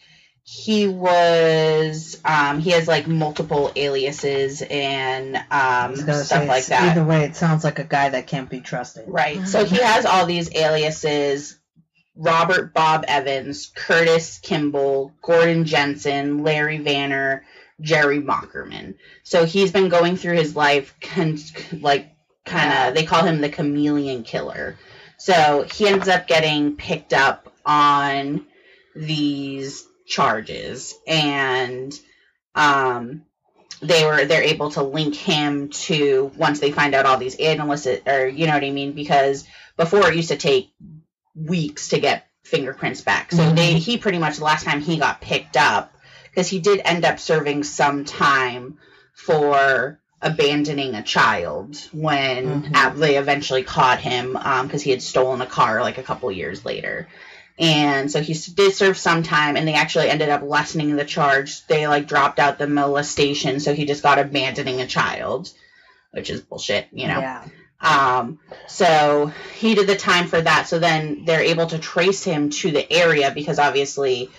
he 0.43 0.87
was 0.89 2.19
um, 2.25 2.59
he 2.59 2.71
has 2.71 2.85
like 2.85 3.07
multiple 3.07 3.71
aliases 3.77 4.61
and 4.61 5.37
um, 5.51 5.95
stuff 5.95 6.31
like 6.31 6.63
it's- 6.63 6.67
that. 6.67 6.91
Either 6.97 7.05
way, 7.05 7.23
it 7.23 7.37
sounds 7.37 7.63
like 7.63 7.79
a 7.79 7.85
guy 7.85 8.09
that 8.09 8.27
can't 8.27 8.49
be 8.49 8.59
trusted. 8.59 9.05
Right. 9.07 9.47
So 9.47 9.63
he 9.73 9.77
has 9.77 10.05
all 10.05 10.25
these 10.25 10.53
aliases 10.53 11.57
Robert 12.15 12.73
Bob 12.73 13.05
Evans, 13.07 13.71
Curtis 13.73 14.39
Kimball, 14.39 15.13
Gordon 15.21 15.65
Jensen, 15.65 16.43
Larry 16.43 16.79
Vanner, 16.79 17.41
Jerry 17.79 18.21
Mockerman. 18.21 18.95
So 19.23 19.45
he's 19.45 19.71
been 19.71 19.89
going 19.89 20.17
through 20.17 20.35
his 20.35 20.55
life, 20.55 20.95
con- 21.01 21.39
like, 21.79 22.11
kind 22.45 22.89
of, 22.89 22.95
they 22.95 23.05
call 23.05 23.23
him 23.23 23.41
the 23.41 23.49
chameleon 23.49 24.23
killer. 24.23 24.77
So 25.17 25.67
he 25.71 25.87
ends 25.87 26.07
up 26.07 26.27
getting 26.27 26.75
picked 26.75 27.13
up 27.13 27.53
on 27.65 28.45
these 28.95 29.87
charges 30.05 30.93
and 31.07 31.97
um 32.55 33.23
they 33.81 34.05
were 34.05 34.25
they're 34.25 34.43
able 34.43 34.69
to 34.69 34.83
link 34.83 35.15
him 35.15 35.69
to 35.69 36.31
once 36.37 36.59
they 36.59 36.71
find 36.71 36.93
out 36.93 37.05
all 37.05 37.17
these 37.17 37.35
analysts 37.35 37.87
or 38.05 38.27
you 38.27 38.45
know 38.45 38.53
what 38.53 38.63
I 38.63 38.71
mean 38.71 38.91
because 38.91 39.47
before 39.77 40.09
it 40.09 40.15
used 40.15 40.29
to 40.29 40.37
take 40.37 40.73
weeks 41.35 41.89
to 41.89 41.99
get 41.99 42.27
fingerprints 42.43 43.01
back. 43.01 43.31
So 43.31 43.53
they 43.53 43.73
he 43.73 43.97
pretty 43.97 44.17
much 44.17 44.37
the 44.37 44.43
last 44.43 44.65
time 44.65 44.81
he 44.81 44.97
got 44.97 45.21
picked 45.21 45.57
up 45.57 45.93
because 46.29 46.47
he 46.47 46.59
did 46.59 46.81
end 46.83 47.05
up 47.05 47.19
serving 47.19 47.63
some 47.63 48.03
time 48.05 48.77
for 49.13 49.99
abandoning 50.21 50.95
a 50.95 51.03
child 51.03 51.77
when 51.91 52.63
Mhm. 52.63 52.75
uh, 52.75 52.89
they 52.89 53.17
eventually 53.17 53.63
caught 53.63 53.99
him 53.99 54.33
because 54.33 54.81
he 54.81 54.91
had 54.91 55.01
stolen 55.01 55.41
a 55.41 55.45
car 55.45 55.81
like 55.81 55.97
a 55.97 56.03
couple 56.03 56.31
years 56.31 56.63
later. 56.65 57.07
And 57.59 58.11
so 58.11 58.21
he 58.21 58.33
did 58.33 58.73
serve 58.73 58.97
some 58.97 59.23
time, 59.23 59.55
and 59.55 59.67
they 59.67 59.73
actually 59.73 60.09
ended 60.09 60.29
up 60.29 60.41
lessening 60.41 60.95
the 60.95 61.05
charge. 61.05 61.65
They 61.67 61.87
like 61.87 62.07
dropped 62.07 62.39
out 62.39 62.57
the 62.57 62.67
molestation, 62.67 63.59
so 63.59 63.73
he 63.73 63.85
just 63.85 64.01
got 64.03 64.19
abandoning 64.19 64.81
a 64.81 64.87
child, 64.87 65.51
which 66.11 66.29
is 66.29 66.41
bullshit, 66.41 66.87
you 66.91 67.07
know. 67.07 67.19
Yeah. 67.19 67.43
Um, 67.81 68.39
so 68.67 69.31
he 69.57 69.75
did 69.75 69.87
the 69.87 69.95
time 69.95 70.27
for 70.27 70.41
that. 70.41 70.67
So 70.67 70.79
then 70.79 71.23
they're 71.25 71.41
able 71.41 71.67
to 71.67 71.79
trace 71.79 72.23
him 72.23 72.49
to 72.51 72.71
the 72.71 72.91
area 72.91 73.31
because 73.31 73.59
obviously 73.59 74.29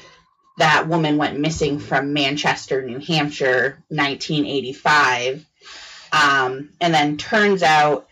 that 0.58 0.88
woman 0.88 1.16
went 1.16 1.38
missing 1.38 1.78
from 1.78 2.12
Manchester, 2.12 2.82
New 2.82 2.98
Hampshire, 2.98 3.82
1985. 3.88 5.46
Um, 6.12 6.70
and 6.80 6.92
then 6.94 7.16
turns 7.16 7.62
out, 7.62 8.08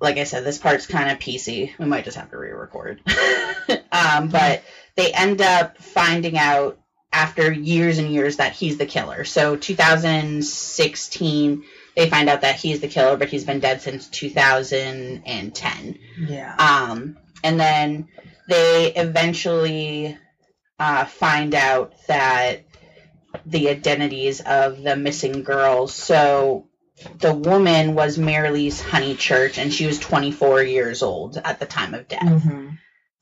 like 0.00 0.18
I 0.18 0.24
said, 0.24 0.44
this 0.44 0.58
part's 0.58 0.86
kind 0.86 1.10
of 1.10 1.18
PC. 1.18 1.72
We 1.78 1.86
might 1.86 2.04
just 2.04 2.18
have 2.18 2.30
to 2.30 2.36
re-record. 2.36 3.00
um, 3.90 4.28
but 4.28 4.62
they 4.94 5.10
end 5.12 5.40
up 5.40 5.78
finding 5.78 6.36
out 6.36 6.78
after 7.12 7.50
years 7.50 7.98
and 7.98 8.12
years 8.12 8.36
that 8.36 8.52
he's 8.52 8.76
the 8.76 8.84
killer. 8.84 9.24
So 9.24 9.56
2016 9.56 11.64
they 11.96 12.08
find 12.08 12.28
out 12.28 12.42
that 12.42 12.56
he's 12.56 12.80
the 12.80 12.88
killer, 12.88 13.16
but 13.16 13.28
he's 13.28 13.44
been 13.44 13.60
dead 13.60 13.80
since 13.80 14.08
2010. 14.08 15.98
Yeah. 16.18 16.54
Um, 16.56 17.16
and 17.42 17.58
then 17.58 18.08
they 18.48 18.92
eventually 18.94 20.16
uh, 20.78 21.06
find 21.06 21.54
out 21.54 21.94
that 22.06 22.64
the 23.44 23.68
identities 23.70 24.40
of 24.40 24.82
the 24.82 24.96
missing 24.96 25.42
girls. 25.42 25.94
So 25.94 26.68
the 27.18 27.34
woman 27.34 27.94
was 27.94 28.18
Marlyse 28.18 28.82
Honeychurch, 28.82 29.58
and 29.58 29.72
she 29.72 29.86
was 29.86 29.98
24 29.98 30.62
years 30.62 31.02
old 31.02 31.36
at 31.38 31.58
the 31.58 31.66
time 31.66 31.94
of 31.94 32.08
death. 32.08 32.42
hmm 32.42 32.70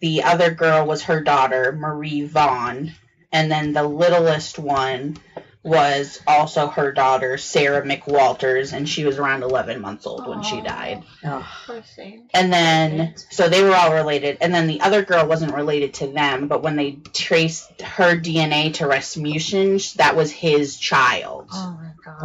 the 0.05 0.23
other 0.23 0.51
girl 0.51 0.87
was 0.87 1.05
her 1.05 1.23
daughter, 1.23 1.73
Marie 1.73 2.27
Vaughn. 2.27 2.93
And 3.33 3.51
then 3.51 3.73
the 3.73 3.85
littlest 3.85 4.59
one 4.59 5.17
was 5.65 6.21
also 6.27 6.69
her 6.69 6.93
daughter, 6.93 7.39
Sarah 7.39 7.83
McWaters, 7.83 8.73
and 8.75 8.87
she 8.89 9.05
was 9.05 9.19
around 9.19 9.43
11 9.43 9.81
months 9.81 10.07
old 10.07 10.27
when 10.29 10.43
she 10.43 10.61
died. 10.61 11.03
Oh, 11.25 11.47
Poor 11.67 11.81
thing. 11.81 12.29
And 12.35 12.53
then, 12.53 13.15
so 13.31 13.49
they 13.49 13.63
were 13.65 13.75
all 13.75 13.95
related. 13.95 14.39
And 14.43 14.55
then 14.55 14.67
the 14.67 14.83
other 14.83 15.03
girl 15.03 15.27
wasn't 15.27 15.55
related 15.55 15.95
to 15.95 16.07
them, 16.09 16.49
but 16.49 16.63
when 16.63 16.77
they 16.77 16.99
traced 17.15 17.81
her 17.81 18.15
DNA 18.15 18.75
to 18.75 18.87
Rasmussen, 18.87 19.79
that 19.97 20.15
was 20.15 20.31
his 20.31 20.77
child. 20.77 21.49
Oh 21.53 21.79
my 21.81 21.93
god. 22.05 22.21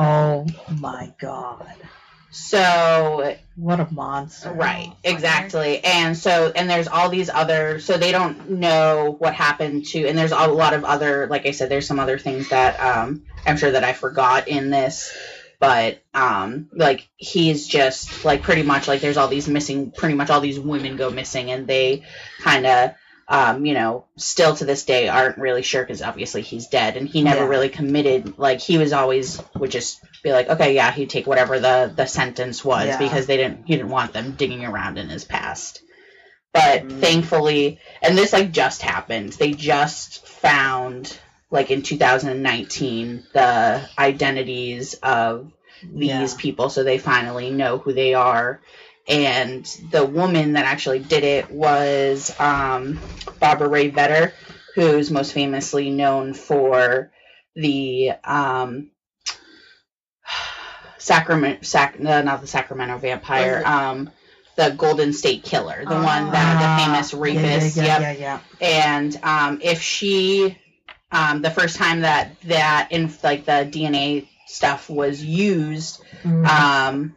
oh 0.70 0.74
my 0.76 1.14
god. 1.18 1.74
So, 2.31 3.35
What 3.56 3.80
a 3.80 3.88
monster. 3.91 4.51
right, 4.51 4.93
exactly. 5.03 5.84
And 5.84 6.15
so, 6.15 6.51
and 6.56 6.69
there's 6.69 6.88
all 6.88 7.10
these 7.10 7.30
other, 7.30 7.80
so 7.80 7.97
they 7.97 8.11
don't 8.11 8.51
know 8.51 9.15
what 9.18 9.34
happened 9.34 9.85
to, 9.88 10.07
and 10.07 10.18
there's 10.18 10.31
a 10.31 10.47
lot 10.47 10.73
of 10.73 10.84
other, 10.84 11.27
like 11.27 11.45
I 11.45 11.51
said, 11.51 11.69
there's 11.69 11.88
some 11.88 11.99
other 11.99 12.18
things 12.19 12.49
that 12.49 12.80
um, 12.80 13.26
I'm 13.45 13.57
sure 13.57 13.72
that 13.72 13.84
I 13.84 13.93
forgot 13.93 14.47
in 14.47 14.69
this. 14.69 15.15
But 15.60 16.01
um, 16.14 16.69
like 16.72 17.10
he's 17.18 17.68
just 17.68 18.23
like 18.23 18.43
pretty 18.43 18.64
much 18.64 18.88
like 18.88 19.01
there's 19.01 19.18
all 19.18 19.27
these 19.27 19.49
missing, 19.49 19.91
pretty 19.91 20.15
much 20.15 20.30
all 20.30 20.39
these 20.39 20.57
women 20.57 20.95
go 20.95 21.10
missing, 21.10 21.51
and 21.51 21.68
they 21.68 22.03
kind 22.39 22.65
of 22.65 22.91
um, 23.31 23.64
you 23.65 23.76
know, 23.76 24.06
still 24.18 24.56
to 24.56 24.65
this 24.65 24.84
day 24.85 25.07
aren't 25.07 25.38
really 25.38 25.61
sure 25.61 25.84
because 25.84 26.01
obviously 26.01 26.41
he's 26.41 26.68
dead 26.68 26.97
and 26.97 27.07
he 27.07 27.22
never 27.22 27.41
Yeah. 27.41 27.47
really 27.47 27.69
committed. 27.69 28.39
Like 28.39 28.60
he 28.60 28.80
was 28.80 28.91
always 28.91 29.39
would 29.56 29.69
just 29.69 29.99
be 30.23 30.31
like, 30.31 30.49
okay, 30.49 30.73
yeah, 30.73 30.91
he'd 30.91 31.11
take 31.11 31.27
whatever 31.27 31.60
the 31.60 31.93
the 31.95 32.07
sentence 32.07 32.65
was 32.65 32.88
Yeah. 32.88 32.97
because 32.97 33.27
they 33.27 33.38
didn't 33.38 33.65
he 33.68 33.76
didn't 33.76 33.91
want 33.91 34.14
them 34.14 34.31
digging 34.31 34.65
around 34.65 34.97
in 34.97 35.10
his 35.10 35.23
past. 35.26 35.81
But 36.51 36.84
Mm. 36.88 36.99
thankfully, 36.99 37.80
and 38.01 38.18
this 38.18 38.34
like 38.34 38.51
just 38.51 38.81
happened. 38.81 39.34
They 39.34 39.51
just 39.51 40.26
found 40.26 41.15
like 41.51 41.69
in 41.69 41.84
2019 41.84 43.23
the 43.34 43.81
identities 43.99 44.95
of 45.03 45.51
these 45.84 46.10
Yeah. 46.10 46.27
people 46.39 46.69
so 46.69 46.84
they 46.84 46.97
finally 46.97 47.51
know 47.51 47.77
who 47.77 47.93
they 47.93 48.14
are 48.15 48.60
and 49.10 49.65
the 49.90 50.06
woman 50.06 50.53
that 50.53 50.65
actually 50.65 50.99
did 50.99 51.23
it 51.23 51.49
was 51.49 52.34
um, 52.40 52.99
Barbara 53.40 53.68
Rae-Venter, 53.68 54.34
who's 54.76 55.10
most 55.10 55.34
famously 55.34 55.90
known 55.90 56.36
for 56.36 57.11
the 57.56 58.11
um, 58.23 58.91
Sacramento, 60.99 61.64
Sac, 61.64 61.99
no, 61.99 62.22
not 62.22 62.41
the 62.41 62.48
Sacramento 62.48 62.99
Vampire, 62.99 63.64
um, 63.65 64.11
the 64.56 64.69
Golden 64.77 65.11
State 65.11 65.44
Killer, 65.44 65.84
the 65.84 65.95
one 65.95 66.31
that 66.31 66.57
Ah, 66.57 66.77
the 66.77 66.84
famous 66.86 67.14
yeah, 67.14 67.19
rapist. 67.19 67.77
Yeah, 67.77 67.84
yep. 67.86 68.02
yeah, 68.02 68.11
yeah, 68.11 68.40
And 68.61 69.19
um, 69.23 69.60
if 69.64 69.81
she, 69.81 70.56
um, 71.11 71.41
the 71.41 71.49
first 71.49 71.77
time 71.77 72.02
that 72.02 72.40
that 72.41 72.90
in 72.91 73.11
like 73.23 73.45
the 73.45 73.68
DNA 73.72 74.27
stuff 74.45 74.88
was 74.88 75.23
used, 75.23 76.03
yeah. 76.23 77.10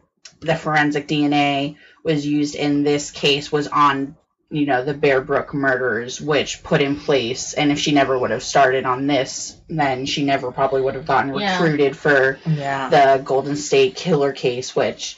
The 0.43 0.55
forensic 0.55 1.07
DNA 1.07 1.77
was 2.03 2.25
used 2.25 2.55
in 2.55 2.83
this 2.83 3.11
case 3.11 3.51
was 3.51 3.67
on 3.67 4.15
you 4.49 4.65
know 4.67 4.83
the 4.85 4.93
Bear 4.93 5.19
Brook 5.21 5.53
murders, 5.53 6.21
which 6.21 6.61
put 6.63 6.81
in 6.81 6.99
place. 6.99 7.53
And 7.53 7.71
if 7.71 7.79
she 7.79 7.91
never 7.91 8.17
would 8.17 8.29
have 8.31 8.43
started 8.43 8.85
on 8.85 9.07
this, 9.07 9.57
then 9.67 10.05
she 10.05 10.23
never 10.23 10.51
probably 10.51 10.81
would 10.81 10.93
have 10.95 11.07
gotten 11.07 11.33
Yeah. 11.33 11.53
recruited 11.59 11.97
for 11.97 12.37
yeah. 12.45 12.89
the 12.89 13.23
Golden 13.23 13.55
State 13.55 13.95
Killer 13.95 14.31
case, 14.31 14.75
which 14.75 15.17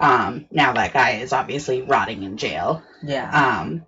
um, 0.00 0.46
now 0.50 0.72
that 0.72 0.92
guy 0.92 1.10
is 1.18 1.32
obviously 1.32 1.82
rotting 1.82 2.24
in 2.24 2.36
jail. 2.38 2.82
yeah. 3.04 3.60
Um, 3.60 3.86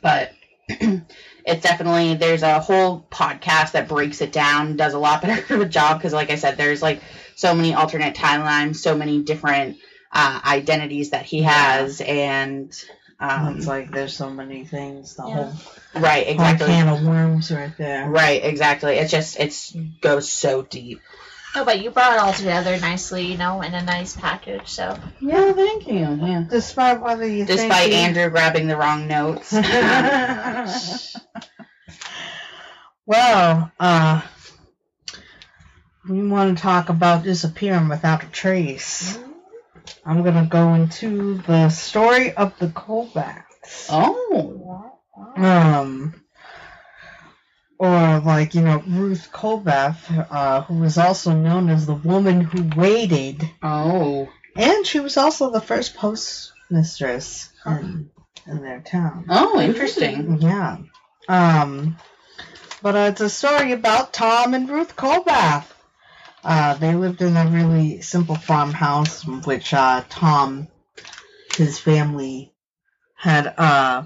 but 0.00 0.32
it's 0.68 1.62
definitely 1.62 2.14
there's 2.14 2.42
a 2.42 2.60
whole 2.60 3.06
podcast 3.10 3.72
that 3.72 3.88
breaks 3.88 4.20
it 4.22 4.32
down, 4.32 4.76
does 4.76 4.94
a 4.94 4.98
lot 4.98 5.20
better 5.22 5.54
of 5.54 5.60
a 5.60 5.68
job 5.68 5.98
because, 5.98 6.12
like 6.14 6.30
I 6.30 6.36
said, 6.36 6.56
there's 6.56 6.80
like 6.80 7.02
so 7.36 7.54
many 7.54 7.74
alternate 7.74 8.14
timelines, 8.14 8.76
so 8.76 8.96
many 8.96 9.22
different 9.22 9.76
uh, 10.12 10.40
identities 10.44 11.10
that 11.10 11.24
he 11.26 11.42
has, 11.42 12.00
and 12.00 12.72
um, 13.20 13.56
it's 13.56 13.66
like 13.66 13.90
there's 13.92 14.16
so 14.16 14.30
many 14.30 14.64
things. 14.64 15.14
The 15.16 15.24
Yeah. 15.26 15.34
whole, 15.34 15.52
right, 16.02 16.24
whole 16.26 16.34
exactly, 16.34 16.66
can 16.68 16.88
of 16.88 17.02
worms 17.04 17.50
right 17.50 17.76
there. 17.76 18.08
right, 18.08 18.42
exactly. 18.44 18.94
It's 18.96 19.10
just 19.10 19.38
it's 19.38 19.74
goes 20.00 20.28
so 20.30 20.62
deep. 20.62 21.00
Oh, 21.54 21.64
but 21.64 21.80
you 21.82 21.90
brought 21.90 22.12
it 22.12 22.18
all 22.20 22.32
together 22.34 22.78
nicely, 22.78 23.24
you 23.24 23.38
know, 23.38 23.62
in 23.62 23.72
a 23.74 23.82
nice 23.82 24.14
package. 24.14 24.68
So 24.68 24.96
Yeah, 25.20 25.52
thank 25.54 25.88
you. 25.88 25.94
Yeah. 25.98 26.44
Despite 26.48 27.00
whether 27.00 27.26
you 27.26 27.46
Despite 27.46 27.72
think 27.72 27.92
he- 27.92 27.98
Andrew 27.98 28.28
grabbing 28.30 28.68
the 28.68 28.76
wrong 28.76 29.08
notes. 29.08 29.52
well, 33.06 33.70
uh, 33.80 34.20
we 36.08 36.26
want 36.28 36.56
to 36.56 36.62
talk 36.62 36.88
about 36.90 37.24
disappearing 37.24 37.88
without 37.88 38.22
a 38.22 38.26
trace. 38.26 39.18
I'm 40.08 40.22
gonna 40.22 40.46
go 40.46 40.72
into 40.72 41.34
the 41.46 41.68
story 41.68 42.32
of 42.32 42.58
the 42.58 42.68
Colbaths. 42.68 43.88
oh. 43.90 44.94
Um, 45.36 46.14
or 47.78 48.20
like 48.20 48.54
you 48.54 48.62
know 48.62 48.82
Ruth 48.86 49.28
Colbath, 49.32 50.26
uh, 50.30 50.62
who 50.62 50.78
was 50.78 50.96
also 50.96 51.32
known 51.32 51.68
as 51.68 51.84
the 51.86 51.94
woman 51.94 52.40
who 52.40 52.70
waited, 52.80 53.48
Oh. 53.62 54.28
and 54.56 54.86
she 54.86 55.00
was 55.00 55.16
also 55.18 55.50
the 55.50 55.60
first 55.60 55.94
postmistress 55.94 57.50
in 57.66 58.10
in 58.46 58.62
their 58.62 58.80
town. 58.80 59.26
Oh, 59.28 59.60
interesting. 59.60 60.40
Yeah. 60.40 60.78
Um, 61.28 61.98
but 62.80 62.96
uh, 62.96 62.98
it's 63.10 63.20
a 63.20 63.28
story 63.28 63.72
about 63.72 64.14
Tom 64.14 64.54
and 64.54 64.68
Ruth 64.70 64.96
Colbath. 64.96 65.66
Uh, 66.44 66.74
they 66.74 66.94
lived 66.94 67.20
in 67.20 67.36
a 67.36 67.46
really 67.46 68.00
simple 68.00 68.36
farmhouse, 68.36 69.26
which 69.26 69.74
uh, 69.74 70.02
Tom, 70.08 70.68
his 71.56 71.78
family, 71.78 72.52
had 73.14 73.52
uh, 73.58 74.04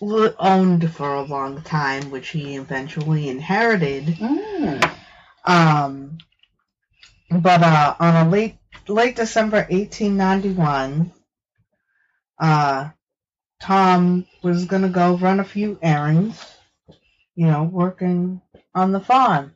owned 0.00 0.90
for 0.92 1.14
a 1.14 1.22
long 1.22 1.62
time, 1.62 2.10
which 2.10 2.28
he 2.28 2.56
eventually 2.56 3.28
inherited. 3.28 4.06
Mm. 4.06 4.90
Um, 5.44 6.18
but 7.30 7.62
uh, 7.62 7.94
on 8.00 8.26
a 8.26 8.30
late 8.30 8.56
late 8.88 9.16
December 9.16 9.66
1891, 9.70 11.12
uh, 12.38 12.90
Tom 13.60 14.26
was 14.42 14.66
gonna 14.66 14.88
go 14.88 15.16
run 15.16 15.40
a 15.40 15.44
few 15.44 15.78
errands, 15.80 16.44
you 17.34 17.46
know, 17.46 17.62
working 17.64 18.40
on 18.74 18.92
the 18.92 19.00
farm, 19.00 19.54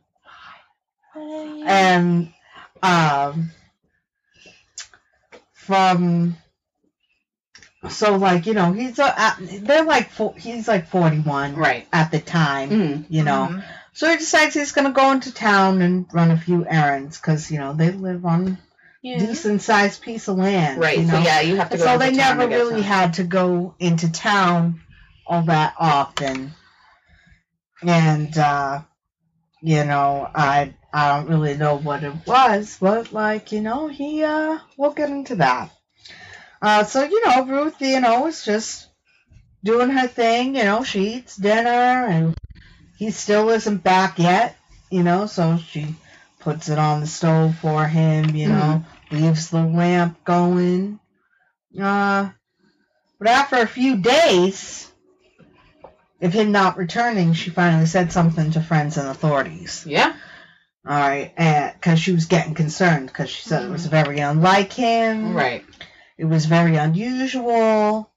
and 1.69 2.33
um, 2.83 3.51
from 5.53 6.35
so 7.89 8.17
like 8.17 8.45
you 8.45 8.53
know 8.53 8.71
he's 8.73 8.99
uh, 8.99 9.13
at- 9.15 9.37
they're 9.61 9.85
like 9.85 10.09
he's 10.37 10.67
like 10.67 10.87
41 10.89 11.55
Right. 11.55 11.87
at 11.93 12.11
the 12.11 12.19
time, 12.19 12.69
Mm. 12.69 13.05
you 13.09 13.23
know. 13.23 13.47
Mhm. 13.51 13.63
So 13.93 14.09
he 14.09 14.17
decides 14.17 14.53
he's 14.53 14.71
gonna 14.71 14.91
go 14.91 15.11
into 15.11 15.33
town 15.33 15.81
and 15.81 16.05
run 16.11 16.31
a 16.31 16.37
few 16.37 16.65
errands 16.67 17.17
because 17.19 17.49
you 17.51 17.59
know 17.59 17.73
they 17.73 17.91
live 17.91 18.25
on 18.25 18.57
Yeah. 19.01 19.19
decent 19.19 19.61
sized 19.61 20.01
piece 20.01 20.27
of 20.27 20.37
land. 20.37 20.79
Right. 20.79 20.97
You 20.99 21.07
So 21.07 21.19
yeah, 21.19 21.39
you 21.41 21.55
have 21.57 21.69
to 21.69 21.77
go. 21.77 21.83
So 21.85 21.97
they 21.97 22.11
never 22.11 22.41
to 22.41 22.47
really 22.47 22.81
had 22.81 23.13
to 23.15 23.23
go 23.23 23.75
into 23.79 24.11
town 24.11 24.81
all 25.25 25.43
that 25.43 25.75
often. 25.79 26.53
And 27.81 28.37
uh 28.37 28.81
you 29.61 29.83
know, 29.83 30.29
I 30.33 30.73
I 30.93 31.15
don't 31.17 31.29
really 31.29 31.55
know 31.57 31.77
what 31.77 32.03
it 32.03 32.13
was, 32.25 32.77
but 32.79 33.11
like, 33.13 33.51
you 33.51 33.61
know, 33.61 33.87
he 33.87 34.23
uh 34.23 34.59
we'll 34.77 34.91
get 34.91 35.09
into 35.09 35.35
that. 35.35 35.71
Uh 36.61 36.83
so 36.83 37.03
you 37.03 37.25
know, 37.25 37.45
Ruth, 37.45 37.81
you 37.81 37.99
know, 37.99 38.27
is 38.27 38.43
just 38.43 38.87
doing 39.63 39.89
her 39.89 40.07
thing, 40.07 40.55
you 40.55 40.63
know, 40.63 40.83
she 40.83 41.15
eats 41.15 41.35
dinner 41.35 41.69
and 41.69 42.35
he 42.97 43.11
still 43.11 43.49
isn't 43.49 43.83
back 43.83 44.19
yet, 44.19 44.57
you 44.91 45.03
know, 45.03 45.25
so 45.25 45.57
she 45.57 45.95
puts 46.39 46.69
it 46.69 46.77
on 46.77 47.01
the 47.01 47.07
stove 47.07 47.57
for 47.57 47.85
him, 47.87 48.35
you 48.35 48.47
know, 48.47 48.83
leaves 49.11 49.49
the 49.49 49.63
lamp 49.63 50.23
going. 50.23 50.99
Uh, 51.79 52.29
but 53.19 53.27
after 53.27 53.57
a 53.57 53.67
few 53.67 53.97
days 53.97 54.88
of 56.21 56.33
him 56.33 56.51
not 56.51 56.77
returning, 56.77 57.33
she 57.33 57.49
finally 57.49 57.85
said 57.85 58.11
something 58.11 58.51
to 58.51 58.61
friends 58.61 58.97
and 58.97 59.07
authorities. 59.07 59.85
Yeah. 59.87 60.15
All 60.85 60.97
right, 60.97 61.33
because 61.75 61.99
she 61.99 62.13
was 62.13 62.25
getting 62.25 62.55
concerned 62.55 63.07
because 63.07 63.29
she 63.29 63.47
said 63.47 63.65
it 63.65 63.69
was 63.69 63.85
very 63.85 64.19
unlike 64.19 64.71
him. 64.73 65.33
Right. 65.33 65.65
It 66.17 66.25
was 66.25 66.45
very 66.45 66.77
unusual. 66.77 68.09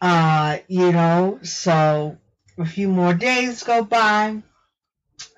Uh, 0.00 0.58
you 0.68 0.92
know, 0.92 1.38
so 1.42 2.18
a 2.58 2.66
few 2.66 2.88
more 2.88 3.14
days 3.14 3.62
go 3.62 3.82
by, 3.82 4.42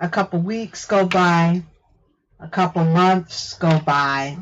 a 0.01 0.09
couple 0.09 0.41
weeks 0.41 0.87
go 0.87 1.07
by, 1.07 1.63
a 2.41 2.49
couple 2.49 2.85
months 2.85 3.55
go 3.55 3.79
by. 3.79 4.37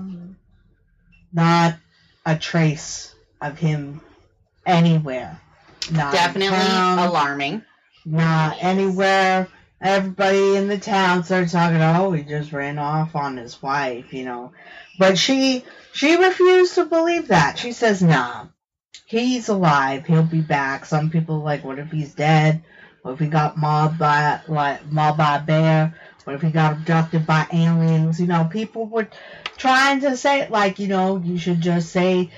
Not 1.33 1.77
a 2.25 2.37
trace 2.37 3.15
of 3.41 3.59
him 3.59 4.01
anywhere. 4.65 5.41
Not 5.91 6.13
Definitely 6.13 6.57
town, 6.59 6.99
alarming. 6.99 7.63
not 8.05 8.57
anywhere. 8.61 9.49
Everybody 9.81 10.57
in 10.57 10.69
the 10.69 10.79
town 10.79 11.25
started 11.25 11.51
talking. 11.51 11.81
Oh, 11.83 12.13
he 12.13 12.23
just 12.23 12.53
ran 12.53 12.79
off 12.79 13.15
on 13.15 13.37
his 13.37 13.63
wife, 13.63 14.13
you 14.15 14.25
know. 14.25 14.53
But 14.99 15.19
she 15.19 15.65
she 15.93 16.17
refused 16.17 16.75
to 16.77 16.87
believe 16.87 17.29
that. 17.29 17.59
She 17.59 17.73
says, 17.73 18.03
"Nah, 18.03 18.47
he's 19.07 19.49
alive. 19.49 20.07
He'll 20.07 20.23
be 20.23 20.41
back." 20.41 20.87
Some 20.87 21.11
people 21.11 21.37
are 21.37 21.45
like, 21.45 21.63
"What 21.65 21.79
if 21.79 21.91
he's 21.91 22.15
dead? 22.15 22.63
What 23.03 23.13
if 23.13 23.19
he 23.19 23.27
got 23.27 23.59
mauled 23.59 23.99
by 23.99 24.41
like 24.49 24.91
mauled 24.91 25.19
by 25.19 25.37
a 25.37 25.41
bear? 25.43 25.95
What 26.25 26.35
if 26.35 26.43
he 26.43 26.51
got 26.51 26.73
abducted 26.73 27.27
by 27.27 27.47
aliens?" 27.53 28.19
You 28.19 28.27
know, 28.29 28.49
people 28.51 28.87
were 28.87 29.09
trying 29.59 30.01
to 30.01 30.17
say 30.17 30.49
like, 30.49 30.79
you 30.79 30.89
know, 30.89 31.19
you 31.23 31.37
should 31.39 31.61
just 31.61 31.91
say 31.93 32.31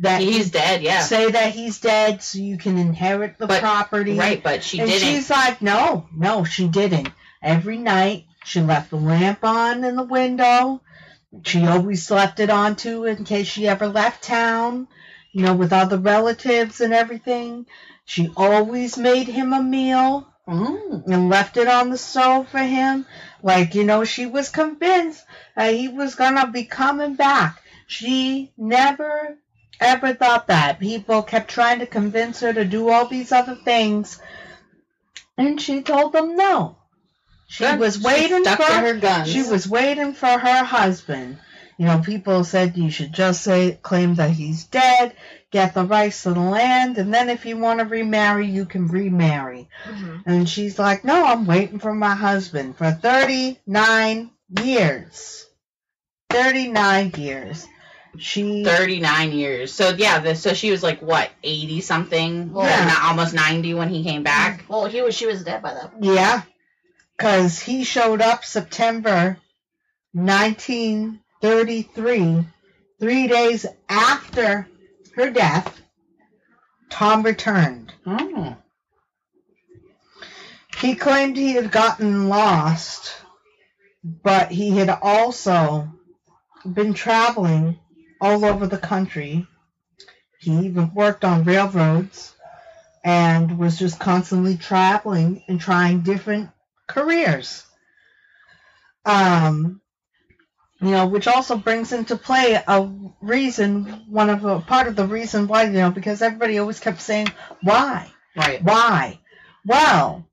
that 0.00 0.20
He's 0.20 0.50
dead, 0.50 0.82
yeah. 0.82 1.00
say 1.00 1.30
that 1.30 1.52
he's 1.52 1.78
dead 1.80 2.22
so 2.22 2.38
you 2.38 2.56
can 2.58 2.78
inherit 2.78 3.38
the 3.38 3.46
But- 3.46 3.60
property. 3.60 4.18
Right, 4.18 4.42
but 4.42 4.62
she 4.64 4.80
and 4.80 4.90
didn't. 4.90 5.02
she's 5.08 5.30
like, 5.30 5.62
no, 5.62 6.08
no, 6.14 6.44
she 6.44 6.68
didn't. 6.68 7.08
Every 7.42 7.76
night 7.78 8.24
she 8.44 8.60
left 8.60 8.90
the 8.90 8.96
lamp 8.96 9.44
on 9.44 9.84
in 9.84 9.96
the 9.96 10.02
window. 10.02 10.82
She 11.44 11.64
always 11.66 12.10
left 12.10 12.40
it 12.40 12.50
on 12.50 12.76
too 12.76 13.04
in 13.04 13.24
case 13.24 13.46
she 13.46 13.68
ever 13.68 13.86
left 13.88 14.24
town, 14.24 14.88
you 15.32 15.42
know, 15.44 15.54
with 15.54 15.72
other 15.72 15.96
relatives 15.98 16.80
and 16.80 16.92
everything. 16.92 17.66
She 18.04 18.30
always 18.36 18.98
made 18.98 19.28
him 19.28 19.52
a 19.52 19.62
meal 19.62 20.26
Mm. 20.48 21.06
and 21.06 21.28
left 21.28 21.56
it 21.58 21.68
on 21.68 21.90
the 21.90 21.98
stove 21.98 22.48
for 22.48 22.58
him. 22.58 23.06
Like, 23.42 23.74
you 23.76 23.84
know, 23.84 24.04
she 24.04 24.26
was 24.26 24.48
convinced 24.48 25.24
that 25.54 25.74
he 25.74 25.86
was 25.88 26.16
gonna 26.16 26.48
be 26.48 26.64
coming 26.64 27.14
back. 27.14 27.62
She 27.86 28.50
never 28.58 29.36
ever 29.80 30.14
thought 30.14 30.48
that. 30.48 30.78
People 30.80 31.22
kept 31.22 31.50
trying 31.50 31.80
to 31.80 31.86
convince 31.86 32.40
her 32.40 32.52
to 32.52 32.64
do 32.64 32.88
all 32.90 33.06
these 33.06 33.32
other 33.32 33.54
things. 33.56 34.20
And 35.38 35.60
she 35.60 35.82
told 35.82 36.12
them 36.12 36.36
no. 36.36 36.76
She 37.48 37.64
Good. 37.64 37.80
was 37.80 38.00
waiting 38.00 38.42
stuck 38.44 38.58
for 38.58 38.72
her 38.72 38.94
guns. 38.94 39.28
she 39.28 39.42
was 39.42 39.66
waiting 39.68 40.12
for 40.12 40.26
her 40.38 40.64
husband. 40.64 41.38
You 41.78 41.86
know, 41.86 41.98
people 41.98 42.44
said 42.44 42.76
you 42.76 42.90
should 42.90 43.12
just 43.12 43.42
say 43.42 43.78
claim 43.82 44.16
that 44.16 44.30
he's 44.30 44.64
dead, 44.64 45.16
get 45.50 45.72
the 45.72 45.84
rights 45.84 46.22
to 46.24 46.34
the 46.34 46.40
land, 46.40 46.98
and 46.98 47.12
then 47.12 47.30
if 47.30 47.46
you 47.46 47.56
want 47.56 47.80
to 47.80 47.86
remarry, 47.86 48.46
you 48.46 48.66
can 48.66 48.86
remarry. 48.86 49.68
Mhm. 49.88 50.22
And 50.26 50.48
she's 50.48 50.78
like, 50.78 51.04
No, 51.04 51.24
I'm 51.24 51.46
waiting 51.46 51.78
for 51.78 51.94
my 51.94 52.14
husband 52.14 52.76
for 52.76 52.92
39 52.92 54.30
years. 54.62 55.46
39 56.28 57.12
years. 57.16 57.66
She. 58.18 58.64
39 58.64 59.32
years. 59.32 59.72
So 59.72 59.90
yeah, 59.90 60.18
the, 60.20 60.34
so 60.34 60.52
she 60.54 60.70
was 60.70 60.82
like 60.82 61.00
what, 61.00 61.30
80 61.42 61.80
something? 61.80 62.52
Well, 62.52 62.66
Yeah, 62.66 62.80
Yeah. 62.80 62.86
not 62.86 63.02
almost 63.04 63.34
90 63.34 63.74
when 63.74 63.88
he 63.88 64.02
came 64.04 64.22
back. 64.22 64.64
Well, 64.68 64.86
he 64.86 65.02
was. 65.02 65.14
She 65.16 65.26
was 65.26 65.42
dead 65.44 65.62
by 65.62 65.74
then. 65.74 65.90
Yeah. 66.00 66.42
Because 67.16 67.58
he 67.60 67.84
showed 67.84 68.20
up 68.22 68.44
September 68.44 69.36
1933, 70.12 72.44
three 72.98 73.28
days 73.28 73.66
after 73.88 74.66
her 75.16 75.30
death. 75.30 75.80
Tom 76.88 77.22
returned. 77.22 77.92
Oh. 78.06 78.56
He 80.78 80.94
claimed 80.94 81.36
he 81.36 81.52
had 81.52 81.70
gotten 81.70 82.28
lost, 82.28 83.14
but 84.02 84.50
he 84.50 84.70
had 84.70 84.88
also 84.88 85.92
been 86.64 86.94
traveling 86.94 87.78
all 88.20 88.44
over 88.44 88.66
the 88.66 88.78
country. 88.78 89.46
He 90.38 90.52
even 90.66 90.94
worked 90.94 91.24
on 91.24 91.44
railroads 91.44 92.34
and 93.04 93.58
was 93.58 93.78
just 93.78 93.98
constantly 93.98 94.56
traveling 94.56 95.42
and 95.48 95.60
trying 95.60 96.00
different 96.00 96.50
careers. 96.86 97.64
Um, 99.04 99.80
you 100.80 100.90
know, 100.90 101.06
which 101.06 101.26
also 101.26 101.56
brings 101.56 101.92
into 101.92 102.16
play 102.16 102.62
a 102.66 102.90
reason, 103.20 103.84
one 104.08 104.30
of 104.30 104.44
a 104.44 104.60
part 104.60 104.88
of 104.88 104.96
the 104.96 105.06
reason 105.06 105.46
why, 105.46 105.64
you 105.64 105.72
know, 105.72 105.90
because 105.90 106.22
everybody 106.22 106.58
always 106.58 106.80
kept 106.80 107.00
saying, 107.00 107.28
why? 107.62 108.10
Right. 108.36 108.62
Why? 108.62 109.18
Well, 109.66 110.26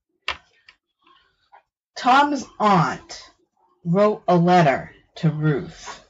Tom's 1.95 2.45
aunt 2.59 3.31
wrote 3.84 4.23
a 4.27 4.35
letter 4.38 4.91
to 5.15 5.30
Ruth 5.30 6.07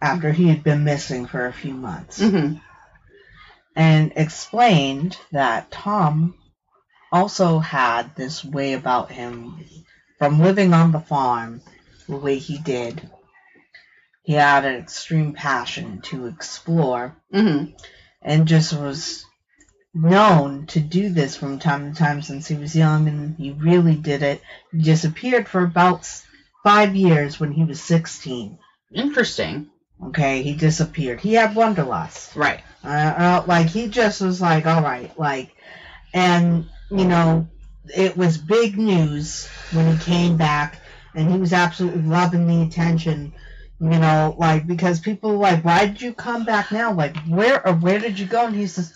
after 0.00 0.32
he 0.32 0.48
had 0.48 0.62
been 0.62 0.84
missing 0.84 1.26
for 1.26 1.46
a 1.46 1.52
few 1.52 1.74
months 1.74 2.20
hmm 2.20 2.54
and 3.76 4.12
explained 4.16 5.16
that 5.32 5.70
Tom 5.70 6.34
also 7.12 7.58
had 7.58 8.14
this 8.14 8.44
way 8.44 8.72
about 8.72 9.10
him 9.10 9.64
from 10.18 10.40
living 10.40 10.74
on 10.74 10.92
the 10.92 11.00
farm 11.00 11.60
the 12.08 12.16
way 12.16 12.36
he 12.38 12.58
did. 12.58 13.08
He 14.22 14.34
had 14.34 14.64
an 14.64 14.76
extreme 14.76 15.32
passion 15.32 16.00
to 16.02 16.26
explore 16.26 17.16
hmm 17.32 17.66
and 18.22 18.46
just 18.46 18.72
was 18.74 19.24
known 19.94 20.66
to 20.66 20.80
do 20.80 21.08
this 21.08 21.36
from 21.36 21.58
time 21.58 21.92
to 21.92 21.98
time 21.98 22.22
since 22.22 22.46
he 22.46 22.56
was 22.56 22.76
young 22.76 23.08
and 23.08 23.36
he 23.36 23.50
really 23.52 23.96
did 23.96 24.22
it. 24.22 24.42
He 24.70 24.82
disappeared 24.82 25.48
for 25.48 25.62
about 25.64 26.06
five 26.62 26.94
years 26.94 27.40
when 27.40 27.52
he 27.52 27.64
was 27.64 27.80
16. 27.82 28.58
Interesting. 28.92 29.70
Okay, 30.06 30.42
he 30.42 30.54
disappeared. 30.54 31.20
He 31.20 31.34
had 31.34 31.54
wanderlust. 31.54 32.34
Right. 32.36 32.62
Uh, 32.82 32.88
uh, 32.88 33.44
like 33.46 33.66
he 33.68 33.88
just 33.88 34.20
was 34.20 34.40
like, 34.40 34.66
all 34.66 34.82
right, 34.82 35.16
like, 35.18 35.54
and 36.14 36.66
you 36.90 37.04
know, 37.04 37.46
it 37.94 38.16
was 38.16 38.38
big 38.38 38.78
news 38.78 39.46
when 39.72 39.94
he 39.94 40.02
came 40.02 40.36
back, 40.36 40.80
and 41.14 41.30
he 41.30 41.38
was 41.38 41.52
absolutely 41.52 42.02
loving 42.02 42.46
the 42.46 42.62
attention. 42.62 43.32
You 43.78 43.88
know, 43.98 44.34
like 44.38 44.66
because 44.66 45.00
people 45.00 45.32
were 45.32 45.36
like, 45.38 45.64
why 45.64 45.86
did 45.86 46.00
you 46.02 46.12
come 46.12 46.44
back 46.44 46.70
now? 46.72 46.92
Like, 46.92 47.16
where 47.26 47.66
or 47.66 47.74
where 47.74 47.98
did 47.98 48.18
you 48.18 48.26
go? 48.26 48.46
And 48.46 48.56
he 48.56 48.66
says, 48.66 48.94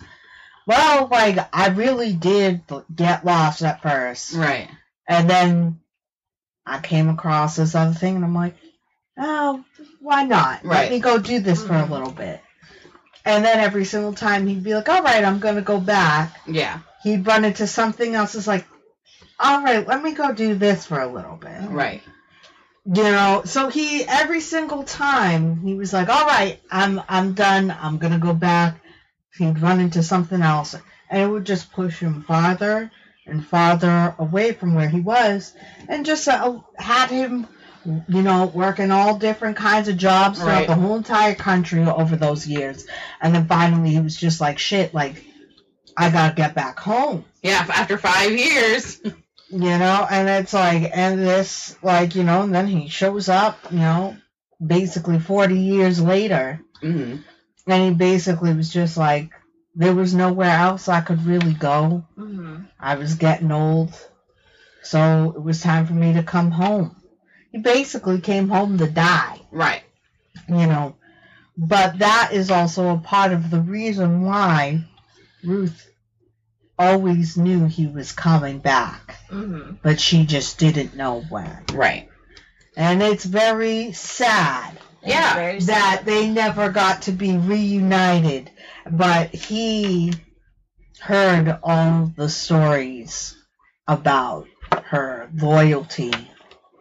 well, 0.67 1.09
like 1.11 1.39
I 1.55 1.69
really 1.69 2.13
did 2.15 2.63
get 2.95 3.25
lost 3.25 3.63
at 3.63 3.83
first, 3.83 4.33
Right. 4.35 4.69
and 5.07 5.29
then 5.29 5.81
I 6.67 6.81
came 6.81 7.11
across 7.11 7.57
this 7.57 7.75
other 7.75 7.93
thing, 7.95 8.17
and 8.17 8.25
I'm 8.25 8.35
like, 8.35 8.57
oh, 9.19 9.63
why 10.05 10.25
not? 10.25 10.65
Let 10.65 10.91
me 10.91 11.01
go 11.01 11.19
do 11.19 11.41
this 11.41 11.67
for 11.67 11.75
a 11.75 11.87
little 11.87 12.13
bit. 12.13 12.41
And 13.25 13.45
then 13.45 13.59
every 13.59 13.87
single 13.87 14.13
time 14.13 14.47
he'd 14.47 14.63
be 14.63 14.75
like, 14.75 14.89
all 14.89 15.03
right, 15.03 15.25
I'm 15.25 15.39
going 15.39 15.55
to 15.57 15.63
go 15.63 15.81
back. 15.81 16.41
Yeah. 16.47 16.81
He'd 17.03 17.27
run 17.27 17.45
into 17.45 17.67
something 17.67 18.15
else. 18.15 18.35
It's 18.35 18.47
like, 18.47 18.67
all 19.41 19.63
right, 19.63 19.87
let 19.87 20.03
me 20.03 20.13
go 20.13 20.33
do 20.33 20.55
this 20.55 20.87
for 20.87 21.01
a 21.01 21.11
little 21.11 21.37
bit. 21.37 21.71
Right. 21.71 22.03
You 22.87 23.03
know, 23.03 23.43
so 23.47 23.69
he 23.71 24.05
every 24.05 24.41
single 24.41 24.83
time 24.83 25.61
he 25.63 25.75
was 25.75 25.93
like, 25.95 26.11
all 26.11 26.27
right, 26.27 26.61
I'm 26.71 27.01
I'm 27.09 27.33
done. 27.33 27.71
I'm 27.71 27.97
going 27.97 28.13
to 28.13 28.19
go 28.19 28.35
back. 28.35 28.79
He'd 29.39 29.59
run 29.61 29.81
into 29.81 30.03
something 30.03 30.43
else, 30.43 30.77
and 31.09 31.23
it 31.23 31.27
would 31.27 31.47
just 31.47 31.73
push 31.73 31.99
him 31.99 32.23
farther 32.25 32.91
and 33.27 33.45
farther 33.45 34.15
away 34.19 34.53
from 34.53 34.75
where 34.75 34.89
he 34.89 35.01
was, 35.01 35.55
and 35.89 36.05
just 36.05 36.29
uh, 36.29 36.61
had 36.77 37.09
him, 37.11 37.47
you 37.85 38.23
know, 38.23 38.47
working 38.47 38.91
all 38.91 39.17
different 39.19 39.57
kinds 39.57 39.89
of 39.89 39.97
jobs 39.97 40.39
throughout 40.39 40.53
Right. 40.61 40.67
the 40.69 40.75
whole 40.75 40.97
entire 40.97 41.35
country 41.35 41.83
over 41.85 42.17
those 42.17 42.47
years, 42.47 42.87
and 43.21 43.35
then 43.35 43.47
finally 43.47 43.91
he 43.91 44.01
was 44.01 44.17
just 44.17 44.41
like, 44.41 44.59
shit, 44.59 44.95
like 44.95 45.25
I 45.97 46.11
gotta 46.11 46.35
get 46.35 46.55
back 46.55 46.79
home, 46.81 47.25
Yeah. 47.43 47.65
After 47.69 47.99
five 47.99 48.33
years. 48.33 49.01
you 49.05 49.79
know, 49.79 50.07
and 50.11 50.29
it's 50.29 50.53
like, 50.53 50.91
and 50.95 51.21
this, 51.21 51.77
like, 51.83 52.17
you 52.17 52.25
know, 52.25 52.43
and 52.43 52.55
then 52.55 52.67
he 52.67 52.89
shows 52.89 53.29
up, 53.29 53.59
you 53.71 53.79
know, 53.79 54.17
basically 54.65 55.19
forty 55.21 55.59
years 55.59 56.01
later. 56.01 56.61
hmm 56.81 57.17
And 57.67 57.83
he 57.85 57.91
basically 57.95 58.53
was 58.55 58.71
just 58.73 58.97
like, 58.97 59.31
there 59.77 59.95
was 59.95 60.15
nowhere 60.15 60.51
else 60.57 60.89
I 60.89 61.01
could 61.03 61.25
really 61.27 61.53
go. 61.53 62.05
Mm-hmm. 62.19 62.57
I 62.81 62.95
was 62.97 63.15
getting 63.17 63.53
old. 63.53 63.93
So 64.83 65.33
it 65.37 65.43
was 65.43 65.61
time 65.63 65.87
for 65.87 65.95
me 65.95 66.15
to 66.15 66.23
come 66.23 66.51
home. 66.51 66.97
He 67.55 67.61
basically 67.61 68.21
came 68.21 68.49
home 68.49 68.79
to 68.79 68.87
die, 68.91 69.39
Right. 69.53 69.85
you 70.49 70.67
know. 70.67 70.97
But 71.57 72.01
that 72.01 72.31
is 72.33 72.51
also 72.51 72.89
a 72.93 72.99
part 72.99 73.31
of 73.33 73.49
the 73.49 73.61
reason 73.61 74.23
why 74.23 74.85
Ruth 75.45 75.89
always 76.77 77.37
knew 77.37 77.67
he 77.67 77.87
was 77.87 78.11
coming 78.11 78.59
back. 78.59 79.19
Mm-hmm. 79.31 79.77
But 79.85 80.01
she 80.01 80.27
just 80.27 80.59
didn't 80.59 80.97
know 80.97 81.21
when. 81.21 81.57
Right. 81.73 82.09
And 82.77 83.01
it's 83.01 83.25
very 83.25 83.93
sad 83.93 84.77
Yeah. 85.05 85.35
Very 85.35 85.61
that 85.61 85.99
sad. 85.99 86.07
they 86.07 86.29
never 86.29 86.71
got 86.71 87.03
to 87.03 87.13
be 87.13 87.37
reunited. 87.37 88.51
But 88.91 89.33
he 89.33 90.13
heard 90.99 91.57
all 91.63 92.13
the 92.17 92.29
stories 92.29 93.37
about 93.87 94.49
her 94.87 95.31
loyalty 95.33 96.11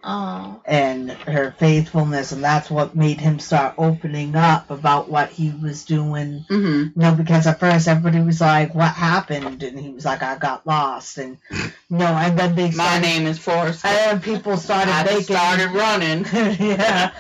Oh. 0.06 0.62
and 0.66 1.12
her 1.12 1.56
faithfulness, 1.58 2.34
and 2.34 2.44
that's 2.44 2.70
what 2.70 2.94
made 2.96 3.22
him 3.22 3.40
start 3.40 3.76
opening 3.78 4.36
up 4.36 4.70
about 4.70 5.10
what 5.10 5.30
he 5.30 5.52
was 5.52 5.86
doing. 5.86 6.46
Mm-hmm. 6.50 7.00
You 7.00 7.08
know, 7.08 7.16
because 7.16 7.48
at 7.48 7.60
first 7.60 7.88
everybody 7.88 8.22
was 8.22 8.42
like, 8.42 8.76
"What 8.76 8.92
happened?" 8.92 9.64
and 9.64 9.80
he 9.80 9.90
was 9.92 10.04
like, 10.04 10.22
"I 10.22 10.38
got 10.38 10.68
lost," 10.68 11.18
and 11.18 11.38
you 11.50 11.72
know, 11.90 12.06
and 12.06 12.38
then 12.38 12.56
they 12.56 12.72
My 12.72 13.00
name 13.00 13.28
is 13.28 13.40
Forrest. 13.40 13.86
and 13.86 13.96
then 13.96 14.20
people 14.20 14.58
started 14.58 14.92
I 14.92 15.06
making 15.06 15.24
started 15.24 15.72
running. 15.72 16.26
yeah. 16.60 17.12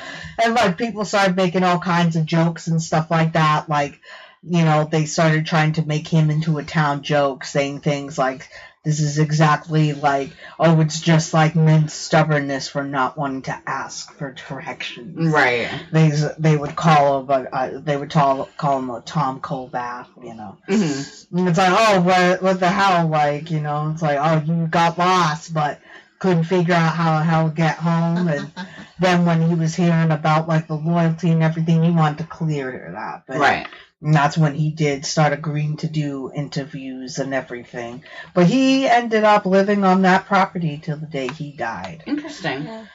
And 0.43 0.53
like 0.53 0.77
people 0.77 1.05
started 1.05 1.37
making 1.37 1.63
all 1.63 1.79
kinds 1.79 2.15
of 2.15 2.25
jokes 2.25 2.67
and 2.67 2.81
stuff 2.81 3.09
like 3.09 3.33
that. 3.33 3.69
Like, 3.69 4.01
you 4.43 4.65
know, 4.65 4.83
they 4.91 5.05
started 5.05 5.45
trying 5.45 5.73
to 5.73 5.85
make 5.85 6.07
him 6.07 6.29
into 6.29 6.57
a 6.57 6.63
town 6.63 7.03
joke, 7.03 7.45
saying 7.45 7.79
things 7.79 8.17
like, 8.17 8.49
this 8.83 8.99
is 8.99 9.17
exactly 9.17 9.93
like, 9.93 10.31
oh, 10.59 10.81
it's 10.81 10.99
just 10.99 11.33
like 11.33 11.55
men's 11.55 11.93
stubbornness 11.93 12.67
for 12.67 12.83
not 12.83 13.17
wanting 13.17 13.43
to 13.43 13.57
ask 13.65 14.13
for 14.13 14.33
directions. 14.33 15.33
Right. 15.33 15.69
They, 15.91 16.11
they 16.37 16.57
would 16.57 16.75
call 16.75 17.21
him, 17.21 17.29
a, 17.29 17.55
uh, 17.55 17.79
they 17.79 17.95
would 17.95 18.11
call, 18.11 18.49
call 18.57 18.79
him 18.79 18.89
a 18.89 19.01
Tom 19.01 19.39
Colbath, 19.39 20.07
you 20.21 20.33
know. 20.33 20.57
Mm-hmm. 20.67 21.47
It's 21.47 21.57
like, 21.57 21.71
oh, 21.71 22.01
what, 22.01 22.41
what 22.41 22.59
the 22.59 22.69
hell? 22.69 23.07
Like, 23.07 23.51
you 23.51 23.61
know, 23.61 23.91
it's 23.93 24.01
like, 24.01 24.17
oh, 24.19 24.43
you 24.45 24.67
got 24.67 24.97
lost, 24.97 25.53
but 25.53 25.79
couldn't 26.19 26.43
figure 26.43 26.73
out 26.73 26.93
how 26.93 27.19
the 27.19 27.23
hell 27.23 27.49
to 27.49 27.55
get 27.55 27.77
home. 27.77 28.27
And 28.27 28.51
then 28.99 29.25
when 29.25 29.47
he 29.47 29.55
was 29.55 29.75
hearing 29.75 30.11
about 30.11 30.49
like 30.49 30.67
the 30.67 30.75
loyalty 30.75 31.31
and 31.31 31.41
everything, 31.41 31.83
he 31.83 31.91
wanted 31.91 32.17
to 32.19 32.23
clear 32.25 32.91
that. 32.93 33.23
But, 33.27 33.39
Right. 33.39 33.67
And 34.03 34.13
that's 34.13 34.37
when 34.37 34.53
he 34.53 34.69
did 34.69 35.05
start 35.05 35.31
agreeing 35.31 35.77
to 35.77 35.87
do 35.87 36.29
interviews 36.35 37.19
and 37.19 37.33
everything. 37.33 38.03
But 38.33 38.47
he 38.47 38.87
ended 38.87 39.23
up 39.23 39.45
living 39.45 39.85
on 39.85 40.01
that 40.01 40.25
property 40.25 40.77
till 40.83 40.97
the 40.97 41.05
day 41.05 41.27
he 41.29 41.53
died. 41.53 42.03
Interesting. 42.05 42.65
Yeah. 42.65 42.85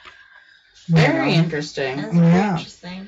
Very 0.87 1.31
know? 1.31 1.37
interesting. 1.43 1.97
That's 1.97 2.13
very 2.13 2.27
Yeah. 2.27 2.51
interesting. 2.51 3.07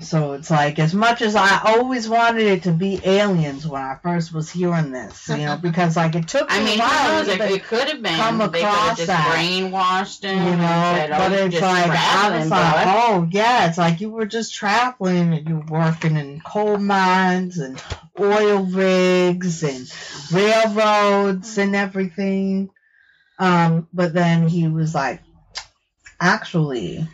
So 0.00 0.32
it's 0.32 0.50
like 0.50 0.78
as 0.78 0.92
much 0.92 1.22
as 1.22 1.36
I 1.36 1.60
always 1.64 2.08
wanted 2.08 2.42
it 2.42 2.62
to 2.64 2.72
be 2.72 3.00
aliens 3.04 3.66
when 3.66 3.80
I 3.80 3.96
first 4.02 4.32
was 4.32 4.50
hearing 4.50 4.90
this, 4.90 5.28
you 5.28 5.38
know, 5.38 5.56
because 5.56 5.96
like 5.96 6.14
it 6.14 6.28
took 6.28 6.48
me 6.50 6.56
I 6.56 6.64
mean, 6.64 6.80
a 6.80 6.82
while 6.82 7.24
knows? 7.24 7.28
It, 7.28 7.64
could 7.64 7.88
have 7.88 8.02
been. 8.02 8.16
come 8.16 8.38
they 8.38 8.46
could 8.46 8.56
across 8.56 8.88
have 8.88 8.96
just 8.96 9.06
that. 9.06 9.36
brainwashed 9.36 10.22
him. 10.24 10.38
you 10.38 10.56
know, 10.56 10.92
said, 10.96 11.12
oh, 11.12 11.18
but 11.18 11.32
it's 11.32 11.60
like 11.60 11.90
I 11.90 12.38
was 12.38 12.50
like, 12.50 12.86
oh 12.88 13.28
yeah, 13.30 13.68
it's 13.68 13.78
like 13.78 14.00
you 14.00 14.10
were 14.10 14.26
just 14.26 14.54
traveling 14.54 15.32
and 15.32 15.48
you 15.48 15.56
were 15.56 15.78
working 15.80 16.16
in 16.16 16.40
coal 16.40 16.78
mines 16.78 17.58
and 17.58 17.82
oil 18.20 18.64
rigs 18.64 19.62
and 19.62 19.90
railroads 20.32 21.58
and 21.58 21.76
everything. 21.76 22.70
Um, 23.38 23.86
but 23.92 24.12
then 24.12 24.48
he 24.48 24.68
was 24.68 24.94
like, 24.94 25.22
actually, 26.20 27.06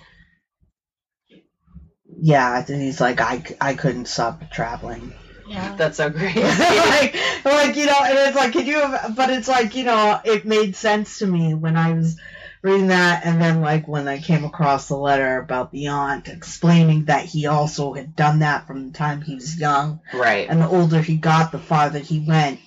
yeah, 2.25 2.65
he's 2.65 3.01
like, 3.01 3.21
I, 3.21 3.43
I 3.61 3.75
couldn't 3.75 4.05
stop 4.05 4.49
traveling. 4.53 5.13
Yeah. 5.49 5.75
That's 5.75 5.97
so 5.97 6.09
great. 6.09 6.37
like, 6.37 7.17
like 7.45 7.77
you 7.77 7.87
know, 7.87 7.99
and 8.01 8.17
it's 8.17 8.37
like, 8.37 8.53
could 8.53 8.69
you? 8.69 8.79
Have, 8.79 9.17
but 9.17 9.29
it's 9.29 9.49
like 9.49 9.75
you 9.75 9.83
know, 9.83 10.21
it 10.25 10.45
made 10.45 10.77
sense 10.77 11.19
to 11.19 11.27
me 11.27 11.55
when 11.55 11.77
I 11.77 11.93
was 11.93 12.21
reading 12.63 12.87
that, 12.87 13.27
and 13.27 13.43
then 13.43 13.61
like 13.61 13.89
when 13.89 14.07
I 14.07 14.21
came 14.21 14.45
across 14.45 14.87
the 14.87 14.97
letter 14.97 15.39
about 15.39 15.73
the 15.73 15.89
aunt 15.89 16.29
explaining 16.29 17.07
that 17.07 17.25
he 17.25 17.49
also 17.49 17.93
had 17.93 18.15
done 18.15 18.39
that 18.39 18.69
from 18.69 18.87
the 18.87 18.97
time 18.97 19.21
he 19.21 19.35
was 19.35 19.59
young, 19.59 20.01
right. 20.15 20.49
and 20.49 20.61
the 20.61 20.69
older 20.69 21.03
he 21.03 21.17
got, 21.17 21.51
the 21.51 21.59
farther 21.59 21.99
he 21.99 22.21
went 22.21 22.61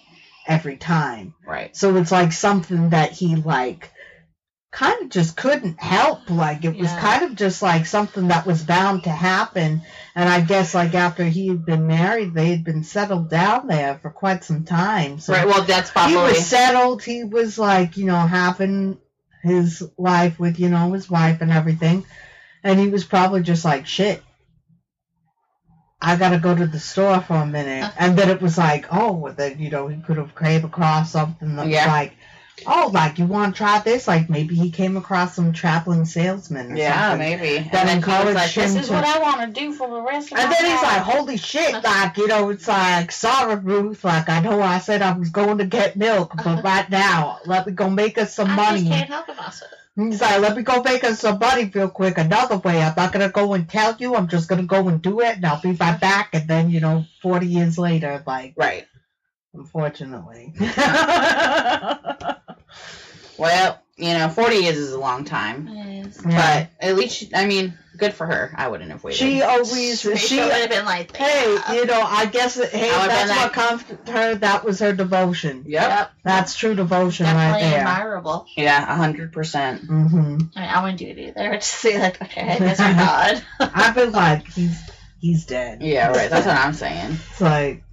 every 0.45 0.75
time. 0.75 1.33
Right. 1.47 1.73
So 1.75 1.95
it's 1.95 2.11
like 2.11 2.33
something 2.33 2.89
that 2.89 3.13
he 3.13 3.37
like 3.37 3.89
kind 4.75 5.03
of 5.03 5.09
just 5.09 5.37
couldn't 5.37 5.79
help. 5.79 6.29
Like 6.29 6.65
it 6.65 6.77
was 6.77 6.91
kind 6.91 7.23
of 7.23 7.35
just 7.35 7.61
like 7.61 7.85
something 7.85 8.27
that 8.27 8.45
was 8.45 8.61
bound 8.61 9.05
to 9.05 9.09
happen. 9.09 9.81
And 10.13 10.29
I 10.29 10.41
guess 10.41 10.75
like 10.75 10.93
after 10.93 11.23
he 11.23 11.47
had 11.47 11.65
been 11.65 11.87
married, 11.87 12.33
they 12.33 12.49
had 12.49 12.65
been 12.65 12.83
settled 12.83 13.29
down 13.29 13.67
there 13.67 13.97
for 14.01 14.09
quite 14.09 14.43
some 14.43 14.65
time. 14.65 15.19
So 15.19 15.31
Right. 15.31 15.47
Well, 15.47 15.63
that's 15.63 15.91
probably 15.91 16.11
he 16.11 16.21
was 16.21 16.45
settled. 16.45 17.01
He 17.03 17.23
was 17.23 17.57
like 17.57 17.95
you 17.95 18.05
know 18.05 18.17
having 18.17 18.97
his 19.41 19.81
life 19.97 20.39
with 20.39 20.59
you 20.59 20.69
know 20.69 20.91
his 20.91 21.09
wife 21.09 21.39
and 21.39 21.51
everything, 21.51 22.05
and 22.61 22.77
he 22.77 22.89
was 22.89 23.05
probably 23.05 23.43
just 23.43 23.63
like 23.63 23.87
shit. 23.87 24.21
I 26.01 26.17
gotta 26.17 26.37
go 26.37 26.53
to 26.53 26.67
the 26.67 26.79
store 26.79 27.21
for 27.21 27.35
a 27.35 27.45
minute, 27.45 27.85
uh. 27.85 27.91
and 27.97 28.17
then 28.17 28.29
it 28.29 28.41
was 28.41 28.57
like, 28.57 28.87
oh, 28.91 29.13
well, 29.13 29.33
then 29.33 29.57
you 29.57 29.69
know 29.69 29.87
he 29.87 30.01
could 30.01 30.17
have 30.17 30.35
came 30.35 30.65
across 30.65 31.13
something 31.13 31.55
that 31.55 31.67
Yeah. 31.67 31.85
was 31.85 31.93
like, 31.93 32.13
oh, 32.67 32.89
like 32.93 33.19
you 33.19 33.25
want 33.25 33.53
to 33.53 33.57
try 33.57 33.79
this? 33.79 34.07
Like 34.07 34.29
maybe 34.29 34.55
he 34.55 34.71
came 34.71 34.97
across 34.97 35.35
some 35.35 35.51
traveling 35.53 36.05
salesman. 36.05 36.71
Or 36.71 36.75
yeah, 36.75 37.09
something. 37.11 37.19
maybe. 37.39 37.57
And 37.57 37.71
That 37.71 37.85
then 37.87 37.97
encouraged 37.97 38.35
like, 38.35 38.53
"This 38.53 38.75
is 38.75 38.87
to- 38.87 38.93
what 38.93 39.03
I 39.05 39.19
want 39.19 39.41
to 39.41 39.47
do 39.59 39.73
for 39.73 39.89
the 39.89 40.01
rest 40.01 40.31
of 40.31 40.37
my 40.37 40.43
life. 40.45 40.55
And 40.59 40.65
then 40.65 40.71
he's 40.71 40.81
like, 40.83 41.01
holy 41.01 41.37
shit, 41.37 41.73
like, 41.83 42.17
you 42.17 42.27
know, 42.27 42.49
it's 42.49 42.67
like, 42.67 43.11
sorry, 43.11 43.55
Ruth, 43.55 44.03
like, 44.03 44.29
I 44.29 44.39
know 44.39 44.61
I 44.61 44.79
said 44.79 45.01
I 45.01 45.17
was 45.17 45.29
going 45.29 45.57
to 45.59 45.65
get 45.65 45.95
milk, 45.95 46.33
but 46.43 46.63
right 46.63 46.89
now, 46.89 47.39
let 47.45 47.65
me 47.67 47.73
go 47.73 47.89
make 47.89 48.17
us 48.17 48.33
some 48.33 48.49
I 48.51 48.55
money. 48.55 48.79
just 48.81 48.91
can't 48.91 49.09
help 49.09 49.27
myself. 49.29 49.71
He's 49.97 50.19
like, 50.19 50.41
let 50.41 50.57
me 50.57 50.63
go 50.63 50.83
make 50.83 51.05
us 51.05 51.21
some 51.21 51.39
money 51.39 51.71
real 51.73 51.87
quick. 51.89 52.17
Another 52.17 52.57
way, 52.57 52.81
I'm 52.81 52.93
not 52.97 53.13
gonna 53.13 53.29
go 53.29 53.53
and 53.53 53.69
tell 53.69 53.95
you. 53.97 54.15
I'm 54.15 54.27
just 54.27 54.49
gonna 54.49 54.63
go 54.63 54.89
and 54.89 55.01
do 55.01 55.21
it, 55.21 55.37
and 55.37 55.45
I'll 55.45 55.61
be 55.61 55.71
right 55.71 55.97
back. 55.99 56.31
And 56.33 56.47
then, 56.49 56.69
you 56.69 56.81
know, 56.81 57.05
40 57.21 57.47
years 57.47 57.77
later, 57.77 58.21
like, 58.27 58.55
Right. 58.57 58.87
unfortunately. 59.53 60.53
Well, 63.37 63.81
you 63.97 64.13
know, 64.13 64.27
40 64.29 64.55
years 64.57 64.77
is 64.77 64.91
a 64.91 64.99
long 64.99 65.23
time. 65.23 65.69
Yes. 65.71 66.21
But 66.21 66.69
at 66.79 66.95
least, 66.95 67.15
she, 67.15 67.29
I 67.33 67.45
mean, 67.45 67.77
good 67.97 68.13
for 68.13 68.25
her. 68.25 68.53
I 68.55 68.67
wouldn't 68.67 68.91
have 68.91 69.03
waited. 69.03 69.17
she 69.17 69.41
always, 69.41 70.03
Rachel 70.05 70.17
she, 70.17 70.39
would 70.39 70.51
have 70.51 70.69
been 70.69 70.85
like, 70.85 71.15
hey, 71.15 71.53
yeah. 71.53 71.73
you 71.73 71.85
know, 71.85 72.01
I 72.01 72.25
guess, 72.25 72.55
that- 72.55 72.71
hey, 72.71 72.89
I 72.89 72.97
would've 72.97 73.07
that's 73.07 73.31
what 73.31 73.53
comforted 73.53 74.09
her. 74.09 74.35
That 74.35 74.65
was 74.65 74.79
her 74.79 74.91
devotion. 74.91 75.63
Yep. 75.65 75.89
Yep. 75.89 76.11
That's 76.23 76.55
true 76.55 76.75
devotion 76.75 77.25
right 77.25 77.61
there. 77.61 77.85
admirable. 77.85 78.47
Yeah, 78.57 78.85
100%. 78.97 79.31
Mm 79.31 80.09
hmm. 80.09 80.17
I 80.17 80.27
mean, 80.27 80.49
I 80.55 80.81
wouldn't 80.81 80.99
do 80.99 81.07
it 81.07 81.17
either. 81.17 81.53
Just 81.53 81.71
say 81.71 81.99
like, 81.99 82.21
okay, 82.21 82.57
that's 82.59 82.79
my 82.79 82.93
God. 82.93 83.43
I've 83.73 83.95
been 83.95 84.11
like, 84.11 84.47
he's 84.51 84.77
he's 85.19 85.45
dead. 85.45 85.81
Yeah, 85.81 86.09
right. 86.09 86.29
That's 86.29 86.45
what 86.45 86.57
I'm 86.57 86.73
saying. 86.73 87.17
It's 87.31 87.41
like, 87.41 87.83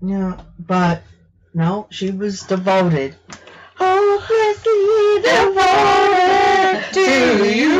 yeah, 0.00 0.40
but 0.58 1.02
no, 1.52 1.88
she 1.90 2.12
was 2.12 2.42
devoted. 2.42 3.16
Hopelessly 3.78 5.22
devoted 5.22 6.84
to 6.94 7.10
you. 7.56 7.78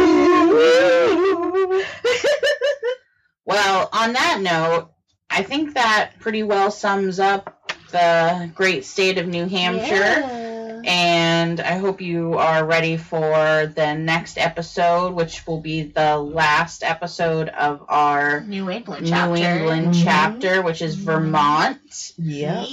Well, 3.44 3.88
on 3.92 4.12
that 4.12 4.40
note, 4.42 4.90
I 5.30 5.42
think 5.42 5.74
that 5.74 6.12
pretty 6.20 6.42
well 6.42 6.70
sums 6.70 7.18
up 7.18 7.72
the 7.90 8.50
great 8.54 8.84
state 8.84 9.18
of 9.18 9.26
New 9.26 9.46
Hampshire. 9.46 9.94
Yeah. 9.94 10.82
And 10.84 11.60
I 11.60 11.78
hope 11.78 12.00
you 12.00 12.34
are 12.34 12.64
ready 12.64 12.96
for 12.96 13.72
the 13.74 13.94
next 13.94 14.38
episode, 14.38 15.14
which 15.14 15.46
will 15.46 15.60
be 15.60 15.82
the 15.82 16.16
last 16.18 16.82
episode 16.84 17.48
of 17.48 17.84
our 17.88 18.40
New 18.42 18.70
England 18.70 19.04
New 19.04 19.10
chapter. 19.10 19.36
England 19.44 19.94
Mhm. 19.94 20.04
chapter, 20.04 20.62
which 20.62 20.82
is 20.82 20.94
Vermont. 20.94 22.12
yeah. 22.18 22.64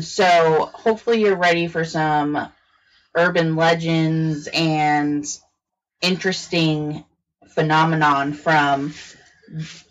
So 0.00 0.70
hopefully 0.72 1.20
you're 1.22 1.36
ready 1.36 1.66
for 1.68 1.84
some 1.84 2.48
urban 3.18 3.56
legends 3.56 4.48
and 4.52 5.26
interesting 6.00 7.04
phenomenon 7.48 8.32
from 8.32 8.94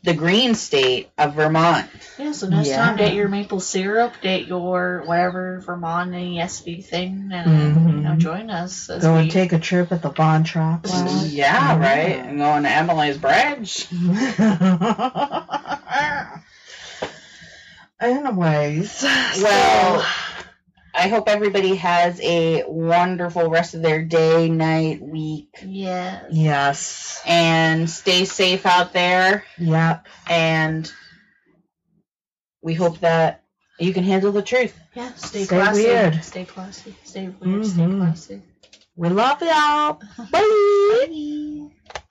the 0.04 0.14
green 0.14 0.54
state 0.56 1.10
of 1.18 1.34
Vermont. 1.34 1.90
Yeah, 2.18 2.32
so 2.32 2.48
next 2.48 2.68
Yeah. 2.70 2.78
time, 2.78 2.96
date 2.96 3.16
your 3.16 3.28
maple 3.28 3.60
syrup, 3.60 4.14
date 4.22 4.48
your 4.48 5.04
whatever 5.06 5.60
Vermont 5.66 6.12
ESV 6.14 6.82
thing, 6.82 7.30
and 7.34 7.50
you 7.50 8.02
know, 8.04 8.12
Mhm. 8.12 8.18
join 8.20 8.50
us. 8.52 8.90
As 8.90 9.02
Go 9.02 9.16
we, 9.16 9.22
and 9.22 9.32
take 9.32 9.54
a 9.54 9.60
trip 9.60 9.92
at 9.92 10.02
the 10.04 10.10
Von 10.10 10.44
Trapp 10.44 10.88
Lodge. 10.88 11.26
Yeah, 11.30 11.76
Yeah. 11.76 11.80
right. 11.80 12.20
And 12.24 12.38
going 12.38 12.64
to 12.64 12.70
Emily's 12.70 13.18
Bridge. 13.18 13.88
Anyways, 18.00 19.04
Well, 19.42 20.06
I 20.98 21.10
hope 21.10 21.30
everybody 21.30 21.76
has 21.76 22.20
a 22.22 22.64
wonderful 22.68 23.50
rest 23.50 23.76
of 23.76 23.84
their 23.84 24.04
day, 24.04 24.50
night, 24.50 25.00
week, 25.02 25.50
yeah. 25.64 26.24
yes, 26.32 27.22
and 27.26 27.88
stay 27.90 28.26
safe 28.26 28.66
out 28.66 28.94
there. 28.94 29.44
yep, 29.60 30.08
And 30.28 30.92
we 32.64 32.74
hope 32.74 33.00
that 33.02 33.44
you 33.80 33.94
can 33.94 34.04
handle 34.04 34.32
the 34.32 34.42
truth. 34.42 34.76
Yeah, 34.96 35.14
stay, 35.14 35.44
Stay 35.44 35.56
classy. 35.56 35.84
weird. 35.84 36.24
Stay 36.24 36.46
classy. 36.46 36.96
Stay 37.04 37.28
weird. 37.28 37.66
Stay 37.66 37.82
Mhm. 37.84 37.98
classy. 38.00 38.42
we 38.96 39.10
love 39.10 39.40
y'all. 39.44 40.02
Bye. 40.32 40.40
Bye. 40.42 41.70